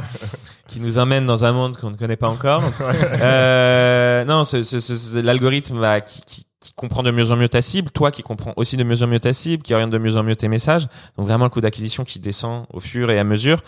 qui 0.68 0.80
nous 0.80 0.98
emmène 1.00 1.26
dans 1.26 1.44
un 1.46 1.52
monde 1.52 1.78
qu'on 1.78 1.90
ne 1.92 1.96
connaît 1.98 2.18
pas 2.18 2.30
encore. 2.30 2.64
Euh, 3.22 4.26
non, 4.26 4.46
ce, 4.46 4.62
ce, 4.64 4.80
ce- 4.80 4.98
ce- 4.98 5.18
l'algorithme 5.20 5.80
bah, 5.80 6.02
qui, 6.02 6.22
qui, 6.22 6.46
qui 6.60 6.74
comprend 6.74 7.02
de 7.04 7.12
mieux 7.12 7.32
en 7.32 7.36
mieux 7.38 7.50
ta 7.50 7.62
cible, 7.62 7.90
toi 7.92 8.12
qui 8.12 8.22
comprends 8.24 8.54
aussi 8.56 8.78
de 8.78 8.84
mieux 8.84 9.02
en 9.04 9.08
mieux 9.08 9.20
ta 9.20 9.34
cible, 9.34 9.64
qui 9.64 9.74
oriente 9.74 9.90
de 9.92 9.98
mieux 9.98 10.16
en 10.18 10.24
mieux 10.24 10.36
tes 10.36 10.48
messages. 10.48 10.88
Donc 11.18 11.28
vraiment 11.28 11.46
le 11.46 11.50
coût 11.50 11.62
d'acquisition 11.62 12.04
qui 12.04 12.20
descend 12.20 12.66
au 12.72 12.80
fur 12.80 13.10
et 13.12 13.18
à 13.20 13.24
mesure. 13.24 13.60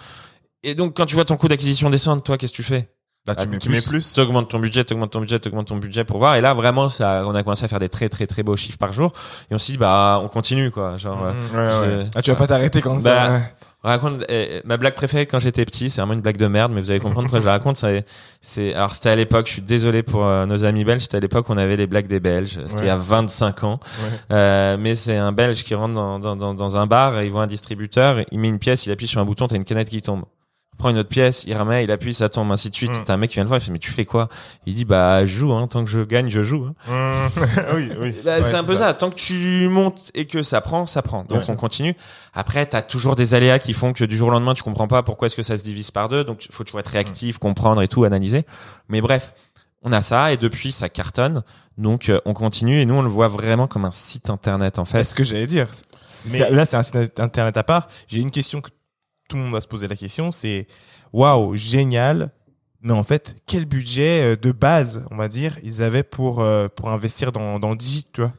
Et 0.63 0.75
donc 0.75 0.95
quand 0.95 1.05
tu 1.05 1.15
vois 1.15 1.25
ton 1.25 1.35
coût 1.37 1.47
d'acquisition 1.47 1.89
descendre, 1.89 2.23
toi 2.23 2.37
qu'est-ce 2.37 2.51
que 2.53 2.57
tu 2.57 2.63
fais 2.63 2.89
Bah, 3.25 3.35
tu, 3.35 3.43
Ah, 3.43 3.45
mets, 3.45 3.57
tu 3.57 3.69
mets 3.69 3.81
plus. 3.81 4.13
T'augmentes 4.13 4.49
ton 4.49 4.59
budget, 4.59 4.83
t'augmentes 4.83 5.11
ton 5.11 5.19
budget, 5.21 5.39
t'augmentes 5.39 5.67
ton 5.67 5.77
budget 5.77 6.03
pour 6.03 6.17
voir. 6.17 6.35
Et 6.35 6.41
là, 6.41 6.53
vraiment, 6.53 6.89
ça, 6.89 7.23
on 7.25 7.33
a 7.35 7.43
commencé 7.43 7.63
à 7.63 7.67
faire 7.67 7.79
des 7.79 7.89
très, 7.89 8.09
très, 8.09 8.27
très 8.27 8.43
beaux 8.43 8.55
chiffres 8.57 8.77
par 8.77 8.91
jour. 8.93 9.13
Et 9.49 9.55
on 9.55 9.57
s'est 9.57 9.73
dit, 9.73 9.77
bah, 9.77 10.19
on 10.23 10.27
continue, 10.27 10.71
quoi. 10.71 10.97
Genre. 10.97 11.21
Ouais, 11.21 11.29
ouais. 11.29 11.69
je- 12.03 12.05
Ah, 12.15 12.21
tu 12.21 12.31
vas 12.31 12.35
pas 12.37 12.47
t'arrêter 12.47 12.81
quand 12.81 12.95
Bah, 12.95 13.01
ça. 13.39 13.41
on 13.85 13.87
raconte 13.89 14.25
euh, 14.29 14.61
ma 14.65 14.75
blague 14.77 14.93
préférée 14.95 15.25
quand 15.25 15.39
j'étais 15.39 15.63
petit, 15.65 15.89
c'est 15.89 16.01
vraiment 16.01 16.13
une 16.13 16.21
blague 16.21 16.35
de 16.37 16.47
merde, 16.47 16.71
mais 16.73 16.81
vous 16.81 16.91
allez 16.91 16.99
comprendre 16.99 17.23
pourquoi 17.23 17.39
je 17.39 17.45
la 17.45 17.51
raconte. 17.53 17.77
C'est, 17.77 18.03
c'est, 18.41 18.73
alors 18.73 18.93
c'était 18.93 19.09
à 19.09 19.15
l'époque, 19.15 19.47
je 19.47 19.53
suis 19.53 19.61
désolé 19.61 20.03
pour 20.03 20.25
euh, 20.25 20.45
nos 20.45 20.63
amis 20.65 20.83
belges, 20.83 21.01
c'était 21.03 21.17
à 21.17 21.19
l'époque 21.21 21.47
où 21.49 21.53
on 21.53 21.57
avait 21.57 21.77
les 21.77 21.87
blagues 21.87 22.07
des 22.07 22.19
Belges. 22.19 22.59
C'était 22.67 22.73
Ouais. 22.75 22.81
il 22.83 22.87
y 22.87 22.89
a 22.89 22.97
25 22.97 23.63
ans. 23.63 23.79
Ouais. 24.01 24.09
Euh, 24.31 24.77
mais 24.77 24.95
c'est 24.95 25.15
un 25.17 25.31
Belge 25.31 25.63
qui 25.63 25.75
rentre 25.75 25.93
dans, 25.93 26.19
dans, 26.19 26.35
dans, 26.35 26.53
dans 26.53 26.75
un 26.77 26.87
bar, 26.87 27.19
et 27.19 27.25
il 27.25 27.31
voit 27.31 27.43
un 27.43 27.47
distributeur, 27.47 28.17
il 28.31 28.39
met 28.39 28.47
une 28.49 28.59
pièce, 28.59 28.85
il 28.85 28.91
appuie 28.91 29.07
sur 29.07 29.21
un 29.21 29.25
bouton, 29.25 29.47
t'as 29.47 29.55
une 29.55 29.65
canette 29.65 29.87
qui 29.89 30.01
tombe. 30.01 30.23
Prend 30.77 30.89
une 30.89 30.97
autre 30.97 31.09
pièce, 31.09 31.43
il 31.47 31.55
remet, 31.55 31.83
il 31.83 31.91
appuie, 31.91 32.13
ça 32.13 32.29
tombe, 32.29 32.51
ainsi 32.51 32.69
de 32.69 32.75
suite. 32.75 32.91
Mm. 32.91 33.03
T'as 33.05 33.13
un 33.13 33.17
mec 33.17 33.29
qui 33.29 33.35
vient 33.35 33.43
le 33.43 33.47
voir, 33.47 33.59
il 33.59 33.63
fait 33.63 33.71
mais 33.71 33.79
tu 33.79 33.91
fais 33.91 34.05
quoi? 34.05 34.27
Il 34.65 34.73
dit 34.73 34.85
bah 34.85 35.25
je 35.25 35.37
joue, 35.37 35.53
hein, 35.53 35.67
tant 35.67 35.83
que 35.85 35.89
je 35.91 36.01
gagne, 36.01 36.29
je 36.29 36.43
joue. 36.43 36.65
hein. 36.65 36.73
Mmh. 36.87 37.39
oui, 37.75 37.89
oui. 37.99 38.13
Ouais, 38.25 38.41
c'est 38.41 38.55
un 38.55 38.63
peu 38.63 38.75
ça. 38.75 38.93
Tant 38.93 39.09
que 39.09 39.15
tu 39.15 39.67
montes 39.69 40.11
et 40.13 40.25
que 40.25 40.43
ça 40.43 40.61
prend, 40.61 40.85
ça 40.85 41.01
prend. 41.01 41.23
Donc 41.25 41.39
Ouais. 41.41 41.49
on 41.49 41.55
continue. 41.55 41.95
Après, 42.33 42.65
t'as 42.65 42.81
toujours 42.81 43.15
des 43.15 43.33
aléas 43.35 43.59
qui 43.59 43.73
font 43.73 43.93
que 43.93 44.03
du 44.03 44.17
jour 44.17 44.27
au 44.29 44.31
lendemain, 44.31 44.53
tu 44.53 44.63
comprends 44.63 44.87
pas 44.87 45.03
pourquoi 45.03 45.27
est-ce 45.27 45.35
que 45.35 45.43
ça 45.43 45.57
se 45.57 45.63
divise 45.63 45.91
par 45.91 46.09
deux. 46.09 46.23
Donc 46.23 46.47
faut 46.51 46.63
toujours 46.63 46.79
être 46.79 46.87
réactif, 46.87 47.37
comprendre 47.37 47.81
et 47.81 47.87
tout, 47.87 48.03
analyser. 48.03 48.45
Mais 48.89 49.01
bref, 49.01 49.33
on 49.83 49.91
a 49.91 50.01
ça 50.01 50.33
et 50.33 50.37
depuis 50.37 50.71
ça 50.71 50.89
cartonne. 50.89 51.43
Donc 51.77 52.09
euh, 52.09 52.19
on 52.25 52.33
continue 52.33 52.79
et 52.79 52.85
nous 52.85 52.93
on 52.95 53.01
le 53.01 53.09
voit 53.09 53.27
vraiment 53.27 53.67
comme 53.67 53.83
un 53.85 53.91
site 53.91 54.29
internet 54.29 54.77
en 54.79 54.85
C'est 54.85 54.99
fait. 54.99 55.03
ce 55.03 55.15
que 55.15 55.23
j'allais 55.23 55.47
dire. 55.47 55.67
Mais- 56.31 56.39
C'est- 56.39 56.49
Là, 56.51 56.65
c'est 56.65 56.77
un 56.77 56.83
site 56.83 57.19
internet 57.19 57.57
à 57.57 57.63
part. 57.63 57.87
J'ai 58.07 58.19
une 58.19 58.29
question 58.31 58.61
que 58.61 58.69
tout 59.33 59.37
le 59.37 59.45
monde 59.45 59.53
va 59.53 59.61
se 59.61 59.67
poser 59.67 59.87
la 59.87 59.95
question, 59.95 60.31
c'est 60.31 60.67
waouh, 61.11 61.55
génial. 61.55 62.29
Mais 62.81 62.93
en 62.93 63.01
fait, 63.01 63.35
quel 63.47 63.65
budget 63.65 64.21
euh, 64.21 64.35
de 64.35 64.51
base, 64.51 65.03
on 65.09 65.15
va 65.15 65.27
dire, 65.27 65.57
ils 65.63 65.81
avaient 65.81 66.03
pour 66.03 66.41
euh, 66.41 66.67
pour 66.67 66.89
investir 66.89 67.31
dans 67.31 67.57
dans 67.57 67.71
le 67.71 67.75
digit, 67.75 68.05
tu 68.13 68.21
vois? 68.21 68.33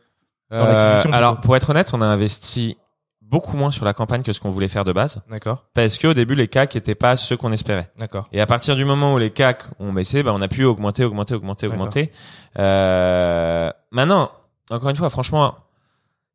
Dans 0.52 0.66
l'acquisition, 0.66 1.11
plutôt. 1.11 1.16
alors 1.16 1.40
pour 1.40 1.57
être 1.57 1.70
honnête, 1.70 1.90
on 1.94 2.00
a 2.00 2.07
investi 2.07 2.76
beaucoup 3.22 3.57
moins 3.57 3.72
sur 3.72 3.85
la 3.85 3.92
campagne 3.92 4.22
que 4.22 4.33
ce 4.33 4.38
qu'on 4.38 4.50
voulait 4.50 4.68
faire 4.68 4.85
de 4.85 4.92
base 4.92 5.22
D'accord, 5.28 5.64
parce 5.74 5.98
qu'au 5.98 6.14
début 6.14 6.37
les 6.37 6.46
CAC 6.46 6.76
étaient 6.76 6.94
pas 6.94 7.16
ceux 7.16 7.37
qu'on 7.37 7.50
espérait. 7.50 7.90
d'accord. 7.98 8.28
Et 8.30 8.40
à 8.40 8.46
partir 8.46 8.76
du 8.76 8.85
moment 8.85 9.14
où 9.14 9.18
les 9.18 9.30
CAC 9.30 9.64
ont 9.80 9.92
baissé, 9.92 10.22
bah, 10.22 10.33
on 10.33 10.42
a 10.42 10.46
pu 10.46 10.62
augmenter, 10.62 11.04
augmenter, 11.04 11.35
augmenter, 11.35 11.66
augmenter. 11.66 12.12
Euh, 12.57 13.68
maintenant, 13.90 14.30
encore 14.70 14.90
une 14.90 14.96
fois, 14.96 15.11
franchement, 15.11 15.57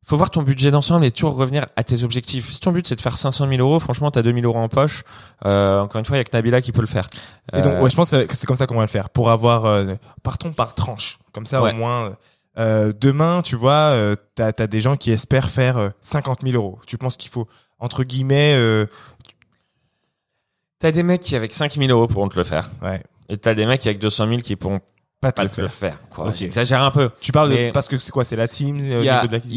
faut 0.06 0.16
voir 0.16 0.30
ton 0.30 0.42
budget 0.42 0.70
d'ensemble 0.70 1.04
et 1.04 1.10
toujours 1.10 1.34
revenir 1.36 1.66
à 1.76 1.84
tes 1.84 2.02
objectifs. 2.04 2.52
Si 2.52 2.58
ton 2.60 2.72
but 2.72 2.86
c'est 2.86 2.96
de 2.96 3.00
faire 3.00 3.16
500 3.16 3.46
000 3.48 3.60
euros, 3.60 3.78
franchement, 3.78 4.10
t'as 4.10 4.22
2000 4.22 4.44
euros 4.44 4.58
en 4.58 4.68
poche. 4.68 5.04
Euh, 5.44 5.80
encore 5.80 5.98
une 6.00 6.04
fois, 6.06 6.16
il 6.16 6.20
y 6.20 6.22
a 6.22 6.24
que 6.24 6.30
Nabila 6.32 6.60
qui 6.62 6.72
peut 6.72 6.80
le 6.80 6.86
faire. 6.86 7.06
Et 7.52 7.62
donc, 7.62 7.74
Euh, 7.74 7.80
ouais, 7.82 7.90
je 7.90 7.96
pense 7.96 8.10
que 8.10 8.26
c'est 8.34 8.46
comme 8.46 8.56
ça 8.56 8.66
qu'on 8.66 8.76
va 8.76 8.80
le 8.82 8.86
faire. 8.88 9.10
Pour 9.10 9.30
avoir, 9.30 9.66
euh, 9.66 9.94
partons 10.22 10.52
par 10.52 10.74
tranche. 10.74 11.18
Comme 11.32 11.46
ça, 11.46 11.62
Ouais. 11.62 11.72
au 11.72 11.76
moins, 11.76 12.16
euh, 12.58 12.92
demain, 12.98 13.42
tu 13.42 13.54
vois, 13.56 13.92
euh, 13.92 14.16
t'as 14.34 14.52
as 14.58 14.66
des 14.66 14.80
gens 14.80 14.96
qui 14.96 15.12
espèrent 15.12 15.48
faire 15.50 15.76
euh, 15.76 15.90
50 16.00 16.40
000 16.42 16.56
euros. 16.56 16.78
Tu 16.86 16.98
penses 16.98 17.16
qu'il 17.16 17.30
faut, 17.30 17.46
entre 17.78 18.02
guillemets, 18.02 18.54
euh, 18.56 18.86
t'as 20.78 20.90
des 20.90 21.02
mecs 21.02 21.20
qui 21.20 21.36
avec 21.36 21.52
5000 21.52 21.90
euros 21.90 22.06
pourront 22.08 22.28
te 22.28 22.36
le 22.36 22.44
faire. 22.44 22.70
ouais, 22.82 23.02
Et 23.28 23.36
t'as 23.36 23.54
des 23.54 23.66
mecs 23.66 23.80
qui 23.80 23.88
avec 23.88 24.00
200 24.00 24.26
000 24.28 24.40
qui 24.40 24.56
pourront 24.56 24.80
pas 25.20 25.32
te 25.32 25.36
pas 25.36 25.42
le 25.42 25.48
faire. 25.48 25.70
faire. 25.70 25.98
Quoi. 26.10 26.32
J'exagère 26.34 26.82
un 26.82 26.90
peu. 26.90 27.10
Tu 27.20 27.30
parles 27.32 27.50
Mais- 27.50 27.66
de, 27.68 27.72
parce 27.72 27.88
que 27.88 27.98
c'est 27.98 28.10
quoi, 28.12 28.24
c'est 28.24 28.36
la 28.36 28.48
team 28.48 28.78
euh, 28.80 29.00
Il 29.00 29.04
y, 29.04 29.10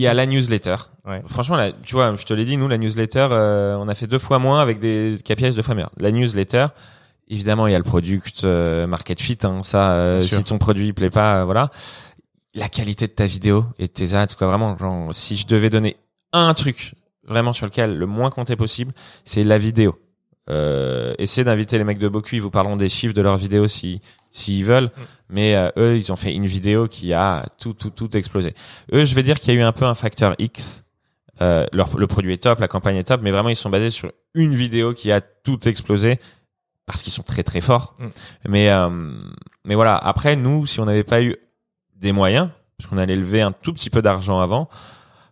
a, 0.07 0.11
y 0.13 0.15
la 0.15 0.25
newsletter. 0.25 0.75
Ouais. 1.05 1.21
Franchement, 1.25 1.55
là, 1.55 1.71
tu 1.71 1.95
vois, 1.95 2.15
je 2.15 2.25
te 2.25 2.33
l'ai 2.33 2.45
dit, 2.45 2.57
nous, 2.57 2.67
la 2.67 2.77
newsletter, 2.77 3.27
euh, 3.31 3.75
on 3.77 3.87
a 3.87 3.95
fait 3.95 4.07
deux 4.07 4.19
fois 4.19 4.39
moins 4.39 4.61
avec 4.61 4.79
des 4.79 5.17
KPIs 5.23 5.51
deux 5.55 5.61
fois 5.61 5.75
meilleurs. 5.75 5.91
La 5.99 6.11
newsletter, 6.11 6.67
évidemment, 7.29 7.67
il 7.67 7.71
y 7.71 7.75
a 7.75 7.77
le 7.77 7.83
product 7.83 8.43
euh, 8.43 8.87
market 8.87 9.19
fit. 9.21 9.37
Hein, 9.43 9.61
ça, 9.63 9.93
euh, 9.93 10.21
si 10.21 10.43
ton 10.43 10.57
produit 10.57 10.91
plaît 10.93 11.09
pas, 11.09 11.45
voilà. 11.45 11.69
La 12.55 12.67
qualité 12.69 13.07
de 13.07 13.13
ta 13.13 13.25
vidéo 13.25 13.65
et 13.79 13.87
de 13.87 13.91
tes 13.91 14.13
ads, 14.13 14.27
quoi, 14.37 14.47
vraiment. 14.47 14.77
Genre, 14.77 15.15
si 15.15 15.37
je 15.37 15.47
devais 15.47 15.69
donner 15.69 15.95
un 16.33 16.53
truc 16.53 16.93
vraiment 17.25 17.53
sur 17.53 17.65
lequel 17.65 17.97
le 17.97 18.05
moins 18.05 18.29
compter 18.29 18.55
possible, 18.57 18.93
c'est 19.23 19.43
la 19.45 19.57
vidéo. 19.57 19.97
Euh, 20.49 21.13
essayez 21.19 21.45
d'inviter 21.45 21.77
les 21.77 21.83
mecs 21.83 21.99
de 21.99 22.07
Boku, 22.07 22.35
ils 22.35 22.41
vous 22.41 22.49
parleront 22.49 22.75
des 22.75 22.89
chiffres 22.89 23.13
de 23.13 23.21
leurs 23.21 23.37
vidéos 23.37 23.67
si 23.67 24.01
s'ils 24.31 24.65
veulent. 24.65 24.89
Mais 25.29 25.55
euh, 25.55 25.69
eux, 25.77 25.97
ils 25.97 26.11
ont 26.11 26.15
fait 26.15 26.33
une 26.33 26.45
vidéo 26.45 26.87
qui 26.87 27.13
a 27.13 27.45
tout, 27.59 27.73
tout, 27.73 27.89
tout 27.89 28.15
explosé. 28.17 28.53
Eux, 28.93 29.05
je 29.05 29.15
vais 29.15 29.23
dire 29.23 29.39
qu'il 29.39 29.53
y 29.53 29.57
a 29.57 29.59
eu 29.59 29.63
un 29.63 29.71
peu 29.71 29.85
un 29.85 29.95
facteur 29.95 30.35
X. 30.39 30.83
Euh, 31.41 31.65
leur, 31.71 31.97
le 31.97 32.07
produit 32.07 32.33
est 32.33 32.43
top, 32.43 32.59
la 32.59 32.67
campagne 32.67 32.97
est 32.97 33.03
top, 33.03 33.21
mais 33.23 33.31
vraiment 33.31 33.49
ils 33.49 33.55
sont 33.55 33.69
basés 33.69 33.89
sur 33.89 34.11
une 34.35 34.53
vidéo 34.53 34.93
qui 34.93 35.11
a 35.11 35.21
tout 35.21 35.67
explosé 35.67 36.19
parce 36.85 37.01
qu'ils 37.01 37.13
sont 37.13 37.23
très 37.23 37.43
très 37.43 37.61
forts. 37.61 37.95
Mm. 37.97 38.07
Mais 38.49 38.69
euh, 38.69 38.89
mais 39.65 39.75
voilà. 39.75 39.95
Après, 39.95 40.35
nous, 40.35 40.67
si 40.67 40.79
on 40.79 40.85
n'avait 40.85 41.03
pas 41.03 41.23
eu 41.23 41.35
des 41.95 42.11
moyens, 42.11 42.49
parce 42.77 42.89
qu'on 42.89 42.97
allait 42.97 43.15
lever 43.15 43.41
un 43.41 43.51
tout 43.51 43.73
petit 43.73 43.89
peu 43.89 44.01
d'argent 44.01 44.39
avant, 44.39 44.67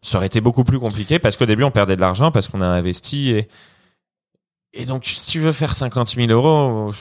ça 0.01 0.17
aurait 0.17 0.27
été 0.27 0.41
beaucoup 0.41 0.63
plus 0.63 0.79
compliqué 0.79 1.19
parce 1.19 1.37
qu'au 1.37 1.45
début 1.45 1.63
on 1.63 1.71
perdait 1.71 1.95
de 1.95 2.01
l'argent 2.01 2.31
parce 2.31 2.47
qu'on 2.47 2.61
a 2.61 2.65
investi 2.65 3.31
et 3.31 3.49
et 4.73 4.85
donc 4.85 5.05
si 5.05 5.29
tu 5.31 5.39
veux 5.39 5.51
faire 5.51 5.73
50 5.73 6.15
000 6.15 6.29
euros, 6.31 6.91
je- 6.91 6.99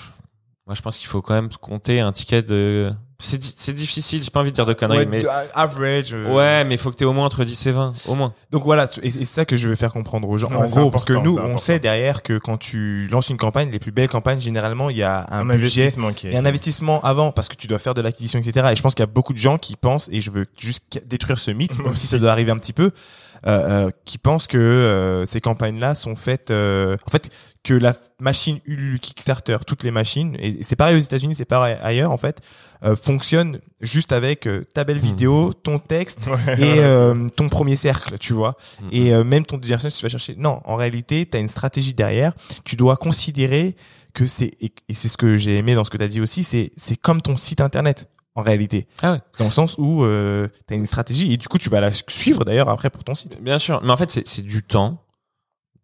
moi 0.67 0.75
je 0.75 0.83
pense 0.83 0.99
qu'il 0.99 1.09
faut 1.09 1.23
quand 1.23 1.35
même 1.35 1.49
compter 1.61 2.01
un 2.01 2.13
ticket 2.13 2.43
de 2.43 2.93
c'est 3.23 3.37
di- 3.37 3.53
c'est 3.55 3.75
difficile, 3.75 4.23
j'ai 4.23 4.31
pas 4.31 4.41
envie 4.41 4.51
de 4.51 4.55
dire 4.55 4.65
de 4.65 4.73
conneries, 4.73 5.01
Ouais, 5.01 5.05
mais 5.07 5.23
average. 5.55 6.15
euh, 6.15 6.35
ouais, 6.35 6.65
mais 6.65 6.77
il 6.77 6.79
faut 6.79 6.91
que 6.91 6.97
tu 6.97 7.05
au 7.05 7.13
moins 7.13 7.27
entre 7.27 7.45
10 7.45 7.67
et 7.67 7.71
20, 7.73 7.93
au 8.09 8.15
moins. 8.15 8.33
Donc 8.51 8.65
voilà, 8.65 8.89
et 9.03 9.11
c'est 9.11 9.27
ça 9.27 9.45
que 9.45 9.59
je 9.59 9.69
veux 9.69 9.75
faire 9.77 9.93
comprendre 9.93 10.27
aux 10.27 10.39
gens. 10.39 10.49
Ouais, 10.49 10.57
en 10.57 10.65
gros, 10.65 10.91
parce 10.91 11.05
que 11.05 11.13
nous, 11.13 11.37
on 11.37 11.59
sait 11.59 11.79
derrière 11.81 12.23
que 12.23 12.39
quand 12.39 12.57
tu 12.57 13.07
lances 13.09 13.29
une 13.29 13.37
campagne, 13.37 13.71
les 13.71 13.79
plus 13.79 13.93
belles 13.93 14.09
campagnes, 14.09 14.41
généralement, 14.41 14.89
il 14.89 14.97
y 14.97 15.03
a 15.03 15.27
un, 15.31 15.41
Un 15.41 15.55
budget 15.55 15.83
investissement 15.83 16.13
qui 16.15 16.29
est. 16.29 16.33
et 16.33 16.37
un 16.39 16.47
investissement 16.47 17.03
avant 17.05 17.31
parce 17.31 17.49
que 17.51 17.57
tu 17.57 17.67
dois 17.67 17.79
faire 17.79 17.93
de 17.93 18.01
l'acquisition, 18.01 18.39
etc. 18.39 18.69
Et 18.73 18.77
je 18.77 18.81
pense 18.81 18.95
qu'il 18.95 19.03
y 19.03 19.05
a 19.05 19.07
beaucoup 19.13 19.35
de 19.35 19.39
gens 19.39 19.59
qui 19.59 19.77
pensent, 19.77 20.09
et 20.11 20.23
je 20.23 20.31
veux 20.31 20.47
juste 20.59 20.85
détruire 21.05 21.39
ce 21.39 21.51
mythe, 21.51 21.79
même 21.85 21.95
si 21.95 22.07
ça 22.07 22.19
doit 22.19 22.33
arriver 22.33 22.53
un 22.53 22.59
petit 22.59 22.73
peu, 22.73 22.91
euh, 23.47 23.87
euh, 23.87 23.91
qui 24.07 24.17
pensent 24.17 24.47
que 24.47 24.57
euh, 24.57 25.27
ces 25.27 25.43
campagnes-là 25.43 25.95
sont 25.95 26.17
faites, 26.17 26.51
euh, 26.51 26.97
en 27.07 27.11
fait, 27.11 27.29
que 27.63 27.75
la 27.75 27.95
machine 28.21 28.59
Ulule 28.65 28.99
Kickstarter, 29.01 29.59
toutes 29.67 29.83
les 29.85 29.91
machines, 29.91 30.35
et 30.41 30.63
c'est 30.63 30.77
pareil 30.77 30.97
aux 30.97 31.01
États-Unis, 31.01 31.35
c'est 31.35 31.45
pareil 31.45 31.77
ailleurs, 31.83 32.11
en 32.11 32.17
fait, 32.17 32.41
euh, 32.85 32.97
fonctionnent 32.97 33.61
juste 33.83 34.13
avec 34.13 34.47
euh, 34.47 34.65
ta 34.73 34.85
belle 34.85 34.99
vidéo, 34.99 35.53
ton 35.53 35.79
texte 35.79 36.27
Ouais, 36.29 36.55
et 36.59 36.79
euh, 36.81 37.29
ton 37.37 37.51
premier 37.51 37.77
cercle, 37.77 38.17
tu 38.19 38.33
vois. 38.33 38.57
Mhm. 38.81 38.89
Et 38.93 39.13
euh, 39.13 39.25
même 39.25 39.45
ton 39.45 39.59
deuxième 39.59 39.79
cercle, 39.79 39.93
si 39.93 40.01
tu 40.01 40.07
vas 40.07 40.11
chercher. 40.11 40.35
Non, 40.39 40.63
en 40.65 40.77
réalité, 40.77 41.29
tu 41.31 41.37
as 41.37 41.41
une 41.41 41.49
stratégie 41.49 41.93
derrière. 41.93 42.33
Tu 42.65 42.77
dois 42.77 42.97
considérer 42.97 43.77
que 44.15 44.27
c'est 44.27 44.53
et, 44.61 44.73
et 44.89 44.95
c'est 44.95 45.09
ce 45.09 45.19
que 45.19 45.37
j'ai 45.37 45.59
aimé 45.59 45.75
dans 45.75 45.85
ce 45.85 45.91
que 45.91 45.99
tu 45.99 46.03
as 46.03 46.09
dit 46.09 46.21
aussi, 46.23 46.43
c'est 46.45 46.73
c'est 46.77 46.97
comme 46.97 47.21
ton 47.21 47.37
site 47.37 47.61
internet 47.61 48.09
en 48.35 48.43
réalité, 48.43 48.87
Ah 49.03 49.13
ouais. 49.13 49.19
dans 49.39 49.45
le 49.47 49.51
sens 49.51 49.75
où 49.77 50.03
euh, 50.05 50.49
tu 50.67 50.73
as 50.75 50.77
une 50.77 50.87
stratégie 50.87 51.33
et 51.33 51.37
du 51.37 51.47
coup 51.49 51.59
tu 51.59 51.69
vas 51.69 51.81
la 51.81 51.91
suivre 51.93 52.45
d'ailleurs 52.45 52.69
après 52.71 52.89
pour 52.91 53.05
ton 53.05 53.15
site. 53.15 53.41
Bien 53.43 53.59
sûr, 53.59 53.81
mais 53.85 53.91
en 53.91 53.97
fait 53.97 54.11
c'est 54.11 54.27
c'est 54.27 54.43
du 54.43 54.63
temps, 54.63 55.05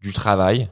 du 0.00 0.12
travail, 0.12 0.70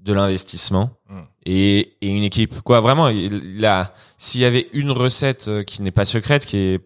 de 0.00 0.12
l'investissement 0.12 0.98
Mm. 1.08 1.20
et, 1.46 1.96
et 2.02 2.10
une 2.10 2.22
équipe. 2.22 2.60
Quoi, 2.60 2.80
vraiment, 2.80 3.06
a 3.06 3.92
s'il 4.18 4.40
y 4.40 4.44
avait 4.44 4.68
une 4.72 4.90
recette 4.90 5.48
euh, 5.48 5.62
qui 5.62 5.80
n'est 5.82 5.90
pas 5.90 6.04
secrète, 6.04 6.44
qui 6.44 6.58
est 6.58 6.80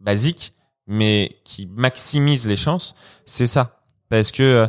basique, 0.00 0.52
mais 0.86 1.38
qui 1.44 1.66
maximise 1.66 2.46
les 2.46 2.56
chances, 2.56 2.94
c'est 3.24 3.46
ça. 3.46 3.80
Parce 4.08 4.32
que 4.32 4.42
euh, 4.42 4.66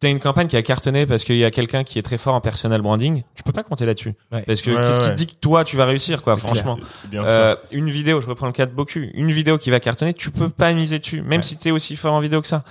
t'as 0.00 0.10
une 0.10 0.20
campagne 0.20 0.46
qui 0.46 0.56
a 0.56 0.62
cartonné 0.62 1.06
parce 1.06 1.24
qu'il 1.24 1.36
y 1.36 1.44
a 1.44 1.50
quelqu'un 1.50 1.82
qui 1.84 1.98
est 1.98 2.02
très 2.02 2.18
fort 2.18 2.34
en 2.34 2.40
personal 2.40 2.82
branding, 2.82 3.22
tu 3.34 3.42
peux 3.42 3.52
pas 3.52 3.62
compter 3.62 3.86
là-dessus. 3.86 4.14
Ouais. 4.32 4.42
Parce 4.46 4.60
que 4.62 4.70
Ouais, 4.70 4.82
qu'est-ce 4.86 5.08
qui 5.08 5.14
dit 5.14 5.26
que 5.26 5.34
toi 5.40 5.64
tu 5.64 5.76
vas 5.76 5.84
réussir, 5.86 6.22
quoi, 6.22 6.36
franchement. 6.36 6.78
Bien 7.08 7.22
sûr. 7.22 7.28
Euh, 7.30 7.56
une 7.72 7.90
vidéo, 7.90 8.20
je 8.20 8.26
reprends 8.26 8.46
le 8.46 8.52
cas 8.52 8.66
de 8.66 8.72
Boku, 8.72 9.00
une 9.14 9.32
vidéo 9.32 9.56
qui 9.58 9.70
va 9.70 9.80
cartonner, 9.80 10.12
tu 10.14 10.30
peux 10.30 10.48
pas 10.50 10.72
miser 10.74 10.98
dessus, 10.98 11.22
même 11.22 11.42
si 11.42 11.56
t'es 11.56 11.70
aussi 11.70 11.96
fort 11.96 12.12
en 12.14 12.20
vidéo 12.20 12.42
que 12.42 12.48
ça. 12.48 12.62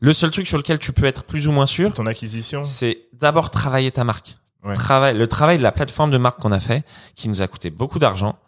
Le 0.00 0.12
seul 0.12 0.30
truc 0.30 0.46
sur 0.46 0.58
lequel 0.58 0.78
tu 0.78 0.92
peux 0.92 1.06
être 1.06 1.24
plus 1.24 1.48
ou 1.48 1.52
moins 1.52 1.66
sûr, 1.66 1.88
C'est 1.88 1.94
ton 1.94 2.06
acquisition. 2.06 2.64
c'est 2.64 2.98
d'abord 3.14 3.50
travailler 3.50 3.90
ta 3.90 4.04
marque. 4.04 4.36
Ouais. 4.64 4.74
Travail, 4.74 5.16
le 5.16 5.26
travail 5.26 5.58
de 5.58 5.62
la 5.62 5.72
plateforme 5.72 6.10
de 6.10 6.18
marque 6.18 6.40
qu'on 6.40 6.52
a 6.52 6.60
fait, 6.60 6.84
qui 7.14 7.28
nous 7.28 7.40
a 7.42 7.46
coûté 7.48 7.70
beaucoup 7.70 7.98
d'argent, 7.98 8.38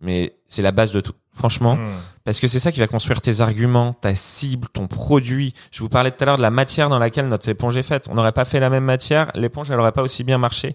mais 0.00 0.34
c'est 0.48 0.62
la 0.62 0.72
base 0.72 0.92
de 0.92 1.00
tout. 1.00 1.12
Franchement, 1.36 1.76
Hmm. 1.76 1.90
parce 2.24 2.40
que 2.40 2.48
c'est 2.48 2.58
ça 2.58 2.72
qui 2.72 2.80
va 2.80 2.86
construire 2.86 3.20
tes 3.20 3.42
arguments, 3.42 3.92
ta 3.92 4.14
cible, 4.14 4.68
ton 4.72 4.86
produit. 4.86 5.52
Je 5.70 5.80
vous 5.80 5.88
parlais 5.90 6.10
tout 6.10 6.16
à 6.22 6.26
l'heure 6.26 6.36
de 6.38 6.42
la 6.42 6.50
matière 6.50 6.88
dans 6.88 6.98
laquelle 6.98 7.28
notre 7.28 7.46
éponge 7.48 7.76
est 7.76 7.82
faite. 7.82 8.08
On 8.10 8.14
n'aurait 8.14 8.32
pas 8.32 8.46
fait 8.46 8.58
la 8.58 8.70
même 8.70 8.84
matière, 8.84 9.30
l'éponge 9.34 9.70
elle 9.70 9.78
aurait 9.78 9.92
pas 9.92 10.02
aussi 10.02 10.24
bien 10.24 10.38
marché, 10.38 10.74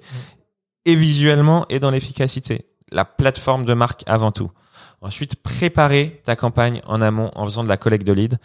et 0.86 0.95
visuellement 0.95 1.65
et 1.69 1.80
dans 1.80 1.89
l'efficacité. 1.91 2.65
La 2.91 3.06
plateforme 3.06 3.65
de 3.65 3.74
marque 3.74 4.04
avant 4.06 4.32
tout. 4.32 4.52
Ensuite, 5.02 5.41
préparer 5.41 6.21
ta 6.24 6.36
campagne 6.36 6.82
en 6.86 7.02
amont 7.02 7.32
en 7.36 7.45
faisant 7.45 7.63
de 7.63 7.69
la 7.69 7.78
collecte 7.78 8.06
de 8.06 8.13
leads 8.13 8.38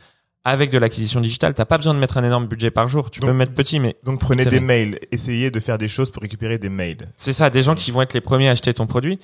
avec 0.44 0.70
de 0.70 0.78
l'acquisition 0.78 1.20
digitale. 1.20 1.52
T'as 1.54 1.64
pas 1.64 1.76
besoin 1.76 1.92
de 1.92 1.98
mettre 1.98 2.16
un 2.18 2.24
énorme 2.24 2.46
budget 2.46 2.70
par 2.70 2.86
jour. 2.88 3.10
Tu 3.10 3.20
Donc- 3.20 3.28
peux 3.30 3.34
mettre 3.36 3.52
petit, 3.52 3.78
mais 3.80 3.96
Donc 4.04 4.20
prenez 4.20 4.44
des 4.46 4.60
mails, 4.60 4.98
essayez 5.10 5.50
de 5.50 5.58
faire 5.60 5.76
des 5.76 5.88
choses 5.88 6.10
pour 6.10 6.22
récupérer 6.22 6.56
des 6.56 6.68
mails. 6.70 7.08
C'est 7.16 7.32
ça, 7.32 7.50
des 7.50 7.62
gens 7.64 7.74
qui 7.74 7.90
vont 7.90 8.00
être 8.00 8.14
les 8.14 8.20
premiers 8.20 8.48
à 8.48 8.52
acheter 8.52 8.72
ton 8.72 8.86
produit. 8.86 9.18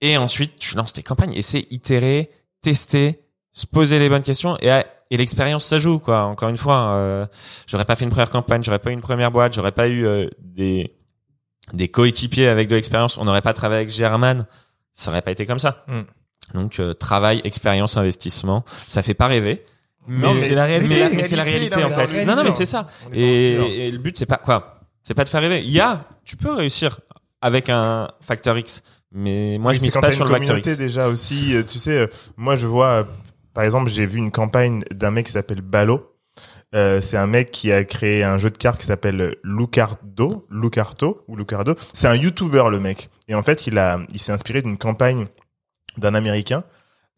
Et 0.00 0.16
ensuite, 0.16 0.56
tu 0.58 0.76
lances 0.76 0.92
tes 0.92 1.02
campagnes 1.02 1.32
et 1.34 1.42
c'est 1.42 1.66
itérer, 1.70 2.30
tester, 2.60 3.22
se 3.52 3.66
poser 3.66 3.98
les 3.98 4.08
bonnes 4.08 4.22
questions 4.22 4.58
et, 4.60 4.82
et 5.10 5.16
l'expérience, 5.16 5.64
ça 5.64 5.78
joue, 5.78 5.98
quoi. 5.98 6.24
Encore 6.24 6.48
une 6.48 6.56
fois, 6.56 6.88
euh, 6.94 7.26
j'aurais 7.66 7.84
pas 7.84 7.96
fait 7.96 8.04
une 8.04 8.10
première 8.10 8.30
campagne, 8.30 8.62
j'aurais 8.62 8.78
pas 8.78 8.90
eu 8.90 8.92
une 8.92 9.00
première 9.00 9.30
boîte, 9.30 9.54
j'aurais 9.54 9.72
pas 9.72 9.88
eu 9.88 10.04
euh, 10.06 10.28
des, 10.40 10.94
des 11.72 11.88
coéquipiers 11.88 12.48
avec 12.48 12.68
de 12.68 12.74
l'expérience, 12.74 13.16
on 13.16 13.24
n'aurait 13.24 13.42
pas 13.42 13.54
travaillé 13.54 13.82
avec 13.82 13.90
German, 13.90 14.46
ça 14.92 15.10
aurait 15.10 15.22
pas 15.22 15.30
été 15.30 15.46
comme 15.46 15.58
ça. 15.58 15.84
Mm. 15.86 16.00
Donc, 16.54 16.78
euh, 16.78 16.92
travail, 16.94 17.40
expérience, 17.44 17.96
investissement, 17.96 18.64
ça 18.88 19.02
fait 19.02 19.14
pas 19.14 19.26
rêver. 19.26 19.64
Mais 20.08 20.32
c'est 20.34 20.54
la 20.54 20.66
réalité. 20.66 20.94
Mais, 20.94 21.00
la 21.00 21.10
mais 21.10 21.22
c'est 21.26 21.36
la 21.36 21.42
réalité, 21.42 21.80
non, 21.80 21.86
en 21.86 21.90
fait. 21.90 22.24
Non, 22.24 22.36
non, 22.36 22.44
mais 22.44 22.52
c'est 22.52 22.66
ça. 22.66 22.86
Et, 23.12 23.86
et 23.86 23.90
le 23.90 23.98
but, 23.98 24.16
c'est 24.16 24.26
pas 24.26 24.36
quoi? 24.36 24.80
C'est 25.02 25.14
pas 25.14 25.24
de 25.24 25.28
faire 25.28 25.40
rêver. 25.40 25.62
Il 25.64 25.72
y 25.72 25.80
a, 25.80 26.04
tu 26.24 26.36
peux 26.36 26.52
réussir 26.52 27.00
avec 27.40 27.68
un 27.70 28.10
facteur 28.20 28.56
X, 28.56 28.82
mais 29.12 29.58
moi 29.58 29.72
Oui, 29.72 29.78
je 29.78 29.82
mise 29.84 29.94
pas 29.94 30.10
sur 30.10 30.24
le 30.24 30.30
communauté 30.30 30.70
X. 30.70 30.78
déjà 30.78 31.08
aussi. 31.08 31.54
euh, 31.54 31.62
Tu 31.62 31.78
sais, 31.78 31.98
euh, 32.00 32.06
moi 32.36 32.56
je 32.56 32.66
vois, 32.66 32.86
euh, 32.88 33.04
par 33.54 33.64
exemple, 33.64 33.90
j'ai 33.90 34.06
vu 34.06 34.18
une 34.18 34.30
campagne 34.30 34.82
d'un 34.94 35.10
mec 35.10 35.26
qui 35.26 35.32
s'appelle 35.32 35.60
Balo. 35.62 36.12
Euh, 36.74 37.00
c'est 37.00 37.16
un 37.16 37.26
mec 37.26 37.50
qui 37.50 37.72
a 37.72 37.84
créé 37.84 38.22
un 38.22 38.36
jeu 38.36 38.50
de 38.50 38.58
cartes 38.58 38.78
qui 38.80 38.86
s'appelle 38.86 39.36
Lucardo, 39.42 40.46
Lucarto 40.50 41.24
ou 41.28 41.36
Lucardo. 41.36 41.74
C'est 41.94 42.08
un 42.08 42.14
YouTuber 42.14 42.64
le 42.70 42.78
mec. 42.80 43.08
Et 43.28 43.34
en 43.34 43.42
fait, 43.42 43.66
il 43.66 43.78
a, 43.78 44.00
il 44.12 44.20
s'est 44.20 44.32
inspiré 44.32 44.60
d'une 44.60 44.76
campagne 44.76 45.24
d'un 45.96 46.14
Américain 46.14 46.64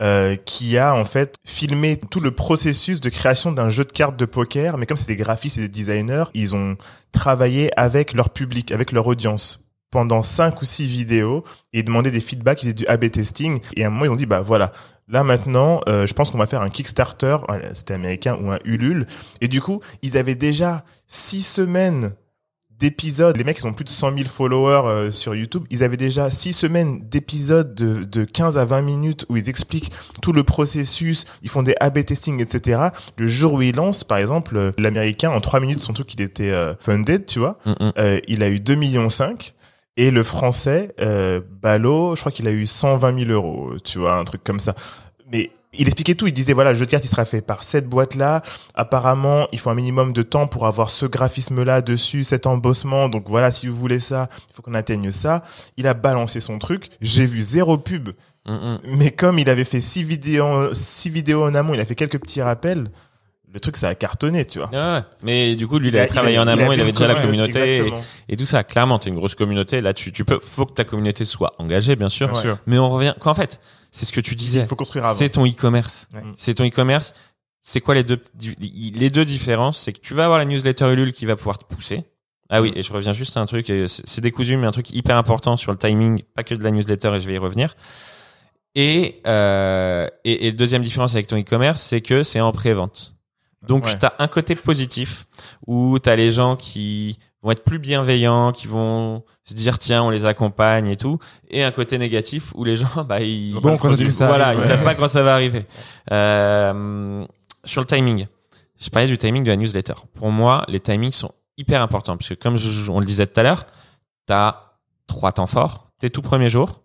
euh, 0.00 0.36
qui 0.36 0.78
a 0.78 0.94
en 0.94 1.04
fait 1.04 1.34
filmé 1.44 1.96
tout 1.96 2.20
le 2.20 2.30
processus 2.30 3.00
de 3.00 3.08
création 3.08 3.50
d'un 3.50 3.70
jeu 3.70 3.84
de 3.84 3.90
cartes 3.90 4.16
de 4.16 4.24
poker. 4.26 4.78
Mais 4.78 4.86
comme 4.86 4.96
c'est 4.96 5.08
des 5.08 5.16
graphistes 5.16 5.58
et 5.58 5.62
des 5.62 5.68
designers, 5.68 6.24
ils 6.34 6.54
ont 6.54 6.76
travaillé 7.10 7.70
avec 7.76 8.12
leur 8.12 8.30
public, 8.30 8.70
avec 8.70 8.92
leur 8.92 9.08
audience 9.08 9.64
pendant 9.90 10.22
cinq 10.22 10.62
ou 10.62 10.64
six 10.64 10.86
vidéos 10.86 11.44
et 11.72 11.82
demandé 11.82 12.10
des 12.10 12.20
feedbacks, 12.20 12.62
ils 12.62 12.66
faisaient 12.66 12.74
du 12.74 12.86
A/B 12.86 13.10
testing. 13.10 13.60
Et 13.76 13.84
à 13.84 13.86
un 13.86 13.90
moment, 13.90 14.04
ils 14.04 14.10
ont 14.10 14.16
dit 14.16 14.26
bah 14.26 14.40
voilà, 14.40 14.72
Là 15.08 15.24
maintenant, 15.24 15.80
euh, 15.88 16.06
je 16.06 16.12
pense 16.12 16.30
qu'on 16.30 16.38
va 16.38 16.46
faire 16.46 16.60
un 16.60 16.68
Kickstarter, 16.68 17.38
c'était 17.72 17.94
américain 17.94 18.38
ou 18.40 18.50
un 18.50 18.58
Ulule. 18.64 19.06
Et 19.40 19.48
du 19.48 19.60
coup, 19.60 19.80
ils 20.02 20.18
avaient 20.18 20.34
déjà 20.34 20.84
six 21.06 21.42
semaines 21.42 22.12
d'épisodes. 22.78 23.34
Les 23.36 23.42
mecs, 23.42 23.58
ils 23.58 23.66
ont 23.66 23.72
plus 23.72 23.86
de 23.86 23.90
100 23.90 24.14
000 24.14 24.28
followers 24.28 24.82
euh, 24.84 25.10
sur 25.10 25.34
YouTube. 25.34 25.64
Ils 25.70 25.82
avaient 25.82 25.96
déjà 25.96 26.30
six 26.30 26.52
semaines 26.52 27.00
d'épisodes 27.08 27.74
de, 27.74 28.04
de 28.04 28.24
15 28.24 28.58
à 28.58 28.66
20 28.66 28.82
minutes 28.82 29.26
où 29.30 29.36
ils 29.38 29.48
expliquent 29.48 29.90
tout 30.20 30.34
le 30.34 30.44
processus. 30.44 31.24
Ils 31.42 31.48
font 31.48 31.62
des 31.62 31.74
A/B 31.80 32.04
testing, 32.04 32.42
etc. 32.42 32.88
Le 33.16 33.26
jour 33.26 33.54
où 33.54 33.62
ils 33.62 33.74
lancent, 33.74 34.04
par 34.04 34.18
exemple, 34.18 34.56
euh, 34.56 34.72
l'américain 34.78 35.30
en 35.30 35.40
trois 35.40 35.58
minutes, 35.58 35.80
son 35.80 35.94
truc, 35.94 36.12
il 36.14 36.20
était 36.20 36.52
funded, 36.80 37.24
tu 37.24 37.38
vois. 37.38 37.58
Mm, 37.64 37.70
mm. 37.70 38.20
il 38.28 38.42
a 38.42 38.50
eu 38.50 38.60
2 38.60 38.74
millions 38.74 39.08
5. 39.08 39.54
Et 39.98 40.12
le 40.12 40.22
français, 40.22 40.94
euh, 41.00 41.40
Ballot, 41.60 42.14
je 42.14 42.20
crois 42.20 42.30
qu'il 42.30 42.46
a 42.46 42.52
eu 42.52 42.68
120 42.68 43.18
000 43.18 43.32
euros, 43.32 43.72
tu 43.82 43.98
vois, 43.98 44.14
un 44.14 44.22
truc 44.22 44.44
comme 44.44 44.60
ça. 44.60 44.76
Mais 45.32 45.50
il 45.72 45.88
expliquait 45.88 46.14
tout. 46.14 46.28
Il 46.28 46.32
disait 46.32 46.52
voilà, 46.52 46.70
le 46.70 46.78
jeu 46.78 46.86
de 46.86 46.90
cartes 46.90 47.04
il 47.04 47.08
sera 47.08 47.24
fait 47.24 47.40
par 47.40 47.64
cette 47.64 47.88
boîte 47.88 48.14
là. 48.14 48.42
Apparemment, 48.74 49.48
il 49.50 49.58
faut 49.58 49.70
un 49.70 49.74
minimum 49.74 50.12
de 50.12 50.22
temps 50.22 50.46
pour 50.46 50.68
avoir 50.68 50.90
ce 50.90 51.04
graphisme 51.04 51.64
là 51.64 51.82
dessus, 51.82 52.22
cet 52.22 52.46
embossement. 52.46 53.08
Donc 53.08 53.28
voilà, 53.28 53.50
si 53.50 53.66
vous 53.66 53.76
voulez 53.76 53.98
ça, 53.98 54.28
il 54.48 54.54
faut 54.54 54.62
qu'on 54.62 54.74
atteigne 54.74 55.10
ça. 55.10 55.42
Il 55.76 55.88
a 55.88 55.94
balancé 55.94 56.38
son 56.38 56.60
truc. 56.60 56.90
J'ai 57.00 57.26
vu 57.26 57.42
zéro 57.42 57.76
pub. 57.76 58.10
Mm, 58.46 58.52
mm. 58.52 58.78
Mais 58.98 59.10
comme 59.10 59.40
il 59.40 59.50
avait 59.50 59.64
fait 59.64 59.80
six 59.80 60.04
vidéos, 60.04 60.74
six 60.74 61.10
vidéos 61.10 61.42
en 61.42 61.56
amont, 61.56 61.74
il 61.74 61.80
a 61.80 61.84
fait 61.84 61.96
quelques 61.96 62.20
petits 62.20 62.40
rappels. 62.40 62.88
Le 63.52 63.60
truc, 63.60 63.76
ça 63.78 63.88
a 63.88 63.94
cartonné, 63.94 64.44
tu 64.44 64.58
vois. 64.58 64.68
Ouais, 64.70 64.76
ouais. 64.98 65.02
mais 65.22 65.56
du 65.56 65.66
coup, 65.66 65.78
lui, 65.78 65.88
il, 65.88 65.94
Il 65.94 65.96
a- 65.98 66.00
avait 66.02 66.08
travaillé 66.08 66.34
il 66.36 66.38
a- 66.38 66.42
en 66.42 66.46
amont, 66.48 66.70
a 66.70 66.74
il, 66.74 66.80
avait 66.80 66.92
déjà 66.92 67.06
la 67.08 67.20
communauté 67.22 67.76
et, 67.86 67.92
et 68.28 68.36
tout 68.36 68.44
ça. 68.44 68.62
Clairement, 68.62 68.98
t'es 68.98 69.08
une 69.08 69.16
grosse 69.16 69.34
communauté. 69.34 69.80
Là, 69.80 69.94
tu, 69.94 70.12
tu 70.12 70.24
peux, 70.24 70.38
faut 70.40 70.66
que 70.66 70.74
ta 70.74 70.84
communauté 70.84 71.24
soit 71.24 71.54
engagée, 71.58 71.96
bien 71.96 72.10
sûr. 72.10 72.28
Bien 72.30 72.40
sûr. 72.40 72.58
Mais 72.66 72.78
on 72.78 72.90
revient, 72.90 73.14
qu'en 73.18 73.32
fait, 73.34 73.60
c'est 73.90 74.04
ce 74.04 74.12
que 74.12 74.20
tu 74.20 74.34
disais. 74.34 74.60
Il 74.60 74.66
faut 74.66 74.76
construire 74.76 75.06
avant. 75.06 75.16
C'est 75.18 75.30
ton 75.30 75.46
e-commerce. 75.46 76.08
Ouais. 76.14 76.20
C'est 76.36 76.54
ton 76.54 76.66
e-commerce. 76.66 77.14
C'est 77.62 77.80
quoi 77.80 77.94
les 77.94 78.04
deux, 78.04 78.22
les 78.60 79.10
deux 79.10 79.24
différences? 79.24 79.78
C'est 79.78 79.92
que 79.92 80.00
tu 80.00 80.14
vas 80.14 80.24
avoir 80.24 80.38
la 80.38 80.44
newsletter 80.44 80.92
Ulule 80.92 81.12
qui 81.12 81.24
va 81.26 81.34
pouvoir 81.36 81.58
te 81.58 81.64
pousser. 81.64 82.04
Ah 82.50 82.62
oui, 82.62 82.72
et 82.76 82.82
je 82.82 82.90
reviens 82.92 83.12
juste 83.12 83.36
à 83.36 83.40
un 83.40 83.46
truc, 83.46 83.70
c'est 83.86 84.20
décousu, 84.22 84.56
mais 84.56 84.66
un 84.66 84.70
truc 84.70 84.90
hyper 84.90 85.16
important 85.18 85.58
sur 85.58 85.70
le 85.72 85.76
timing, 85.76 86.22
pas 86.34 86.44
que 86.44 86.54
de 86.54 86.64
la 86.64 86.70
newsletter, 86.70 87.12
et 87.14 87.20
je 87.20 87.26
vais 87.26 87.34
y 87.34 87.38
revenir. 87.38 87.74
Et, 88.74 89.20
euh, 89.26 90.06
et, 90.24 90.46
et 90.46 90.52
deuxième 90.52 90.82
différence 90.82 91.14
avec 91.14 91.26
ton 91.26 91.38
e-commerce, 91.38 91.82
c'est 91.82 92.00
que 92.00 92.22
c'est 92.22 92.40
en 92.40 92.52
pré-vente. 92.52 93.16
Donc, 93.66 93.86
Ouais. 93.86 93.98
tu 93.98 94.06
as 94.06 94.14
un 94.18 94.28
côté 94.28 94.54
positif 94.54 95.26
où 95.66 95.98
tu 95.98 96.08
as 96.08 96.16
les 96.16 96.30
gens 96.30 96.54
qui 96.56 97.18
vont 97.42 97.50
être 97.50 97.64
plus 97.64 97.78
bienveillants, 97.78 98.52
qui 98.52 98.66
vont 98.68 99.24
se 99.44 99.54
dire 99.54 99.78
tiens, 99.78 100.02
on 100.02 100.10
les 100.10 100.26
accompagne 100.26 100.88
et 100.88 100.96
tout, 100.96 101.18
et 101.50 101.62
un 101.64 101.70
côté 101.72 101.98
négatif 101.98 102.52
où 102.54 102.64
les 102.64 102.76
gens 102.76 102.86
bah 103.08 103.20
ils 103.20 103.54
Bon, 103.60 103.76
quand 103.76 103.94
ça 103.96 104.26
voilà, 104.28 104.54
ils 104.54 104.62
savent 104.62 104.84
pas 104.84 104.94
quand 104.94 105.08
ça 105.08 105.22
va 105.22 105.34
arriver. 105.34 105.64
Euh, 106.12 107.24
sur 107.64 107.80
le 107.80 107.86
timing, 107.86 108.26
je 108.80 108.88
parlais 108.90 109.08
du 109.08 109.18
timing 109.18 109.42
de 109.44 109.50
la 109.50 109.56
newsletter. 109.56 109.94
Pour 110.14 110.30
moi, 110.30 110.64
les 110.68 110.80
timings 110.80 111.12
sont 111.12 111.32
hyper 111.56 111.82
importants 111.82 112.16
parce 112.16 112.28
que 112.28 112.34
comme 112.34 112.56
je- 112.56 112.90
on 112.90 113.00
le 113.00 113.06
disait 113.06 113.26
tout 113.26 113.40
à 113.40 113.42
l'heure, 113.42 113.66
tu 114.26 114.32
as 114.32 114.74
trois 115.06 115.32
temps 115.32 115.46
forts, 115.46 115.90
tes 115.98 116.10
tout 116.10 116.22
premiers 116.22 116.50
jours, 116.50 116.82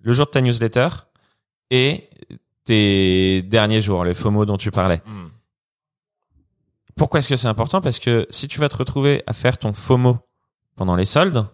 le 0.00 0.12
jour 0.12 0.26
de 0.26 0.30
ta 0.30 0.40
newsletter 0.40 0.88
et 1.70 2.08
tes 2.64 3.42
derniers 3.42 3.80
jours, 3.80 4.04
les 4.04 4.14
FOMO 4.14 4.44
dont 4.46 4.56
tu 4.56 4.70
parlais. 4.70 5.02
Hmm. 5.06 5.28
Pourquoi 6.96 7.18
est-ce 7.20 7.28
que 7.28 7.36
c'est 7.36 7.48
important? 7.48 7.80
Parce 7.80 7.98
que 7.98 8.26
si 8.30 8.48
tu 8.48 8.60
vas 8.60 8.68
te 8.68 8.76
retrouver 8.76 9.22
à 9.26 9.32
faire 9.32 9.58
ton 9.58 9.72
FOMO 9.72 10.18
pendant 10.76 10.96
les 10.96 11.04
soldes, 11.04 11.46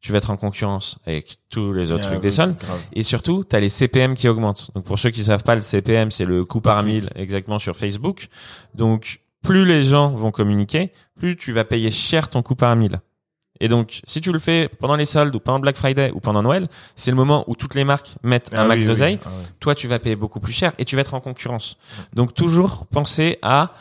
tu 0.00 0.12
vas 0.12 0.18
être 0.18 0.30
en 0.30 0.36
concurrence 0.36 0.98
avec 1.06 1.36
tous 1.50 1.72
les 1.72 1.92
autres 1.92 2.00
Ah 2.04 2.06
trucs 2.06 2.16
oui, 2.16 2.22
des 2.22 2.30
soldes. 2.30 2.56
grave. 2.58 2.80
Et 2.94 3.02
surtout, 3.02 3.44
tu 3.48 3.54
as 3.54 3.60
les 3.60 3.68
CPM 3.68 4.14
qui 4.14 4.28
augmentent. 4.28 4.70
Donc 4.74 4.84
pour 4.84 4.98
ceux 4.98 5.10
qui 5.10 5.22
savent 5.24 5.42
pas, 5.44 5.54
le 5.54 5.60
CPM, 5.60 6.10
c'est 6.10 6.24
le 6.24 6.44
coût 6.44 6.60
par 6.62 6.82
mille 6.82 7.10
exactement 7.16 7.58
sur 7.58 7.76
Facebook. 7.76 8.28
Donc 8.74 9.20
plus 9.42 9.64
les 9.66 9.82
gens 9.82 10.10
vont 10.10 10.30
communiquer, 10.30 10.92
plus 11.18 11.36
tu 11.36 11.52
vas 11.52 11.64
payer 11.64 11.90
cher 11.90 12.28
ton 12.30 12.42
coût 12.42 12.54
par 12.54 12.74
mille. 12.76 13.00
Et 13.62 13.68
donc, 13.68 14.00
si 14.06 14.22
tu 14.22 14.32
le 14.32 14.38
fais 14.38 14.70
pendant 14.80 14.96
les 14.96 15.04
soldes 15.04 15.34
ou 15.34 15.38
pendant 15.40 15.58
Black 15.60 15.76
Friday 15.76 16.10
ou 16.14 16.20
pendant 16.20 16.42
Noël, 16.42 16.66
c'est 16.96 17.10
le 17.10 17.16
moment 17.18 17.44
où 17.46 17.54
toutes 17.54 17.74
les 17.74 17.84
marques 17.84 18.14
mettent 18.22 18.48
Ah 18.54 18.62
un 18.62 18.64
max 18.64 18.78
oui, 18.80 18.84
oui. 18.84 18.88
d'oseille 18.88 19.18
Ah 19.22 19.28
toi 19.60 19.74
tu 19.74 19.86
vas 19.86 19.98
payer 19.98 20.16
beaucoup 20.16 20.40
plus 20.40 20.52
cher 20.54 20.72
et 20.78 20.86
tu 20.86 20.96
vas 20.96 21.02
être 21.02 21.12
en 21.12 21.20
concurrence. 21.20 21.76
Donc 22.14 22.32
toujours 22.32 22.86
penser 22.86 23.38
à 23.42 23.72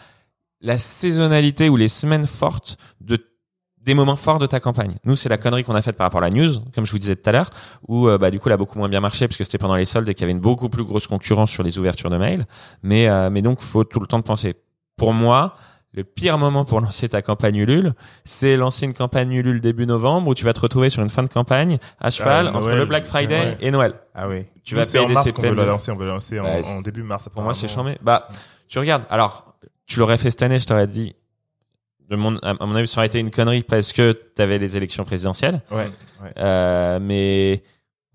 la 0.62 0.78
saisonnalité 0.78 1.70
ou 1.70 1.76
les 1.76 1.88
semaines 1.88 2.28
fortes 2.28 2.78
de 3.02 3.18
des 3.82 3.94
moments 3.94 4.18
forts 4.18 4.40
de 4.40 4.46
ta 4.46 4.60
campagne. 4.60 4.98
Nous, 5.06 5.16
c'est 5.16 5.30
la 5.30 5.38
connerie 5.38 5.64
qu'on 5.64 5.74
a 5.74 5.82
faite 5.82 5.96
par 5.96 6.06
rapport 6.06 6.22
à 6.22 6.30
la 6.30 6.30
news, 6.30 6.52
comme 6.76 6.86
je 6.86 6.92
vous 6.92 7.00
disais 7.00 7.16
tout 7.16 7.28
à 7.30 7.32
l'heure, 7.32 7.50
où 7.88 8.10
euh, 8.10 8.18
bah, 8.18 8.30
du 8.30 8.38
coup, 8.40 8.50
elle 8.50 8.54
a 8.54 8.58
beaucoup 8.58 8.78
moins 8.78 8.90
bien 8.90 9.00
marché 9.00 9.26
parce 9.28 9.38
que 9.38 9.44
c'était 9.46 9.58
pendant 9.58 9.78
les 9.78 9.86
soldes 9.86 10.08
et 10.10 10.14
qu'il 10.14 10.24
y 10.24 10.26
avait 10.26 10.34
une 10.34 10.42
beaucoup 10.42 10.68
plus 10.70 10.84
grosse 10.84 11.08
concurrence 11.08 11.50
sur 11.50 11.64
les 11.64 11.80
ouvertures 11.80 12.10
de 12.10 12.18
mail. 12.18 12.46
Mais, 12.84 13.08
euh, 13.08 13.30
mais 13.30 13.42
donc, 13.42 13.62
faut 13.62 13.86
tout 13.86 14.02
le 14.02 14.06
temps 14.06 14.20
de 14.20 14.24
penser. 14.24 14.56
Pour 14.98 15.14
moi, 15.14 15.56
le 15.94 16.04
pire 16.04 16.38
moment 16.38 16.66
pour 16.66 16.82
lancer 16.82 17.08
ta 17.08 17.22
campagne 17.22 17.56
Ulule, 17.56 17.94
c'est 18.26 18.58
lancer 18.58 18.86
une 18.86 18.94
campagne 18.94 19.32
Ulule 19.32 19.62
début 19.62 19.86
novembre 19.86 20.28
où 20.28 20.36
tu 20.36 20.44
vas 20.44 20.54
te 20.54 20.60
retrouver 20.60 20.90
sur 20.90 21.02
une 21.02 21.10
fin 21.10 21.24
de 21.24 21.30
campagne 21.30 21.80
à 22.00 22.10
cheval 22.10 22.46
Noël, 22.48 22.58
entre 22.58 22.70
le 22.72 22.86
Black 22.86 23.06
Friday 23.06 23.40
ouais. 23.40 23.58
et 23.62 23.72
Noël. 23.72 23.94
Ah 24.14 24.28
oui. 24.28 24.46
Tu 24.66 24.76
vas 24.76 24.84
payer 24.86 25.00
en 25.00 25.08
des 25.08 25.14
mars 25.14 25.32
qu'on 25.32 25.42
veut 25.42 25.48
CPM. 25.48 25.56
la 25.56 25.66
lancer, 25.66 25.92
on 25.92 25.96
veut 25.96 26.06
la 26.06 26.12
lancer 26.14 26.40
en, 26.40 26.64
c'est- 26.64 26.84
début 26.84 27.02
mars. 27.02 27.30
Pour 27.34 27.42
moi, 27.44 27.54
c'est 27.54 27.70
chambé. 27.70 27.98
Bah, 28.04 28.28
tu 28.68 28.78
regardes. 28.78 29.06
Alors, 29.10 29.56
tu 29.90 30.00
l'aurais 30.00 30.18
fait 30.18 30.32
cette 30.32 30.42
année, 30.44 30.60
je 30.60 30.66
t'aurais 30.66 30.88
dit. 30.88 31.14
De 32.10 32.16
mon, 32.16 32.38
à 32.38 32.54
mon 32.66 32.76
avis, 32.76 32.88
ça 32.88 33.00
aurait 33.02 33.08
été 33.08 33.20
une 33.20 33.30
connerie 33.30 33.62
parce 33.64 33.92
que 33.94 34.14
t'avais 34.14 34.58
les 34.58 34.76
élections 34.78 35.04
présidentielles. 35.04 35.62
Ouais, 35.70 35.90
ouais. 36.24 36.32
Euh, 36.38 36.98
mais 37.00 37.62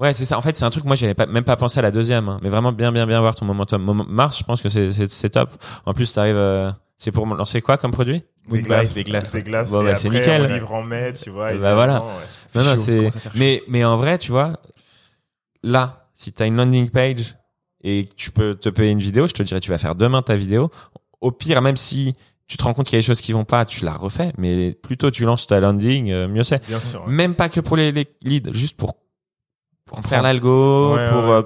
ouais, 0.00 0.12
c'est 0.14 0.24
ça. 0.24 0.36
En 0.36 0.40
fait, 0.40 0.56
c'est 0.56 0.64
un 0.64 0.70
truc. 0.70 0.84
Moi, 0.84 0.96
j'avais 0.96 1.14
pas 1.14 1.26
même 1.26 1.44
pas 1.44 1.54
pensé 1.56 1.78
à 1.78 1.82
la 1.82 1.92
deuxième. 1.92 2.28
hein. 2.28 2.40
mais 2.42 2.48
vraiment 2.48 2.72
bien, 2.72 2.90
bien, 2.90 3.06
bien 3.06 3.20
voir 3.20 3.36
ton 3.36 3.44
momentum. 3.44 3.82
Moment- 3.82 4.06
Mars, 4.08 4.38
je 4.38 4.42
pense 4.44 4.60
que 4.62 4.68
c'est 4.68 4.92
c'est 4.92 5.08
c'est 5.10 5.30
top. 5.30 5.50
En 5.86 5.94
plus, 5.94 6.12
t'arrives. 6.12 6.34
euh, 6.36 6.72
c'est 6.96 7.12
pour 7.12 7.24
lancer 7.26 7.60
quoi 7.60 7.76
comme 7.76 7.90
produit? 7.92 8.24
Des 8.48 8.62
glaces, 8.62 8.94
des 8.94 9.04
glaces. 9.04 9.32
Des 9.32 9.42
glaces. 9.42 9.70
Bon, 9.70 9.82
et 9.82 9.86
bah, 9.90 9.94
c'est 9.94 10.08
nickel. 10.08 10.42
On 10.42 10.52
livre 10.54 10.72
en 10.72 10.82
mai, 10.82 11.12
tu 11.12 11.30
vois. 11.30 11.52
Bah, 11.54 11.74
voilà. 11.74 12.00
ouais. 12.02 12.08
Non, 12.56 12.62
non, 12.64 12.76
c'est. 12.76 13.10
Mais 13.36 13.62
mais 13.68 13.84
en 13.84 13.96
vrai, 13.96 14.18
tu 14.18 14.32
vois, 14.32 14.54
là, 15.62 16.08
si 16.14 16.32
t'as 16.32 16.46
une 16.46 16.56
landing 16.56 16.90
page 16.90 17.36
et 17.82 18.06
que 18.06 18.14
tu 18.14 18.30
peux 18.30 18.54
te 18.54 18.68
payer 18.68 18.90
une 18.90 18.98
vidéo, 18.98 19.26
je 19.26 19.34
te 19.34 19.42
dirais, 19.42 19.60
tu 19.60 19.70
vas 19.70 19.78
faire 19.78 19.94
demain 19.94 20.22
ta 20.22 20.36
vidéo. 20.36 20.70
Au 21.20 21.30
pire, 21.32 21.62
même 21.62 21.76
si 21.76 22.14
tu 22.46 22.56
te 22.56 22.64
rends 22.64 22.74
compte 22.74 22.86
qu'il 22.86 22.96
y 22.96 22.98
a 22.98 23.00
des 23.00 23.06
choses 23.06 23.20
qui 23.22 23.32
vont 23.32 23.44
pas, 23.44 23.64
tu 23.64 23.84
la 23.84 23.92
refais. 23.94 24.32
Mais 24.38 24.72
plutôt 24.72 25.10
tu 25.10 25.24
lances 25.24 25.46
ta 25.46 25.60
landing, 25.60 26.10
euh, 26.10 26.28
mieux 26.28 26.44
c'est. 26.44 26.66
Bien 26.66 26.80
sûr. 26.80 27.04
ouais. 27.06 27.12
Même 27.12 27.34
pas 27.34 27.48
que 27.48 27.60
pour 27.60 27.76
les, 27.76 27.92
les 27.92 28.06
leads, 28.22 28.52
juste 28.52 28.76
pour, 28.76 28.94
pour 29.86 30.00
faire 30.04 30.22
l'algo, 30.22 30.94
Ouais, 30.94 31.08
pour 31.10 31.24
ouais. 31.24 31.30
euh, 31.30 31.42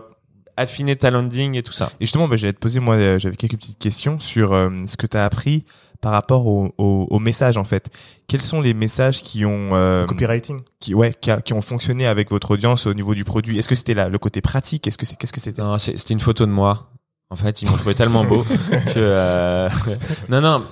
affiner 0.56 0.96
ta 0.96 1.10
landing 1.10 1.54
et 1.54 1.62
tout 1.62 1.72
ça. 1.72 1.90
Et 2.00 2.06
justement, 2.06 2.26
bah, 2.28 2.36
j'allais 2.36 2.52
te 2.52 2.58
poser, 2.58 2.80
moi, 2.80 2.96
euh, 2.96 3.18
j'avais 3.18 3.36
quelques 3.36 3.56
petites 3.56 3.78
questions 3.78 4.18
sur 4.18 4.52
euh, 4.52 4.70
ce 4.86 4.96
que 4.96 5.06
tu 5.06 5.16
as 5.16 5.24
appris 5.24 5.64
par 6.00 6.12
rapport 6.12 6.46
au, 6.46 6.72
au, 6.78 7.06
au 7.10 7.18
message, 7.18 7.56
en 7.56 7.64
fait. 7.64 7.88
Quels 8.28 8.42
sont 8.42 8.60
les 8.60 8.72
messages 8.74 9.22
qui 9.24 9.44
ont, 9.44 9.70
euh, 9.74 10.04
Copywriting. 10.06 10.60
qui, 10.80 10.94
ouais, 10.94 11.12
qui, 11.20 11.30
a- 11.30 11.40
qui 11.40 11.52
ont 11.54 11.60
fonctionné 11.60 12.06
avec 12.06 12.30
votre 12.30 12.52
audience 12.52 12.86
au 12.86 12.94
niveau 12.94 13.14
du 13.14 13.24
produit? 13.24 13.58
Est-ce 13.58 13.68
que 13.68 13.74
c'était 13.74 13.94
là, 13.94 14.08
le 14.08 14.18
côté 14.18 14.40
pratique? 14.40 14.86
Est-ce 14.86 14.98
que 14.98 15.06
c'est, 15.06 15.16
qu'est-ce 15.16 15.32
que 15.32 15.40
c'était? 15.40 15.62
Non, 15.62 15.78
c'était 15.78 16.14
une 16.14 16.20
photo 16.20 16.46
de 16.46 16.50
moi. 16.52 16.90
En 17.30 17.36
fait, 17.36 17.60
ils 17.62 17.68
m'ont 17.70 17.76
trouvé 17.76 17.94
tellement 17.94 18.24
beau 18.24 18.42
que 18.70 18.92
euh, 18.96 19.68
non, 20.28 20.40
non. 20.40 20.64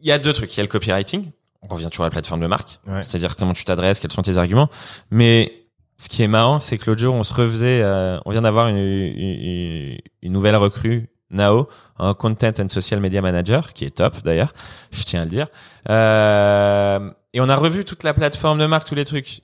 Il 0.00 0.08
y 0.08 0.12
a 0.12 0.18
deux 0.18 0.32
trucs. 0.32 0.52
Il 0.54 0.58
y 0.58 0.60
a 0.60 0.64
le 0.64 0.68
copywriting. 0.68 1.24
On 1.62 1.74
revient 1.74 1.88
toujours 1.90 2.04
à 2.04 2.08
la 2.08 2.10
plateforme 2.12 2.40
de 2.40 2.46
marque. 2.46 2.78
Ouais. 2.86 3.02
C'est-à-dire 3.02 3.36
comment 3.36 3.52
tu 3.52 3.64
t'adresses, 3.64 3.98
quels 4.00 4.12
sont 4.12 4.22
tes 4.22 4.38
arguments. 4.38 4.68
Mais 5.10 5.52
ce 5.98 6.08
qui 6.08 6.22
est 6.22 6.28
marrant, 6.28 6.60
c'est 6.60 6.78
que 6.78 6.88
l'autre 6.90 7.00
jour, 7.00 7.14
on 7.14 7.22
se 7.24 7.34
refaisait. 7.34 7.80
euh, 7.82 8.18
on 8.24 8.30
vient 8.30 8.42
d'avoir 8.42 8.68
une, 8.68 8.76
une, 8.76 9.98
une 10.22 10.32
nouvelle 10.32 10.56
recrue, 10.56 11.08
Nao, 11.30 11.68
un 11.98 12.14
content 12.14 12.52
and 12.58 12.68
social 12.68 13.00
media 13.00 13.20
manager, 13.20 13.72
qui 13.72 13.84
est 13.84 13.90
top 13.96 14.22
d'ailleurs. 14.24 14.52
Je 14.92 15.02
tiens 15.04 15.22
à 15.22 15.24
le 15.24 15.30
dire. 15.30 15.46
Euh, 15.90 17.10
et 17.34 17.40
on 17.40 17.48
a 17.48 17.56
revu 17.56 17.84
toute 17.84 18.02
la 18.02 18.14
plateforme 18.14 18.58
de 18.58 18.66
marque, 18.66 18.86
tous 18.88 18.94
les 18.94 19.04
trucs. 19.04 19.42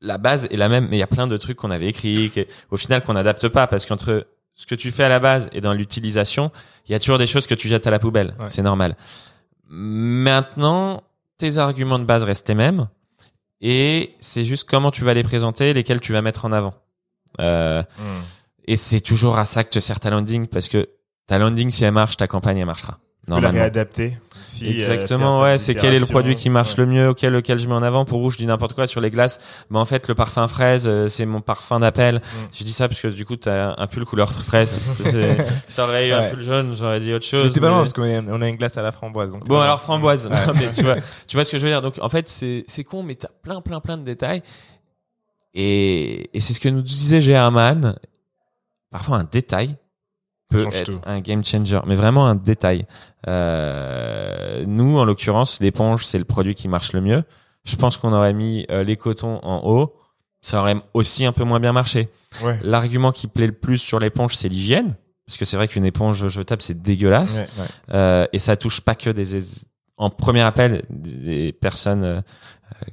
La 0.00 0.18
base 0.18 0.46
est 0.50 0.56
la 0.56 0.68
même, 0.68 0.88
mais 0.90 0.96
il 0.96 1.00
y 1.00 1.04
a 1.04 1.06
plein 1.08 1.26
de 1.26 1.36
trucs 1.36 1.56
qu'on 1.56 1.70
avait 1.70 1.86
écrits, 1.86 2.30
que- 2.30 2.46
au 2.70 2.76
final 2.76 3.02
qu'on 3.02 3.14
n'adapte 3.14 3.48
pas, 3.48 3.66
parce 3.66 3.86
qu'entre 3.86 4.26
ce 4.54 4.66
que 4.66 4.74
tu 4.74 4.90
fais 4.92 5.04
à 5.04 5.08
la 5.08 5.18
base 5.20 5.50
et 5.52 5.60
dans 5.60 5.72
l'utilisation, 5.72 6.50
il 6.88 6.92
y 6.92 6.94
a 6.94 6.98
toujours 7.00 7.18
des 7.18 7.26
choses 7.26 7.46
que 7.46 7.54
tu 7.54 7.68
jettes 7.68 7.86
à 7.86 7.90
la 7.90 7.98
poubelle. 7.98 8.34
Ouais. 8.40 8.48
C'est 8.48 8.62
normal. 8.62 8.96
Maintenant, 9.68 11.02
tes 11.38 11.58
arguments 11.58 11.98
de 11.98 12.04
base 12.04 12.22
restent 12.22 12.48
les 12.48 12.54
mêmes, 12.54 12.88
et 13.60 14.14
c'est 14.20 14.44
juste 14.44 14.68
comment 14.68 14.90
tu 14.90 15.04
vas 15.04 15.14
les 15.14 15.22
présenter, 15.22 15.72
lesquels 15.74 16.00
tu 16.00 16.12
vas 16.12 16.22
mettre 16.22 16.44
en 16.44 16.52
avant. 16.52 16.74
Euh, 17.40 17.82
Hmm. 17.98 18.22
et 18.68 18.76
c'est 18.76 19.00
toujours 19.00 19.38
à 19.38 19.44
ça 19.44 19.64
que 19.64 19.70
te 19.70 19.80
sert 19.80 19.98
ta 19.98 20.10
landing, 20.10 20.46
parce 20.46 20.68
que 20.68 20.88
ta 21.26 21.38
landing, 21.38 21.70
si 21.70 21.84
elle 21.84 21.92
marche, 21.92 22.16
ta 22.16 22.26
campagne, 22.28 22.58
elle 22.58 22.66
marchera. 22.66 22.92
peut 22.92 23.30
la 23.32 23.40
normalement. 23.40 23.58
réadapter. 23.60 24.16
Si, 24.54 24.66
euh, 24.66 24.70
Exactement, 24.70 25.40
ouais, 25.42 25.58
c'est 25.58 25.74
quel 25.74 25.94
est 25.94 25.98
le 25.98 26.06
produit 26.06 26.34
qui 26.36 26.48
marche 26.50 26.70
Ouais. 26.70 26.84
le 26.84 26.86
mieux, 26.86 27.08
auquel 27.08 27.32
lequel 27.32 27.58
je 27.58 27.66
mets 27.66 27.74
en 27.74 27.82
avant. 27.82 28.04
Pour 28.04 28.20
rouge, 28.20 28.34
je 28.34 28.38
dis 28.38 28.46
n'importe 28.46 28.72
quoi 28.74 28.86
sur 28.86 29.00
les 29.00 29.10
glaces. 29.10 29.40
Mais 29.70 29.78
en 29.78 29.84
fait, 29.84 30.06
le 30.08 30.14
parfum 30.14 30.46
fraise, 30.48 30.84
euh, 30.86 31.08
c'est 31.08 31.26
mon 31.26 31.40
parfum 31.40 31.80
d'appel. 31.80 32.16
Mm. 32.16 32.20
Je 32.52 32.64
dis 32.64 32.72
ça 32.72 32.88
parce 32.88 33.00
que 33.00 33.08
du 33.08 33.24
coup, 33.26 33.36
t'as 33.36 33.74
un 33.76 33.86
pull 33.86 34.04
couleur 34.04 34.30
fraise. 34.32 34.76
T'aurais 35.76 36.08
eu 36.08 36.12
un 36.12 36.28
pull 36.30 36.42
jaune, 36.42 36.74
j'aurais 36.78 37.00
dit 37.00 37.12
autre 37.12 37.26
Mais 37.32 37.38
chose. 37.42 37.52
c'est 37.54 37.60
pas 37.60 37.70
mais- 37.70 37.76
parce 37.76 37.92
qu'on 37.92 38.02
on 38.28 38.42
a 38.42 38.48
une 38.48 38.56
glace 38.56 38.76
à 38.78 38.82
la 38.82 38.92
framboise. 38.92 39.32
Donc 39.32 39.44
Bon 39.46 39.56
euh, 39.56 39.60
alors 39.62 39.80
framboise, 39.80 40.28
Non, 40.28 40.36
mais 40.54 40.72
tu 40.72 40.82
vois, 40.82 40.96
tu 41.26 41.36
vois 41.36 41.44
ce 41.44 41.52
que 41.52 41.58
je 41.58 41.64
veux 41.64 41.70
dire. 41.70 41.82
Donc 41.82 41.94
en 42.00 42.08
fait 42.08 42.28
c'est 42.28 42.64
c'est 42.68 42.84
con, 42.84 43.02
mais 43.02 43.14
t'as 43.16 43.28
plein 43.42 43.60
plein 43.60 43.80
plein 43.80 43.96
de 43.98 44.04
détails. 44.04 44.42
Et 45.54 46.30
et 46.36 46.40
c'est 46.40 46.52
ce 46.54 46.60
que 46.60 46.68
nous 46.68 46.82
disait 46.82 47.20
German. 47.20 47.96
Parfois 48.90 49.18
un 49.18 49.24
détail 49.30 49.76
peut 50.54 50.66
être 50.72 50.92
tout. 50.92 51.00
un 51.04 51.20
game 51.20 51.44
changer, 51.44 51.80
mais 51.86 51.94
vraiment 51.94 52.26
un 52.26 52.34
détail. 52.34 52.86
Euh, 53.26 54.64
nous 54.66 54.98
en 54.98 55.04
l'occurrence 55.04 55.60
l'éponge 55.60 56.04
c'est 56.04 56.18
le 56.18 56.24
produit 56.24 56.54
qui 56.54 56.68
marche 56.68 56.92
le 56.92 57.00
mieux. 57.00 57.24
Je 57.64 57.76
pense 57.76 57.96
qu'on 57.96 58.12
aurait 58.12 58.34
mis 58.34 58.66
euh, 58.70 58.84
les 58.84 58.96
cotons 58.96 59.40
en 59.42 59.62
haut, 59.64 59.94
ça 60.42 60.60
aurait 60.60 60.76
aussi 60.92 61.24
un 61.24 61.32
peu 61.32 61.44
moins 61.44 61.60
bien 61.60 61.72
marché. 61.72 62.10
Ouais. 62.42 62.58
L'argument 62.62 63.12
qui 63.12 63.26
plaît 63.26 63.46
le 63.46 63.52
plus 63.52 63.78
sur 63.78 63.98
l'éponge 63.98 64.36
c'est 64.36 64.48
l'hygiène. 64.48 64.96
Parce 65.26 65.38
que 65.38 65.46
c'est 65.46 65.56
vrai 65.56 65.68
qu'une 65.68 65.86
éponge 65.86 66.28
jetable, 66.28 66.60
c'est 66.60 66.82
dégueulasse. 66.82 67.38
Ouais. 67.38 67.64
Euh, 67.94 68.26
et 68.34 68.38
ça 68.38 68.58
touche 68.58 68.82
pas 68.82 68.94
que 68.94 69.08
des 69.08 69.42
en 69.96 70.10
premier 70.10 70.40
appel 70.40 70.82
des 70.90 71.52
personnes 71.52 72.04
euh, 72.04 72.20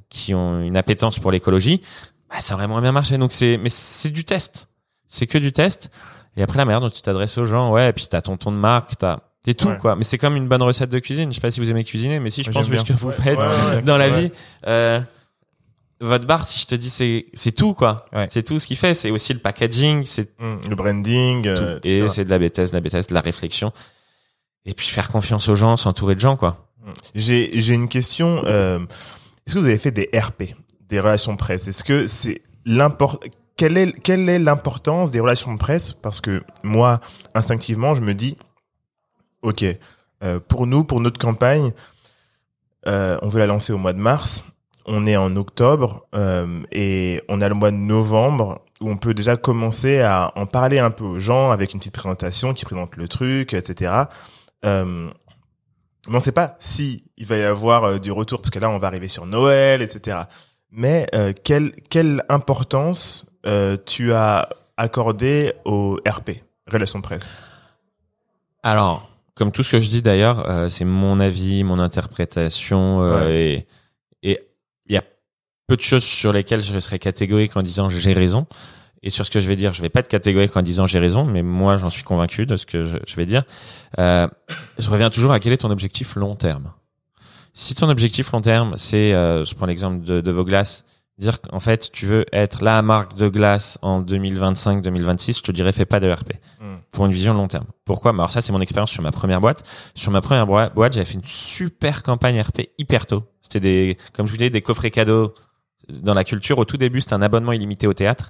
qui 0.10 0.34
ont 0.34 0.62
une 0.62 0.78
appétence 0.78 1.20
pour 1.20 1.32
l'écologie 1.32 1.82
bah, 2.30 2.42
ça 2.42 2.56
aurait 2.56 2.68
moins 2.68 2.82
bien 2.82 2.92
marché 2.92 3.18
donc 3.18 3.32
c'est 3.32 3.58
mais 3.58 3.70
c'est 3.70 4.10
du 4.10 4.24
test 4.24 4.70
c'est 5.08 5.28
que 5.28 5.38
du 5.38 5.52
test 5.52 5.92
et 6.38 6.44
après 6.44 6.58
la 6.58 6.66
manière 6.66 6.82
dont 6.82 6.90
tu 6.90 7.02
t'adresses 7.02 7.38
aux 7.38 7.46
gens 7.46 7.72
ouais 7.72 7.90
et 7.90 7.94
puis 7.94 8.08
t'as 8.10 8.22
ton 8.22 8.38
ton 8.38 8.52
de 8.52 8.58
marque 8.58 8.98
t'as 8.98 9.20
t'es 9.44 9.54
tout 9.54 9.68
Ouais. 9.70 9.78
quoi. 9.78 9.96
Mais 9.96 10.04
c'est 10.04 10.18
comme 10.18 10.36
une 10.36 10.48
bonne 10.48 10.62
recette 10.62 10.90
de 10.92 11.00
cuisine. 11.00 11.30
Je 11.32 11.36
sais 11.36 11.42
pas 11.42 11.50
si 11.52 11.60
vous 11.60 11.70
aimez 11.72 11.84
cuisiner 11.84 12.20
mais 12.20 12.30
si 12.30 12.44
je 12.44 12.52
pense 12.52 12.70
que 12.70 12.78
ce 12.78 12.84
que 12.84 12.94
vous 12.94 13.12
faites 13.12 13.38
dans 13.86 13.98
la 13.98 14.10
vie 14.10 14.32
euh, 14.68 15.00
votre 16.00 16.26
bar 16.26 16.46
si 16.48 16.60
je 16.60 16.66
te 16.66 16.76
dis 16.76 16.90
c'est 16.90 17.26
c'est 17.34 17.52
tout 17.52 17.74
quoi. 17.74 18.06
Ouais. 18.14 18.28
c'est 18.30 18.44
tout 18.44 18.58
ce 18.60 18.66
qu'il 18.68 18.78
fait. 18.78 18.94
C'est 18.96 19.12
aussi 19.12 19.34
le 19.34 19.40
packaging 19.40 20.06
c'est 20.06 20.30
Hum, 20.40 20.60
Le 20.70 20.76
branding, 20.76 21.48
euh, 21.48 21.80
et 21.84 22.08
c'est 22.08 22.26
de 22.26 22.30
la 22.30 22.40
bêtise 22.40 22.72
de 22.72 22.76
la 22.76 22.82
bêtise 22.82 23.08
de 23.08 23.14
la 23.14 23.22
réflexion. 23.22 23.72
Et 24.66 24.74
puis 24.74 24.88
faire 24.88 25.10
confiance 25.10 25.50
aux 25.50 25.56
gens 25.56 25.76
s'entourer 25.78 26.16
de 26.16 26.20
gens 26.20 26.36
quoi. 26.38 26.68
J'ai 27.16 27.52
j'ai 27.62 27.74
une 27.76 27.88
question. 27.90 28.42
euh, 28.46 28.80
Est-ce 29.46 29.56
que 29.56 29.60
vous 29.60 29.66
avez 29.66 29.78
fait 29.78 29.92
des 29.92 30.10
RP, 30.14 30.56
des 30.90 31.00
relations 31.00 31.36
presse? 31.36 31.68
Est-ce 31.68 31.84
que 31.84 32.08
c'est 32.08 32.42
l'import 32.66 33.20
quelle 33.62 33.78
est 33.78 33.92
quelle 34.02 34.28
est 34.28 34.40
l'importance 34.40 35.12
des 35.12 35.20
relations 35.20 35.54
de 35.54 35.60
presse? 35.60 35.94
Parce 35.94 36.20
que 36.20 36.42
moi, 36.64 37.00
instinctivement, 37.36 37.94
je 37.94 38.02
me 38.02 38.16
dis, 38.16 38.36
ok, 39.44 39.64
euh, 40.24 40.40
pour 40.40 40.66
nous, 40.66 40.84
pour 40.84 41.00
notre 41.00 41.20
campagne, 41.20 41.72
euh, 42.88 43.20
on 43.22 43.28
veut 43.28 43.38
la 43.38 43.46
lancer 43.46 43.72
au 43.72 43.78
mois 43.78 43.94
de 43.94 44.00
mars. 44.00 44.46
On 44.88 45.06
est 45.06 45.16
en 45.16 45.36
octobre 45.36 46.08
euh, 46.16 46.64
et 46.72 47.22
on 47.30 47.40
a 47.40 47.50
le 47.50 47.54
mois 47.54 47.70
de 47.70 47.76
novembre 47.76 48.66
où 48.82 48.90
on 48.90 48.98
peut 48.98 49.14
déjà 49.14 49.38
commencer 49.38 50.02
à 50.02 50.32
en 50.36 50.48
parler 50.48 50.80
un 50.80 50.90
peu 50.90 51.04
aux 51.04 51.20
gens 51.20 51.52
avec 51.52 51.74
une 51.74 51.80
petite 51.80 51.94
présentation 51.94 52.56
qui 52.56 52.66
présente 52.66 52.96
le 52.96 53.08
truc, 53.08 53.54
etc. 53.54 53.94
Mais 54.64 55.04
on 56.08 56.20
sait 56.20 56.32
pas 56.32 56.58
si 56.60 57.04
il 57.16 57.28
va 57.28 57.38
y 57.38 57.44
avoir 57.44 58.00
du 58.00 58.12
retour 58.12 58.42
parce 58.42 58.50
que 58.50 58.58
là 58.58 58.72
on 58.72 58.80
va 58.80 58.88
arriver 58.88 59.08
sur 59.08 59.28
Noël, 59.28 59.84
etc. 59.84 60.22
Mais 60.72 61.06
quelle 61.44 61.74
quelle 61.92 62.26
importance 62.28 63.28
euh, 63.46 63.78
tu 63.86 64.14
as 64.14 64.50
accordé 64.78 65.54
au 65.66 66.00
RP, 66.08 66.32
relations 66.68 67.00
de 67.00 67.04
presse 67.04 67.34
Alors, 68.64 69.12
comme 69.36 69.52
tout 69.52 69.64
ce 69.64 69.72
que 69.72 69.80
je 69.80 69.90
dis 69.90 70.02
d'ailleurs, 70.02 70.50
euh, 70.50 70.70
c'est 70.70 70.86
mon 70.86 71.20
avis, 71.20 71.64
mon 71.64 71.80
interprétation, 71.80 73.02
euh, 73.02 73.30
et 73.30 73.68
et 74.24 74.40
il 74.88 74.94
y 74.94 74.98
a 74.98 75.04
peu 75.68 75.76
de 75.76 75.82
choses 75.82 76.04
sur 76.04 76.32
lesquelles 76.32 76.62
je 76.62 76.80
serais 76.80 77.00
catégorique 77.00 77.58
en 77.58 77.64
disant 77.64 77.90
j'ai 77.90 78.14
raison. 78.14 78.46
Et 79.04 79.10
sur 79.10 79.26
ce 79.26 79.32
que 79.32 79.40
je 79.40 79.48
vais 79.48 79.56
dire, 79.56 79.74
je 79.74 79.82
vais 79.82 79.90
pas 79.90 80.02
être 80.02 80.08
catégorique 80.08 80.56
en 80.56 80.62
disant 80.62 80.86
j'ai 80.86 81.00
raison, 81.00 81.26
mais 81.26 81.42
moi 81.42 81.78
j'en 81.78 81.90
suis 81.90 82.04
convaincu 82.04 82.46
de 82.46 82.56
ce 82.56 82.68
que 82.68 82.86
je, 82.86 82.98
je 83.08 83.16
vais 83.16 83.26
dire. 83.26 83.44
Euh, 83.98 84.28
je 84.78 84.90
reviens 84.92 85.10
toujours 85.10 85.32
à 85.32 85.40
quel 85.40 85.54
est 85.54 85.58
ton 85.58 85.72
objectif 85.72 86.16
long 86.16 86.36
terme. 86.36 86.72
Si 87.56 87.74
ton 87.74 87.90
objectif 87.90 88.32
long 88.32 88.42
terme, 88.42 88.76
c'est, 88.78 89.12
je 89.12 89.56
prends 89.56 89.66
l'exemple 89.66 90.06
de, 90.06 90.22
de 90.22 90.32
dire 91.22 91.40
qu'en 91.42 91.60
fait 91.60 91.92
tu 91.92 92.06
veux 92.06 92.26
être 92.34 92.64
la 92.64 92.82
marque 92.82 93.16
de 93.16 93.30
glace 93.30 93.78
en 93.82 94.02
2025-2026, 94.02 95.38
je 95.38 95.42
te 95.44 95.52
dirais 95.52 95.72
fais 95.72 95.86
pas 95.86 96.00
de 96.00 96.12
RP 96.12 96.34
Hmm. 96.60 96.76
pour 96.92 97.06
une 97.08 97.12
vision 97.12 97.34
long 97.34 97.48
terme. 97.48 97.66
Pourquoi? 97.86 98.12
Alors 98.12 98.30
ça, 98.32 98.42
c'est 98.42 98.52
mon 98.52 98.62
expérience 98.62 98.92
sur 98.92 99.02
ma 99.02 99.12
première 99.12 99.42
boîte. 99.42 99.64
Sur 99.96 100.12
ma 100.12 100.22
première 100.22 100.46
boîte, 100.46 100.94
j'avais 100.94 101.06
fait 101.06 101.16
une 101.16 101.26
super 101.26 102.04
campagne 102.04 102.40
RP 102.40 102.70
hyper 102.78 103.08
tôt. 103.08 103.24
C'était 103.42 103.60
des, 103.60 103.98
comme 104.14 104.28
je 104.28 104.32
vous 104.32 104.38
disais, 104.38 104.52
des 104.52 104.62
coffrets 104.62 104.92
cadeaux 104.92 105.34
dans 105.90 106.14
la 106.14 106.24
culture. 106.24 106.60
Au 106.60 106.66
tout 106.66 106.78
début, 106.78 107.02
c'était 107.02 107.16
un 107.16 107.22
abonnement 107.24 107.52
illimité 107.52 107.88
au 107.88 107.94
théâtre. 107.96 108.30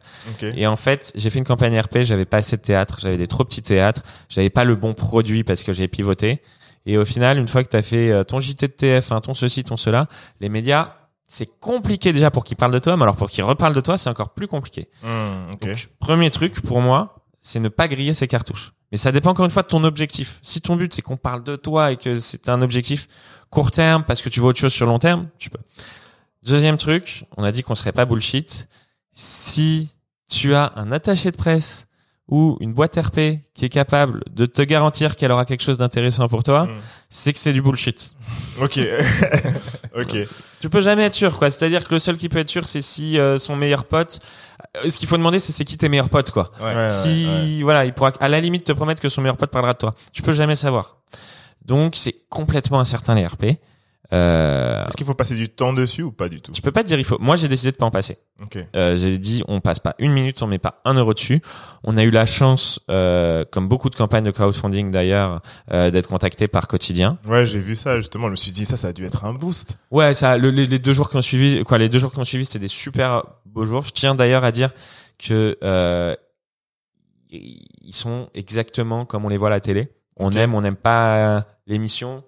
Et 0.55 0.65
en 0.65 0.77
fait, 0.77 1.11
j'ai 1.15 1.29
fait 1.29 1.39
une 1.39 1.45
campagne 1.45 1.77
RP, 1.77 1.99
j'avais 2.03 2.23
pas 2.25 2.37
assez 2.37 2.55
de 2.55 2.61
théâtre, 2.61 2.99
j'avais 3.01 3.17
des 3.17 3.27
trop 3.27 3.43
petits 3.43 3.61
théâtres, 3.61 4.01
j'avais 4.29 4.49
pas 4.49 4.63
le 4.63 4.75
bon 4.77 4.93
produit 4.93 5.43
parce 5.43 5.63
que 5.65 5.73
j'ai 5.73 5.89
pivoté. 5.89 6.41
Et 6.85 6.97
au 6.97 7.03
final, 7.05 7.37
une 7.37 7.49
fois 7.49 7.63
que 7.65 7.69
tu 7.69 7.75
as 7.77 7.81
fait 7.81 8.11
euh, 8.11 8.23
ton 8.23 8.39
JT 8.39 8.67
de 8.67 8.71
TF, 8.73 9.11
ton 9.21 9.33
ceci, 9.33 9.63
ton 9.65 9.75
cela, 9.77 10.07
les 10.39 10.47
médias, 10.49 10.95
c'est 11.31 11.59
compliqué 11.61 12.11
déjà 12.11 12.29
pour 12.29 12.43
qu'ils 12.43 12.57
parlent 12.57 12.73
de 12.73 12.79
toi, 12.79 12.97
mais 12.97 13.03
alors 13.03 13.15
pour 13.15 13.29
qu'ils 13.29 13.45
reparlent 13.45 13.73
de 13.73 13.79
toi, 13.79 13.97
c'est 13.97 14.09
encore 14.09 14.33
plus 14.33 14.47
compliqué. 14.47 14.89
Hmm, 15.01 15.53
ok. 15.53 15.65
Donc, 15.65 15.89
premier 15.99 16.29
truc 16.29 16.59
pour 16.61 16.81
moi, 16.81 17.25
c'est 17.41 17.61
ne 17.61 17.69
pas 17.69 17.87
griller 17.87 18.13
ses 18.13 18.27
cartouches. 18.27 18.73
Mais 18.91 18.97
ça 18.97 19.13
dépend 19.13 19.29
encore 19.29 19.45
une 19.45 19.51
fois 19.51 19.63
de 19.63 19.69
ton 19.69 19.85
objectif. 19.85 20.39
Si 20.41 20.59
ton 20.59 20.75
but 20.75 20.93
c'est 20.93 21.01
qu'on 21.01 21.15
parle 21.15 21.43
de 21.43 21.55
toi 21.55 21.93
et 21.93 21.95
que 21.95 22.19
c'est 22.19 22.49
un 22.49 22.61
objectif 22.61 23.07
court 23.49 23.71
terme 23.71 24.03
parce 24.03 24.21
que 24.21 24.27
tu 24.27 24.41
veux 24.41 24.47
autre 24.47 24.59
chose 24.59 24.73
sur 24.73 24.85
long 24.85 24.99
terme, 24.99 25.29
tu 25.39 25.49
peux. 25.49 25.59
Deuxième 26.43 26.75
truc, 26.75 27.23
on 27.37 27.45
a 27.45 27.53
dit 27.53 27.63
qu'on 27.63 27.75
serait 27.75 27.93
pas 27.93 28.03
bullshit. 28.03 28.67
Si 29.13 29.89
tu 30.29 30.53
as 30.53 30.73
un 30.75 30.91
attaché 30.91 31.31
de 31.31 31.37
presse 31.37 31.87
ou 32.31 32.57
une 32.61 32.71
boîte 32.73 32.95
RP 32.95 33.41
qui 33.53 33.65
est 33.65 33.69
capable 33.69 34.23
de 34.31 34.45
te 34.47 34.61
garantir 34.61 35.15
qu'elle 35.17 35.31
aura 35.31 35.45
quelque 35.45 35.61
chose 35.63 35.77
d'intéressant 35.77 36.27
pour 36.29 36.43
toi, 36.43 36.63
Hmm. 36.65 36.79
c'est 37.09 37.33
que 37.33 37.39
c'est 37.39 37.53
du 37.53 37.61
bullshit. 37.61 38.15
Ok. 38.61 38.79
ok. 39.97 40.17
Tu 40.59 40.69
peux 40.69 40.81
jamais 40.81 41.03
être 41.03 41.13
sûr, 41.13 41.37
quoi. 41.37 41.49
C'est-à-dire 41.51 41.87
que 41.87 41.93
le 41.93 41.99
seul 41.99 42.17
qui 42.17 42.29
peut 42.29 42.39
être 42.39 42.49
sûr, 42.49 42.67
c'est 42.67 42.81
si 42.81 43.19
euh, 43.19 43.37
son 43.37 43.55
meilleur 43.55 43.85
pote. 43.85 44.19
euh, 44.85 44.89
Ce 44.89 44.97
qu'il 44.97 45.07
faut 45.07 45.17
demander, 45.17 45.39
c'est 45.39 45.51
c'est 45.51 45.65
qui 45.65 45.77
tes 45.77 45.89
meilleurs 45.89 46.09
potes, 46.09 46.31
quoi. 46.31 46.51
Ouais. 46.61 46.73
Ouais, 46.75 46.91
si 46.91 47.25
ouais, 47.27 47.33
ouais. 47.57 47.59
voilà, 47.63 47.85
il 47.85 47.93
pourra 47.93 48.11
à 48.19 48.27
la 48.27 48.39
limite 48.39 48.63
te 48.65 48.71
promettre 48.71 49.01
que 49.01 49.09
son 49.09 49.21
meilleur 49.21 49.37
pote 49.37 49.51
parlera 49.51 49.73
de 49.73 49.77
toi. 49.79 49.93
Tu 50.13 50.21
peux 50.21 50.33
jamais 50.33 50.55
savoir. 50.55 50.97
Donc 51.65 51.95
c'est 51.95 52.15
complètement 52.29 52.79
incertain 52.79 53.13
les 53.15 53.25
RP. 53.25 53.57
Euh, 54.13 54.85
Est-ce 54.85 54.97
qu'il 54.97 55.05
faut 55.05 55.13
passer 55.13 55.35
du 55.35 55.47
temps 55.47 55.71
dessus 55.71 56.03
ou 56.03 56.11
pas 56.11 56.27
du 56.27 56.41
tout 56.41 56.51
je 56.53 56.61
peux 56.61 56.71
pas 56.73 56.83
te 56.83 56.87
dire 56.89 56.99
il 56.99 57.05
faut. 57.05 57.17
Moi 57.19 57.37
j'ai 57.37 57.47
décidé 57.47 57.71
de 57.71 57.77
pas 57.77 57.85
en 57.85 57.91
passer. 57.91 58.17
Ok. 58.43 58.57
Euh, 58.75 58.97
j'ai 58.97 59.17
dit 59.17 59.41
on 59.47 59.61
passe 59.61 59.79
pas 59.79 59.95
une 59.99 60.11
minute, 60.11 60.41
on 60.43 60.47
met 60.47 60.57
pas 60.57 60.81
un 60.83 60.93
euro 60.95 61.13
dessus. 61.13 61.41
On 61.85 61.95
a 61.95 62.03
eu 62.03 62.09
la 62.09 62.25
chance, 62.25 62.79
euh, 62.89 63.45
comme 63.51 63.67
beaucoup 63.69 63.89
de 63.89 63.95
campagnes 63.95 64.25
de 64.25 64.31
crowdfunding 64.31 64.91
d'ailleurs, 64.91 65.41
euh, 65.71 65.91
d'être 65.91 66.09
contacté 66.09 66.47
par 66.49 66.67
quotidien. 66.67 67.19
Ouais, 67.27 67.45
j'ai 67.45 67.59
vu 67.59 67.75
ça 67.75 67.97
justement. 67.99 68.25
Je 68.27 68.31
me 68.31 68.35
suis 68.35 68.51
dit 68.51 68.65
ça, 68.65 68.75
ça 68.75 68.89
a 68.89 68.93
dû 68.93 69.05
être 69.05 69.23
un 69.23 69.33
boost. 69.33 69.77
Ouais, 69.91 70.13
ça, 70.13 70.37
le- 70.37 70.51
les, 70.51 70.65
les 70.65 70.79
deux 70.79 70.93
jours 70.93 71.09
qui 71.09 71.15
ont 71.17 71.21
suivi, 71.21 71.63
quoi, 71.63 71.77
les 71.77 71.87
deux 71.87 71.99
jours 71.99 72.11
qui 72.11 72.19
ont 72.19 72.25
suivi, 72.25 72.45
c'était 72.45 72.59
des 72.59 72.67
super 72.67 73.23
beaux 73.45 73.65
jours. 73.65 73.83
Je 73.83 73.91
tiens 73.91 74.13
d'ailleurs 74.15 74.43
à 74.43 74.51
dire 74.51 74.71
que 75.19 75.57
euh, 75.63 76.15
ils 77.31 77.93
sont 77.95 78.29
exactement 78.33 79.05
comme 79.05 79.25
on 79.25 79.29
les 79.29 79.37
voit 79.37 79.47
à 79.47 79.51
la 79.51 79.59
télé. 79.59 79.89
On 80.17 80.31
aime, 80.31 80.53
on 80.53 80.61
n'aime 80.61 80.75
pas 80.75 81.45
l'émission, 81.67 82.23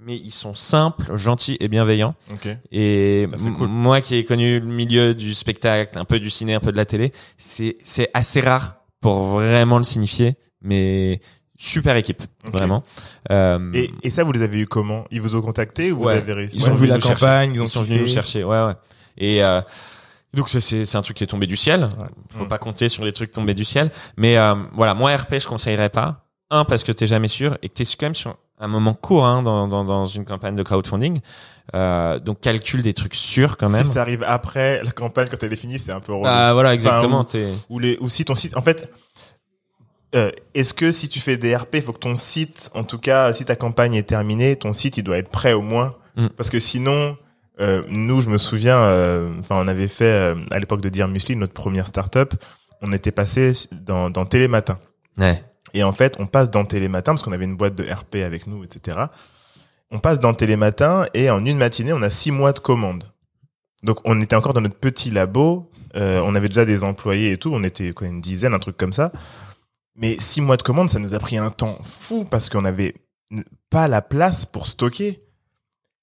mais 0.00 0.16
ils 0.16 0.30
sont 0.32 0.54
simples, 0.54 1.16
gentils 1.16 1.56
et 1.60 1.68
bienveillants. 1.68 2.14
Ok. 2.32 2.48
Et 2.72 3.22
m- 3.22 3.54
cool. 3.56 3.68
moi 3.68 4.00
qui 4.00 4.16
ai 4.16 4.24
connu 4.24 4.60
le 4.60 4.66
milieu 4.66 5.14
du 5.14 5.34
spectacle, 5.34 5.98
un 5.98 6.04
peu 6.04 6.18
du 6.20 6.30
ciné, 6.30 6.54
un 6.54 6.60
peu 6.60 6.72
de 6.72 6.76
la 6.76 6.84
télé, 6.86 7.12
c'est 7.38 7.74
c'est 7.84 8.10
assez 8.14 8.40
rare 8.40 8.76
pour 9.00 9.24
vraiment 9.26 9.78
le 9.78 9.84
signifier, 9.84 10.36
mais 10.62 11.20
super 11.56 11.96
équipe, 11.96 12.22
vraiment. 12.52 12.82
Euh, 13.30 13.70
Et, 13.74 13.90
et 14.02 14.10
ça, 14.10 14.24
vous 14.24 14.32
les 14.32 14.42
avez 14.42 14.58
eu 14.60 14.66
comment? 14.66 15.04
Ils 15.10 15.20
vous 15.20 15.36
ont 15.36 15.42
contacté 15.42 15.92
ou 15.92 16.04
Ouais. 16.04 16.14
vous 16.14 16.18
avez 16.22 16.32
réussi? 16.32 16.56
Ils 16.56 16.64
Ouais, 16.64 16.70
ont 16.70 16.74
vu 16.74 16.86
la 16.86 16.98
campagne, 16.98 17.52
ils 17.54 17.62
ont 17.62 17.66
sont 17.66 17.82
venus 17.82 18.00
nous 18.02 18.06
chercher. 18.08 18.44
Ouais, 18.44 18.64
ouais. 18.64 18.72
Et 19.16 19.42
euh, 19.44 19.60
donc 20.32 20.48
c'est 20.50 20.96
un 20.96 21.02
truc 21.02 21.16
qui 21.16 21.24
est 21.24 21.28
tombé 21.28 21.46
du 21.46 21.56
ciel. 21.56 21.88
Faut 22.30 22.44
Mm. 22.44 22.48
pas 22.48 22.58
compter 22.58 22.88
sur 22.88 23.04
les 23.04 23.12
trucs 23.12 23.30
tombés 23.30 23.54
du 23.54 23.64
ciel. 23.64 23.90
Mais 24.16 24.36
euh, 24.36 24.54
voilà, 24.72 24.94
moi 24.94 25.14
RP, 25.16 25.34
je 25.38 25.46
conseillerais 25.46 25.90
pas. 25.90 26.26
Un 26.50 26.64
parce 26.64 26.82
que 26.84 26.92
t'es 26.92 27.06
jamais 27.06 27.28
sûr 27.28 27.56
et 27.62 27.68
que 27.68 27.74
t'es 27.74 27.84
quand 27.84 28.06
même 28.06 28.14
sur 28.14 28.36
un 28.58 28.68
moment 28.68 28.94
court 28.94 29.24
hein, 29.26 29.42
dans, 29.42 29.66
dans 29.68 29.84
dans 29.84 30.06
une 30.06 30.24
campagne 30.24 30.56
de 30.56 30.62
crowdfunding. 30.62 31.20
Euh, 31.74 32.18
donc 32.18 32.40
calcule 32.40 32.82
des 32.82 32.92
trucs 32.92 33.14
sûrs 33.14 33.56
quand 33.56 33.68
même. 33.70 33.84
Si 33.84 33.92
ça 33.92 34.02
arrive 34.02 34.22
après 34.26 34.82
la 34.82 34.90
campagne, 34.90 35.28
quand 35.30 35.42
elle 35.42 35.52
est 35.52 35.56
finie, 35.56 35.78
c'est 35.78 35.92
un 35.92 36.00
peu 36.00 36.12
relou. 36.12 36.24
Ah 36.26 36.52
voilà, 36.52 36.74
exactement. 36.74 37.20
ou- 37.22 37.24
t'es- 37.24 37.52
ou 37.70 37.78
les 37.78 37.96
ou 38.00 38.08
si 38.08 38.24
ton 38.24 38.34
site 38.34 38.56
en 38.56 38.62
fait 38.62 38.90
euh, 40.14 40.30
est-ce 40.54 40.72
que 40.74 40.92
si 40.92 41.08
tu 41.08 41.18
fais 41.18 41.36
des 41.36 41.56
RP, 41.56 41.74
il 41.76 41.82
faut 41.82 41.92
que 41.92 41.98
ton 41.98 42.14
site, 42.14 42.70
en 42.74 42.84
tout 42.84 42.98
cas, 42.98 43.32
si 43.32 43.44
ta 43.44 43.56
campagne 43.56 43.94
est 43.94 44.04
terminée, 44.04 44.54
ton 44.54 44.72
site 44.72 44.96
il 44.96 45.02
doit 45.02 45.18
être 45.18 45.28
prêt 45.30 45.52
au 45.54 45.60
moins, 45.62 45.94
Mm. 46.16 46.28
parce 46.36 46.50
que 46.50 46.60
sinon, 46.60 47.16
euh, 47.60 47.82
nous, 47.88 48.20
je 48.20 48.30
me 48.30 48.38
souviens, 48.38 48.78
euh, 48.78 49.28
enfin, 49.40 49.56
on 49.58 49.66
avait 49.66 49.88
fait 49.88 50.04
euh, 50.04 50.36
à 50.52 50.60
l'époque 50.60 50.80
de 50.80 50.88
Dear 50.88 51.08
Musli, 51.08 51.34
notre 51.34 51.52
première 51.54 51.88
startup, 51.88 52.34
on 52.82 52.92
était 52.92 53.10
passé 53.10 53.50
dans, 53.72 54.08
dans 54.10 54.24
Télématin. 54.24 54.78
Ouais. 55.18 55.42
Et 55.74 55.82
en 55.82 55.92
fait, 55.92 56.14
on 56.18 56.26
passe 56.26 56.50
dans 56.50 56.64
Télématin, 56.64 57.12
parce 57.12 57.22
qu'on 57.22 57.32
avait 57.32 57.44
une 57.44 57.56
boîte 57.56 57.74
de 57.74 57.84
RP 57.84 58.16
avec 58.24 58.46
nous, 58.46 58.64
etc. 58.64 58.98
On 59.90 59.98
passe 59.98 60.18
dans 60.20 60.32
Télématin 60.32 61.04
et 61.14 61.28
en 61.30 61.44
une 61.44 61.58
matinée, 61.58 61.92
on 61.92 62.00
a 62.02 62.10
six 62.10 62.30
mois 62.30 62.52
de 62.52 62.60
commandes. 62.60 63.04
Donc, 63.82 63.98
on 64.04 64.20
était 64.22 64.36
encore 64.36 64.54
dans 64.54 64.60
notre 64.62 64.76
petit 64.78 65.10
labo. 65.10 65.70
euh, 65.96 66.20
on 66.24 66.34
avait 66.34 66.48
déjà 66.48 66.64
des 66.64 66.82
employés 66.84 67.32
et 67.32 67.36
tout. 67.38 67.50
On 67.52 67.62
était 67.62 67.92
une 68.00 68.20
dizaine, 68.20 68.54
un 68.54 68.58
truc 68.58 68.76
comme 68.76 68.92
ça. 68.94 69.12
Mais 69.96 70.16
six 70.18 70.40
mois 70.40 70.56
de 70.56 70.62
commandes, 70.62 70.90
ça 70.90 70.98
nous 70.98 71.12
a 71.14 71.18
pris 71.18 71.36
un 71.36 71.50
temps 71.50 71.78
fou 71.84 72.24
parce 72.24 72.48
qu'on 72.48 72.64
avait 72.64 72.94
n- 73.30 73.44
pas 73.70 73.86
la 73.86 74.00
place 74.02 74.46
pour 74.46 74.66
stocker. 74.66 75.20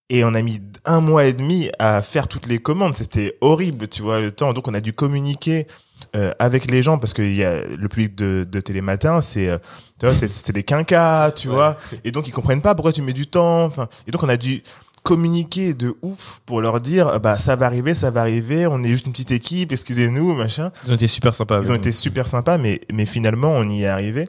Et 0.09 0.23
on 0.25 0.33
a 0.33 0.41
mis 0.41 0.61
un 0.85 0.99
mois 1.01 1.25
et 1.25 1.33
demi 1.33 1.69
à 1.79 2.01
faire 2.01 2.27
toutes 2.27 2.45
les 2.45 2.59
commandes. 2.59 2.95
C'était 2.95 3.37
horrible, 3.41 3.87
tu 3.87 4.01
vois, 4.01 4.19
le 4.19 4.31
temps. 4.31 4.53
Donc, 4.53 4.67
on 4.67 4.73
a 4.73 4.81
dû 4.81 4.93
communiquer 4.93 5.67
euh, 6.15 6.33
avec 6.39 6.69
les 6.69 6.81
gens 6.81 6.97
parce 6.99 7.13
que 7.13 7.21
il 7.21 7.35
y 7.35 7.43
a 7.43 7.63
le 7.65 7.87
public 7.87 8.15
de, 8.15 8.45
de 8.49 8.59
Télématin, 8.61 9.21
c'est 9.21 9.49
euh, 9.49 9.57
tu 9.99 10.05
vois, 10.05 10.15
c'est- 10.15 10.27
c'est 10.27 10.53
des 10.53 10.63
quinquas, 10.63 11.31
tu 11.31 11.47
vois. 11.47 11.77
Et 12.03 12.11
donc, 12.11 12.27
ils 12.27 12.31
comprennent 12.31 12.61
pas 12.61 12.75
pourquoi 12.75 12.91
tu 12.93 13.01
mets 13.01 13.13
du 13.13 13.27
temps. 13.27 13.65
Enfin, 13.65 13.87
et 14.07 14.11
donc, 14.11 14.23
on 14.23 14.29
a 14.29 14.37
dû 14.37 14.63
communiquer 15.03 15.73
de 15.73 15.95
ouf 16.03 16.41
pour 16.45 16.61
leur 16.61 16.79
dire, 16.79 17.19
bah, 17.19 17.37
ça 17.37 17.55
va 17.55 17.65
arriver, 17.65 17.95
ça 17.95 18.11
va 18.11 18.21
arriver. 18.21 18.67
On 18.67 18.83
est 18.83 18.89
juste 18.91 19.05
une 19.07 19.11
petite 19.13 19.31
équipe, 19.31 19.71
excusez-nous, 19.71 20.35
machin. 20.35 20.71
Ils 20.85 20.91
ont 20.91 20.95
été 20.95 21.07
super 21.07 21.33
sympas. 21.33 21.59
Ils 21.63 21.71
ont 21.71 21.75
été 21.75 21.91
super 21.91 22.27
sympas, 22.27 22.57
mais, 22.59 22.81
mais 22.93 23.05
finalement, 23.07 23.49
on 23.51 23.67
y 23.69 23.83
est 23.83 23.87
arrivé. 23.87 24.27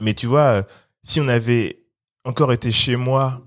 Mais 0.00 0.14
tu 0.14 0.26
vois, 0.26 0.40
euh, 0.40 0.62
si 1.02 1.20
on 1.20 1.28
avait 1.28 1.80
encore 2.24 2.52
été 2.52 2.72
chez 2.72 2.96
moi 2.96 3.42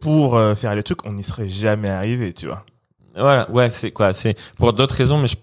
pour 0.00 0.36
euh, 0.36 0.54
faire 0.56 0.74
les 0.74 0.82
trucs, 0.82 1.04
on 1.06 1.12
n'y 1.12 1.22
serait 1.22 1.48
jamais 1.48 1.88
arrivé, 1.90 2.32
tu 2.32 2.46
vois. 2.46 2.64
Voilà, 3.14 3.48
ouais, 3.50 3.70
c'est 3.70 3.90
quoi, 3.92 4.12
c'est 4.12 4.34
pour 4.56 4.72
d'autres 4.72 4.94
raisons, 4.96 5.18
mais 5.18 5.28
je- 5.28 5.36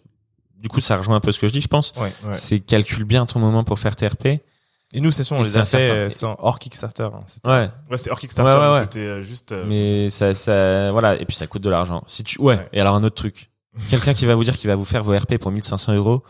du 0.59 0.69
coup, 0.69 0.79
ça 0.81 0.97
rejoint 0.97 1.15
un 1.15 1.19
peu 1.19 1.31
ce 1.31 1.39
que 1.39 1.47
je 1.47 1.53
dis, 1.53 1.61
je 1.61 1.67
pense. 1.67 1.93
Ouais. 1.97 2.11
Ouais. 2.25 2.33
C'est 2.33 2.59
calcule 2.59 3.03
bien 3.05 3.25
ton 3.25 3.39
moment 3.39 3.63
pour 3.63 3.79
faire 3.79 3.95
TRP. 3.95 4.25
Et 4.91 5.01
nous, 5.01 5.11
c'est 5.11 5.23
ça, 5.23 5.35
on 5.35 5.41
les 5.43 5.57
a 5.57 5.65
fait 5.65 5.89
euh, 5.89 6.09
sans 6.09 6.35
hors 6.39 6.57
Kickstarter. 6.57 7.03
hein. 7.13 7.19
Ouais, 7.45 7.69
Ouais, 7.91 7.97
c'était 7.97 8.09
hors 8.09 8.19
Kickstarter, 8.19 8.71
Ouais, 8.71 8.81
c'était 8.81 8.99
euh, 8.99 9.21
juste... 9.21 9.51
euh, 9.51 9.63
mais 9.67 10.09
ça, 10.09 10.33
ça, 10.33 10.91
voilà, 10.91 11.15
et 11.21 11.25
puis 11.25 11.35
ça 11.35 11.45
coûte 11.45 11.61
de 11.61 11.69
l'argent. 11.69 12.03
Si 12.07 12.23
tu, 12.23 12.41
ouais. 12.41 12.55
Ouais. 12.55 12.69
Et 12.73 12.81
alors 12.81 12.95
un 12.95 13.03
autre 13.03 13.15
truc, 13.15 13.51
quelqu'un 13.91 14.15
qui 14.15 14.25
va 14.25 14.33
vous 14.33 14.43
dire 14.43 14.57
qu'il 14.57 14.67
va 14.67 14.75
vous 14.75 14.85
faire 14.85 15.03
vos 15.03 15.15
RP 15.15 15.37
pour 15.37 15.51
1500 15.51 15.93
euros, 15.93 16.23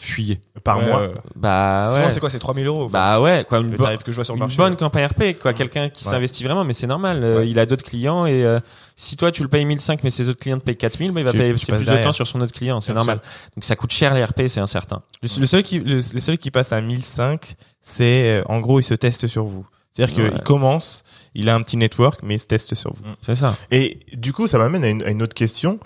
fuyez. 0.00 0.40
par 0.64 0.78
Ouais, 0.78 0.86
mois. 0.86 1.00
ouais. 1.02 1.12
Bah 1.36 1.86
Souvent, 1.90 2.04
ouais. 2.06 2.10
c'est 2.10 2.20
quoi 2.20 2.30
C'est 2.30 2.38
3000 2.38 2.66
euros. 2.66 2.88
Bah 2.88 3.20
ouais, 3.20 3.44
quoi, 3.48 3.58
une, 3.58 3.70
le 3.70 3.76
bo- 3.76 3.84
tarif 3.84 4.02
que 4.02 4.10
je 4.12 4.16
vois 4.16 4.24
sur 4.24 4.34
le 4.34 4.38
une 4.38 4.44
marché. 4.44 4.56
bonne 4.56 4.76
campagne 4.76 5.06
RP, 5.06 5.38
quoi. 5.40 5.52
Quelqu'un 5.52 5.88
qui 5.90 6.04
Ouais. 6.04 6.10
s'investit 6.10 6.42
vraiment, 6.44 6.64
mais 6.64 6.72
c'est 6.72 6.86
normal. 6.86 7.22
euh, 7.22 7.44
il 7.44 7.58
a 7.58 7.66
d'autres 7.66 7.84
clients 7.84 8.26
et 8.26 8.44
euh, 8.44 8.58
si 8.96 9.16
toi 9.16 9.30
tu 9.32 9.42
le 9.42 9.48
payes 9.48 9.64
1005, 9.64 10.02
mais 10.02 10.10
ses 10.10 10.28
autres 10.28 10.38
clients 10.40 10.58
te 10.58 10.64
payent 10.64 10.76
4000, 10.76 11.12
bah, 11.12 11.20
il 11.20 11.24
va 11.24 11.32
Tu- 11.32 11.38
payer 11.38 11.54
tu 11.54 11.66
plus 11.72 11.86
de 11.86 12.02
temps 12.02 12.12
sur 12.12 12.26
son 12.26 12.40
autre 12.40 12.52
client, 12.54 12.80
c'est 12.80 12.92
normal. 12.94 13.20
Donc 13.56 13.64
ça 13.64 13.76
coûte 13.76 13.92
cher 13.92 14.14
les 14.14 14.24
RP, 14.24 14.48
c'est 14.48 14.60
incertain. 14.60 15.02
Le, 15.22 15.28
le 15.40 15.46
seul 15.46 15.62
qui, 15.62 15.78
le, 15.80 15.96
le 15.96 16.20
seul 16.20 16.38
qui 16.38 16.50
passe 16.50 16.72
à 16.72 16.80
1005, 16.80 17.54
c'est, 17.80 18.40
euh, 18.40 18.42
en 18.46 18.60
gros, 18.60 18.80
il 18.80 18.84
se 18.84 18.94
teste 18.94 19.26
sur 19.26 19.44
vous. 19.44 19.66
C'est-à-dire 19.92 20.16
Ouais. 20.24 20.30
qu'il 20.30 20.40
commence, 20.42 21.02
il 21.34 21.48
a 21.48 21.54
un 21.54 21.62
petit 21.62 21.76
network, 21.76 22.20
mais 22.22 22.34
il 22.36 22.38
se 22.38 22.46
teste 22.46 22.74
sur 22.74 22.92
vous. 22.94 23.02
C'est 23.22 23.34
ça. 23.34 23.56
Et 23.70 24.00
du 24.16 24.32
coup, 24.32 24.46
ça 24.46 24.56
m'amène 24.58 24.84
à 24.84 24.88
une, 24.88 25.02
à 25.02 25.10
une 25.10 25.22
autre 25.22 25.34
question. 25.34 25.80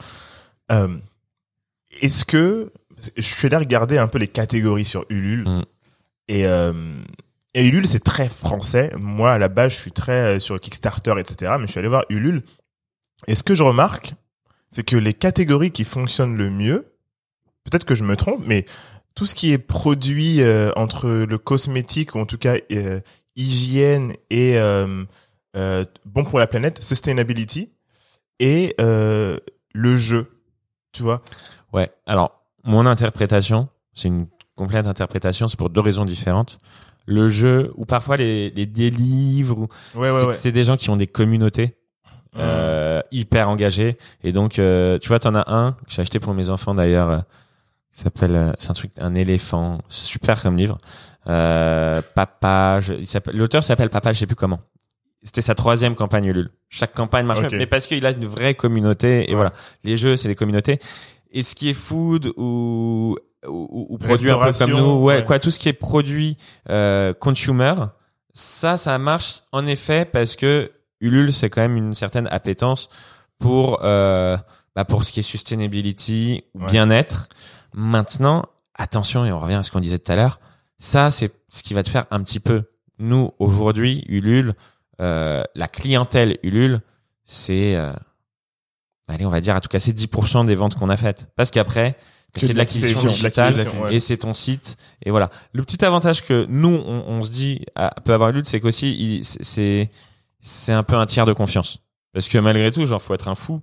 Euh, 0.72 0.88
Est-ce 2.00 2.24
que... 2.24 2.70
Je 3.16 3.22
suis 3.22 3.46
allé 3.46 3.56
regarder 3.56 3.98
un 3.98 4.06
peu 4.06 4.18
les 4.18 4.28
catégories 4.28 4.84
sur 4.84 5.04
Ulule. 5.08 5.48
Mm. 5.48 5.64
Et, 6.28 6.46
euh, 6.46 6.72
et 7.54 7.66
Ulule, 7.66 7.86
c'est 7.86 8.02
très 8.02 8.28
français. 8.28 8.92
Moi, 8.98 9.32
à 9.32 9.38
la 9.38 9.48
base, 9.48 9.72
je 9.72 9.78
suis 9.78 9.92
très 9.92 10.36
euh, 10.36 10.40
sur 10.40 10.58
Kickstarter, 10.60 11.14
etc. 11.18 11.52
Mais 11.58 11.66
je 11.66 11.72
suis 11.72 11.78
allé 11.78 11.88
voir 11.88 12.04
Ulule. 12.08 12.42
Et 13.26 13.34
ce 13.34 13.42
que 13.42 13.54
je 13.54 13.62
remarque, 13.62 14.14
c'est 14.70 14.84
que 14.84 14.96
les 14.96 15.14
catégories 15.14 15.70
qui 15.70 15.84
fonctionnent 15.84 16.36
le 16.36 16.50
mieux, 16.50 16.92
peut-être 17.64 17.84
que 17.84 17.94
je 17.94 18.04
me 18.04 18.16
trompe, 18.16 18.42
mais 18.46 18.66
tout 19.14 19.26
ce 19.26 19.34
qui 19.34 19.52
est 19.52 19.58
produit 19.58 20.42
euh, 20.42 20.72
entre 20.76 21.08
le 21.08 21.38
cosmétique, 21.38 22.14
ou 22.14 22.18
en 22.18 22.26
tout 22.26 22.38
cas 22.38 22.56
euh, 22.72 23.00
hygiène 23.36 24.14
et 24.30 24.58
euh, 24.58 25.04
bon 26.04 26.24
pour 26.24 26.38
la 26.38 26.46
planète, 26.46 26.82
sustainability, 26.82 27.70
et 28.40 28.74
le 28.78 29.96
jeu, 29.96 30.40
tu 30.92 31.02
vois? 31.02 31.22
Ouais. 31.72 31.90
Alors, 32.06 32.43
mon 32.64 32.86
interprétation, 32.86 33.68
c'est 33.94 34.08
une 34.08 34.26
complète 34.56 34.86
interprétation, 34.86 35.48
c'est 35.48 35.58
pour 35.58 35.70
deux 35.70 35.80
raisons 35.80 36.04
différentes. 36.04 36.58
Le 37.06 37.28
jeu, 37.28 37.72
ou 37.76 37.84
parfois 37.84 38.16
les, 38.16 38.50
les 38.50 38.66
délivres, 38.66 39.58
ou 39.58 39.68
Ouais, 39.94 40.08
c'est 40.32 40.48
ouais, 40.48 40.52
des 40.52 40.64
gens 40.64 40.76
qui 40.76 40.88
ont 40.90 40.96
des 40.96 41.06
communautés 41.06 41.76
euh, 42.36 43.00
hyper 43.12 43.48
engagées. 43.50 43.98
Et 44.22 44.32
donc, 44.32 44.58
euh, 44.58 44.98
tu 44.98 45.08
vois, 45.08 45.18
t'en 45.18 45.34
as 45.34 45.44
un 45.52 45.72
que 45.72 45.78
j'ai 45.88 46.02
acheté 46.02 46.18
pour 46.18 46.32
mes 46.34 46.48
enfants 46.48 46.74
d'ailleurs, 46.74 47.10
euh, 47.10 47.18
qui 47.92 48.00
s'appelle, 48.00 48.34
euh, 48.34 48.52
c'est 48.58 48.70
un 48.70 48.74
truc, 48.74 48.90
un 48.98 49.14
éléphant, 49.14 49.80
super 49.88 50.40
comme 50.42 50.56
livre. 50.56 50.78
Euh, 51.28 52.00
Papa, 52.14 52.80
l'auteur 53.32 53.62
s'appelle 53.64 53.90
Papa, 53.90 54.12
je 54.12 54.18
sais 54.20 54.26
plus 54.26 54.34
comment. 54.36 54.60
C'était 55.22 55.40
sa 55.42 55.54
troisième 55.54 55.94
campagne 55.94 56.24
Ulule. 56.26 56.50
Chaque 56.68 56.92
campagne 56.92 57.24
marche 57.24 57.40
Ok. 57.40 57.52
mieux, 57.52 57.58
mais 57.58 57.66
parce 57.66 57.86
qu'il 57.86 58.04
a 58.04 58.10
une 58.10 58.26
vraie 58.26 58.54
communauté. 58.54 59.24
Et 59.24 59.28
Ouais. 59.30 59.34
voilà, 59.36 59.52
les 59.82 59.96
jeux, 59.96 60.16
c'est 60.16 60.28
des 60.28 60.34
communautés. 60.34 60.78
Et 61.34 61.42
ce 61.42 61.54
qui 61.54 61.68
est 61.68 61.74
food 61.74 62.32
ou 62.36 63.16
ou, 63.46 63.86
ou 63.90 63.98
produit 63.98 64.30
un 64.30 64.38
peu 64.38 64.52
comme 64.58 64.70
nous, 64.70 65.02
ouais, 65.02 65.16
ouais. 65.16 65.24
quoi, 65.24 65.38
tout 65.38 65.50
ce 65.50 65.58
qui 65.58 65.68
est 65.68 65.74
produit 65.74 66.38
euh, 66.70 67.12
consumer, 67.12 67.74
ça, 68.32 68.78
ça 68.78 68.96
marche 68.98 69.42
en 69.52 69.66
effet 69.66 70.06
parce 70.06 70.34
que 70.34 70.72
Ulule, 71.00 71.32
c'est 71.32 71.50
quand 71.50 71.60
même 71.60 71.76
une 71.76 71.94
certaine 71.94 72.26
appétence 72.28 72.88
pour 73.38 73.80
euh, 73.84 74.38
bah, 74.74 74.84
pour 74.86 75.04
ce 75.04 75.12
qui 75.12 75.20
est 75.20 75.24
sustainability 75.24 76.44
Ouais. 76.54 76.66
bien-être. 76.70 77.28
Maintenant, 77.74 78.44
attention 78.74 79.24
et 79.24 79.32
on 79.32 79.40
revient 79.40 79.56
à 79.56 79.62
ce 79.62 79.70
qu'on 79.70 79.80
disait 79.80 79.98
tout 79.98 80.10
à 80.12 80.16
l'heure. 80.16 80.40
Ça, 80.78 81.10
c'est 81.10 81.30
ce 81.50 81.62
qui 81.62 81.74
va 81.74 81.82
te 81.82 81.90
faire 81.90 82.06
un 82.10 82.22
petit 82.22 82.40
peu. 82.40 82.62
Nous 82.98 83.32
aujourd'hui, 83.38 84.04
Ulule, 84.08 84.54
euh, 85.00 85.42
la 85.54 85.68
clientèle 85.68 86.38
Ulule, 86.42 86.80
c'est 87.24 87.76
euh, 87.76 87.92
allez, 89.08 89.26
on 89.26 89.30
va 89.30 89.40
dire 89.40 89.54
à 89.56 89.60
tout 89.60 89.68
casser 89.68 89.92
10% 89.92 90.46
des 90.46 90.54
ventes 90.54 90.74
qu'on 90.76 90.88
a 90.90 90.96
faites. 90.96 91.28
Parce 91.36 91.50
qu'après, 91.50 91.96
c'est 92.36 92.52
de 92.52 92.58
l'acquisition 92.58 93.08
digitale 93.08 93.54
ouais. 93.82 93.94
et 93.96 94.00
c'est 94.00 94.16
ton 94.18 94.34
site. 94.34 94.76
Et 95.04 95.10
voilà. 95.10 95.30
Le 95.52 95.62
petit 95.62 95.84
avantage 95.84 96.24
que 96.24 96.46
nous, 96.48 96.74
on, 96.74 97.04
on 97.06 97.22
se 97.22 97.30
dit, 97.30 97.64
ah, 97.76 97.92
peut 98.04 98.12
avoir 98.12 98.30
Ulule, 98.30 98.44
c'est 98.46 98.60
qu'aussi, 98.60 99.20
c'est- 99.24 99.44
c'est, 99.44 99.90
c'est 100.40 100.72
un 100.72 100.82
peu 100.82 100.96
un 100.96 101.06
tiers 101.06 101.26
de 101.26 101.32
confiance. 101.32 101.78
Parce 102.12 102.28
que 102.28 102.38
malgré 102.38 102.70
tout, 102.70 102.84
genre, 102.86 103.02
faut 103.02 103.14
être 103.14 103.28
un 103.28 103.34
fou 103.34 103.60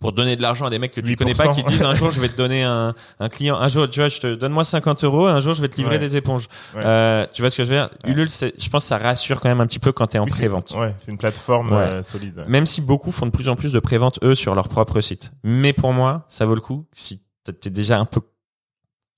pour 0.00 0.12
donner 0.12 0.34
de 0.34 0.42
l'argent 0.42 0.64
à 0.66 0.70
des 0.70 0.78
mecs 0.78 0.92
que 0.94 1.00
tu 1.00 1.12
8%. 1.12 1.16
connais 1.16 1.34
pas 1.34 1.54
qui 1.54 1.62
disent 1.62 1.84
un 1.84 1.92
jour 1.94 2.10
je 2.10 2.20
vais 2.20 2.28
te 2.28 2.36
donner 2.36 2.64
un, 2.64 2.94
un 3.20 3.28
client 3.28 3.56
un 3.60 3.68
jour 3.68 3.88
tu 3.88 4.00
vois 4.00 4.08
je 4.08 4.18
te 4.18 4.34
donne 4.34 4.50
moi 4.52 4.64
50 4.64 5.04
euros 5.04 5.26
un 5.26 5.38
jour 5.40 5.52
je 5.54 5.60
vais 5.60 5.68
te 5.68 5.76
livrer 5.76 5.96
Ouais. 5.96 5.98
des 5.98 6.16
éponges 6.16 6.48
Ouais. 6.74 6.82
euh, 6.84 7.26
tu 7.32 7.42
vois 7.42 7.50
ce 7.50 7.56
que 7.58 7.64
je 7.64 7.68
veux 7.70 7.76
dire? 7.76 7.90
Ouais. 8.04 8.10
Ulule 8.12 8.28
je 8.30 8.68
pense 8.70 8.84
que 8.84 8.88
ça 8.88 8.98
rassure 8.98 9.40
quand 9.40 9.48
même 9.50 9.60
un 9.60 9.66
petit 9.66 9.78
peu 9.78 9.92
quand 9.92 10.06
t'es 10.08 10.18
en 10.18 10.24
Oui, 10.24 10.30
pré-vente 10.30 10.70
Ouais, 10.76 10.94
c'est 10.98 11.10
une 11.10 11.18
plateforme 11.18 11.72
euh, 11.74 12.02
solide. 12.02 12.44
même 12.48 12.64
si 12.66 12.80
beaucoup 12.80 13.12
font 13.12 13.26
de 13.26 13.30
plus 13.30 13.48
en 13.50 13.56
plus 13.56 13.72
de 13.72 13.78
prévente 13.78 14.18
eux 14.24 14.34
sur 14.34 14.54
leur 14.54 14.68
propre 14.68 15.00
site. 15.02 15.32
Mais 15.44 15.72
pour 15.74 15.92
moi, 15.92 16.24
ça 16.28 16.46
vaut 16.46 16.54
le 16.54 16.60
coup 16.62 16.86
si 16.92 17.20
t'es 17.60 17.70
déjà 17.70 17.98
un 17.98 18.04
peu 18.06 18.20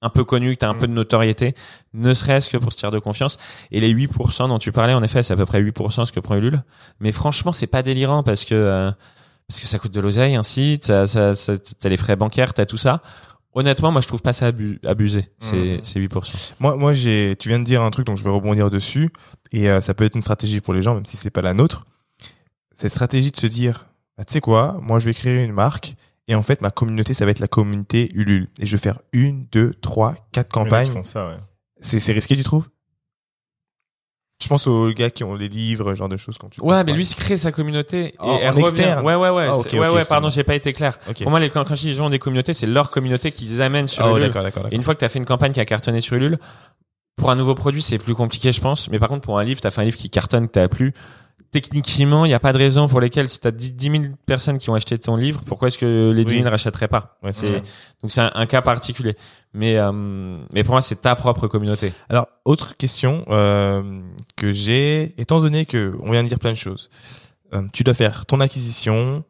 un 0.05 0.11
peu 0.11 0.25
connu, 0.25 0.55
que 0.55 0.59
t'as 0.59 0.69
un 0.69 0.75
Mm. 0.75 0.79
peu 0.79 0.87
de 0.89 0.93
notoriété, 0.95 1.55
ne 1.95 2.13
serait-ce 2.13 2.51
que 2.51 2.57
pour 2.57 2.73
se 2.73 2.77
tirer 2.79 2.91
de 2.91 2.99
confiance. 2.99 3.39
Et 3.71 3.79
les 3.79 3.95
8% 3.95 4.49
dont 4.49 4.59
tu 4.59 4.73
parlais, 4.73 4.95
en 4.95 5.03
effet, 5.05 5.23
c'est 5.23 5.33
à 5.33 5.37
peu 5.37 5.47
près 5.47 5.61
8% 5.63 6.05
ce 6.07 6.11
que 6.11 6.19
prend 6.19 6.35
Ulule. 6.35 6.65
Mais 6.99 7.13
franchement, 7.13 7.53
c'est 7.53 7.69
pas 7.69 7.85
délirant 7.85 8.25
parce 8.25 8.45
que 8.45 8.57
euh, 8.57 8.91
parce 9.53 9.61
que 9.61 9.67
ça 9.67 9.79
coûte 9.79 9.93
de 9.93 10.01
l'oseille 10.01 10.35
un 10.35 10.43
site, 10.43 10.87
ça, 10.87 11.07
ça, 11.07 11.35
ça- 11.35 11.59
t'as 11.59 11.89
les 11.91 11.99
frais 11.99 12.17
bancaires, 12.17 12.55
t'as 12.55 12.65
tout 12.65 12.79
ça. 12.79 13.03
Honnêtement, 13.55 13.93
moi, 13.93 14.01
je 14.01 14.09
trouve 14.09 14.23
pas 14.23 14.33
ça 14.33 14.47
abu- 14.47 14.81
abusé. 14.83 15.29
C'est 15.41 15.77
Mm. 15.77 15.81
c'est 15.83 16.01
8%. 16.01 16.55
Moi, 16.59 16.75
moi, 16.77 16.95
j'ai, 16.95 17.37
tu 17.39 17.51
viens 17.51 17.59
de 17.59 17.65
dire 17.65 17.83
un 17.83 17.91
truc, 17.91 18.07
donc 18.07 18.17
je 18.17 18.25
vais 18.25 18.31
rebondir 18.31 18.71
dessus. 18.71 19.11
Et 19.53 19.69
euh, 19.69 19.83
ça 19.83 19.93
peut 19.93 20.05
être 20.05 20.15
une 20.15 20.23
stratégie 20.23 20.63
pour 20.63 20.73
les 20.73 20.81
gens, 20.81 20.95
même 20.95 21.05
si 21.05 21.19
c'est 21.19 21.29
pas 21.29 21.43
la 21.43 21.53
nôtre. 21.53 21.85
Cette 22.75 22.91
stratégie 22.93 23.31
de 23.31 23.37
se 23.37 23.47
dire, 23.47 23.89
bah, 24.17 24.25
tu 24.25 24.33
sais 24.33 24.41
quoi, 24.41 24.79
moi, 24.81 24.99
je 24.99 25.05
vais 25.05 25.13
créer 25.15 25.45
une 25.45 25.53
marque. 25.53 25.97
Et 26.29 26.35
en 26.35 26.41
fait, 26.41 26.63
ma 26.63 26.71
communauté, 26.71 27.13
ça 27.13 27.27
va 27.27 27.31
être 27.31 27.41
la 27.41 27.49
communauté 27.49 28.11
Ulule. 28.15 28.49
Et 28.59 28.67
je 28.67 28.75
vais 28.77 28.81
faire 28.83 29.01
une, 29.13 29.45
deux, 29.53 29.75
trois, 29.83 30.15
quatre 30.33 30.51
campagnes. 30.51 30.89
font 30.91 31.05
ça, 31.05 31.27
ouais. 31.27 31.37
C'est, 31.83 32.01
c'est 32.01 32.13
risqué, 32.13 32.37
tu 32.37 32.45
trouves? 32.45 32.69
Je 34.43 34.49
pense 34.49 34.67
aux 34.67 34.91
gars 34.93 35.09
qui 35.11 35.23
ont 35.23 35.35
les 35.35 35.49
livres, 35.49 35.91
ce 35.95 35.99
genre 35.99 36.09
de 36.09 36.17
choses. 36.17 36.37
Quand 36.37 36.49
tu 36.49 36.61
Ouais, 36.61 36.83
mais 36.85 36.93
lui, 36.93 37.05
il 37.05 37.15
crée 37.15 37.37
sa 37.37 37.53
communauté. 37.53 38.15
En- 38.19 38.37
et 38.37 38.41
elle 38.43 38.49
en 38.51 38.53
revient. 38.55 38.65
externe. 38.81 39.07
Ouais, 39.07 39.15
ouais, 39.15 39.31
ouais. 39.31 39.47
Ah, 39.49 39.57
ouais, 39.59 39.89
ouais, 39.89 40.05
pardon, 40.05 40.31
j'ai 40.31 40.43
pas 40.43 40.55
été 40.57 40.73
clair. 40.73 40.99
Pour 40.99 41.31
moi, 41.31 41.39
les, 41.39 41.49
quand, 41.49 41.63
quand 41.65 41.75
je 41.77 41.83
dis 41.83 41.89
les 41.89 41.95
gens 41.95 42.07
ont 42.07 42.11
des 42.11 42.19
communautés, 42.19 42.53
c'est 42.55 42.67
leur 42.67 42.91
communauté 42.91 43.31
qu'ils 43.31 43.63
amènent 43.63 43.87
sur 43.89 44.05
Oh, 44.05 44.17
Ulule. 44.17 44.27
d'accord, 44.27 44.43
d'accord, 44.43 44.65
Et 44.71 44.75
une 44.75 44.83
fois 44.83 44.95
que 44.95 44.99
tu 45.01 45.05
as 45.05 45.09
fait 45.09 45.19
une 45.21 45.25
campagne 45.27 45.53
qui 45.53 45.61
a 45.61 45.65
cartonné 45.65 46.01
sur 46.01 46.17
Ulule, 46.17 46.39
pour 47.17 47.31
un 47.31 47.37
nouveau 47.37 47.55
produit, 47.55 47.83
c'est 47.83 47.99
plus 47.99 48.15
compliqué, 48.15 48.51
je 48.53 48.61
pense. 48.61 48.91
Mais 48.91 48.99
par 48.99 49.09
contre, 49.09 49.21
pour 49.23 49.39
un 49.39 49.45
livre, 49.45 49.61
tu 49.61 49.67
as 49.67 49.71
fait 49.71 49.81
un 49.83 49.85
livre 49.85 49.97
qui 49.97 50.11
cartonne, 50.11 50.49
que 50.49 50.61
tu 50.61 50.69
plu. 50.69 50.95
Techniquement, 51.53 52.25
il 52.25 52.29
n'y 52.29 52.35
a 52.35 52.41
pas 52.41 52.53
de 52.55 52.59
raison 52.59 52.89
pour 52.89 52.99
lesquelles, 53.01 53.29
si 53.29 53.39
tu 53.39 53.47
as 53.47 53.51
10 53.51 53.75
000 53.91 54.03
personnes 54.27 54.57
qui 54.59 54.71
ont 54.71 54.75
acheté 54.75 54.99
ton 54.99 55.17
livre, 55.17 55.43
pourquoi 55.45 55.69
est-ce 55.69 55.77
que 55.79 56.11
les 56.11 56.25
10 56.25 56.31
000 56.31 56.41
Oui. 56.41 56.45
ne 56.47 56.51
rachèteraient 56.51 56.89
pas? 56.89 57.19
Ouais, 57.23 57.33
C'est 57.33 57.51
ouais. 57.51 57.63
Donc 58.03 58.11
c'est 58.11 58.23
un, 58.23 58.33
un 58.35 58.47
cas 58.47 58.63
particulier. 58.63 59.15
Mais, 59.53 59.77
euh, 59.77 59.93
mais 60.55 60.65
pour 60.65 60.73
moi, 60.73 60.81
c'est 60.83 61.03
ta 61.03 61.15
propre 61.15 61.49
communauté. 61.49 61.93
Alors, 62.09 62.27
autre 62.47 62.77
question 62.79 63.27
euh, 63.29 64.01
que 64.37 64.51
j'ai, 64.51 65.15
étant 65.21 65.41
donné 65.41 65.67
que 65.67 65.93
on 66.03 66.11
vient 66.11 66.23
de 66.25 66.29
dire 66.29 66.39
plein 66.39 66.53
de 66.53 66.57
choses, 66.57 66.89
euh, 67.53 67.61
tu 67.75 67.85
dois 67.85 67.93
faire 67.93 68.25
ton 68.25 68.41
acquisition, 68.41 69.23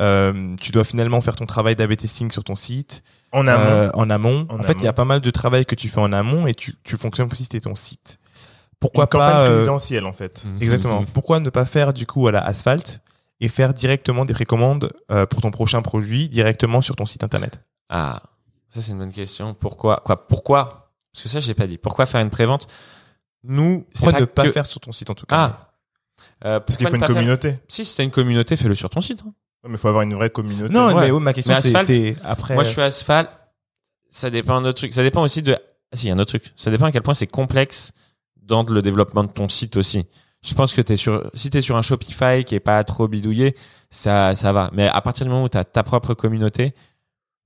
euh, 0.00 0.56
tu 0.60 0.72
dois 0.72 0.82
finalement 0.82 1.20
faire 1.20 1.36
ton 1.36 1.46
travail 1.46 1.76
d'AB 1.76 1.94
testing 1.94 2.32
sur 2.32 2.42
ton 2.42 2.56
site, 2.56 3.04
En 3.30 3.46
amont. 3.46 3.64
euh, 3.70 3.90
en 3.94 4.10
amont. 4.10 4.46
En 4.50 4.58
En, 4.58 4.62
fait, 4.64 4.74
il 4.78 4.84
y 4.84 4.88
a 4.88 4.92
pas 4.92 5.04
mal 5.04 5.20
de 5.20 5.30
travail 5.30 5.64
que 5.64 5.76
tu 5.76 5.88
fais 5.88 6.00
en 6.00 6.12
amont 6.12 6.48
et 6.48 6.54
tu, 6.54 6.74
tu 6.82 6.96
fonctionnes 6.96 7.28
comme 7.28 7.36
si 7.36 7.44
c'était 7.44 7.60
ton 7.60 7.76
site. 7.76 8.18
Pourquoi 8.80 9.04
Une 9.04 9.08
campagne 9.08 9.32
pas 9.32 9.44
euh, 9.44 9.54
présidentielle 9.56 10.04
en 10.06 10.12
fait. 10.12 10.44
exactement 10.60 11.04
pourquoi 11.12 11.40
ne 11.40 11.50
pas 11.50 11.64
faire 11.64 11.92
du 11.92 12.06
coup 12.06 12.28
à 12.28 12.32
la 12.32 12.40
asphalte 12.44 13.00
et 13.40 13.48
faire 13.48 13.74
directement 13.74 14.24
des 14.24 14.32
précommandes 14.34 14.92
euh, 15.10 15.26
pour 15.26 15.40
ton 15.40 15.50
prochain 15.50 15.82
produit 15.82 16.28
directement 16.28 16.80
sur 16.82 16.96
ton 16.96 17.06
site 17.06 17.24
internet? 17.24 17.60
Ah, 17.88 18.22
ça 18.68 18.80
c'est 18.82 18.92
une 18.92 18.98
bonne 18.98 19.12
question. 19.12 19.54
Pourquoi 19.54 20.02
Quoi 20.04 20.26
Pourquoi? 20.26 20.92
Parce 21.12 21.22
que 21.24 21.28
ça, 21.28 21.40
je 21.40 21.48
l'ai 21.48 21.54
pas 21.54 21.66
dit. 21.66 21.78
Pourquoi 21.78 22.06
faire 22.06 22.20
une 22.20 22.30
prévente? 22.30 22.66
Nous, 23.44 23.86
c'est 23.94 24.04
pourquoi 24.04 24.20
ne 24.20 24.24
pas 24.26 24.44
que- 24.44 24.52
faire 24.52 24.66
sur 24.66 24.80
ton 24.80 24.92
site 24.92 25.10
en 25.10 25.14
tout 25.14 25.26
cas? 25.26 25.36
Ah. 25.36 25.64
Euh, 26.44 26.60
Parce 26.60 26.76
qu'il 26.76 26.86
faut 26.86 26.94
une 26.94 27.00
ne 27.00 27.00
pas 27.00 27.06
faire- 27.06 27.16
communauté. 27.16 27.58
Si 27.68 27.84
c'est 27.84 28.04
une 28.04 28.10
communauté, 28.10 28.56
fais-le 28.56 28.74
sur 28.74 28.90
ton 28.90 29.00
site. 29.00 29.20
hein. 29.26 29.32
Ouais, 29.64 29.70
Mais 29.70 29.74
il 29.74 29.78
faut 29.78 29.88
avoir 29.88 30.02
une 30.02 30.14
vraie 30.14 30.30
communauté. 30.30 30.72
non 30.72 30.88
Ouais. 30.88 30.94
mais 31.06 31.10
ouais, 31.10 31.20
ma 31.20 31.32
question 31.32 31.54
c'est 31.54 31.68
Asphalt, 31.74 31.86
c'est 31.86 32.16
après 32.24 32.54
Moi, 32.54 32.64
je 32.64 32.70
suis 32.70 32.80
asphalte. 32.80 33.30
Ça 34.10 34.30
dépend 34.30 34.58
autre 34.62 34.72
truc. 34.72 34.92
Ça 34.92 35.02
dépend 35.02 35.22
aussi 35.22 35.42
de. 35.42 35.54
Ah, 35.92 35.96
si, 35.96 36.06
il 36.06 36.08
y 36.08 36.10
a 36.12 36.14
un 36.14 36.18
autre 36.18 36.30
truc. 36.38 36.52
Ça 36.56 36.70
dépend 36.70 36.86
à 36.86 36.92
quel 36.92 37.02
point 37.02 37.14
c'est 37.14 37.26
complexe 37.26 37.92
dans 38.48 38.64
le 38.64 38.82
développement 38.82 39.22
de 39.22 39.28
ton 39.28 39.48
site 39.48 39.76
aussi. 39.76 40.06
Je 40.42 40.54
pense 40.54 40.72
que 40.72 40.80
t'es 40.80 40.96
sur, 40.96 41.30
si 41.34 41.50
t'es 41.50 41.62
sur 41.62 41.76
un 41.76 41.82
Shopify 41.82 42.44
qui 42.44 42.54
est 42.54 42.60
pas 42.60 42.82
trop 42.84 43.06
bidouillé, 43.08 43.54
ça, 43.90 44.34
ça 44.34 44.52
va. 44.52 44.70
Mais 44.72 44.88
à 44.88 45.00
partir 45.00 45.26
du 45.26 45.30
moment 45.30 45.44
où 45.44 45.48
t'as 45.48 45.64
ta 45.64 45.82
propre 45.82 46.14
communauté, 46.14 46.74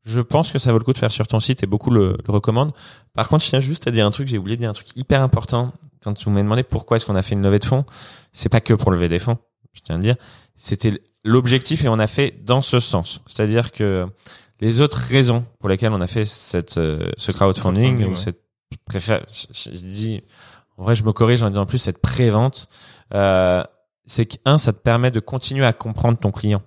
je 0.05 0.21
pense 0.21 0.51
que 0.51 0.59
ça 0.59 0.73
vaut 0.73 0.79
le 0.79 0.85
coup 0.85 0.93
de 0.93 0.99
faire 0.99 1.13
sur 1.13 1.27
ton 1.27 1.41
site 1.41 1.63
et 1.63 1.67
beaucoup 1.67 1.91
le, 1.91 2.17
le 2.27 2.33
recommandent. 2.33 2.73
Par 3.15 3.29
contre, 3.29 3.45
je 3.45 3.51
tiens 3.51 3.61
juste 3.61 3.87
à 3.87 3.91
dire 3.91 4.07
un 4.07 4.11
truc. 4.11 4.29
J'ai 4.29 4.39
oublié 4.39 4.57
de 4.57 4.63
dire 4.63 4.71
un 4.71 4.75
truc 4.75 4.89
hyper 4.97 5.23
important 5.23 5.73
quand 6.03 6.23
vous 6.25 6.31
m'avez 6.31 6.43
demandé 6.43 6.63
pourquoi 6.63 6.97
est-ce 6.97 7.07
qu'on 7.07 7.17
a 7.17 7.23
fait 7.23 7.35
une 7.35 7.43
levée 7.43 7.61
de 7.61 7.65
fonds. 7.65 7.85
C'est 8.33 8.49
pas 8.49 8.61
que 8.61 8.75
pour 8.75 8.91
lever 8.91 9.09
des 9.09 9.19
fonds. 9.19 9.39
Je 9.73 9.81
tiens 9.81 9.97
à 9.97 9.99
dire. 9.99 10.17
C'était 10.55 11.01
l'objectif 11.25 11.85
et 11.85 11.89
on 11.89 11.99
a 11.99 12.07
fait 12.07 12.35
dans 12.45 12.63
ce 12.63 12.81
sens. 12.81 13.21
C'est-à-dire 13.27 13.73
que 13.73 14.07
les 14.61 14.81
autres 14.81 14.99
raisons 14.99 15.45
pour 15.61 15.69
lesquelles 15.69 15.93
on 15.93 16.01
a 16.01 16.07
fait 16.07 16.25
cette, 16.25 16.79
euh, 16.79 17.11
ce 17.17 17.33
crowdfunding, 17.33 17.97
Crowdfunding, 17.97 18.07
ou 18.07 18.11
ouais. 18.11 18.17
cette 18.17 18.43
préfère, 18.87 19.25
je, 19.29 19.71
je 19.71 19.79
dis, 19.79 20.23
en 20.79 20.85
vrai, 20.85 20.95
je 20.97 21.05
me 21.05 21.13
corrige 21.13 21.43
en 21.43 21.49
disant 21.51 21.67
plus 21.67 21.79
cette 21.79 21.99
prévente, 22.01 22.69
euh, 23.15 23.63
c'est 24.07 24.27
qu'un, 24.27 24.59
ça 24.59 24.73
te 24.73 24.79
permet 24.79 25.11
de 25.11 25.21
continuer 25.21 25.65
à 25.65 25.73
comprendre 25.73 26.19
ton 26.19 26.31
client, 26.33 26.63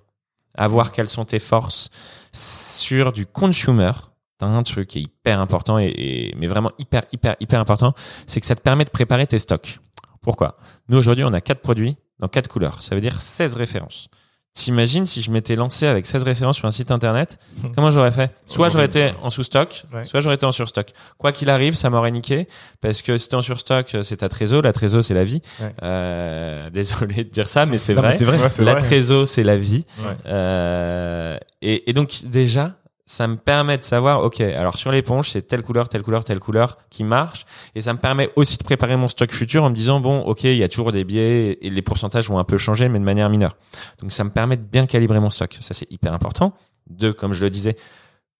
à 0.56 0.68
voir 0.68 0.92
quelles 0.92 1.08
sont 1.08 1.24
tes 1.24 1.38
forces 1.38 1.90
sur 2.32 3.12
du 3.12 3.26
consumer. 3.26 3.92
T'as 4.38 4.46
un 4.46 4.62
truc 4.62 4.88
qui 4.88 4.98
est 4.98 5.02
hyper 5.02 5.40
important 5.40 5.78
et, 5.78 5.86
et- 5.86 6.34
mais 6.36 6.46
vraiment 6.46 6.70
hyper 6.78 7.02
hyper 7.12 7.36
hyper 7.40 7.58
important, 7.60 7.94
c'est 8.26 8.40
que 8.40 8.46
ça 8.46 8.54
te 8.54 8.60
permet 8.60 8.84
de 8.84 8.90
préparer 8.90 9.26
tes 9.26 9.38
stocks. 9.38 9.78
Pourquoi? 10.20 10.56
Nous 10.88 10.98
aujourd'hui, 10.98 11.24
on 11.24 11.32
a 11.32 11.40
quatre 11.40 11.60
produits 11.62 11.96
dans 12.18 12.28
quatre 12.28 12.48
couleurs. 12.48 12.82
Ça 12.82 12.94
veut 12.94 13.00
dire 13.00 13.20
16 13.22 13.54
références. 13.54 14.08
T'imagines 14.56 15.04
si 15.04 15.20
je 15.20 15.30
m'étais 15.30 15.54
lancé 15.54 15.86
avec 15.86 16.06
16 16.06 16.22
références 16.22 16.56
sur 16.56 16.66
un 16.66 16.72
site 16.72 16.90
internet, 16.90 17.38
comment 17.74 17.90
j'aurais 17.90 18.10
fait? 18.10 18.34
Soit 18.46 18.70
j'aurais 18.70 18.86
été 18.86 19.10
en 19.22 19.28
sous-stock, 19.28 19.82
Ouais. 19.92 20.06
soit 20.06 20.22
j'aurais 20.22 20.36
été 20.36 20.46
en 20.46 20.50
surstock. 20.52 20.92
Quoi 21.18 21.32
qu'il 21.32 21.50
arrive, 21.50 21.74
ça 21.74 21.90
m'aurait 21.90 22.10
niqué 22.10 22.48
parce 22.80 23.02
que 23.02 23.18
si 23.18 23.28
t'es 23.28 23.34
en 23.34 23.42
surstock, 23.42 23.94
c'est 24.02 24.16
ta 24.16 24.30
trésor, 24.30 24.62
la 24.62 24.72
trésor 24.72 25.04
c'est 25.04 25.12
la 25.12 25.24
vie. 25.24 25.42
Ouais. 25.60 25.74
Euh, 25.82 26.70
désolé 26.70 27.16
de 27.24 27.28
dire 27.30 27.48
ça, 27.48 27.66
mais 27.66 27.76
c'est 27.76 27.92
vrai. 27.92 28.12
c'est 28.12 28.24
vrai 28.24 28.38
La 28.64 28.72
vrai. 28.72 28.80
trésor 28.80 29.28
c'est 29.28 29.42
la 29.44 29.58
vie. 29.58 29.84
Ouais. 29.98 30.06
Euh, 30.26 31.36
et, 31.60 31.90
et 31.90 31.92
donc 31.92 32.22
déjà, 32.24 32.76
ça 33.08 33.28
me 33.28 33.36
permet 33.36 33.78
de 33.78 33.84
savoir, 33.84 34.24
ok, 34.24 34.40
alors 34.40 34.76
sur 34.76 34.90
l'éponge, 34.90 35.30
c'est 35.30 35.42
telle 35.42 35.62
couleur, 35.62 35.88
telle 35.88 36.02
couleur, 36.02 36.24
telle 36.24 36.40
couleur 36.40 36.76
qui 36.90 37.04
marche, 37.04 37.46
et 37.76 37.80
ça 37.80 37.92
me 37.92 37.98
permet 37.98 38.30
aussi 38.34 38.58
de 38.58 38.64
préparer 38.64 38.96
mon 38.96 39.08
stock 39.08 39.32
futur 39.32 39.62
en 39.62 39.70
me 39.70 39.76
disant, 39.76 40.00
bon, 40.00 40.20
ok, 40.22 40.44
il 40.44 40.56
y 40.56 40.64
a 40.64 40.68
toujours 40.68 40.90
des 40.90 41.04
biais 41.04 41.58
et 41.62 41.70
les 41.70 41.82
pourcentages 41.82 42.28
vont 42.28 42.38
un 42.38 42.44
peu 42.44 42.58
changer, 42.58 42.88
mais 42.88 42.98
de 42.98 43.04
manière 43.04 43.30
mineure. 43.30 43.56
Donc 44.00 44.10
ça 44.10 44.24
me 44.24 44.30
permet 44.30 44.56
de 44.56 44.62
bien 44.62 44.86
calibrer 44.86 45.20
mon 45.20 45.30
stock. 45.30 45.56
Ça 45.60 45.72
c'est 45.72 45.90
hyper 45.92 46.12
important. 46.12 46.52
Deux, 46.90 47.12
comme 47.12 47.32
je 47.32 47.44
le 47.44 47.50
disais, 47.50 47.76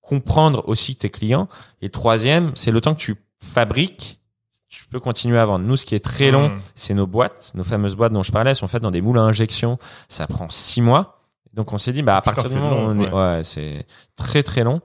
comprendre 0.00 0.64
aussi 0.68 0.96
tes 0.96 1.10
clients. 1.10 1.48
Et 1.80 1.88
troisième, 1.88 2.50
c'est 2.54 2.72
le 2.72 2.80
temps 2.80 2.94
que 2.94 3.00
tu 3.00 3.14
fabriques, 3.38 4.20
tu 4.68 4.84
peux 4.86 5.00
continuer 5.00 5.38
à 5.38 5.44
vendre. 5.46 5.64
Nous, 5.64 5.76
ce 5.76 5.86
qui 5.86 5.94
est 5.94 6.04
très 6.04 6.30
long, 6.32 6.48
Mmh. 6.48 6.60
c'est 6.74 6.94
nos 6.94 7.06
boîtes, 7.06 7.52
nos 7.54 7.64
fameuses 7.64 7.94
boîtes 7.94 8.12
dont 8.12 8.22
je 8.24 8.32
parlais, 8.32 8.50
elles 8.50 8.56
sont 8.56 8.68
faites 8.68 8.82
dans 8.82 8.90
des 8.90 9.00
moules 9.00 9.18
à 9.18 9.22
injection. 9.22 9.78
Ça 10.08 10.26
prend 10.26 10.48
six 10.50 10.82
mois. 10.82 11.15
Donc 11.56 11.72
on 11.72 11.78
s'est 11.78 11.92
dit, 11.92 12.02
bah 12.02 12.16
à 12.16 12.22
partir 12.22 12.48
du 12.48 12.58
moment 12.58 12.76
où 12.84 12.90
on 12.90 13.00
est, 13.00 13.10
ouais, 13.10 13.40
c'est 13.42 13.86
très 14.14 14.42
très 14.42 14.62
long. 14.62 14.80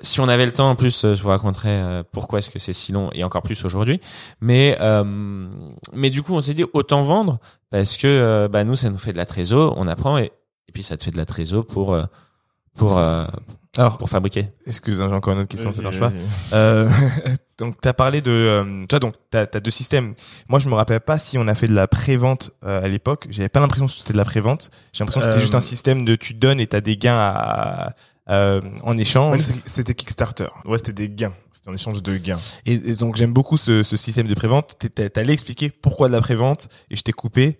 Si 0.00 0.18
on 0.20 0.26
avait 0.26 0.46
le 0.46 0.52
temps, 0.52 0.70
en 0.70 0.74
plus, 0.74 1.04
euh, 1.04 1.14
je 1.14 1.22
vous 1.22 1.28
raconterai 1.28 1.68
euh, 1.68 2.02
pourquoi 2.10 2.40
est-ce 2.40 2.50
que 2.50 2.58
c'est 2.58 2.72
si 2.72 2.90
long 2.90 3.10
et 3.12 3.22
encore 3.22 3.42
plus 3.42 3.64
aujourd'hui. 3.64 4.00
Mais 4.40 4.76
euh, 4.80 5.04
mais 5.92 6.10
du 6.10 6.22
coup, 6.24 6.34
on 6.34 6.40
s'est 6.40 6.54
dit 6.54 6.64
autant 6.72 7.02
vendre 7.04 7.38
parce 7.70 7.96
que 7.96 8.48
bah 8.50 8.64
nous, 8.64 8.74
ça 8.74 8.90
nous 8.90 8.98
fait 8.98 9.12
de 9.12 9.18
la 9.18 9.26
trésor, 9.26 9.74
on 9.76 9.86
apprend 9.86 10.18
et, 10.18 10.32
et 10.68 10.72
puis 10.72 10.82
ça 10.82 10.96
te 10.96 11.04
fait 11.04 11.10
de 11.10 11.18
la 11.18 11.26
trésor 11.26 11.66
pour 11.66 11.94
euh, 11.94 12.04
pour 12.76 12.98
euh, 12.98 13.26
alors 13.76 13.96
pour 13.98 14.10
fabriquer. 14.10 14.48
excusez 14.66 15.04
j'ai 15.08 15.14
encore 15.14 15.32
une 15.34 15.40
autre 15.40 15.48
question 15.48 15.72
ça 15.72 15.82
marche 15.82 15.98
pas. 16.00 16.12
Euh, 16.52 16.88
donc 17.58 17.80
tu 17.80 17.88
as 17.88 17.94
parlé 17.94 18.20
de 18.20 18.30
euh, 18.30 18.84
toi 18.88 18.98
donc 18.98 19.14
tu 19.30 19.38
as, 19.38 19.46
deux 19.46 19.70
systèmes. 19.70 20.14
Moi 20.48 20.58
je 20.58 20.68
me 20.68 20.74
rappelle 20.74 21.00
pas 21.00 21.18
si 21.18 21.38
on 21.38 21.48
a 21.48 21.54
fait 21.54 21.68
de 21.68 21.74
la 21.74 21.86
prévente 21.88 22.50
euh, 22.64 22.82
à 22.84 22.88
l'époque, 22.88 23.26
j'avais 23.30 23.48
pas 23.48 23.60
l'impression 23.60 23.86
que 23.86 23.92
c'était 23.92 24.12
de 24.12 24.18
la 24.18 24.24
prévente. 24.24 24.70
J'ai 24.92 25.02
l'impression 25.04 25.20
que 25.20 25.26
c'était 25.26 25.38
Euh, 25.38 25.40
juste 25.40 25.54
un 25.54 25.60
système 25.60 26.04
de 26.04 26.16
tu 26.16 26.34
donnes 26.34 26.60
et 26.60 26.66
tu 26.66 26.76
as 26.76 26.80
des 26.80 26.96
gains 26.96 27.16
à, 27.18 27.94
euh, 28.30 28.60
en 28.84 28.96
échange. 28.98 29.38
C'était 29.66 29.94
Kickstarter. 29.94 30.48
Ouais, 30.64 30.78
c'était 30.78 30.92
des 30.92 31.08
gains. 31.08 31.32
C'était 31.52 31.70
en 31.70 31.74
échange 31.74 32.02
de 32.02 32.16
gains. 32.16 32.38
Et, 32.66 32.74
et 32.74 32.94
donc 32.94 33.16
j'aime 33.16 33.32
beaucoup 33.32 33.56
ce, 33.56 33.82
ce 33.82 33.96
système 33.96 34.26
de 34.28 34.34
prévente. 34.34 34.76
T'es- 34.78 35.10
T'allais 35.10 35.32
expliquer 35.32 35.70
pourquoi 35.70 36.08
de 36.08 36.12
la 36.12 36.20
prévente 36.20 36.68
et 36.90 36.96
je 36.96 37.02
t'ai 37.02 37.12
coupé. 37.12 37.58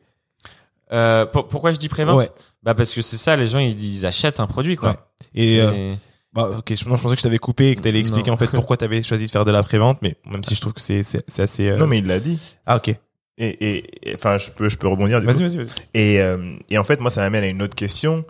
Euh, 0.93 1.25
pour- 1.27 1.49
pourquoi 1.49 1.73
je 1.73 1.79
dis 1.79 1.89
prévente 1.89 2.19
Ouais. 2.19 2.31
Bah 2.63 2.75
parce 2.75 2.93
que 2.93 3.01
c'est 3.03 3.17
ça, 3.17 3.35
les 3.37 3.47
gens 3.47 3.59
ils, 3.59 3.83
ils 3.83 4.07
achètent 4.07 4.41
un 4.41 4.47
produit 4.47 4.77
quoi. 4.77 4.91
Ouais. 4.91 4.97
Et 5.35 5.61
euh, 5.61 5.95
bah, 6.33 6.51
ok, 6.59 6.75
je, 6.75 6.89
non, 6.89 6.97
je 6.97 7.03
pensais 7.03 7.15
que 7.15 7.21
je 7.21 7.25
t'avais 7.25 7.39
coupé 7.39 7.71
et 7.71 7.77
que 7.77 7.81
t'allais 7.81 8.01
expliquer 8.01 8.29
Non. 8.31 8.35
en 8.35 8.37
fait 8.37 8.47
pourquoi 8.55 8.77
t'avais 8.77 9.03
choisi 9.03 9.27
de 9.27 9.31
faire 9.31 9.45
de 9.45 9.51
la 9.53 9.63
prévente, 9.63 9.99
mais 10.03 10.17
même 10.27 10.45
si 10.45 10.55
je 10.55 10.61
trouve 10.61 10.73
que 10.75 10.81
c'est 10.81 11.03
c'est 11.03 11.41
assez. 11.41 11.69
euh, 11.69 11.77
Non, 11.79 11.87
mais 11.87 11.99
il 11.99 12.07
l'a 12.07 12.21
dit. 12.21 12.39
ah 12.67 12.77
ok. 12.77 12.95
Et, 13.39 13.85
enfin, 14.15 14.37
je 14.39 14.51
peux, 14.51 14.69
je 14.69 14.77
peux 14.77 14.87
rebondir. 14.87 15.21
Du 15.21 15.27
coup. 15.27 15.33
Vas-y 15.33 15.43
vas-y 15.43 15.57
vas-y. 15.57 15.69
Et, 15.95 16.21
euh, 16.21 16.55
et 16.69 16.79
en 16.79 16.85
fait, 16.85 17.01
moi, 17.01 17.11
ça 17.11 17.23
m'amène 17.23 17.43
à 17.43 17.49
une 17.49 17.63
autre 17.63 17.75
question. 17.75 18.25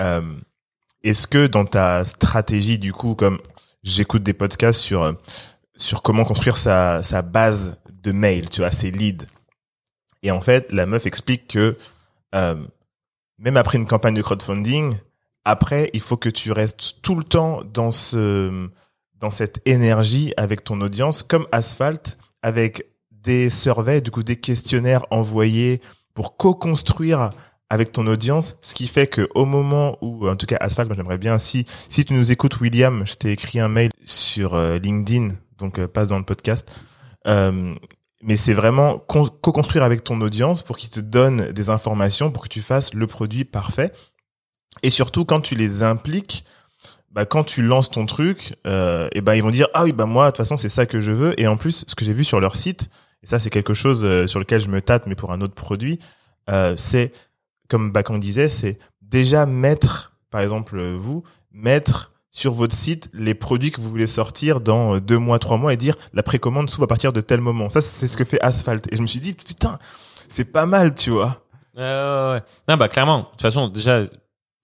Euh, 0.00 0.20
Est-ce 1.04 1.26
que 1.28 1.46
dans 1.46 1.64
ta 1.64 2.04
stratégie, 2.04 2.78
du 2.78 2.92
coup, 2.92 3.14
comme 3.14 3.38
j'écoute 3.84 4.24
des 4.24 4.34
podcasts 4.34 4.80
sur 4.80 5.14
sur 5.76 6.02
comment 6.02 6.24
construire 6.24 6.58
sa, 6.58 7.02
sa 7.04 7.22
base 7.22 7.76
de 8.02 8.10
mail, 8.12 8.50
tu 8.50 8.60
vois, 8.60 8.72
ses 8.72 8.90
leads. 8.90 9.24
Et 10.24 10.32
en 10.32 10.40
fait, 10.40 10.70
la 10.72 10.84
meuf 10.86 11.06
explique 11.06 11.46
que 11.46 11.76
euh, 12.34 12.56
même 13.38 13.56
après 13.56 13.78
une 13.78 13.86
campagne 13.86 14.14
de 14.14 14.22
crowdfunding, 14.22 14.94
après, 15.44 15.90
il 15.94 16.00
faut 16.00 16.16
que 16.16 16.28
tu 16.28 16.52
restes 16.52 16.96
tout 17.02 17.14
le 17.14 17.24
temps 17.24 17.62
dans 17.72 17.90
ce 17.90 18.68
dans 19.14 19.30
cette 19.30 19.60
énergie 19.64 20.32
avec 20.36 20.62
ton 20.62 20.80
audience, 20.80 21.22
comme 21.24 21.46
Asphalt, 21.50 22.18
avec 22.42 22.86
des 23.10 23.50
surveys, 23.50 24.00
du 24.00 24.10
coup 24.10 24.22
des 24.22 24.36
questionnaires 24.36 25.04
envoyés 25.10 25.80
pour 26.14 26.36
co-construire 26.36 27.30
avec 27.70 27.92
ton 27.92 28.06
audience, 28.06 28.58
ce 28.62 28.74
qui 28.74 28.86
fait 28.86 29.06
que 29.06 29.28
au 29.34 29.44
moment 29.44 29.98
où, 30.00 30.28
en 30.28 30.36
tout 30.36 30.46
cas 30.46 30.56
Asphalt, 30.60 30.88
moi 30.88 30.96
j'aimerais 30.96 31.18
bien, 31.18 31.38
si 31.38 31.64
si 31.88 32.04
tu 32.04 32.14
nous 32.14 32.32
écoutes 32.32 32.60
William, 32.60 33.06
je 33.06 33.14
t'ai 33.14 33.32
écrit 33.32 33.58
un 33.60 33.68
mail 33.68 33.90
sur 34.04 34.54
euh, 34.54 34.78
LinkedIn, 34.78 35.28
donc 35.58 35.78
euh, 35.78 35.88
passe 35.88 36.08
dans 36.08 36.18
le 36.18 36.24
podcast. 36.24 36.70
Mais 38.22 38.36
c'est 38.36 38.54
vraiment 38.54 38.98
con- 38.98 39.28
co-construire 39.40 39.84
avec 39.84 40.04
ton 40.04 40.20
audience 40.20 40.62
pour 40.62 40.76
qu'ils 40.76 40.90
te 40.90 41.00
donnent 41.00 41.52
des 41.52 41.70
informations 41.70 42.30
pour 42.30 42.42
que 42.42 42.48
tu 42.48 42.62
fasses 42.62 42.94
le 42.94 43.06
produit 43.06 43.44
parfait. 43.44 43.92
Et 44.82 44.90
surtout 44.90 45.24
quand 45.24 45.40
tu 45.40 45.54
les 45.54 45.82
impliques, 45.82 46.44
bah 47.10 47.24
quand 47.24 47.44
tu 47.44 47.62
lances 47.62 47.90
ton 47.90 48.06
truc, 48.06 48.54
euh, 48.66 49.08
et 49.12 49.20
ben 49.20 49.34
ils 49.34 49.42
vont 49.42 49.50
dire 49.50 49.68
ah 49.74 49.84
oui 49.84 49.92
bah 49.92 50.06
moi 50.06 50.26
de 50.26 50.30
toute 50.30 50.38
façon 50.38 50.56
c'est 50.56 50.68
ça 50.68 50.86
que 50.86 51.00
je 51.00 51.12
veux. 51.12 51.40
Et 51.40 51.46
en 51.46 51.56
plus 51.56 51.84
ce 51.86 51.94
que 51.94 52.04
j'ai 52.04 52.12
vu 52.12 52.24
sur 52.24 52.40
leur 52.40 52.56
site, 52.56 52.90
et 53.22 53.26
ça 53.26 53.38
c'est 53.38 53.50
quelque 53.50 53.74
chose 53.74 54.02
euh, 54.04 54.26
sur 54.26 54.40
lequel 54.40 54.60
je 54.60 54.68
me 54.68 54.80
tâte, 54.80 55.06
mais 55.06 55.14
pour 55.14 55.32
un 55.32 55.40
autre 55.40 55.54
produit, 55.54 55.98
euh, 56.50 56.74
c'est 56.76 57.12
comme 57.68 57.92
Bakan 57.92 58.18
disait, 58.18 58.48
c'est 58.48 58.78
déjà 59.02 59.46
mettre, 59.46 60.12
par 60.30 60.40
exemple 60.40 60.80
vous, 60.80 61.22
mettre 61.52 62.12
sur 62.30 62.52
votre 62.52 62.74
site 62.74 63.08
les 63.12 63.34
produits 63.34 63.70
que 63.70 63.80
vous 63.80 63.88
voulez 63.88 64.06
sortir 64.06 64.60
dans 64.60 64.94
euh, 64.96 65.00
deux 65.00 65.18
mois, 65.18 65.38
trois 65.38 65.56
mois 65.56 65.72
et 65.72 65.76
dire 65.76 65.94
la 66.12 66.22
précommande 66.22 66.68
s'ouvre 66.70 66.84
à 66.84 66.86
partir 66.86 67.12
de 67.12 67.20
tel 67.20 67.40
moment. 67.40 67.70
Ça 67.70 67.80
c'est 67.80 68.06
ce 68.08 68.16
que 68.16 68.24
fait 68.24 68.40
Asphalt. 68.42 68.86
Et 68.92 68.96
je 68.96 69.02
me 69.02 69.06
suis 69.06 69.20
dit 69.20 69.32
putain, 69.32 69.78
c'est 70.28 70.52
pas 70.52 70.66
mal, 70.66 70.94
tu 70.94 71.10
vois. 71.10 71.42
Euh, 71.78 72.34
ouais. 72.34 72.42
Non, 72.68 72.76
bah 72.76 72.88
clairement. 72.88 73.18
De 73.18 73.24
toute 73.30 73.42
façon, 73.42 73.68
déjà, 73.68 74.02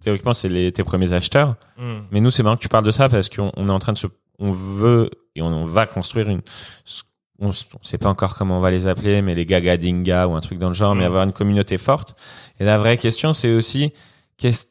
théoriquement, 0.02 0.34
c'est 0.34 0.48
les, 0.48 0.72
tes 0.72 0.84
premiers 0.84 1.12
acheteurs. 1.12 1.54
Mais 2.10 2.20
nous, 2.20 2.30
c'est 2.30 2.42
marrant 2.42 2.56
que 2.56 2.62
tu 2.62 2.68
parles 2.68 2.84
de 2.84 2.90
ça 2.90 3.08
parce 3.08 3.28
qu'on 3.28 3.50
on 3.56 3.68
est 3.68 3.72
en 3.72 3.78
train 3.78 3.92
de 3.92 3.98
se, 3.98 4.08
on 4.38 4.50
veut 4.52 5.10
et 5.36 5.42
on, 5.42 5.46
on 5.46 5.64
va 5.64 5.86
construire 5.86 6.28
une, 6.28 6.42
on, 7.40 7.50
on 7.50 7.82
sait 7.82 7.98
pas 7.98 8.08
encore 8.08 8.36
comment 8.36 8.58
on 8.58 8.60
va 8.60 8.70
les 8.70 8.86
appeler, 8.86 9.22
mais 9.22 9.34
les 9.34 9.46
Gaga 9.46 9.76
Dinga 9.76 10.28
ou 10.28 10.34
un 10.34 10.40
truc 10.40 10.58
dans 10.58 10.68
le 10.68 10.74
genre, 10.74 10.94
mais 10.94 11.04
Mm. 11.04 11.06
avoir 11.06 11.22
une 11.24 11.32
communauté 11.32 11.78
forte. 11.78 12.14
Et 12.60 12.64
la 12.64 12.78
vraie 12.78 12.98
question, 12.98 13.32
c'est 13.32 13.52
aussi 13.54 13.92
qu'est-ce 14.36 14.66
que 14.66 14.70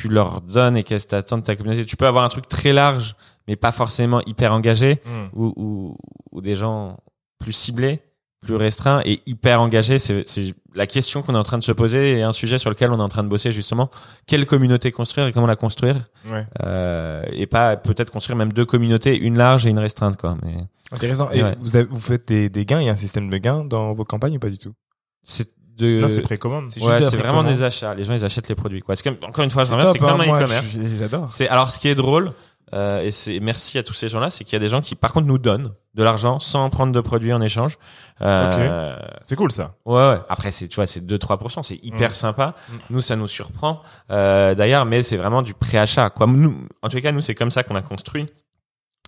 tu 0.00 0.08
leur 0.08 0.40
donnes 0.40 0.76
et 0.76 0.82
qu'est-ce 0.82 1.04
que 1.06 1.10
t'attends 1.10 1.38
de 1.38 1.42
ta 1.42 1.54
communauté. 1.56 1.84
Tu 1.86 1.96
peux 1.96 2.06
avoir 2.06 2.24
un 2.24 2.28
truc 2.28 2.48
très 2.48 2.72
large, 2.72 3.14
mais 3.46 3.56
pas 3.56 3.72
forcément 3.72 4.20
hyper 4.26 4.52
engagé, 4.52 5.00
Mm. 5.04 5.10
ou, 5.34 5.52
ou, 5.56 5.96
ou 6.32 6.40
des 6.40 6.56
gens 6.56 6.98
plus 7.38 7.52
ciblés 7.52 8.00
plus 8.42 8.56
restreint 8.56 9.00
et 9.06 9.20
hyper 9.24 9.58
engagé. 9.62 9.98
C'est 9.98 10.22
c'est 10.28 10.52
la 10.74 10.86
question 10.86 11.22
qu'on 11.22 11.34
est 11.34 11.38
en 11.38 11.42
train 11.44 11.56
de 11.56 11.62
se 11.64 11.72
poser 11.72 12.18
et 12.18 12.22
un 12.22 12.32
sujet 12.32 12.58
sur 12.58 12.68
lequel 12.68 12.90
on 12.90 12.98
est 12.98 13.02
en 13.02 13.08
train 13.08 13.22
de 13.24 13.28
bosser 13.28 13.52
justement. 13.52 13.88
Quelle 14.26 14.44
communauté 14.44 14.92
construire 14.92 15.26
et 15.26 15.32
comment 15.32 15.46
la 15.46 15.56
construire? 15.56 15.96
Ouais. 16.30 16.44
euh, 16.62 17.22
et 17.32 17.46
pas 17.46 17.78
peut-être 17.78 18.10
construire 18.10 18.36
même 18.36 18.52
deux 18.52 18.66
communautés, 18.66 19.16
une 19.18 19.38
large 19.38 19.64
et 19.64 19.70
une 19.70 19.78
restreinte 19.78 20.18
quoi. 20.18 20.36
Mais 20.42 20.56
Intéressant. 20.92 21.30
Et 21.30 21.42
Ouais. 21.42 21.56
vous, 21.58 21.76
avez- 21.76 21.86
vous 21.88 21.98
faites 22.00 22.28
des, 22.28 22.50
des 22.50 22.66
gains, 22.66 22.80
il 22.82 22.86
y 22.86 22.90
a 22.90 22.92
un 22.92 22.96
système 22.96 23.30
de 23.30 23.36
gains 23.38 23.64
dans 23.64 23.94
vos 23.94 24.04
campagnes 24.04 24.36
ou 24.36 24.40
pas 24.40 24.50
du 24.50 24.58
tout? 24.58 24.74
C'est 25.22 25.48
de 25.76 26.00
Non, 26.00 26.08
c'est 26.08 26.20
précommande. 26.22 26.68
C'est 26.68 26.82
ouais, 26.82 27.02
c'est 27.02 27.16
vraiment 27.16 27.42
des 27.44 27.62
achats. 27.62 27.94
Les 27.94 28.04
gens 28.04 28.14
ils 28.14 28.24
achètent 28.24 28.48
les 28.48 28.54
produits 28.54 28.80
quoi. 28.80 28.94
Comme 28.96 29.16
encore 29.22 29.44
une 29.44 29.50
fois, 29.50 29.64
je 29.64 29.68
C'est 29.68 29.74
reviens, 29.74 29.92
c'est 29.92 29.98
top, 29.98 30.08
comme 30.08 30.20
hein, 30.20 30.24
un 30.32 30.36
e-commerce. 30.38 30.78
J'adore. 30.98 31.32
C'est 31.32 31.48
alors 31.48 31.70
ce 31.70 31.78
qui 31.78 31.88
est 31.88 31.94
drôle 31.94 32.32
euh, 32.72 33.02
et 33.02 33.10
c'est 33.10 33.38
merci 33.40 33.78
à 33.78 33.82
tous 33.82 33.92
ces 33.92 34.08
gens-là, 34.08 34.30
c'est 34.30 34.42
qu'il 34.42 34.54
y 34.54 34.56
a 34.56 34.58
des 34.60 34.68
gens 34.68 34.80
qui 34.80 34.94
par 34.96 35.12
contre 35.12 35.26
nous 35.26 35.38
donnent 35.38 35.72
de 35.94 36.02
l'argent 36.02 36.40
sans 36.40 36.68
prendre 36.70 36.92
de 36.92 37.00
produits 37.00 37.32
en 37.32 37.40
échange. 37.40 37.78
Euh, 38.22 38.96
C'est 39.22 39.36
cool 39.36 39.52
ça. 39.52 39.74
Ouais, 39.84 39.94
ouais. 40.08 40.18
Après, 40.28 40.50
c'est, 40.50 40.66
tu 40.66 40.76
vois, 40.76 40.86
c'est 40.86 41.04
2-3%. 41.04 41.62
C'est 41.62 41.78
hyper 41.84 42.10
Mm. 42.10 42.14
sympa. 42.14 42.54
Mm. 42.68 42.74
Nous, 42.90 43.00
ça 43.00 43.16
nous 43.16 43.28
surprend. 43.28 43.80
Euh, 44.10 44.54
d'ailleurs, 44.56 44.86
mais 44.86 45.02
c'est 45.02 45.16
vraiment 45.16 45.42
du 45.42 45.54
préachat. 45.54 46.10
Quoi. 46.10 46.26
Nous, 46.26 46.66
en 46.82 46.88
tout 46.88 47.00
cas, 47.00 47.12
nous, 47.12 47.20
c'est 47.20 47.34
comme 47.36 47.50
ça 47.52 47.62
qu'on 47.62 47.76
a 47.76 47.82
construit. 47.82 48.26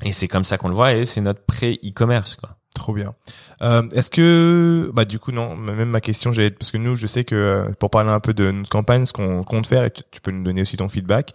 Et 0.04 0.12
c'est 0.12 0.28
comme 0.28 0.44
ça 0.44 0.58
qu'on 0.58 0.68
le 0.68 0.74
voit. 0.74 0.92
Et 0.92 1.06
c'est 1.06 1.20
notre 1.22 1.40
pré-e-commerce, 1.44 2.36
quoi. 2.36 2.50
Trop 2.76 2.92
bien. 2.92 3.14
Euh, 3.62 3.88
Est-ce 3.92 4.10
que, 4.10 4.90
bah 4.92 5.06
du 5.06 5.18
coup 5.18 5.32
non, 5.32 5.56
même 5.56 5.88
ma 5.88 6.02
question, 6.02 6.30
j'ai 6.30 6.50
parce 6.50 6.70
que 6.70 6.76
nous, 6.76 6.94
je 6.94 7.06
sais 7.06 7.24
que 7.24 7.34
euh, 7.34 7.72
pour 7.80 7.88
parler 7.88 8.10
un 8.10 8.20
peu 8.20 8.34
de 8.34 8.50
notre 8.50 8.68
campagne, 8.68 9.06
ce 9.06 9.14
qu'on 9.14 9.42
compte 9.44 9.66
faire, 9.66 9.82
et 9.82 9.90
tu, 9.90 10.02
tu 10.10 10.20
peux 10.20 10.30
nous 10.30 10.44
donner 10.44 10.60
aussi 10.60 10.76
ton 10.76 10.90
feedback. 10.90 11.32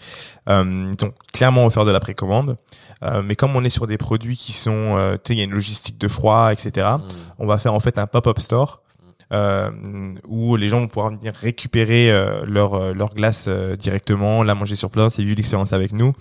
Euh, 0.50 0.92
donc 1.00 1.16
clairement, 1.34 1.62
on 1.62 1.68
va 1.68 1.72
faire 1.72 1.84
de 1.84 1.92
la 1.92 2.00
précommande, 2.00 2.58
euh, 3.04 3.24
mais 3.26 3.36
comme 3.36 3.56
on 3.56 3.64
est 3.64 3.72
sur 3.72 3.88
des 3.88 3.98
produits 3.98 4.38
qui 4.38 4.54
sont, 4.54 4.96
euh, 4.98 5.16
tu 5.16 5.30
sais, 5.30 5.34
il 5.34 5.38
y 5.40 5.42
a 5.42 5.46
une 5.46 5.52
logistique 5.52 5.98
de 5.98 6.08
froid, 6.08 6.52
etc. 6.54 6.88
On 7.40 7.48
va 7.48 7.58
faire 7.58 7.74
en 7.74 7.80
fait 7.80 7.98
un 7.98 8.06
pop-up 8.06 8.40
store. 8.40 8.84
Euh, 9.32 9.72
où 10.28 10.58
les 10.58 10.68
gens 10.68 10.82
vont 10.82 10.90
pouvoir 10.90 11.12
venir 11.12 11.32
récupérer 11.34 12.12
euh, 12.12 12.44
leur 12.46 12.74
euh, 12.74 12.94
leur 12.94 13.14
glace 13.14 13.46
euh, 13.48 13.78
directement, 13.78 14.44
la 14.44 14.56
manger 14.56 14.76
sur 14.76 14.90
place 14.90 15.20
et 15.20 15.24
vivre 15.24 15.38
l'expérience 15.38 15.72
avec 15.72 15.96
nous. 15.96 16.14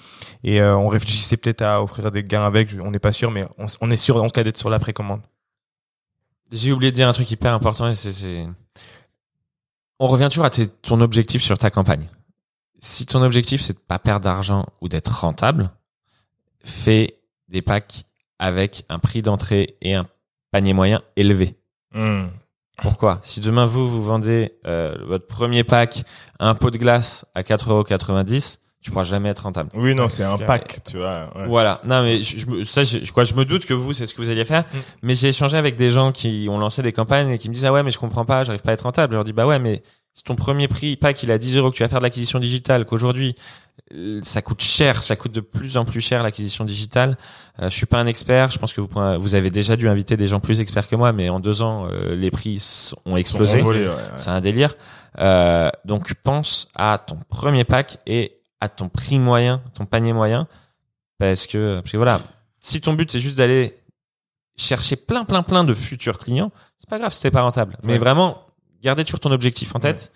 Et 0.45 0.61
euh, 0.61 0.77
on 0.77 0.87
réfléchissait 0.87 1.37
peut-être 1.37 1.63
à 1.63 1.83
offrir 1.83 2.13
des 2.13 2.23
gains 2.23 2.47
avec, 2.47 2.69
on 2.85 2.93
n'est 2.93 3.01
pas 3.01 3.11
sûr, 3.11 3.33
mais 3.33 3.45
on, 3.59 3.91
est 3.91 3.97
sûr 3.97 4.23
en 4.23 4.29
cas 4.29 4.45
d'être 4.45 4.59
sur 4.59 4.71
la 4.71 4.79
précommande. 4.79 5.23
J'ai 6.53 6.71
oublié 6.71 6.93
de 6.93 6.97
dire 6.97 7.09
un 7.09 7.13
truc 7.13 7.29
hyper 7.29 7.53
important. 7.53 7.89
Et 7.89 7.97
c'est. 7.97 8.47
On 9.99 10.07
revient 10.07 10.29
toujours 10.31 10.45
à 10.45 10.51
tes- 10.51 10.69
ton 10.69 11.01
objectif 11.01 11.43
sur 11.43 11.59
ta 11.59 11.71
campagne. 11.71 12.07
Si 12.81 13.07
ton 13.07 13.23
objectif, 13.23 13.61
c'est 13.61 13.75
de 13.75 13.79
pas 13.79 13.99
perdre 13.99 14.25
d'argent 14.25 14.67
ou 14.81 14.89
d'être 14.89 15.21
rentable, 15.21 15.71
fais 16.65 17.19
des 17.49 17.61
packs 17.61 18.05
avec 18.39 18.85
un 18.89 19.01
prix 19.01 19.21
d'entrée 19.21 19.77
et 19.83 19.95
un 19.97 20.07
panier 20.53 20.75
moyen 20.75 21.03
élevé. 21.17 21.57
Hmm. 21.93 22.27
Pourquoi? 22.83 23.21
Si 23.23 23.41
demain 23.41 23.67
vous 23.67 23.89
vous 23.89 24.03
vendez 24.03 24.53
euh, 24.67 24.95
votre 25.07 25.27
premier 25.27 25.65
pack 25.65 26.03
un 26.39 26.55
pot 26.55 26.71
de 26.71 26.79
glace 26.79 27.25
à 27.35 27.43
4,90€, 27.43 28.59
tu 28.83 28.91
pourras 28.91 29.05
jamais 29.05 29.29
être 29.29 29.41
rentable. 29.41 29.69
Oui, 29.75 29.95
non, 29.95 30.09
c'est 30.09 30.25
un 30.25 30.37
clair. 30.37 30.47
pack, 30.47 30.79
tu 30.89 30.97
vois. 30.97 31.31
ouais. 31.37 31.47
Voilà. 31.47 31.81
Non 31.85 32.03
mais 32.03 32.23
je, 32.23 32.65
ça 32.65 32.83
je, 32.83 33.05
je- 33.05 33.13
quoi 33.13 33.25
je 33.25 33.35
me 33.35 33.45
doute 33.45 33.67
que 33.67 33.75
vous 33.75 33.93
c'est 33.93 34.07
ce 34.07 34.15
que 34.15 34.23
vous 34.23 34.31
alliez 34.31 34.47
faire, 34.47 34.63
Mm. 34.73 34.79
mais 35.03 35.15
j'ai 35.15 35.29
échangé 35.29 35.59
avec 35.59 35.77
des 35.77 35.91
gens 35.91 36.13
qui 36.13 36.47
ont 36.51 36.57
lancé 36.59 36.81
des 36.81 36.93
campagnes 36.93 37.29
et 37.31 37.37
qui 37.39 37.51
me 37.51 37.55
disent 37.55 37.67
ah 37.67 37.73
ouais 37.73 37.83
mais 37.83 37.91
je 37.91 37.99
comprends 37.99 38.25
pas, 38.25 38.43
j'arrive 38.43 38.63
pas 38.63 38.71
à 38.71 38.75
être 38.75 38.83
rentable. 38.83 39.13
Je 39.13 39.17
leur 39.17 39.25
dis 39.25 39.35
bah 39.35 39.47
ouais 39.47 39.59
mais 39.59 39.83
si 40.13 40.23
ton 40.25 40.35
premier 40.37 40.69
prix 40.69 40.97
pack 40.97 41.23
il 41.23 41.31
à 41.33 41.39
10 41.39 41.57
euros 41.57 41.71
que 41.71 41.77
tu 41.77 41.83
vas 41.83 41.89
faire 41.89 41.99
de 42.01 42.05
l'acquisition 42.05 42.39
digitale, 42.41 42.85
qu'aujourd'hui 42.85 43.35
euh, 43.95 44.21
ça 44.23 44.43
coûte 44.43 44.61
cher, 44.63 45.03
ça 45.03 45.17
coûte 45.17 45.33
de 45.33 45.41
plus 45.41 45.77
en 45.77 45.85
plus 45.85 46.01
cher 46.01 46.23
l'acquisition 46.23 46.65
digitale. 46.65 47.17
Euh, 47.61 47.71
je 47.71 47.75
suis 47.77 47.87
pas 47.87 47.99
un 47.99 48.07
expert, 48.07 48.51
je 48.51 48.59
pense 48.59 48.75
que 48.75 48.81
vous 48.81 48.89
vous 49.21 49.35
avez 49.35 49.51
déjà 49.51 49.77
dû 49.77 49.89
inviter 49.89 50.17
des 50.17 50.29
gens 50.29 50.41
plus 50.41 50.61
experts 50.61 50.89
que 50.89 50.97
moi, 50.97 51.13
mais 51.13 51.29
en 51.29 51.41
deux 51.41 51.63
ans 51.63 51.87
euh, 51.91 52.15
les 52.15 52.31
prix 52.31 52.63
ont 53.07 53.17
explosé. 53.17 53.61
envolés, 53.63 53.87
ouais, 53.87 53.95
ouais. 53.95 54.01
C'est 54.17 54.31
un 54.31 54.41
délire. 54.41 54.75
Euh, 55.19 55.71
donc 55.85 56.13
pense 56.23 56.69
à 56.75 56.99
ton 56.99 57.19
premier 57.29 57.65
pack 57.65 57.99
et 58.07 58.37
à 58.61 58.69
ton 58.69 58.89
prix 58.89 59.19
moyen, 59.19 59.63
ton 59.75 59.87
panier 59.87 60.13
moyen, 60.13 60.47
parce 61.19 61.47
que, 61.47 61.81
parce 61.81 61.93
que 61.93 61.97
voilà, 61.97 62.21
si 62.61 62.81
ton 62.81 62.93
but 62.93 63.11
c'est 63.11 63.21
juste 63.21 63.39
d'aller 63.39 63.77
chercher 64.57 64.97
plein 64.97 65.25
plein 65.25 65.43
plein 65.43 65.65
de 65.65 65.73
futurs 65.75 66.19
clients, 66.19 66.53
c'est 66.79 66.89
pas 66.91 66.99
grave 66.99 67.17
t'es 67.19 67.31
pas 67.31 67.43
rentable. 67.43 67.77
Mais 67.83 67.95
Ouais. 67.95 67.99
vraiment, 67.99 68.45
gardez 68.83 69.05
toujours 69.05 69.21
ton 69.21 69.31
objectif 69.33 69.75
en 69.75 69.81
tête. 69.81 70.13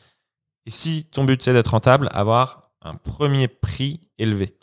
Et 0.66 0.70
si 0.70 1.04
ton 1.10 1.24
but 1.24 1.42
c'est 1.42 1.52
d'être 1.52 1.68
rentable, 1.68 2.08
avoir 2.12 2.62
un 2.86 2.96
premier 2.96 3.48
prix 3.48 4.00
élevé. 4.18 4.56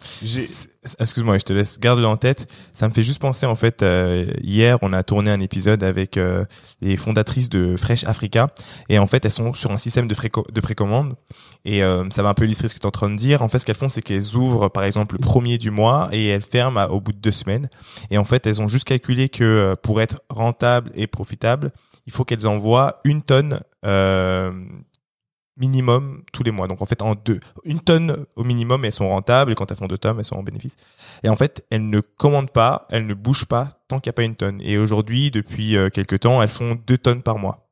Excuse-moi, 0.99 1.39
je 1.39 1.43
te 1.43 1.53
laisse 1.53 1.79
garde-le 1.79 2.05
en 2.05 2.17
tête. 2.17 2.51
Ça 2.71 2.87
me 2.87 2.93
fait 2.93 3.01
juste 3.01 3.19
penser 3.19 3.47
en 3.47 3.55
fait. 3.55 3.81
euh, 3.81 4.27
hier, 4.43 4.77
on 4.83 4.93
a 4.93 5.01
tourné 5.01 5.31
un 5.31 5.39
épisode 5.39 5.83
avec 5.83 6.17
euh, 6.17 6.45
les 6.81 6.97
fondatrices 6.97 7.49
de 7.49 7.75
Fresh 7.77 8.03
Africa 8.03 8.51
et 8.89 8.99
en 8.99 9.07
fait, 9.07 9.25
elles 9.25 9.31
sont 9.31 9.53
sur 9.53 9.71
un 9.71 9.79
système 9.79 10.07
de, 10.07 10.61
précommande 10.61 11.15
et 11.65 11.83
euh, 11.83 12.07
ça 12.11 12.21
va 12.21 12.29
un 12.29 12.33
peu 12.35 12.45
illustrer 12.45 12.67
ce 12.67 12.75
que 12.75 12.79
tu 12.79 12.83
es 12.83 12.87
en 12.87 12.91
train 12.91 13.09
de 13.09 13.15
dire. 13.17 13.41
En 13.41 13.49
fait, 13.49 13.57
ce 13.57 13.65
qu'elles 13.65 13.75
font, 13.75 13.89
c'est 13.89 14.03
qu'elles 14.03 14.35
ouvrent 14.35 14.69
par 14.69 14.83
exemple 14.83 15.15
le 15.15 15.19
premier 15.19 15.57
du 15.57 15.71
mois 15.71 16.07
et 16.11 16.27
elles 16.27 16.43
ferment 16.43 16.79
à- 16.79 16.87
au 16.89 17.01
bout 17.01 17.13
de 17.13 17.19
deux 17.19 17.31
semaines. 17.31 17.69
Et 18.11 18.19
en 18.19 18.23
fait, 18.23 18.45
elles 18.45 18.61
ont 18.61 18.67
juste 18.67 18.85
calculé 18.85 19.29
que 19.29 19.43
euh, 19.43 19.75
pour 19.75 19.99
être 19.99 20.21
rentable 20.29 20.91
et 20.93 21.07
profitable, 21.07 21.71
il 22.05 22.11
faut 22.13 22.25
qu'elles 22.25 22.47
envoient 22.47 22.99
une 23.03 23.21
tonne. 23.21 23.61
Euh, 23.85 24.51
minimum 25.57 26.23
tous 26.33 26.43
les 26.43 26.51
mois. 26.51 26.67
Donc 26.67 26.81
en 26.81 26.85
fait 26.85 27.01
en 27.01 27.13
deux, 27.13 27.39
une 27.65 27.81
tonne 27.81 28.25
au 28.35 28.43
minimum, 28.43 28.83
elles 28.83 28.91
sont 28.91 29.09
rentables 29.09 29.51
et 29.51 29.55
quand 29.55 29.69
elles 29.69 29.77
font 29.77 29.85
deux 29.85 29.97
tonnes, 29.97 30.17
elles 30.17 30.25
sont 30.25 30.37
en 30.37 30.43
bénéfice. 30.43 30.75
Et 31.23 31.29
en 31.29 31.35
fait, 31.35 31.65
elles 31.69 31.87
ne 31.87 31.99
commandent 31.99 32.51
pas, 32.51 32.87
elles 32.89 33.05
ne 33.05 33.13
bougent 33.13 33.45
pas 33.45 33.69
tant 33.87 33.99
qu'il 33.99 34.09
n'y 34.09 34.13
a 34.13 34.17
pas 34.17 34.23
une 34.23 34.35
tonne. 34.35 34.59
Et 34.61 34.77
aujourd'hui, 34.77 35.29
depuis 35.29 35.77
euh, 35.77 35.89
quelques 35.89 36.21
temps, 36.21 36.41
elles 36.41 36.49
font 36.49 36.79
deux 36.87 36.97
tonnes 36.97 37.21
par 37.21 37.37
mois. 37.37 37.69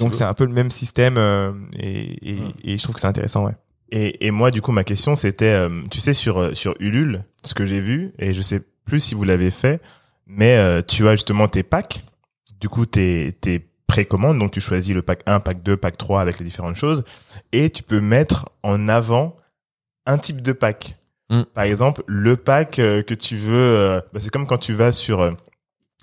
Donc 0.00 0.14
c'est 0.14 0.24
un 0.24 0.34
peu 0.34 0.46
le 0.46 0.52
même 0.52 0.70
système 0.70 1.16
euh, 1.18 1.52
et, 1.74 2.32
et, 2.32 2.42
et 2.64 2.78
je 2.78 2.82
trouve 2.82 2.94
que 2.94 3.00
c'est 3.00 3.06
intéressant, 3.06 3.44
ouais. 3.44 3.56
Et, 3.90 4.26
et 4.26 4.30
moi, 4.30 4.50
du 4.50 4.62
coup, 4.62 4.72
ma 4.72 4.84
question, 4.84 5.14
c'était, 5.14 5.52
euh, 5.52 5.82
tu 5.90 6.00
sais, 6.00 6.14
sur 6.14 6.56
sur 6.56 6.74
Ulule, 6.80 7.26
ce 7.44 7.52
que 7.52 7.66
j'ai 7.66 7.80
vu, 7.80 8.14
et 8.18 8.32
je 8.32 8.40
sais 8.40 8.62
plus 8.86 9.00
si 9.00 9.14
vous 9.14 9.22
l'avez 9.22 9.50
fait, 9.50 9.82
mais 10.26 10.56
euh, 10.56 10.80
tu 10.80 11.06
as 11.08 11.12
justement 11.12 11.46
tes 11.46 11.62
packs. 11.62 12.04
Du 12.62 12.68
coup, 12.68 12.86
tes 12.86 13.32
tes 13.32 13.68
précommandes, 13.88 14.38
donc 14.38 14.52
tu 14.52 14.60
choisis 14.60 14.94
le 14.94 15.02
pack 15.02 15.22
1, 15.26 15.40
pack 15.40 15.64
2, 15.64 15.76
pack 15.76 15.98
3 15.98 16.20
avec 16.20 16.38
les 16.38 16.44
différentes 16.44 16.76
choses, 16.76 17.02
et 17.50 17.70
tu 17.70 17.82
peux 17.82 18.00
mettre 18.00 18.50
en 18.62 18.88
avant 18.88 19.36
un 20.06 20.16
type 20.16 20.40
de 20.42 20.52
pack. 20.52 20.96
Mm. 21.28 21.42
Par 21.54 21.64
exemple, 21.64 22.04
le 22.06 22.36
pack 22.36 22.78
euh, 22.78 23.02
que 23.02 23.14
tu 23.14 23.36
veux, 23.36 23.52
euh, 23.52 24.00
bah, 24.12 24.20
c'est 24.20 24.30
comme 24.30 24.46
quand 24.46 24.58
tu 24.58 24.74
vas 24.74 24.92
sur 24.92 25.22
euh, 25.22 25.32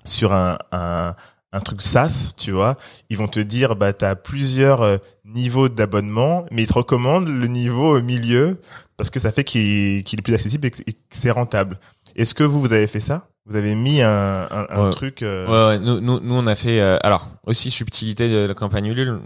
sur 0.04 0.34
un, 0.34 0.58
un 0.74 1.16
un 1.54 1.62
truc 1.62 1.82
SaaS, 1.82 2.34
tu 2.38 2.52
vois, 2.52 2.76
ils 3.10 3.18
vont 3.18 3.30
te 3.30 3.40
dire 3.40 3.78
bah 3.78 3.94
t'as 3.94 4.16
plusieurs 4.16 5.00
niveaux 5.24 5.70
d'abonnement, 5.70 6.46
mais 6.52 6.64
ils 6.64 6.68
te 6.68 6.74
recommandent 6.74 7.30
le 7.30 7.48
niveau 7.48 7.98
au 7.98 8.02
milieu 8.02 8.60
parce 8.98 9.10
que 9.10 9.20
ça 9.20 9.32
fait 9.32 9.46
qu'il 9.46 10.00
est 10.00 10.22
plus 10.22 10.34
accessible 10.34 10.68
et 10.68 10.72
que 10.72 10.78
c'est 11.10 11.32
rentable. 11.32 11.80
Est-ce 12.18 12.36
que 12.36 12.44
vous 12.44 12.60
vous 12.60 12.74
avez 12.74 12.86
fait 12.86 13.00
ça? 13.00 13.29
Vous 13.46 13.56
avez 13.56 13.76
mis 13.76 14.02
un 14.02 14.48
un, 14.52 14.68
un 14.70 14.86
Ouais. 14.86 14.92
truc 14.92 15.24
euh, 15.24 15.48
Ouais, 15.48 15.78
ouais, 15.78 15.84
nous, 15.84 16.00
nous, 16.00 16.20
nous, 16.20 16.36
on 16.36 16.46
a 16.48 16.56
fait. 16.56 16.80
euh, 16.82 16.98
alors, 17.04 17.28
aussi 17.46 17.72
subtilité 17.72 18.30
de 18.30 18.46
la 18.46 18.54
campagne 18.54 18.86
Ulule. 18.86 19.20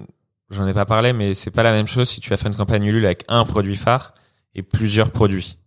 J'en 0.49 0.68
ai 0.68 0.74
pas 0.74 0.86
parlé, 0.86 1.14
mais 1.14 1.34
c'est 1.34 1.51
pas 1.51 1.64
la 1.64 1.72
même 1.72 1.88
chose 1.88 2.09
si 2.09 2.22
tu 2.22 2.30
vas 2.30 2.38
faire 2.38 2.51
une 2.51 2.57
campagne 2.57 2.84
Ulule 2.86 3.05
avec 3.05 3.26
un 3.28 3.43
produit 3.43 3.76
phare 3.76 4.14
et 4.55 4.61
plusieurs 4.61 5.09
produits. 5.09 5.57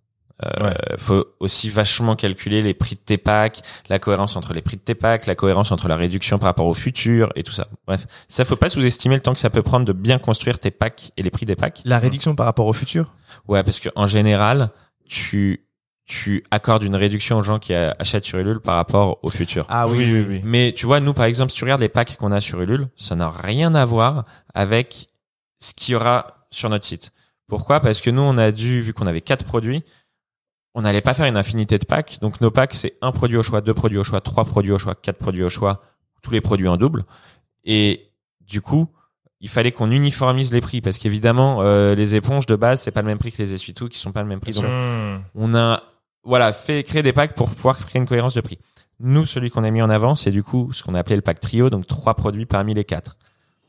Euh, 0.44 0.70
Faut 0.98 1.24
aussi 1.40 1.70
vachement 1.70 2.14
calculer 2.14 2.60
les 2.62 2.74
prix 2.74 2.94
de 2.94 3.00
tes 3.00 3.16
packs, 3.18 3.62
la 3.88 3.98
cohérence 3.98 4.36
entre 4.36 4.52
les 4.52 4.60
prix 4.62 4.76
de 4.76 4.82
tes 4.82 4.94
packs, 4.94 5.26
la 5.26 5.34
cohérence 5.34 5.72
entre 5.72 5.88
la 5.88 5.96
réduction 5.96 6.38
par 6.38 6.48
rapport 6.48 6.66
au 6.66 6.74
futur 6.74 7.30
et 7.36 7.42
tout 7.42 7.52
ça. 7.52 7.68
Bref, 7.86 8.06
ça 8.28 8.44
faut 8.44 8.54
pas 8.56 8.68
sous-estimer 8.68 9.14
le 9.14 9.22
temps 9.22 9.32
que 9.32 9.40
ça 9.40 9.48
peut 9.50 9.62
prendre 9.62 9.86
de 9.86 9.92
bien 9.94 10.18
construire 10.18 10.58
tes 10.58 10.70
packs 10.70 11.10
et 11.16 11.22
les 11.22 11.30
prix 11.30 11.46
des 11.46 11.56
packs. 11.56 11.80
La 11.86 11.98
réduction 11.98 12.34
par 12.34 12.44
rapport 12.46 12.66
au 12.66 12.74
futur? 12.74 13.12
Ouais, 13.48 13.62
parce 13.64 13.80
que 13.80 13.88
en 13.96 14.06
général, 14.06 14.70
tu 15.08 15.65
tu 16.06 16.44
accordes 16.52 16.84
une 16.84 16.94
réduction 16.94 17.38
aux 17.38 17.42
gens 17.42 17.58
qui 17.58 17.74
achètent 17.74 18.24
sur 18.24 18.38
Ulule 18.38 18.60
par 18.60 18.76
rapport 18.76 19.18
au 19.22 19.30
futur. 19.30 19.66
Ah 19.68 19.88
oui, 19.88 19.98
oui, 19.98 20.26
oui. 20.28 20.40
Mais 20.44 20.72
tu 20.72 20.86
vois, 20.86 21.00
nous, 21.00 21.12
par 21.12 21.26
exemple, 21.26 21.50
si 21.50 21.58
tu 21.58 21.64
regardes 21.64 21.80
les 21.80 21.88
packs 21.88 22.16
qu'on 22.16 22.30
a 22.30 22.40
sur 22.40 22.60
Ulule, 22.60 22.88
ça 22.96 23.16
n'a 23.16 23.28
rien 23.28 23.74
à 23.74 23.84
voir 23.84 24.24
avec 24.54 25.08
ce 25.58 25.74
qu'il 25.74 25.92
y 25.92 25.96
aura 25.96 26.46
sur 26.50 26.70
notre 26.70 26.84
site. 26.84 27.12
Pourquoi? 27.48 27.80
Parce 27.80 28.00
que 28.00 28.10
nous, 28.10 28.22
on 28.22 28.38
a 28.38 28.52
dû, 28.52 28.82
vu 28.82 28.92
qu'on 28.94 29.06
avait 29.06 29.20
quatre 29.20 29.44
produits, 29.44 29.82
on 30.74 30.82
n'allait 30.82 31.00
pas 31.00 31.14
faire 31.14 31.26
une 31.26 31.36
infinité 31.36 31.76
de 31.78 31.84
packs. 31.84 32.18
Donc 32.20 32.40
nos 32.40 32.52
packs, 32.52 32.74
c'est 32.74 32.96
un 33.02 33.10
produit 33.10 33.36
au 33.36 33.42
choix, 33.42 33.60
deux 33.60 33.74
produits 33.74 33.98
au 33.98 34.04
choix, 34.04 34.20
trois 34.20 34.44
produits 34.44 34.72
au 34.72 34.78
choix, 34.78 34.94
quatre 34.94 35.18
produits 35.18 35.42
au 35.42 35.48
choix, 35.48 35.82
tous 36.22 36.30
les 36.30 36.40
produits 36.40 36.68
en 36.68 36.76
double. 36.76 37.04
Et 37.64 38.12
du 38.42 38.60
coup, 38.60 38.88
il 39.40 39.48
fallait 39.48 39.72
qu'on 39.72 39.90
uniformise 39.90 40.52
les 40.52 40.60
prix 40.60 40.80
parce 40.80 40.98
qu'évidemment, 40.98 41.62
euh, 41.62 41.94
les 41.94 42.14
éponges 42.14 42.46
de 42.46 42.56
base, 42.56 42.82
c'est 42.82 42.90
pas 42.90 43.02
le 43.02 43.08
même 43.08 43.18
prix 43.18 43.32
que 43.32 43.38
les 43.38 43.54
essuie-tout, 43.54 43.88
qui 43.88 43.98
sont 43.98 44.12
pas 44.12 44.22
le 44.22 44.28
même 44.28 44.40
prix. 44.40 44.52
Donc 44.52 44.66
on 45.34 45.54
a 45.54 45.82
voilà 46.26 46.52
fait 46.52 46.82
créer 46.82 47.02
des 47.02 47.12
packs 47.12 47.34
pour 47.34 47.48
pouvoir 47.50 47.78
créer 47.78 48.00
une 48.00 48.06
cohérence 48.06 48.34
de 48.34 48.40
prix. 48.42 48.58
Nous, 49.00 49.26
celui 49.26 49.50
qu'on 49.50 49.64
a 49.64 49.70
mis 49.70 49.82
en 49.82 49.90
avant, 49.90 50.16
c'est 50.16 50.30
du 50.30 50.42
coup 50.42 50.72
ce 50.72 50.82
qu'on 50.82 50.94
a 50.94 50.98
appelé 50.98 51.16
le 51.16 51.22
pack 51.22 51.40
trio, 51.40 51.70
donc 51.70 51.86
trois 51.86 52.14
produits 52.14 52.46
parmi 52.46 52.74
les 52.74 52.84
quatre. 52.84 53.16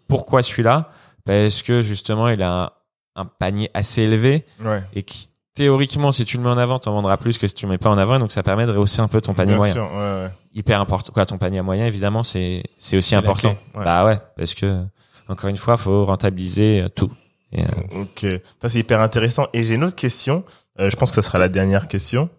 Pourquoi 0.08 0.42
celui-là? 0.44 0.90
Parce 1.26 1.64
que 1.64 1.82
justement, 1.82 2.30
il 2.30 2.42
a 2.42 2.64
un, 2.64 2.70
un 3.16 3.26
panier 3.26 3.70
assez 3.74 4.04
élevé 4.04 4.46
Ouais. 4.64 4.82
et 4.94 5.04
qui 5.04 5.30
théoriquement, 5.54 6.12
si 6.12 6.24
tu 6.24 6.38
le 6.38 6.44
mets 6.44 6.50
en 6.50 6.58
avant, 6.58 6.78
t'en 6.80 6.92
vendras 6.94 7.18
plus 7.18 7.38
que 7.40 7.48
si 7.48 7.56
tu 7.56 7.66
le 7.66 7.72
mets 7.72 7.78
pas 7.80 7.90
en 7.90 7.98
avant. 7.98 8.20
Donc 8.20 8.32
ça 8.32 8.44
permet 8.44 8.66
de 8.68 8.72
rehausser 8.72 9.02
un 9.02 9.08
peu 9.08 9.22
ton 9.22 9.34
panier 9.34 9.50
Bien 9.54 9.58
moyen. 9.58 9.74
sûr, 9.74 9.92
ouais, 9.92 9.98
ouais. 9.98 10.32
Hyper 10.54 10.80
important. 10.80 11.12
Quoi, 11.12 11.26
ton 11.26 11.38
panier 11.38 11.62
moyen, 11.62 11.86
évidemment, 11.88 12.24
c'est 12.24 12.64
c'est 12.80 12.96
aussi 12.98 13.16
important. 13.16 13.56
clé. 13.56 13.84
Bah 13.84 14.06
ouais, 14.06 14.20
parce 14.38 14.54
que 14.54 14.84
encore 15.28 15.50
une 15.50 15.58
fois, 15.58 15.76
faut 15.78 16.06
rentabiliser 16.06 16.84
euh, 16.84 16.90
tout. 16.90 17.12
Et, 17.52 17.62
euh, 17.64 18.02
Ok, 18.02 18.26
ça 18.62 18.70
c'est 18.70 18.80
hyper 18.80 19.02
intéressant. 19.02 19.48
Et 19.52 19.64
j'ai 19.64 19.74
une 19.76 19.84
autre 19.84 19.96
question. 19.96 20.46
Euh, 20.80 20.90
je 20.90 20.96
pense 20.96 21.10
que 21.10 21.16
ça 21.16 21.22
sera 21.24 21.40
la 21.40 21.50
dernière 21.50 21.88
question. 21.88 22.30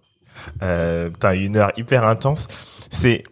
Euh, 0.63 1.11
putain, 1.11 1.33
une 1.35 1.57
heure 1.57 1.73
hyper 1.77 2.07
intense. 2.07 2.49
C'est 2.91 3.23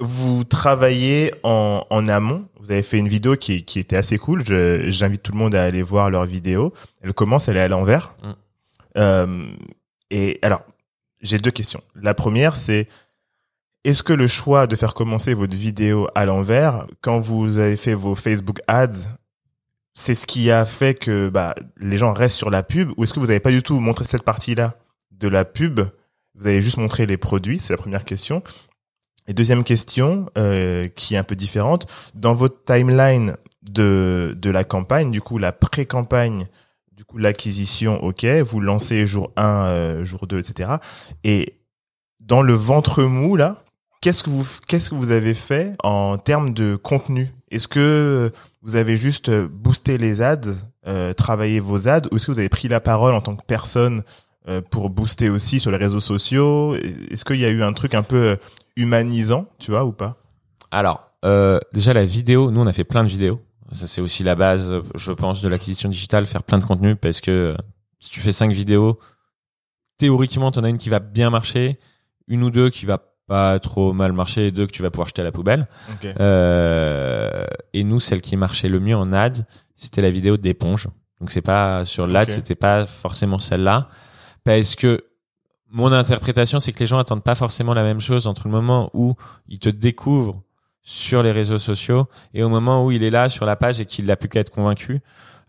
vous 0.00 0.42
travaillez 0.44 1.32
en, 1.42 1.84
en 1.90 2.08
amont. 2.08 2.48
Vous 2.60 2.70
avez 2.72 2.82
fait 2.82 2.98
une 2.98 3.08
vidéo 3.08 3.36
qui, 3.36 3.64
qui 3.64 3.78
était 3.78 3.96
assez 3.96 4.18
cool. 4.18 4.44
Je- 4.44 4.90
J'invite 4.90 5.22
tout 5.22 5.32
le 5.32 5.38
monde 5.38 5.54
à 5.54 5.62
aller 5.64 5.82
voir 5.82 6.10
leur 6.10 6.24
vidéo. 6.24 6.72
Elle 7.02 7.12
commence, 7.14 7.48
elle 7.48 7.56
est 7.56 7.60
à 7.60 7.68
l'envers. 7.68 8.16
Mm. 8.22 8.30
Euh, 8.98 9.46
et 10.10 10.38
alors, 10.42 10.62
j'ai 11.20 11.38
deux 11.38 11.50
questions. 11.52 11.82
La 11.94 12.14
première, 12.14 12.56
c'est 12.56 12.88
est-ce 13.84 14.02
que 14.02 14.12
le 14.12 14.26
choix 14.26 14.66
de 14.66 14.76
faire 14.76 14.94
commencer 14.94 15.34
votre 15.34 15.56
vidéo 15.56 16.08
à 16.14 16.24
l'envers, 16.24 16.86
quand 17.00 17.18
vous 17.20 17.58
avez 17.58 17.76
fait 17.76 17.94
vos 17.94 18.14
Facebook 18.14 18.58
ads, 18.66 18.90
c'est 19.94 20.14
ce 20.14 20.26
qui 20.26 20.50
a 20.50 20.64
fait 20.64 20.94
que 20.94 21.28
bah, 21.28 21.54
les 21.78 21.98
gens 21.98 22.12
restent 22.12 22.36
sur 22.36 22.50
la 22.50 22.62
pub 22.62 22.90
ou 22.96 23.04
est-ce 23.04 23.12
que 23.12 23.20
vous 23.20 23.26
n'avez 23.26 23.40
pas 23.40 23.50
du 23.50 23.62
tout 23.62 23.78
montré 23.78 24.04
cette 24.04 24.22
partie-là 24.24 24.74
de 25.10 25.28
la 25.28 25.44
pub 25.44 25.80
Vous 26.34 26.46
avez 26.46 26.62
juste 26.62 26.78
montré 26.78 27.06
les 27.06 27.16
produits, 27.16 27.58
c'est 27.58 27.72
la 27.72 27.76
première 27.76 28.04
question. 28.04 28.42
Et 29.28 29.34
deuxième 29.34 29.64
question, 29.64 30.26
euh, 30.36 30.88
qui 30.88 31.14
est 31.14 31.18
un 31.18 31.22
peu 31.22 31.36
différente, 31.36 31.86
dans 32.14 32.34
votre 32.34 32.64
timeline 32.64 33.36
de, 33.62 34.36
de 34.36 34.50
la 34.50 34.64
campagne, 34.64 35.10
du 35.10 35.20
coup 35.20 35.38
la 35.38 35.52
pré-campagne, 35.52 36.48
du 36.92 37.04
coup 37.04 37.18
l'acquisition, 37.18 38.02
ok, 38.02 38.24
vous 38.24 38.60
lancez 38.60 39.06
jour 39.06 39.30
1, 39.36 39.44
euh, 39.44 40.04
jour 40.04 40.26
2, 40.26 40.38
etc. 40.38 40.70
Et 41.22 41.60
dans 42.20 42.42
le 42.42 42.54
ventre 42.54 43.04
mou, 43.04 43.36
là, 43.36 43.62
qu'est-ce 44.00 44.24
que 44.24 44.30
vous, 44.30 44.46
qu'est-ce 44.66 44.90
que 44.90 44.94
vous 44.94 45.10
avez 45.12 45.34
fait 45.34 45.74
en 45.84 46.18
termes 46.18 46.52
de 46.52 46.76
contenu? 46.76 47.32
Est-ce 47.50 47.68
que 47.68 48.32
vous 48.62 48.76
avez 48.76 48.96
juste 48.96 49.30
boosté 49.30 49.98
les 49.98 50.20
ads, 50.20 50.40
euh, 50.86 51.12
travaillé 51.12 51.60
vos 51.60 51.88
ads, 51.88 52.08
ou 52.10 52.16
est-ce 52.16 52.26
que 52.26 52.32
vous 52.32 52.38
avez 52.38 52.48
pris 52.48 52.68
la 52.68 52.80
parole 52.80 53.14
en 53.14 53.20
tant 53.20 53.36
que 53.36 53.44
personne 53.46 54.02
pour 54.70 54.90
booster 54.90 55.30
aussi 55.30 55.60
sur 55.60 55.70
les 55.70 55.76
réseaux 55.76 56.00
sociaux 56.00 56.74
Est-ce 57.10 57.24
qu'il 57.24 57.36
y 57.36 57.44
a 57.44 57.50
eu 57.50 57.62
un 57.62 57.72
truc 57.72 57.94
un 57.94 58.02
peu 58.02 58.16
euh, 58.30 58.36
humanisant, 58.76 59.46
tu 59.58 59.70
vois, 59.70 59.84
ou 59.84 59.92
pas? 59.92 60.16
Alors, 60.70 61.08
euh, 61.24 61.60
déjà 61.72 61.92
la 61.92 62.04
vidéo, 62.04 62.50
nous 62.50 62.60
on 62.60 62.66
a 62.66 62.72
fait 62.72 62.84
plein 62.84 63.04
de 63.04 63.08
vidéos. 63.08 63.40
Ça 63.72 63.86
c'est 63.86 64.00
aussi 64.00 64.22
la 64.24 64.34
base, 64.34 64.70
euh, 64.72 64.82
je 64.96 65.12
pense, 65.12 65.42
de 65.42 65.48
l'acquisition 65.48 65.88
digitale, 65.88 66.26
faire 66.26 66.42
plein 66.42 66.58
de 66.58 66.64
contenu 66.64 66.96
parce 66.96 67.20
que 67.20 67.30
euh, 67.30 67.56
si 68.00 68.10
tu 68.10 68.20
fais 68.20 68.32
cinq 68.32 68.50
vidéos, 68.52 68.98
théoriquement 69.98 70.50
t'en 70.50 70.64
as 70.64 70.68
une 70.68 70.78
qui 70.78 70.88
va 70.88 70.98
bien 70.98 71.30
marcher, 71.30 71.78
une 72.26 72.42
ou 72.42 72.50
deux 72.50 72.70
qui 72.70 72.84
va 72.86 72.98
pas 73.28 73.58
trop 73.60 73.92
mal 73.92 74.12
marcher 74.12 74.48
et 74.48 74.50
deux 74.50 74.66
que 74.66 74.72
tu 74.72 74.82
vas 74.82 74.90
pouvoir 74.90 75.08
jeter 75.08 75.22
à 75.22 75.24
la 75.24 75.32
poubelle. 75.32 75.68
Euh, 76.04 77.44
et 77.72 77.84
nous, 77.84 78.00
celle 78.00 78.20
qui 78.20 78.36
marchait 78.36 78.68
le 78.68 78.80
mieux 78.80 78.96
en 78.96 79.12
ad, 79.12 79.46
c'était 79.74 80.02
la 80.02 80.10
vidéo 80.10 80.36
d'éponge. 80.36 80.88
Donc 81.20 81.30
c'est 81.30 81.40
pas 81.42 81.84
sur 81.84 82.06
l'ad, 82.06 82.28
Ok. 82.28 82.34
c'était 82.34 82.54
pas 82.56 82.84
forcément 82.86 83.38
celle-là, 83.38 83.88
parce 84.44 84.76
que 84.76 85.04
mon 85.70 85.92
interprétation, 85.92 86.60
c'est 86.60 86.72
que 86.72 86.80
les 86.80 86.86
gens 86.86 86.98
attendent 86.98 87.24
pas 87.24 87.34
forcément 87.34 87.74
la 87.74 87.82
même 87.82 88.00
chose 88.00 88.26
entre 88.26 88.42
le 88.44 88.50
moment 88.50 88.90
où 88.92 89.14
ils 89.48 89.58
te 89.58 89.70
découvrent 89.70 90.42
sur 90.82 91.22
les 91.22 91.32
réseaux 91.32 91.58
sociaux 91.58 92.08
et 92.34 92.42
au 92.42 92.48
moment 92.48 92.84
où 92.84 92.90
il 92.90 93.02
est 93.02 93.10
là 93.10 93.28
sur 93.28 93.46
la 93.46 93.56
page 93.56 93.80
et 93.80 93.86
qu'il 93.86 94.04
n'a 94.06 94.16
plus 94.16 94.28
qu'à 94.28 94.40
être 94.40 94.50
convaincu. 94.50 95.00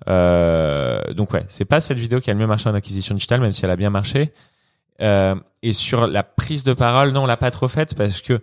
Euh, 0.08 1.02
donc 1.14 1.34
ouais, 1.34 1.44
c'est 1.48 1.66
pas 1.66 1.80
cette 1.80 1.98
vidéo 1.98 2.20
qui 2.20 2.30
a 2.30 2.34
le 2.34 2.39
mieux 2.39 2.48
marché 2.48 2.70
en 2.70 2.76
acquisition 2.76 3.16
digitale, 3.16 3.41
même 3.41 3.54
si 3.54 3.66
elle 3.66 3.72
a 3.72 3.76
bien 3.76 3.89
marché. 3.89 4.34
Euh, 5.02 5.36
et 5.62 5.74
sur 5.74 6.08
la 6.08 6.24
prise 6.24 6.64
de 6.64 6.74
parole, 6.74 7.12
non, 7.12 7.24
on 7.24 7.26
l'a 7.26 7.38
pas 7.38 7.52
trop 7.52 7.68
faite 7.68 7.96
parce 7.96 8.22
que 8.22 8.39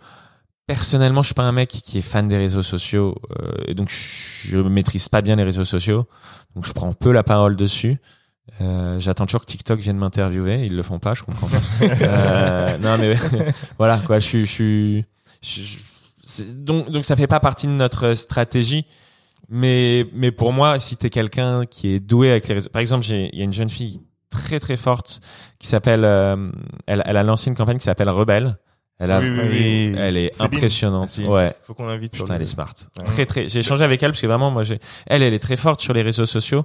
personnellement, 0.66 1.22
je 1.22 1.28
suis 1.28 1.34
pas 1.34 1.44
un 1.44 1.52
mec 1.52 1.70
qui 1.70 1.98
est 1.98 2.02
fan 2.02 2.28
des 2.28 2.36
réseaux 2.36 2.62
sociaux 2.62 3.16
euh, 3.38 3.52
et 3.66 3.74
donc 3.74 3.88
je 3.88 4.58
maîtrise 4.58 5.08
pas 5.08 5.22
bien 5.22 5.36
les 5.36 5.44
réseaux 5.44 5.64
sociaux, 5.64 6.06
donc 6.54 6.66
je 6.66 6.72
prends 6.72 6.92
peu 6.92 7.12
la 7.12 7.22
parole 7.22 7.56
dessus. 7.56 7.98
Euh, 8.60 8.98
J'attends 9.00 9.26
toujours 9.26 9.40
que 9.42 9.46
TikTok 9.46 9.80
vienne 9.80 9.96
m'interviewer, 9.96 10.64
ils 10.66 10.74
le 10.76 10.82
font 10.82 10.98
pas, 10.98 11.14
je 11.14 11.22
comprends 11.22 11.46
pas. 11.48 11.58
Euh, 11.82 12.78
non 12.78 12.98
mais 12.98 13.14
voilà 13.78 13.98
quoi, 13.98 14.18
je 14.18 14.26
suis, 14.26 14.46
je 14.46 15.04
suis, 15.42 15.78
donc 16.54 16.90
donc 16.90 17.04
ça 17.04 17.16
fait 17.16 17.26
pas 17.26 17.40
partie 17.40 17.66
de 17.66 17.72
notre 17.72 18.14
stratégie. 18.14 18.84
Mais 19.48 20.06
mais 20.14 20.30
pour 20.30 20.52
moi, 20.52 20.78
si 20.78 20.96
t'es 20.96 21.10
quelqu'un 21.10 21.64
qui 21.66 21.88
est 21.94 22.00
doué 22.00 22.30
avec 22.30 22.46
les 22.48 22.54
réseaux, 22.54 22.70
par 22.70 22.80
exemple, 22.80 23.04
j'ai 23.04 23.30
il 23.32 23.38
y 23.38 23.42
a 23.42 23.44
une 23.44 23.52
jeune 23.52 23.68
fille 23.68 24.00
très 24.30 24.60
très 24.60 24.76
forte 24.76 25.20
qui 25.58 25.66
s'appelle, 25.66 26.04
euh, 26.04 26.50
elle 26.86 27.02
elle 27.04 27.16
a 27.16 27.22
lancé 27.24 27.50
une 27.50 27.56
campagne 27.56 27.78
qui 27.78 27.84
s'appelle 27.84 28.08
Rebelle. 28.10 28.58
Elle 29.02 29.10
a, 29.12 29.18
Oui, 29.20 29.30
oui, 29.30 29.40
oui. 29.50 29.94
elle 29.98 30.16
est 30.18 30.30
Céline. 30.32 30.54
impressionnante. 30.54 31.08
Céline. 31.08 31.32
Ouais. 31.32 31.52
Faut 31.66 31.72
qu'on 31.74 31.86
l'invite 31.86 32.14
sur 32.14 32.26
le- 32.26 32.34
elle 32.34 32.42
est 32.42 32.46
smart. 32.46 32.74
Ouais. 32.98 33.04
Très 33.04 33.24
très. 33.26 33.48
J'ai 33.48 33.60
échangé 33.60 33.82
avec 33.82 34.02
elle 34.02 34.10
parce 34.10 34.20
que 34.20 34.26
vraiment, 34.26 34.50
moi, 34.50 34.62
j'ai, 34.62 34.78
elle, 35.06 35.22
elle 35.22 35.32
est 35.34 35.38
très 35.38 35.56
forte 35.56 35.80
sur 35.80 35.94
les 35.94 36.02
réseaux 36.02 36.26
sociaux. 36.26 36.64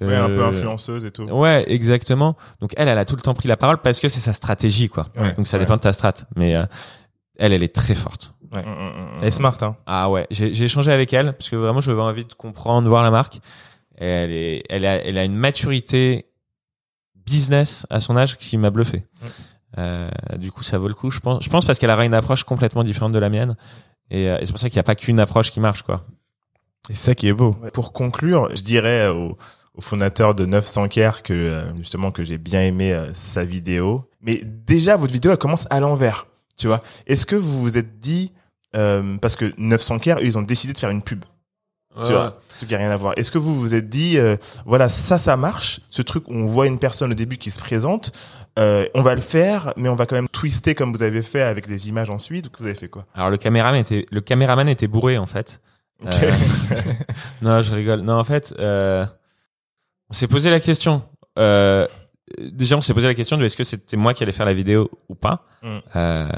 Ouais, 0.00 0.16
un 0.16 0.28
peu 0.28 0.42
Euh, 0.42 0.48
influenceuse 0.48 1.04
et 1.04 1.10
tout. 1.10 1.24
Ouais, 1.24 1.64
exactement. 1.68 2.36
Donc 2.60 2.72
elle, 2.76 2.88
elle 2.88 2.98
a 2.98 3.04
tout 3.04 3.14
le 3.16 3.22
temps 3.22 3.34
pris 3.34 3.48
la 3.48 3.56
parole 3.58 3.78
parce 3.78 4.00
que 4.00 4.08
c'est 4.08 4.20
sa 4.20 4.32
stratégie, 4.32 4.88
quoi. 4.88 5.04
Ouais. 5.18 5.34
Donc 5.34 5.46
ça 5.48 5.58
Ouais. 5.58 5.64
dépend 5.64 5.76
de 5.76 5.80
ta 5.82 5.92
strat. 5.92 6.14
Mais 6.34 6.56
euh, 6.56 6.64
elle, 7.38 7.52
elle 7.52 7.62
est 7.62 7.74
très 7.74 7.94
forte. 7.94 8.34
Mm, 8.54 8.58
mm, 8.58 8.62
mm, 8.62 9.18
Elle 9.20 9.28
est 9.28 9.30
smart, 9.30 9.56
hein. 9.62 9.76
Ah 9.86 10.10
ouais, 10.10 10.26
j'ai 10.30 10.54
j'ai 10.54 10.64
échangé 10.64 10.90
avec 10.92 11.12
elle 11.12 11.32
parce 11.34 11.48
que 11.50 11.56
vraiment, 11.56 11.80
je 11.80 11.90
veux 11.90 12.00
envie 12.00 12.24
de 12.24 12.32
comprendre, 12.34 12.88
voir 12.88 13.02
la 13.02 13.10
marque. 13.10 13.40
Et 13.98 14.06
elle 14.06 14.30
est, 14.32 14.62
elle 14.70 14.86
a, 14.86 14.94
elle 15.04 15.18
a 15.18 15.24
une 15.24 15.36
maturité 15.36 16.26
business 17.26 17.86
à 17.90 18.00
son 18.00 18.16
âge 18.16 18.36
qui 18.38 18.56
m'a 18.58 18.70
bluffé. 18.70 18.98
Mm. 18.98 19.26
Euh, 19.78 20.08
du 20.36 20.50
coup, 20.52 20.62
ça 20.62 20.78
vaut 20.78 20.88
le 20.88 20.94
coup, 20.94 21.10
je 21.10 21.20
pense. 21.20 21.42
Je 21.44 21.48
pense 21.50 21.64
parce 21.64 21.78
qu'elle 21.78 21.90
aura 21.90 22.04
une 22.04 22.14
approche 22.14 22.44
complètement 22.44 22.84
différente 22.84 23.12
de 23.12 23.18
la 23.18 23.30
mienne. 23.30 23.56
Et, 24.10 24.28
euh, 24.28 24.38
et 24.40 24.46
c'est 24.46 24.52
pour 24.52 24.60
ça 24.60 24.68
qu'il 24.68 24.76
n'y 24.76 24.80
a 24.80 24.84
pas 24.84 24.94
qu'une 24.94 25.20
approche 25.20 25.50
qui 25.50 25.60
marche, 25.60 25.82
quoi. 25.82 26.04
C'est 26.88 26.94
ça 26.96 27.14
qui 27.14 27.28
est 27.28 27.32
beau. 27.32 27.56
Ouais. 27.62 27.70
Pour 27.70 27.92
conclure, 27.92 28.48
je 28.54 28.62
dirais 28.62 29.08
au, 29.08 29.38
au 29.74 29.80
fondateur 29.80 30.34
de 30.34 30.44
900 30.44 30.88
Care 30.88 31.22
que 31.22 31.32
euh, 31.32 31.76
justement 31.78 32.10
que 32.10 32.22
j'ai 32.22 32.38
bien 32.38 32.62
aimé 32.62 32.92
euh, 32.92 33.12
sa 33.14 33.44
vidéo. 33.44 34.08
Mais 34.20 34.42
déjà, 34.44 34.96
votre 34.96 35.12
vidéo 35.12 35.32
elle 35.32 35.38
commence 35.38 35.66
à 35.70 35.80
l'envers. 35.80 36.26
Tu 36.56 36.66
vois 36.66 36.80
Est-ce 37.06 37.26
que 37.26 37.36
vous 37.36 37.60
vous 37.60 37.78
êtes 37.78 37.98
dit 37.98 38.32
euh, 38.74 39.16
parce 39.18 39.36
que 39.36 39.52
900 39.58 39.98
Care, 39.98 40.20
ils 40.20 40.38
ont 40.38 40.42
décidé 40.42 40.72
de 40.72 40.78
faire 40.78 40.90
une 40.90 41.02
pub. 41.02 41.24
Tu 42.06 42.12
vois, 42.12 42.40
truc 42.56 42.70
qui 42.70 42.74
a 42.74 42.78
rien 42.78 42.90
à 42.90 42.96
voir. 42.96 43.12
Est-ce 43.18 43.30
que 43.30 43.36
vous 43.36 43.58
vous 43.58 43.74
êtes 43.74 43.90
dit, 43.90 44.18
euh, 44.18 44.36
voilà, 44.64 44.88
ça, 44.88 45.18
ça 45.18 45.36
marche, 45.36 45.80
ce 45.90 46.00
truc 46.00 46.26
où 46.28 46.32
on 46.32 46.46
voit 46.46 46.66
une 46.66 46.78
personne 46.78 47.12
au 47.12 47.14
début 47.14 47.36
qui 47.36 47.50
se 47.50 47.60
présente, 47.60 48.12
euh, 48.58 48.86
on 48.94 49.02
va 49.02 49.14
le 49.14 49.20
faire, 49.20 49.74
mais 49.76 49.90
on 49.90 49.94
va 49.94 50.06
quand 50.06 50.16
même 50.16 50.28
twister 50.28 50.74
comme 50.74 50.94
vous 50.94 51.02
avez 51.02 51.20
fait 51.20 51.42
avec 51.42 51.66
des 51.66 51.88
images 51.88 52.08
ensuite. 52.08 52.46
Donc 52.46 52.54
vous 52.58 52.64
avez 52.64 52.74
fait 52.74 52.88
quoi? 52.88 53.04
Alors 53.14 53.28
le 53.28 53.36
caméraman 53.36 53.78
était, 53.78 54.06
le 54.10 54.20
caméraman 54.22 54.68
était 54.70 54.86
bourré 54.86 55.18
en 55.18 55.26
fait. 55.26 55.60
Ok. 56.02 56.14
Euh, 56.22 56.32
non, 57.42 57.60
je 57.60 57.72
rigole. 57.74 58.00
Non, 58.00 58.18
en 58.18 58.24
fait, 58.24 58.54
euh, 58.58 59.04
on 60.12 60.14
s'est 60.14 60.28
posé 60.28 60.50
la 60.50 60.60
question. 60.60 61.02
Euh, 61.38 61.88
déjà, 62.38 62.76
on 62.76 62.82
s'est 62.82 62.92
posé 62.92 63.08
la 63.08 63.14
question 63.14 63.38
de 63.38 63.44
est-ce 63.46 63.56
que 63.56 63.64
c'était 63.64 63.96
moi 63.96 64.12
qui 64.12 64.22
allais 64.22 64.32
faire 64.32 64.44
la 64.44 64.52
vidéo 64.52 64.90
ou 65.08 65.14
pas. 65.14 65.46
Mm. 65.62 65.78
Euh, 65.96 66.28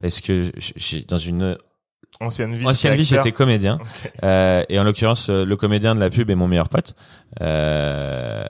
parce 0.00 0.20
que 0.20 0.50
j'ai 0.58 1.02
dans 1.02 1.16
une 1.18 1.56
Ancienne 2.18 2.56
vie. 2.56 2.66
ancienne 2.66 2.94
vie, 2.96 3.04
j'étais 3.04 3.30
comédien. 3.30 3.78
Euh, 4.24 4.64
et 4.68 4.80
en 4.80 4.82
l'occurrence, 4.84 5.30
euh, 5.30 5.44
le 5.44 5.56
comédien 5.56 5.94
de 5.94 6.00
la 6.00 6.10
pub 6.10 6.28
est 6.28 6.34
mon 6.34 6.48
meilleur 6.48 6.68
pote. 6.68 6.96
Euh, 7.40 8.44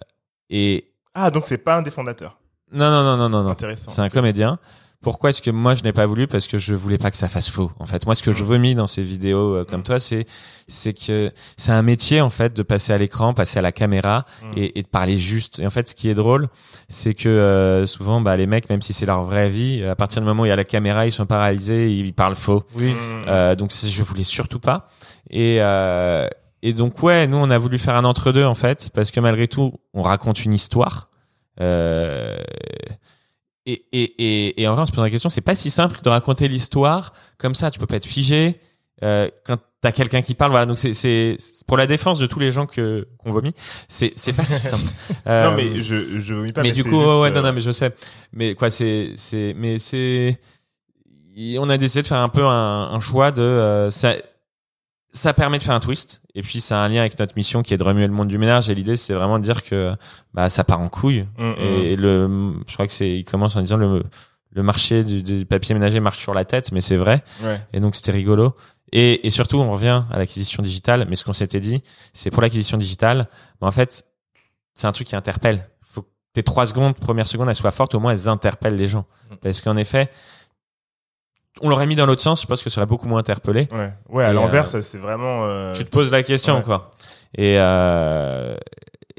et 0.48 0.92
Ah, 1.14 1.30
donc 1.30 1.44
c'est 1.44 1.58
pas 1.58 1.76
un 1.76 1.82
des 1.82 1.90
fondateurs. 1.90 2.38
non, 2.72 2.90
non, 2.90 3.02
non, 3.04 3.16
non, 3.18 3.28
non, 3.28 3.42
non. 3.44 3.50
Intéressant. 3.50 3.90
C'est 3.90 4.00
un 4.00 4.08
comédien. 4.08 4.58
Pourquoi 5.02 5.30
est-ce 5.30 5.40
que 5.40 5.50
moi 5.50 5.74
je 5.74 5.82
n'ai 5.82 5.92
pas 5.94 6.04
voulu? 6.04 6.26
Parce 6.26 6.46
que 6.46 6.58
je 6.58 6.74
voulais 6.74 6.98
pas 6.98 7.10
que 7.10 7.16
ça 7.16 7.26
fasse 7.28 7.48
faux. 7.48 7.70
En 7.78 7.86
fait, 7.86 8.04
moi, 8.04 8.14
ce 8.14 8.22
que 8.22 8.32
je 8.32 8.44
vomis 8.44 8.74
dans 8.74 8.86
ces 8.86 9.02
vidéos 9.02 9.54
euh, 9.54 9.64
comme 9.64 9.80
Mm. 9.80 9.84
toi, 9.84 9.98
c'est 10.00 10.26
c'est 10.68 10.92
que 10.92 11.32
c'est 11.56 11.72
un 11.72 11.80
métier 11.80 12.20
en 12.20 12.28
fait 12.28 12.52
de 12.52 12.62
passer 12.62 12.92
à 12.92 12.98
l'écran, 12.98 13.32
passer 13.32 13.58
à 13.58 13.62
la 13.62 13.72
caméra 13.72 14.26
Mm. 14.42 14.52
et, 14.58 14.78
et 14.78 14.82
de 14.82 14.88
parler 14.88 15.18
juste. 15.18 15.58
Et 15.58 15.66
en 15.66 15.70
fait, 15.70 15.88
ce 15.88 15.94
qui 15.94 16.10
est 16.10 16.14
drôle, 16.14 16.48
c'est 16.90 17.14
que 17.14 17.30
euh, 17.30 17.86
souvent, 17.86 18.20
bah, 18.20 18.36
les 18.36 18.46
mecs, 18.46 18.68
même 18.68 18.82
si 18.82 18.92
c'est 18.92 19.06
leur 19.06 19.22
vraie 19.24 19.48
vie, 19.48 19.82
à 19.84 19.96
partir 19.96 20.20
du 20.20 20.26
moment 20.28 20.42
où 20.42 20.46
il 20.46 20.50
y 20.50 20.52
a 20.52 20.56
la 20.56 20.64
caméra, 20.64 21.06
ils 21.06 21.12
sont 21.12 21.24
paralysés, 21.26 21.90
ils 21.90 22.12
parlent 22.12 22.36
faux. 22.36 22.64
Oui. 22.74 22.90
Mm. 22.92 23.24
Euh, 23.28 23.54
donc 23.54 23.72
je 23.72 24.02
voulais 24.02 24.22
surtout 24.24 24.60
pas. 24.60 24.88
Et 25.30 25.58
euh, 25.62 26.28
et 26.62 26.74
donc 26.74 27.02
ouais, 27.02 27.26
nous 27.26 27.38
on 27.38 27.48
a 27.50 27.56
voulu 27.56 27.78
faire 27.78 27.94
un 27.96 28.04
entre 28.04 28.32
deux 28.32 28.44
en 28.44 28.54
fait, 28.54 28.90
parce 28.92 29.10
que 29.10 29.20
malgré 29.20 29.48
tout, 29.48 29.72
on 29.94 30.02
raconte 30.02 30.44
une 30.44 30.52
histoire. 30.52 31.08
Euh, 31.58 32.36
et, 33.72 33.86
et, 33.92 34.02
et, 34.02 34.62
et 34.62 34.68
en 34.68 34.72
vrai, 34.74 34.82
on 34.82 34.86
se 34.86 34.92
pose 34.92 35.04
la 35.04 35.10
question, 35.10 35.28
c'est 35.28 35.40
pas 35.40 35.54
si 35.54 35.70
simple 35.70 36.00
de 36.02 36.08
raconter 36.08 36.48
l'histoire 36.48 37.12
comme 37.38 37.54
ça. 37.54 37.70
Tu 37.70 37.78
peux 37.78 37.86
pas 37.86 37.96
être 37.96 38.06
figé 38.06 38.60
euh, 39.02 39.28
quand 39.44 39.58
t'as 39.80 39.92
quelqu'un 39.92 40.22
qui 40.22 40.34
parle. 40.34 40.50
Voilà, 40.50 40.66
donc 40.66 40.78
c'est 40.78 40.92
c'est 40.94 41.36
pour 41.66 41.76
la 41.76 41.86
défense 41.86 42.18
de 42.18 42.26
tous 42.26 42.38
les 42.38 42.52
gens 42.52 42.66
que 42.66 43.08
qu'on 43.18 43.30
vomit. 43.30 43.54
C'est 43.88 44.12
c'est 44.16 44.32
pas 44.32 44.44
si 44.44 44.52
simple. 44.60 44.84
Euh, 45.26 45.50
non, 45.50 45.56
mais 45.56 45.82
je, 45.82 46.20
je 46.20 46.34
vomis 46.34 46.52
pas. 46.52 46.62
mais, 46.62 46.72
du 46.72 46.84
coup, 46.84 46.90
juste, 46.90 47.18
ouais, 47.18 47.28
euh, 47.28 47.30
non, 47.30 47.42
non, 47.42 47.52
mais 47.52 47.60
je 47.60 47.70
sais. 47.70 47.94
Mais 48.32 48.54
quoi, 48.54 48.70
c'est, 48.70 49.12
c'est, 49.16 49.54
mais 49.56 49.78
c'est, 49.78 50.38
on 51.58 51.70
a 51.70 51.78
décidé 51.78 52.02
de 52.02 52.06
faire 52.06 52.18
un 52.18 52.28
peu 52.28 52.44
un, 52.44 52.90
un 52.92 53.00
choix 53.00 53.30
de, 53.30 53.40
euh, 53.40 53.90
ça, 53.90 54.14
ça 55.12 55.32
permet 55.34 55.58
de 55.58 55.62
faire 55.62 55.74
un 55.74 55.80
twist. 55.80 56.22
Et 56.34 56.42
puis, 56.42 56.60
c'est 56.60 56.74
un 56.74 56.88
lien 56.88 57.00
avec 57.00 57.18
notre 57.18 57.34
mission 57.36 57.62
qui 57.62 57.74
est 57.74 57.76
de 57.76 57.82
remuer 57.84 58.06
le 58.06 58.12
monde 58.12 58.28
du 58.28 58.38
ménage. 58.38 58.70
Et 58.70 58.74
l'idée, 58.74 58.96
c'est 58.96 59.14
vraiment 59.14 59.38
de 59.38 59.44
dire 59.44 59.64
que 59.64 59.94
bah, 60.34 60.48
ça 60.48 60.62
part 60.64 60.80
en 60.80 60.88
couille. 60.88 61.26
Mm, 61.38 61.52
Et 61.58 61.96
le, 61.96 62.52
je 62.66 62.72
crois 62.74 62.86
que 62.86 62.92
c'est, 62.92 63.10
il 63.18 63.24
commence 63.24 63.56
en 63.56 63.60
disant 63.60 63.76
le, 63.76 64.04
le 64.52 64.62
marché 64.62 65.02
du, 65.04 65.22
du 65.22 65.44
papier 65.46 65.74
ménager 65.74 65.98
marche 66.00 66.18
sur 66.20 66.32
la 66.34 66.44
tête, 66.44 66.70
mais 66.72 66.80
c'est 66.80 66.96
vrai. 66.96 67.22
Ouais. 67.42 67.60
Et 67.72 67.80
donc, 67.80 67.96
c'était 67.96 68.12
rigolo. 68.12 68.54
Et, 68.92 69.26
et 69.26 69.30
surtout, 69.30 69.58
on 69.58 69.70
revient 69.72 70.02
à 70.12 70.18
l'acquisition 70.18 70.62
digitale. 70.62 71.06
Mais 71.08 71.16
ce 71.16 71.24
qu'on 71.24 71.32
s'était 71.32 71.60
dit, 71.60 71.82
c'est 72.14 72.30
pour 72.30 72.42
l'acquisition 72.42 72.76
digitale, 72.76 73.28
bah, 73.60 73.66
en 73.66 73.72
fait, 73.72 74.04
c'est 74.74 74.86
un 74.86 74.92
truc 74.92 75.08
qui 75.08 75.16
interpelle. 75.16 75.68
Faut 75.82 76.02
que 76.02 76.08
tes 76.34 76.42
trois 76.44 76.66
secondes, 76.66 76.94
premières 76.94 77.26
secondes, 77.28 77.48
elles 77.48 77.56
soient 77.56 77.70
fortes. 77.72 77.94
Au 77.96 78.00
moins, 78.00 78.12
elles 78.12 78.28
interpellent 78.28 78.76
les 78.76 78.88
gens. 78.88 79.06
Mm. 79.30 79.34
Parce 79.42 79.60
qu'en 79.60 79.76
effet, 79.76 80.08
on 81.60 81.68
l'aurait 81.68 81.86
mis 81.86 81.96
dans 81.96 82.06
l'autre 82.06 82.22
sens. 82.22 82.42
Je 82.42 82.46
pense 82.46 82.62
que 82.62 82.70
ça 82.70 82.80
aurait 82.80 82.86
beaucoup 82.86 83.08
moins 83.08 83.20
interpellé. 83.20 83.68
Ouais. 83.72 83.92
Ouais, 84.08 84.24
à 84.24 84.32
l'envers, 84.32 84.64
euh, 84.64 84.66
ça, 84.66 84.82
c'est 84.82 84.98
vraiment, 84.98 85.44
euh, 85.44 85.72
tu 85.72 85.84
te 85.84 85.90
poses 85.90 86.12
la 86.12 86.22
question 86.22 86.58
ouais. 86.58 86.62
quoi 86.62 86.90
et 87.36 87.56
euh, 87.58 88.56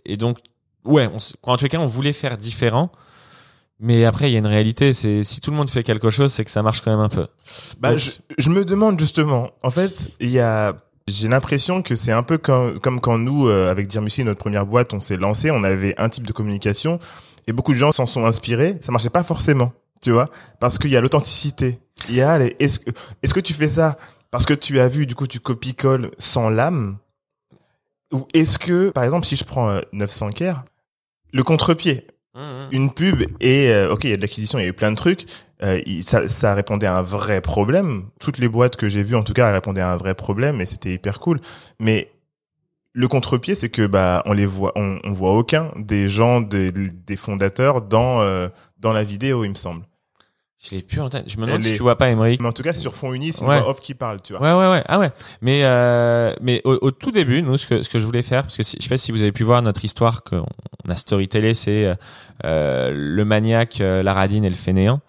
et 0.03 0.17
donc 0.17 0.39
ouais 0.84 1.07
on, 1.13 1.17
en 1.49 1.55
tout 1.55 1.67
cas 1.67 1.77
on 1.77 1.88
voulait 1.88 2.11
faire 2.11 2.36
différent 2.36 2.91
mais 3.79 4.03
après 4.03 4.29
il 4.29 4.34
y 4.34 4.36
a 4.36 4.39
une 4.39 4.47
réalité 4.47 4.91
c'est 4.91 5.23
si 5.23 5.39
tout 5.39 5.49
le 5.51 5.55
monde 5.55 5.69
fait 5.69 5.82
quelque 5.84 6.09
chose 6.09 6.34
c'est 6.34 6.43
que 6.43 6.51
ça 6.51 6.61
marche 6.61 6.82
quand 6.82 6.91
même 6.91 6.99
un 6.99 7.07
peu 7.07 7.27
Bah, 7.79 7.91
Donc, 7.91 7.99
je, 7.99 8.11
je 8.38 8.49
me 8.49 8.65
demande 8.65 8.99
justement. 8.99 9.51
En 9.63 9.69
fait, 9.71 10.09
il 10.19 10.29
y 10.29 10.39
a. 10.39 10.75
J'ai 11.07 11.27
l'impression 11.29 11.82
que 11.82 11.95
c'est 11.95 12.11
un 12.11 12.23
peu 12.23 12.38
comme, 12.38 12.79
comme 12.79 12.99
quand 13.01 13.17
nous, 13.17 13.47
avec 13.47 13.88
Dirmussi, 13.88 14.23
notre 14.23 14.39
première 14.39 14.65
boîte, 14.65 14.93
on 14.93 14.99
s'est 14.99 15.17
lancé, 15.17 15.51
on 15.51 15.63
avait 15.63 15.95
un 15.97 16.09
type 16.09 16.27
de 16.27 16.32
communication 16.32 16.99
et 17.47 17.53
beaucoup 17.53 17.73
de 17.73 17.77
gens 17.77 17.91
s'en 17.91 18.05
sont 18.05 18.25
inspirés. 18.25 18.77
Ça 18.82 18.91
marchait 18.91 19.09
pas 19.09 19.23
forcément, 19.23 19.73
tu 20.01 20.11
vois, 20.11 20.29
parce 20.59 20.77
qu'il 20.77 20.91
y 20.91 20.97
a 20.97 21.01
l'authenticité. 21.01 21.79
Il 22.09 22.15
y 22.15 22.21
a 22.21 22.37
les. 22.37 22.55
Est-ce 22.59 22.79
que, 22.79 22.91
est-ce 23.21 23.33
que 23.33 23.39
tu 23.39 23.53
fais 23.53 23.69
ça 23.69 23.97
parce 24.31 24.45
que 24.45 24.53
tu 24.53 24.79
as 24.79 24.87
vu, 24.87 25.05
du 25.05 25.13
coup, 25.13 25.27
tu 25.27 25.41
copies-colles 25.41 26.09
sans 26.17 26.49
l'âme, 26.49 26.97
ou 28.13 28.25
est-ce 28.33 28.57
que, 28.57 28.89
par 28.89 29.03
exemple, 29.03 29.25
si 29.25 29.35
je 29.35 29.43
prends 29.43 29.69
euh, 29.69 29.81
900 29.91 30.29
Care, 30.29 30.63
le 31.33 31.43
contre-pied, 31.43 32.07
une 32.71 32.93
pub 32.93 33.23
et 33.41 33.71
euh, 33.71 33.91
ok 33.91 34.05
il 34.05 34.11
y 34.11 34.13
a 34.13 34.15
de 34.15 34.21
l'acquisition 34.21 34.57
il 34.57 34.61
y 34.61 34.65
a 34.65 34.69
eu 34.69 34.73
plein 34.73 34.91
de 34.91 34.95
trucs 34.95 35.25
euh, 35.63 35.81
ça, 36.01 36.29
ça 36.29 36.53
répondait 36.53 36.85
à 36.85 36.97
un 36.97 37.01
vrai 37.01 37.41
problème 37.41 38.05
toutes 38.21 38.37
les 38.37 38.47
boîtes 38.47 38.77
que 38.77 38.87
j'ai 38.87 39.03
vues 39.03 39.15
en 39.15 39.23
tout 39.23 39.33
cas 39.33 39.49
elles 39.49 39.55
répondaient 39.55 39.81
à 39.81 39.91
un 39.91 39.97
vrai 39.97 40.15
problème 40.15 40.61
et 40.61 40.65
c'était 40.65 40.93
hyper 40.93 41.19
cool 41.19 41.41
mais 41.79 42.09
le 42.93 43.09
contre-pied 43.09 43.53
c'est 43.53 43.67
que 43.67 43.85
bah 43.85 44.23
on 44.25 44.31
les 44.31 44.45
voit 44.45 44.71
on, 44.75 44.99
on 45.03 45.11
voit 45.11 45.33
aucun 45.33 45.73
des 45.75 46.07
gens 46.07 46.39
des, 46.39 46.71
des 46.71 47.15
fondateurs 47.17 47.81
dans 47.81 48.21
euh, 48.21 48.47
dans 48.79 48.93
la 48.93 49.03
vidéo 49.03 49.43
il 49.43 49.49
me 49.49 49.55
semble 49.55 49.83
je 50.64 50.76
l'ai 50.76 50.82
plus 50.82 50.99
en 51.01 51.09
tête 51.09 51.26
je 51.28 51.38
me 51.38 51.45
demande 51.45 51.64
si 51.64 51.70
est- 51.72 51.76
tu 51.76 51.82
vois 51.82 51.97
pas 51.97 52.09
Emmerich 52.12 52.39
mais 52.39 52.47
en 52.47 52.51
tout 52.51 52.62
cas 52.64 52.74
sur 52.74 52.93
fond 52.95 53.14
uni 53.14 53.34
c'est 53.34 53.41
une 53.41 53.47
Ouais. 53.49 53.59
voix 53.59 53.70
off 53.72 53.80
qui 53.80 53.93
parle 53.93 54.22
tu 54.22 54.34
vois 54.34 54.41
Ouais, 54.41 54.53
ouais, 54.66 54.72
ouais. 54.72 54.84
Ah 54.88 54.99
ouais. 54.99 55.09
Mais, 55.41 55.62
euh, 55.64 56.34
mais 56.41 56.62
au, 56.66 56.78
au 56.82 56.91
tout 56.91 57.12
début, 57.12 57.41
nous, 57.41 57.57
ce 57.57 57.66
que, 57.68 57.84
ce 57.84 57.89
que 57.89 57.99
je 57.99 58.05
voulais 58.05 58.22
faire, 58.22 58.43
parce 58.43 58.57
que 58.57 58.64
si, 58.64 58.78
je 58.80 58.84
sais 58.84 58.89
pas 58.89 58.97
si 58.97 59.12
vous 59.12 59.22
avez 59.22 59.32
pu 59.32 59.43
voir 59.43 59.62
notre 59.62 59.84
histoire 59.84 60.24
qu'on 60.24 60.45
on 60.86 60.89
a 60.91 60.95
storytellé, 60.95 61.53
c'est 61.53 61.86
euh, 61.86 61.95
euh, 62.45 62.91
le 62.93 63.26
maniaque, 63.26 63.82
euh, 63.82 64.03
la 64.03 64.14
radine 64.14 64.45
et 64.45 64.49
le 64.49 64.55
fainéant. 64.55 64.99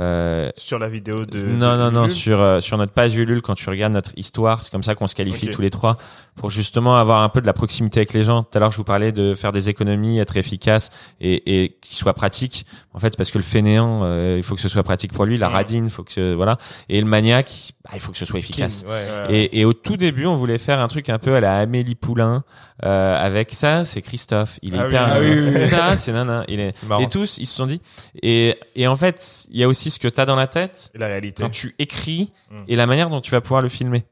Euh, 0.00 0.50
sur 0.56 0.78
la 0.78 0.88
vidéo 0.88 1.26
de 1.26 1.42
non, 1.42 1.72
de 1.72 1.76
non, 1.78 1.90
non, 1.90 2.08
sur, 2.08 2.40
euh, 2.40 2.60
sur 2.60 2.78
notre 2.78 2.92
page 2.92 3.16
Ulule, 3.16 3.42
quand 3.42 3.54
tu 3.54 3.68
regardes 3.68 3.92
notre 3.92 4.12
histoire, 4.16 4.62
c'est 4.62 4.70
comme 4.70 4.82
ça 4.84 4.94
qu'on 4.94 5.08
se 5.08 5.14
qualifie 5.14 5.48
tous 5.50 5.60
les 5.60 5.70
trois, 5.70 5.96
pour 6.36 6.50
justement 6.50 6.96
avoir 6.96 7.22
un 7.22 7.28
peu 7.28 7.40
de 7.40 7.46
la 7.46 7.52
proximité 7.52 7.98
avec 8.00 8.12
les 8.12 8.22
gens. 8.22 8.44
Tout 8.44 8.56
à 8.56 8.60
l'heure, 8.60 8.70
je 8.70 8.76
vous 8.76 8.84
parlais 8.84 9.10
de 9.10 9.34
faire 9.34 9.50
des 9.52 9.68
économies, 9.68 10.18
être 10.20 10.36
efficace 10.36 10.90
et, 11.20 11.62
et 11.64 11.76
qui 11.80 11.96
soit 11.96 12.14
pratique. 12.14 12.64
En 12.94 13.00
fait, 13.00 13.16
parce 13.16 13.30
que 13.30 13.38
le 13.38 13.44
fainéant, 13.44 14.00
euh, 14.04 14.34
il 14.38 14.42
faut 14.42 14.54
que 14.54 14.60
ce 14.60 14.68
soit 14.68 14.82
pratique 14.82 15.12
pour 15.12 15.24
lui. 15.24 15.36
La 15.38 15.48
Mhm. 15.48 15.54
radine, 15.54 15.84
il 15.86 15.90
faut 15.90 16.04
que 16.04 16.12
ce- 16.12 16.34
voilà. 16.34 16.58
Et 16.88 17.00
le 17.00 17.06
maniaque, 17.06 17.72
bah, 17.84 17.90
il 17.94 18.00
faut 18.00 18.12
que 18.12 18.18
ce 18.18 18.24
soit 18.24 18.38
efficace. 18.38 18.84
Ouais. 18.88 18.92
Ouais. 19.28 19.34
Et, 19.34 19.60
et 19.60 19.64
au 19.64 19.72
tout 19.72 19.96
début, 19.96 20.26
on 20.26 20.36
voulait 20.36 20.58
faire 20.58 20.80
un 20.80 20.86
truc 20.88 21.08
un 21.08 21.18
peu 21.18 21.34
à 21.34 21.40
la 21.40 21.58
Amélie 21.58 21.94
Poulain, 21.94 22.44
euh, 22.84 23.24
avec 23.24 23.52
ça, 23.52 23.84
c'est 23.84 24.02
Christophe. 24.02 24.58
Il 24.62 24.74
est 24.74 24.78
Ah 24.78 24.82
oui, 24.82 24.88
hyper. 24.88 25.08
ah 25.12 25.16
oui, 25.20 25.26
oui, 25.32 25.50
oui. 25.54 25.68
Ça, 25.68 25.96
c'est 25.96 26.12
nana. 26.12 26.44
Il 26.48 26.60
est. 26.60 26.82
Marrant. 26.86 27.02
Et 27.02 27.08
tous, 27.08 27.38
ils 27.38 27.46
se 27.46 27.54
sont 27.56 27.66
dit. 27.66 27.80
Et, 28.22 28.56
et 28.76 28.86
en 28.86 28.96
fait, 28.96 29.46
il 29.50 29.58
y 29.60 29.64
a 29.64 29.68
aussi 29.68 29.87
ce 29.90 29.98
que 29.98 30.08
t'as 30.08 30.24
dans 30.26 30.36
la 30.36 30.46
tête 30.46 30.90
Et 30.94 30.98
la 30.98 31.06
réalité 31.06 31.42
quand 31.42 31.50
tu 31.50 31.74
écris 31.78 32.32
Mm. 32.50 32.54
et 32.68 32.76
la 32.76 32.86
manière 32.86 33.10
dont 33.10 33.20
tu 33.20 33.30
vas 33.30 33.40
pouvoir 33.40 33.62
le 33.62 33.68
filmer. 33.68 34.04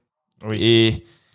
oui 0.46 0.58
Et 0.62 0.86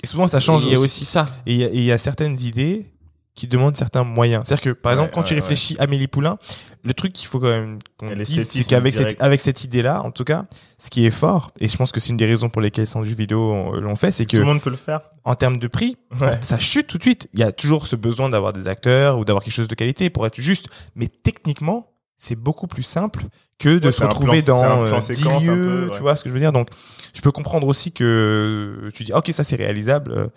Et 0.04 0.08
souvent, 0.08 0.28
ça 0.28 0.40
change. 0.40 0.66
il 0.66 0.72
y 0.72 0.76
a 0.76 0.80
aussi. 0.80 1.06
ça. 1.06 1.28
Et 1.46 1.54
il 1.54 1.60
y, 1.84 1.92
a- 1.92 1.96
y 1.96 2.00
certaines 2.00 2.40
idées 2.40 2.88
qui 3.34 3.48
demandent 3.48 3.78
certains 3.78 4.04
moyens. 4.04 4.44
C'est-à-dire 4.46 4.64
que, 4.64 4.70
par 4.72 4.92
Ouais, 4.92 4.98
exemple, 4.98 5.14
quand 5.16 5.24
tu 5.24 5.34
ouais, 5.34 5.40
réfléchis 5.40 5.78
à 5.80 5.84
Amélie 5.84 6.08
Poulain, 6.08 6.38
le 6.84 6.94
truc 6.94 7.14
qu'il 7.14 7.28
faut 7.28 7.40
quand 7.40 7.48
même 7.48 7.80
qu'on 7.98 8.08
dise, 8.10 8.18
l'esthétisme 8.18 8.52
c'est 8.64 8.68
qu'avec 8.70 8.94
cette, 8.94 9.22
avec 9.22 9.40
cette 9.40 9.64
idée-là, 9.64 10.02
en 10.04 10.12
tout 10.12 10.26
cas, 10.26 10.48
ce 10.78 10.90
qui 10.90 11.06
est 11.06 11.12
fort, 11.12 11.52
et 11.60 11.68
je 11.70 11.78
pense 11.78 11.94
que 11.94 12.00
c'est 12.02 12.10
une 12.10 12.18
des 12.18 12.26
raisons 12.26 12.50
pour 12.50 12.62
lesquelles 12.62 12.88
Sans 12.88 13.02
vidéo 13.02 13.54
on- 13.54 13.72
l'ont 13.80 13.96
fait, 13.96 14.12
c'est 14.12 14.26
tout 14.26 14.36
le 14.36 14.42
que, 14.42 14.48
monde 14.48 14.62
peut 14.62 14.70
le 14.70 14.76
faire 14.76 15.00
en 15.24 15.36
termes 15.36 15.58
de 15.58 15.68
prix, 15.68 15.96
Ouais. 16.20 16.38
ça 16.42 16.60
chute 16.60 16.88
tout 16.88 16.98
de 16.98 17.04
suite. 17.04 17.30
Il 17.34 17.40
y 17.40 17.44
a 17.44 17.52
toujours 17.54 17.88
ce 17.88 17.96
besoin 17.96 18.28
d'avoir 18.30 18.52
des 18.52 18.68
acteurs 18.68 19.18
ou 19.18 19.24
d'avoir 19.24 19.44
quelque 19.46 19.54
chose 19.54 19.70
de 19.70 19.76
qualité 19.76 20.10
pour 20.10 20.26
être 20.28 20.40
juste. 20.42 20.68
Mais 20.96 21.08
techniquement, 21.08 21.88
c'est 22.24 22.36
beaucoup 22.36 22.68
plus 22.68 22.84
simple 22.84 23.24
que 23.58 23.80
de 23.80 23.88
Ouais, 23.88 23.92
se 23.92 24.04
retrouver 24.04 24.44
plan- 24.44 24.56
dans 24.62 24.86
plan 24.86 24.98
euh, 24.98 25.00
10 25.00 25.16
séquence 25.16 25.48
un 25.48 25.56
lieux, 25.56 25.66
peu, 25.66 25.86
ouais. 25.90 25.96
tu 25.96 26.02
vois 26.02 26.16
ce 26.16 26.24
que 26.24 26.30
je 26.30 26.34
veux 26.36 26.40
dire? 26.40 26.52
Donc, 26.52 26.70
je 27.16 27.22
peux 27.22 27.32
comprendre 27.32 27.66
aussi 27.68 27.92
que 27.92 28.90
tu 28.94 29.04
dis, 29.04 29.12
ok, 29.14 29.30
ça 29.34 29.44
c'est 29.44 29.56
réalisable. 29.56 30.12
euh, 30.12 30.28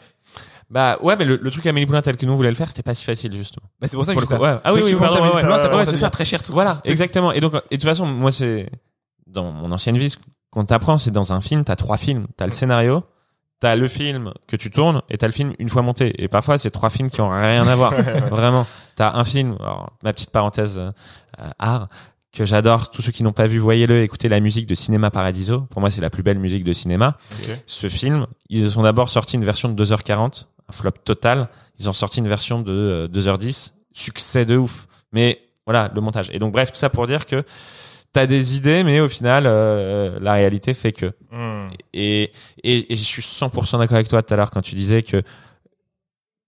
Bah 0.70 0.96
ouais, 1.02 1.14
mais 1.16 1.24
le, 1.26 1.36
le 1.36 1.50
truc 1.50 1.66
Amélie 1.66 1.84
Poulain 1.86 2.00
tel 2.00 2.16
que 2.16 2.24
nous 2.24 2.32
on 2.32 2.36
voulait 2.36 2.48
le 2.48 2.54
faire, 2.54 2.68
c'était 2.68 2.82
pas 2.82 2.94
si 2.94 3.04
facile 3.04 3.32
justement. 3.36 3.66
Bah, 3.80 3.86
c'est 3.86 3.96
pour 3.96 4.04
ça 4.06 4.14
que 4.14 4.18
le 4.20 4.24
je 4.24 4.30
ça. 4.30 4.40
ouais. 4.40 4.56
Ah 4.64 4.72
oui, 4.72 4.80
oui, 4.82 4.94
pardon, 4.94 5.16
à 5.16 5.28
ouais, 5.28 5.44
ouais. 5.44 5.74
À 5.80 5.84
c'est 5.84 5.96
ça. 5.98 6.08
très 6.10 6.24
cher. 6.24 6.40
Voilà, 6.48 6.78
exactement. 6.84 7.32
Et 7.32 7.40
donc, 7.40 7.54
et 7.54 7.76
de 7.76 7.80
toute 7.80 7.84
façon, 7.84 8.06
moi, 8.06 8.32
c'est 8.32 8.68
dans 9.26 9.52
mon 9.52 9.70
ancienne 9.72 9.98
vie, 9.98 10.08
ce 10.10 10.16
qu'on 10.50 10.64
t'apprend, 10.64 10.96
c'est 10.98 11.10
dans 11.10 11.32
un 11.34 11.40
film, 11.40 11.64
t'as 11.64 11.76
trois 11.76 11.96
films. 11.98 12.26
T'as 12.36 12.46
le 12.46 12.52
scénario, 12.52 13.04
t'as 13.60 13.76
le 13.76 13.88
film 13.88 14.32
que 14.46 14.56
tu 14.56 14.70
tournes, 14.70 15.02
et 15.10 15.18
t'as 15.18 15.26
le 15.26 15.32
film 15.32 15.52
une 15.58 15.68
fois 15.68 15.82
monté. 15.82 16.12
Et 16.22 16.28
parfois, 16.28 16.56
c'est 16.58 16.70
trois 16.70 16.88
films 16.90 17.10
qui 17.10 17.20
ont 17.20 17.28
rien 17.30 17.66
à 17.68 17.74
voir. 17.76 17.92
Vraiment. 18.30 18.66
T'as 18.96 19.14
un 19.16 19.24
film, 19.24 19.56
alors, 19.60 19.92
ma 20.02 20.12
petite 20.12 20.30
parenthèse 20.30 20.78
euh, 20.78 20.82
euh, 20.82 20.92
art, 21.58 21.88
que 22.34 22.44
j'adore. 22.44 22.90
Tous 22.90 23.00
ceux 23.00 23.12
qui 23.12 23.22
n'ont 23.22 23.32
pas 23.32 23.46
vu, 23.46 23.58
voyez-le, 23.58 24.02
écoutez 24.02 24.28
la 24.28 24.40
musique 24.40 24.66
de 24.66 24.74
Cinéma 24.74 25.10
Paradiso. 25.10 25.62
Pour 25.70 25.80
moi, 25.80 25.90
c'est 25.90 26.00
la 26.00 26.10
plus 26.10 26.22
belle 26.22 26.38
musique 26.38 26.64
de 26.64 26.72
cinéma. 26.72 27.16
Ce 27.66 27.88
film, 27.88 28.26
ils 28.50 28.78
ont 28.78 28.82
d'abord 28.82 29.08
sorti 29.08 29.36
une 29.36 29.44
version 29.44 29.68
de 29.68 29.84
2h40, 29.84 30.46
un 30.68 30.72
flop 30.72 30.90
total. 31.04 31.48
Ils 31.78 31.88
ont 31.88 31.92
sorti 31.92 32.18
une 32.18 32.28
version 32.28 32.60
de 32.60 32.72
euh, 32.72 33.08
2h10, 33.08 33.72
succès 33.92 34.44
de 34.44 34.56
ouf. 34.56 34.86
Mais 35.12 35.40
voilà, 35.66 35.90
le 35.94 36.00
montage. 36.00 36.28
Et 36.32 36.38
donc, 36.38 36.52
bref, 36.52 36.72
tout 36.72 36.78
ça 36.78 36.90
pour 36.90 37.06
dire 37.06 37.26
que 37.26 37.44
t'as 38.12 38.26
des 38.26 38.56
idées, 38.56 38.84
mais 38.84 39.00
au 39.00 39.08
final, 39.08 39.44
euh, 39.46 40.18
la 40.20 40.34
réalité 40.34 40.74
fait 40.74 40.92
que. 40.92 41.12
Hmm. 41.30 41.70
Et, 41.92 42.32
et, 42.62 42.92
et 42.92 42.96
je 42.96 43.04
suis 43.04 43.22
100% 43.22 43.78
d'accord 43.78 43.96
avec 43.96 44.08
toi 44.08 44.22
tout 44.22 44.34
à 44.34 44.36
l'heure 44.36 44.50
quand 44.50 44.62
tu 44.62 44.74
disais 44.74 45.02
que 45.02 45.22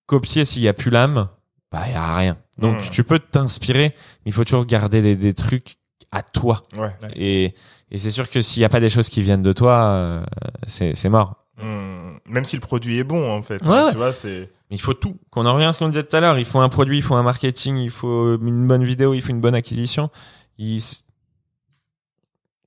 copier 0.06 0.44
s'il 0.44 0.62
y 0.62 0.68
a 0.68 0.72
plus 0.72 0.90
l'âme, 0.90 1.28
bah, 1.72 1.82
il 1.86 1.92
y 1.92 1.96
a 1.96 2.16
rien. 2.16 2.38
Donc, 2.58 2.76
Mm. 2.86 2.90
tu 2.90 3.04
peux 3.04 3.18
t'inspirer, 3.18 3.94
mais 4.24 4.30
il 4.30 4.32
faut 4.32 4.44
toujours 4.44 4.64
garder 4.66 5.02
des, 5.02 5.16
des 5.16 5.34
trucs 5.34 5.76
à 6.12 6.22
toi. 6.22 6.62
ouais 6.78 6.94
Et, 7.14 7.54
et 7.90 7.98
c'est 7.98 8.10
sûr 8.10 8.30
que 8.30 8.40
s'il 8.40 8.60
n'y 8.60 8.64
a 8.64 8.68
pas 8.68 8.80
des 8.80 8.90
choses 8.90 9.08
qui 9.08 9.22
viennent 9.22 9.42
de 9.42 9.52
toi, 9.52 9.84
euh, 9.84 10.24
c'est 10.66 10.94
c'est 10.94 11.08
mort. 11.08 11.42
Hmm. 11.58 12.18
même 12.26 12.44
si 12.44 12.54
le 12.56 12.60
produit 12.60 12.98
est 12.98 13.04
bon 13.04 13.30
en 13.34 13.40
fait 13.40 13.62
Ouais, 13.62 13.68
hein, 13.78 13.86
ouais. 13.86 13.90
tu 13.92 13.96
vois 13.96 14.12
c'est 14.12 14.50
Mais 14.70 14.76
il 14.76 14.80
faut 14.80 14.92
tout. 14.92 15.16
Qu'on 15.30 15.46
en 15.46 15.54
revient 15.54 15.64
à 15.64 15.72
ce 15.72 15.78
qu'on 15.78 15.88
disait 15.88 16.02
tout 16.02 16.14
à 16.14 16.20
l'heure. 16.20 16.38
Il 16.38 16.44
faut 16.44 16.58
un 16.60 16.68
produit, 16.68 16.98
il 16.98 17.02
faut 17.02 17.14
un 17.14 17.22
marketing, 17.22 17.76
il 17.78 17.88
faut 17.90 18.36
une 18.36 18.66
bonne 18.66 18.84
vidéo, 18.84 19.14
il 19.14 19.22
faut 19.22 19.30
une 19.30 19.40
bonne 19.40 19.54
acquisition. 19.54 20.10
Il- 20.58 20.82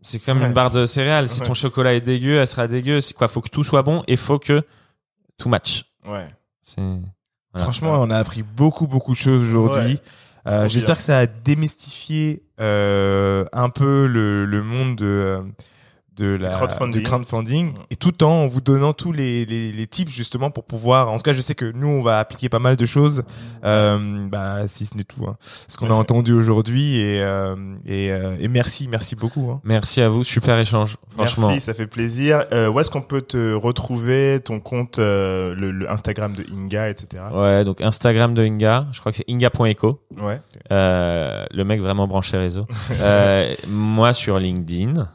C'est 0.01 0.19
comme 0.19 0.39
Ouais. 0.39 0.47
une 0.47 0.53
barre 0.53 0.71
de 0.71 0.85
céréales. 0.85 1.27
Si 1.29 1.41
Ouais. 1.41 1.45
ton 1.45 1.53
chocolat 1.53 1.93
est 1.93 2.01
dégueu, 2.01 2.39
elle 2.39 2.47
sera 2.47 2.67
dégueu. 2.67 3.01
C'est 3.01 3.13
quoi? 3.13 3.27
Faut 3.27 3.41
que 3.41 3.49
tout 3.49 3.63
soit 3.63 3.83
bon 3.83 4.03
et 4.07 4.15
faut 4.15 4.39
que 4.39 4.63
tout 5.37 5.49
match. 5.49 5.83
ouais 6.07 6.27
C'est 6.61 6.81
Voilà. 7.53 7.63
Franchement, 7.63 8.01
on 8.01 8.09
a 8.09 8.17
appris 8.17 8.43
beaucoup, 8.43 8.87
beaucoup 8.87 9.13
de 9.13 9.17
choses 9.17 9.41
aujourd'hui. 9.41 9.93
Ouais. 9.93 10.01
Euh, 10.47 10.69
J'espère 10.69 10.97
que 10.97 11.03
ça 11.03 11.19
a 11.19 11.25
démystifié 11.25 12.43
euh, 12.61 13.45
un 13.53 13.69
peu 13.69 14.07
le, 14.07 14.45
le 14.45 14.63
monde 14.63 14.95
de, 14.95 15.05
euh, 15.05 15.41
de 16.19 16.27
la 16.35 16.49
crowdfunding. 16.49 16.91
du 17.01 17.03
crowdfunding 17.03 17.73
et 17.89 17.95
tout 17.95 18.23
en 18.23 18.45
vous 18.47 18.61
donnant 18.61 18.93
tous 18.93 19.11
les, 19.11 19.45
les, 19.45 19.71
les 19.71 19.87
tips 19.87 20.11
justement 20.11 20.51
pour 20.51 20.65
pouvoir 20.65 21.09
en 21.09 21.15
tout 21.17 21.23
cas 21.23 21.33
je 21.33 21.41
sais 21.41 21.55
que 21.55 21.71
nous 21.71 21.87
on 21.87 22.01
va 22.01 22.19
appliquer 22.19 22.49
pas 22.49 22.59
mal 22.59 22.75
de 22.75 22.85
choses 22.85 23.23
euh, 23.63 24.27
bah 24.27 24.67
si 24.67 24.85
ce 24.85 24.95
n'est 24.97 25.03
tout 25.03 25.25
hein, 25.25 25.37
ce 25.41 25.77
qu'on 25.77 25.89
a 25.89 25.93
entendu 25.93 26.33
aujourd'hui 26.33 26.97
et 26.99 27.21
euh, 27.21 27.55
et, 27.85 28.11
euh, 28.11 28.35
et 28.39 28.47
merci 28.47 28.87
merci 28.87 29.15
beaucoup 29.15 29.49
hein. 29.51 29.61
Merci 29.63 30.01
à 30.01 30.09
vous. 30.09 30.23
Super 30.23 30.57
échange. 30.59 30.97
Franchement. 31.15 31.47
Merci, 31.47 31.61
ça 31.61 31.73
fait 31.73 31.87
plaisir. 31.87 32.43
Euh, 32.51 32.69
où 32.69 32.79
est-ce 32.79 32.89
qu'on 32.89 33.01
peut 33.01 33.21
te 33.21 33.53
retrouver 33.53 34.39
ton 34.43 34.59
compte, 34.59 34.99
euh, 34.99 35.55
le, 35.55 35.71
le 35.71 35.89
Instagram 35.89 36.33
de 36.35 36.45
Inga, 36.53 36.89
etc. 36.89 37.23
Ouais, 37.33 37.63
donc 37.63 37.81
Instagram 37.81 38.33
de 38.33 38.43
Inga. 38.43 38.87
Je 38.91 38.99
crois 38.99 39.11
que 39.11 39.17
c'est 39.17 39.29
inga.eco. 39.29 40.01
Ouais. 40.17 40.39
Euh, 40.71 41.45
le 41.51 41.63
mec 41.63 41.79
vraiment 41.81 42.07
branché 42.07 42.37
réseau. 42.37 42.65
euh, 43.01 43.53
moi 43.69 44.13
sur 44.13 44.39
LinkedIn. 44.39 45.07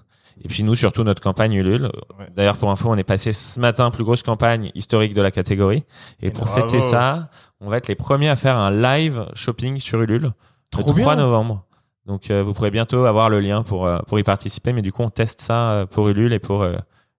Et 0.43 0.49
puis 0.49 0.63
nous, 0.63 0.75
surtout 0.75 1.05
notre 1.05 1.23
campagne 1.23 1.53
Ulule. 1.55 1.91
Ouais. 2.19 2.27
D'ailleurs, 2.35 2.57
pour 2.57 2.71
info, 2.71 2.89
on 2.91 2.97
est 2.97 3.05
passé 3.05 3.33
ce 3.33 3.61
matin 3.61 3.91
plus 3.91 4.05
grosse 4.05 4.23
campagne 4.23 4.71
historique 4.75 5.15
de 5.15 5.23
la 5.23 5.31
catégorie. 5.31 5.85
Et 6.21 6.31
pour 6.31 6.45
Bravo. 6.47 6.69
fêter 6.69 6.81
ça, 6.81 7.31
on 7.61 7.69
va 7.69 7.77
être 7.79 7.89
les 7.89 7.95
premiers 7.95 8.29
à 8.29 8.37
faire 8.37 8.57
un 8.57 8.71
live 8.71 9.27
shopping 9.35 9.79
sur 9.79 10.01
Ulule 10.03 10.33
Trop 10.71 10.93
le 10.93 11.03
3 11.03 11.15
bien. 11.15 11.25
novembre. 11.25 11.65
Donc 12.07 12.31
euh, 12.31 12.43
vous 12.43 12.53
pourrez 12.53 12.71
bientôt 12.71 13.05
avoir 13.07 13.31
le 13.31 13.41
lien 13.41 13.63
pour 13.63 13.87
euh, 13.87 13.99
pour 14.07 14.19
y 14.19 14.23
participer. 14.23 14.73
Mais 14.73 14.83
du 14.83 14.93
coup, 14.93 15.03
on 15.03 15.11
teste 15.11 15.41
ça 15.41 15.71
euh, 15.71 15.87
pour 15.87 16.09
Ulule 16.09 16.33
et 16.33 16.39
pour 16.41 16.63
euh, 16.63 16.75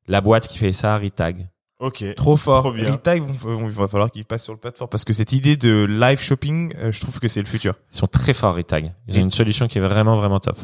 la 0.08 0.22
boîte 0.22 0.48
qui 0.48 0.58
fait 0.58 0.74
ça, 0.74 0.98
Ritag. 0.98 1.48
Ok. 1.80 2.06
Trop 2.16 2.38
fort. 2.38 2.62
Trop 2.62 2.72
bien. 2.72 2.90
Vont- 3.40 3.66
il 3.66 3.72
va 3.72 3.88
falloir 3.88 4.12
qu'ils 4.12 4.24
passent 4.26 4.44
sur 4.44 4.54
le 4.54 4.60
plateforme 4.60 4.90
parce 4.90 5.04
que 5.04 5.12
cette 5.14 5.32
idée 5.34 5.58
de 5.58 5.86
live 5.86 6.20
shopping, 6.22 6.74
euh, 6.78 6.92
je 6.92 7.00
trouve 7.02 7.20
que 7.20 7.28
c'est 7.28 7.42
le 7.42 7.48
futur. 7.48 7.74
Ils 7.94 7.98
sont 7.98 8.08
très 8.08 8.34
forts, 8.34 8.56
Retag. 8.56 8.94
Ils 9.08 9.18
ont 9.18 9.22
une 9.22 9.32
solution 9.32 9.68
qui 9.68 9.80
est 9.80 9.82
vraiment, 9.82 10.16
vraiment 10.16 10.40
top. 10.40 10.58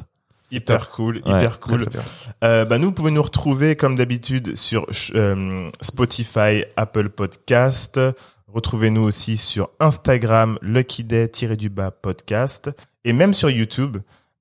Hyper 0.52 0.90
cool, 0.90 1.18
hyper 1.19 1.60
cool. 1.60 1.86
très. 1.86 1.99
Euh, 2.44 2.65
bah 2.65 2.78
nous, 2.78 2.88
vous 2.88 2.91
pouvez 2.91 3.11
nous 3.11 3.22
retrouver 3.22 3.76
comme 3.76 3.95
d'habitude 3.95 4.56
sur 4.56 4.86
euh, 5.15 5.69
Spotify, 5.82 6.65
Apple 6.76 7.10
Podcast. 7.10 7.99
Retrouvez-nous 8.48 9.03
aussi 9.03 9.38
sur 9.38 9.69
Instagram, 9.80 10.57
Lucky 10.61 11.03
Day-du-bas 11.03 11.91
podcast. 11.91 12.69
Et 13.06 13.14
même 13.14 13.34
sur 13.34 13.49
YouTube. 13.49 13.98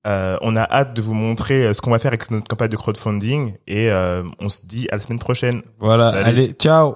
Euh, 0.07 0.35
on 0.41 0.55
a 0.55 0.63
hâte 0.63 0.95
de 0.95 1.01
vous 1.01 1.13
montrer 1.13 1.75
ce 1.75 1.81
qu'on 1.81 1.91
va 1.91 1.99
faire 1.99 2.09
avec 2.09 2.31
notre 2.31 2.47
campagne 2.47 2.69
de 2.69 2.75
crowdfunding. 2.75 3.55
Et 3.67 3.89
on 4.39 4.49
se 4.49 4.65
dit 4.65 4.87
à 4.91 4.95
la 4.95 5.01
semaine 5.01 5.19
prochaine. 5.19 5.61
Voilà. 5.79 6.11
Salut. 6.11 6.25
Allez, 6.25 6.53
ciao. 6.53 6.95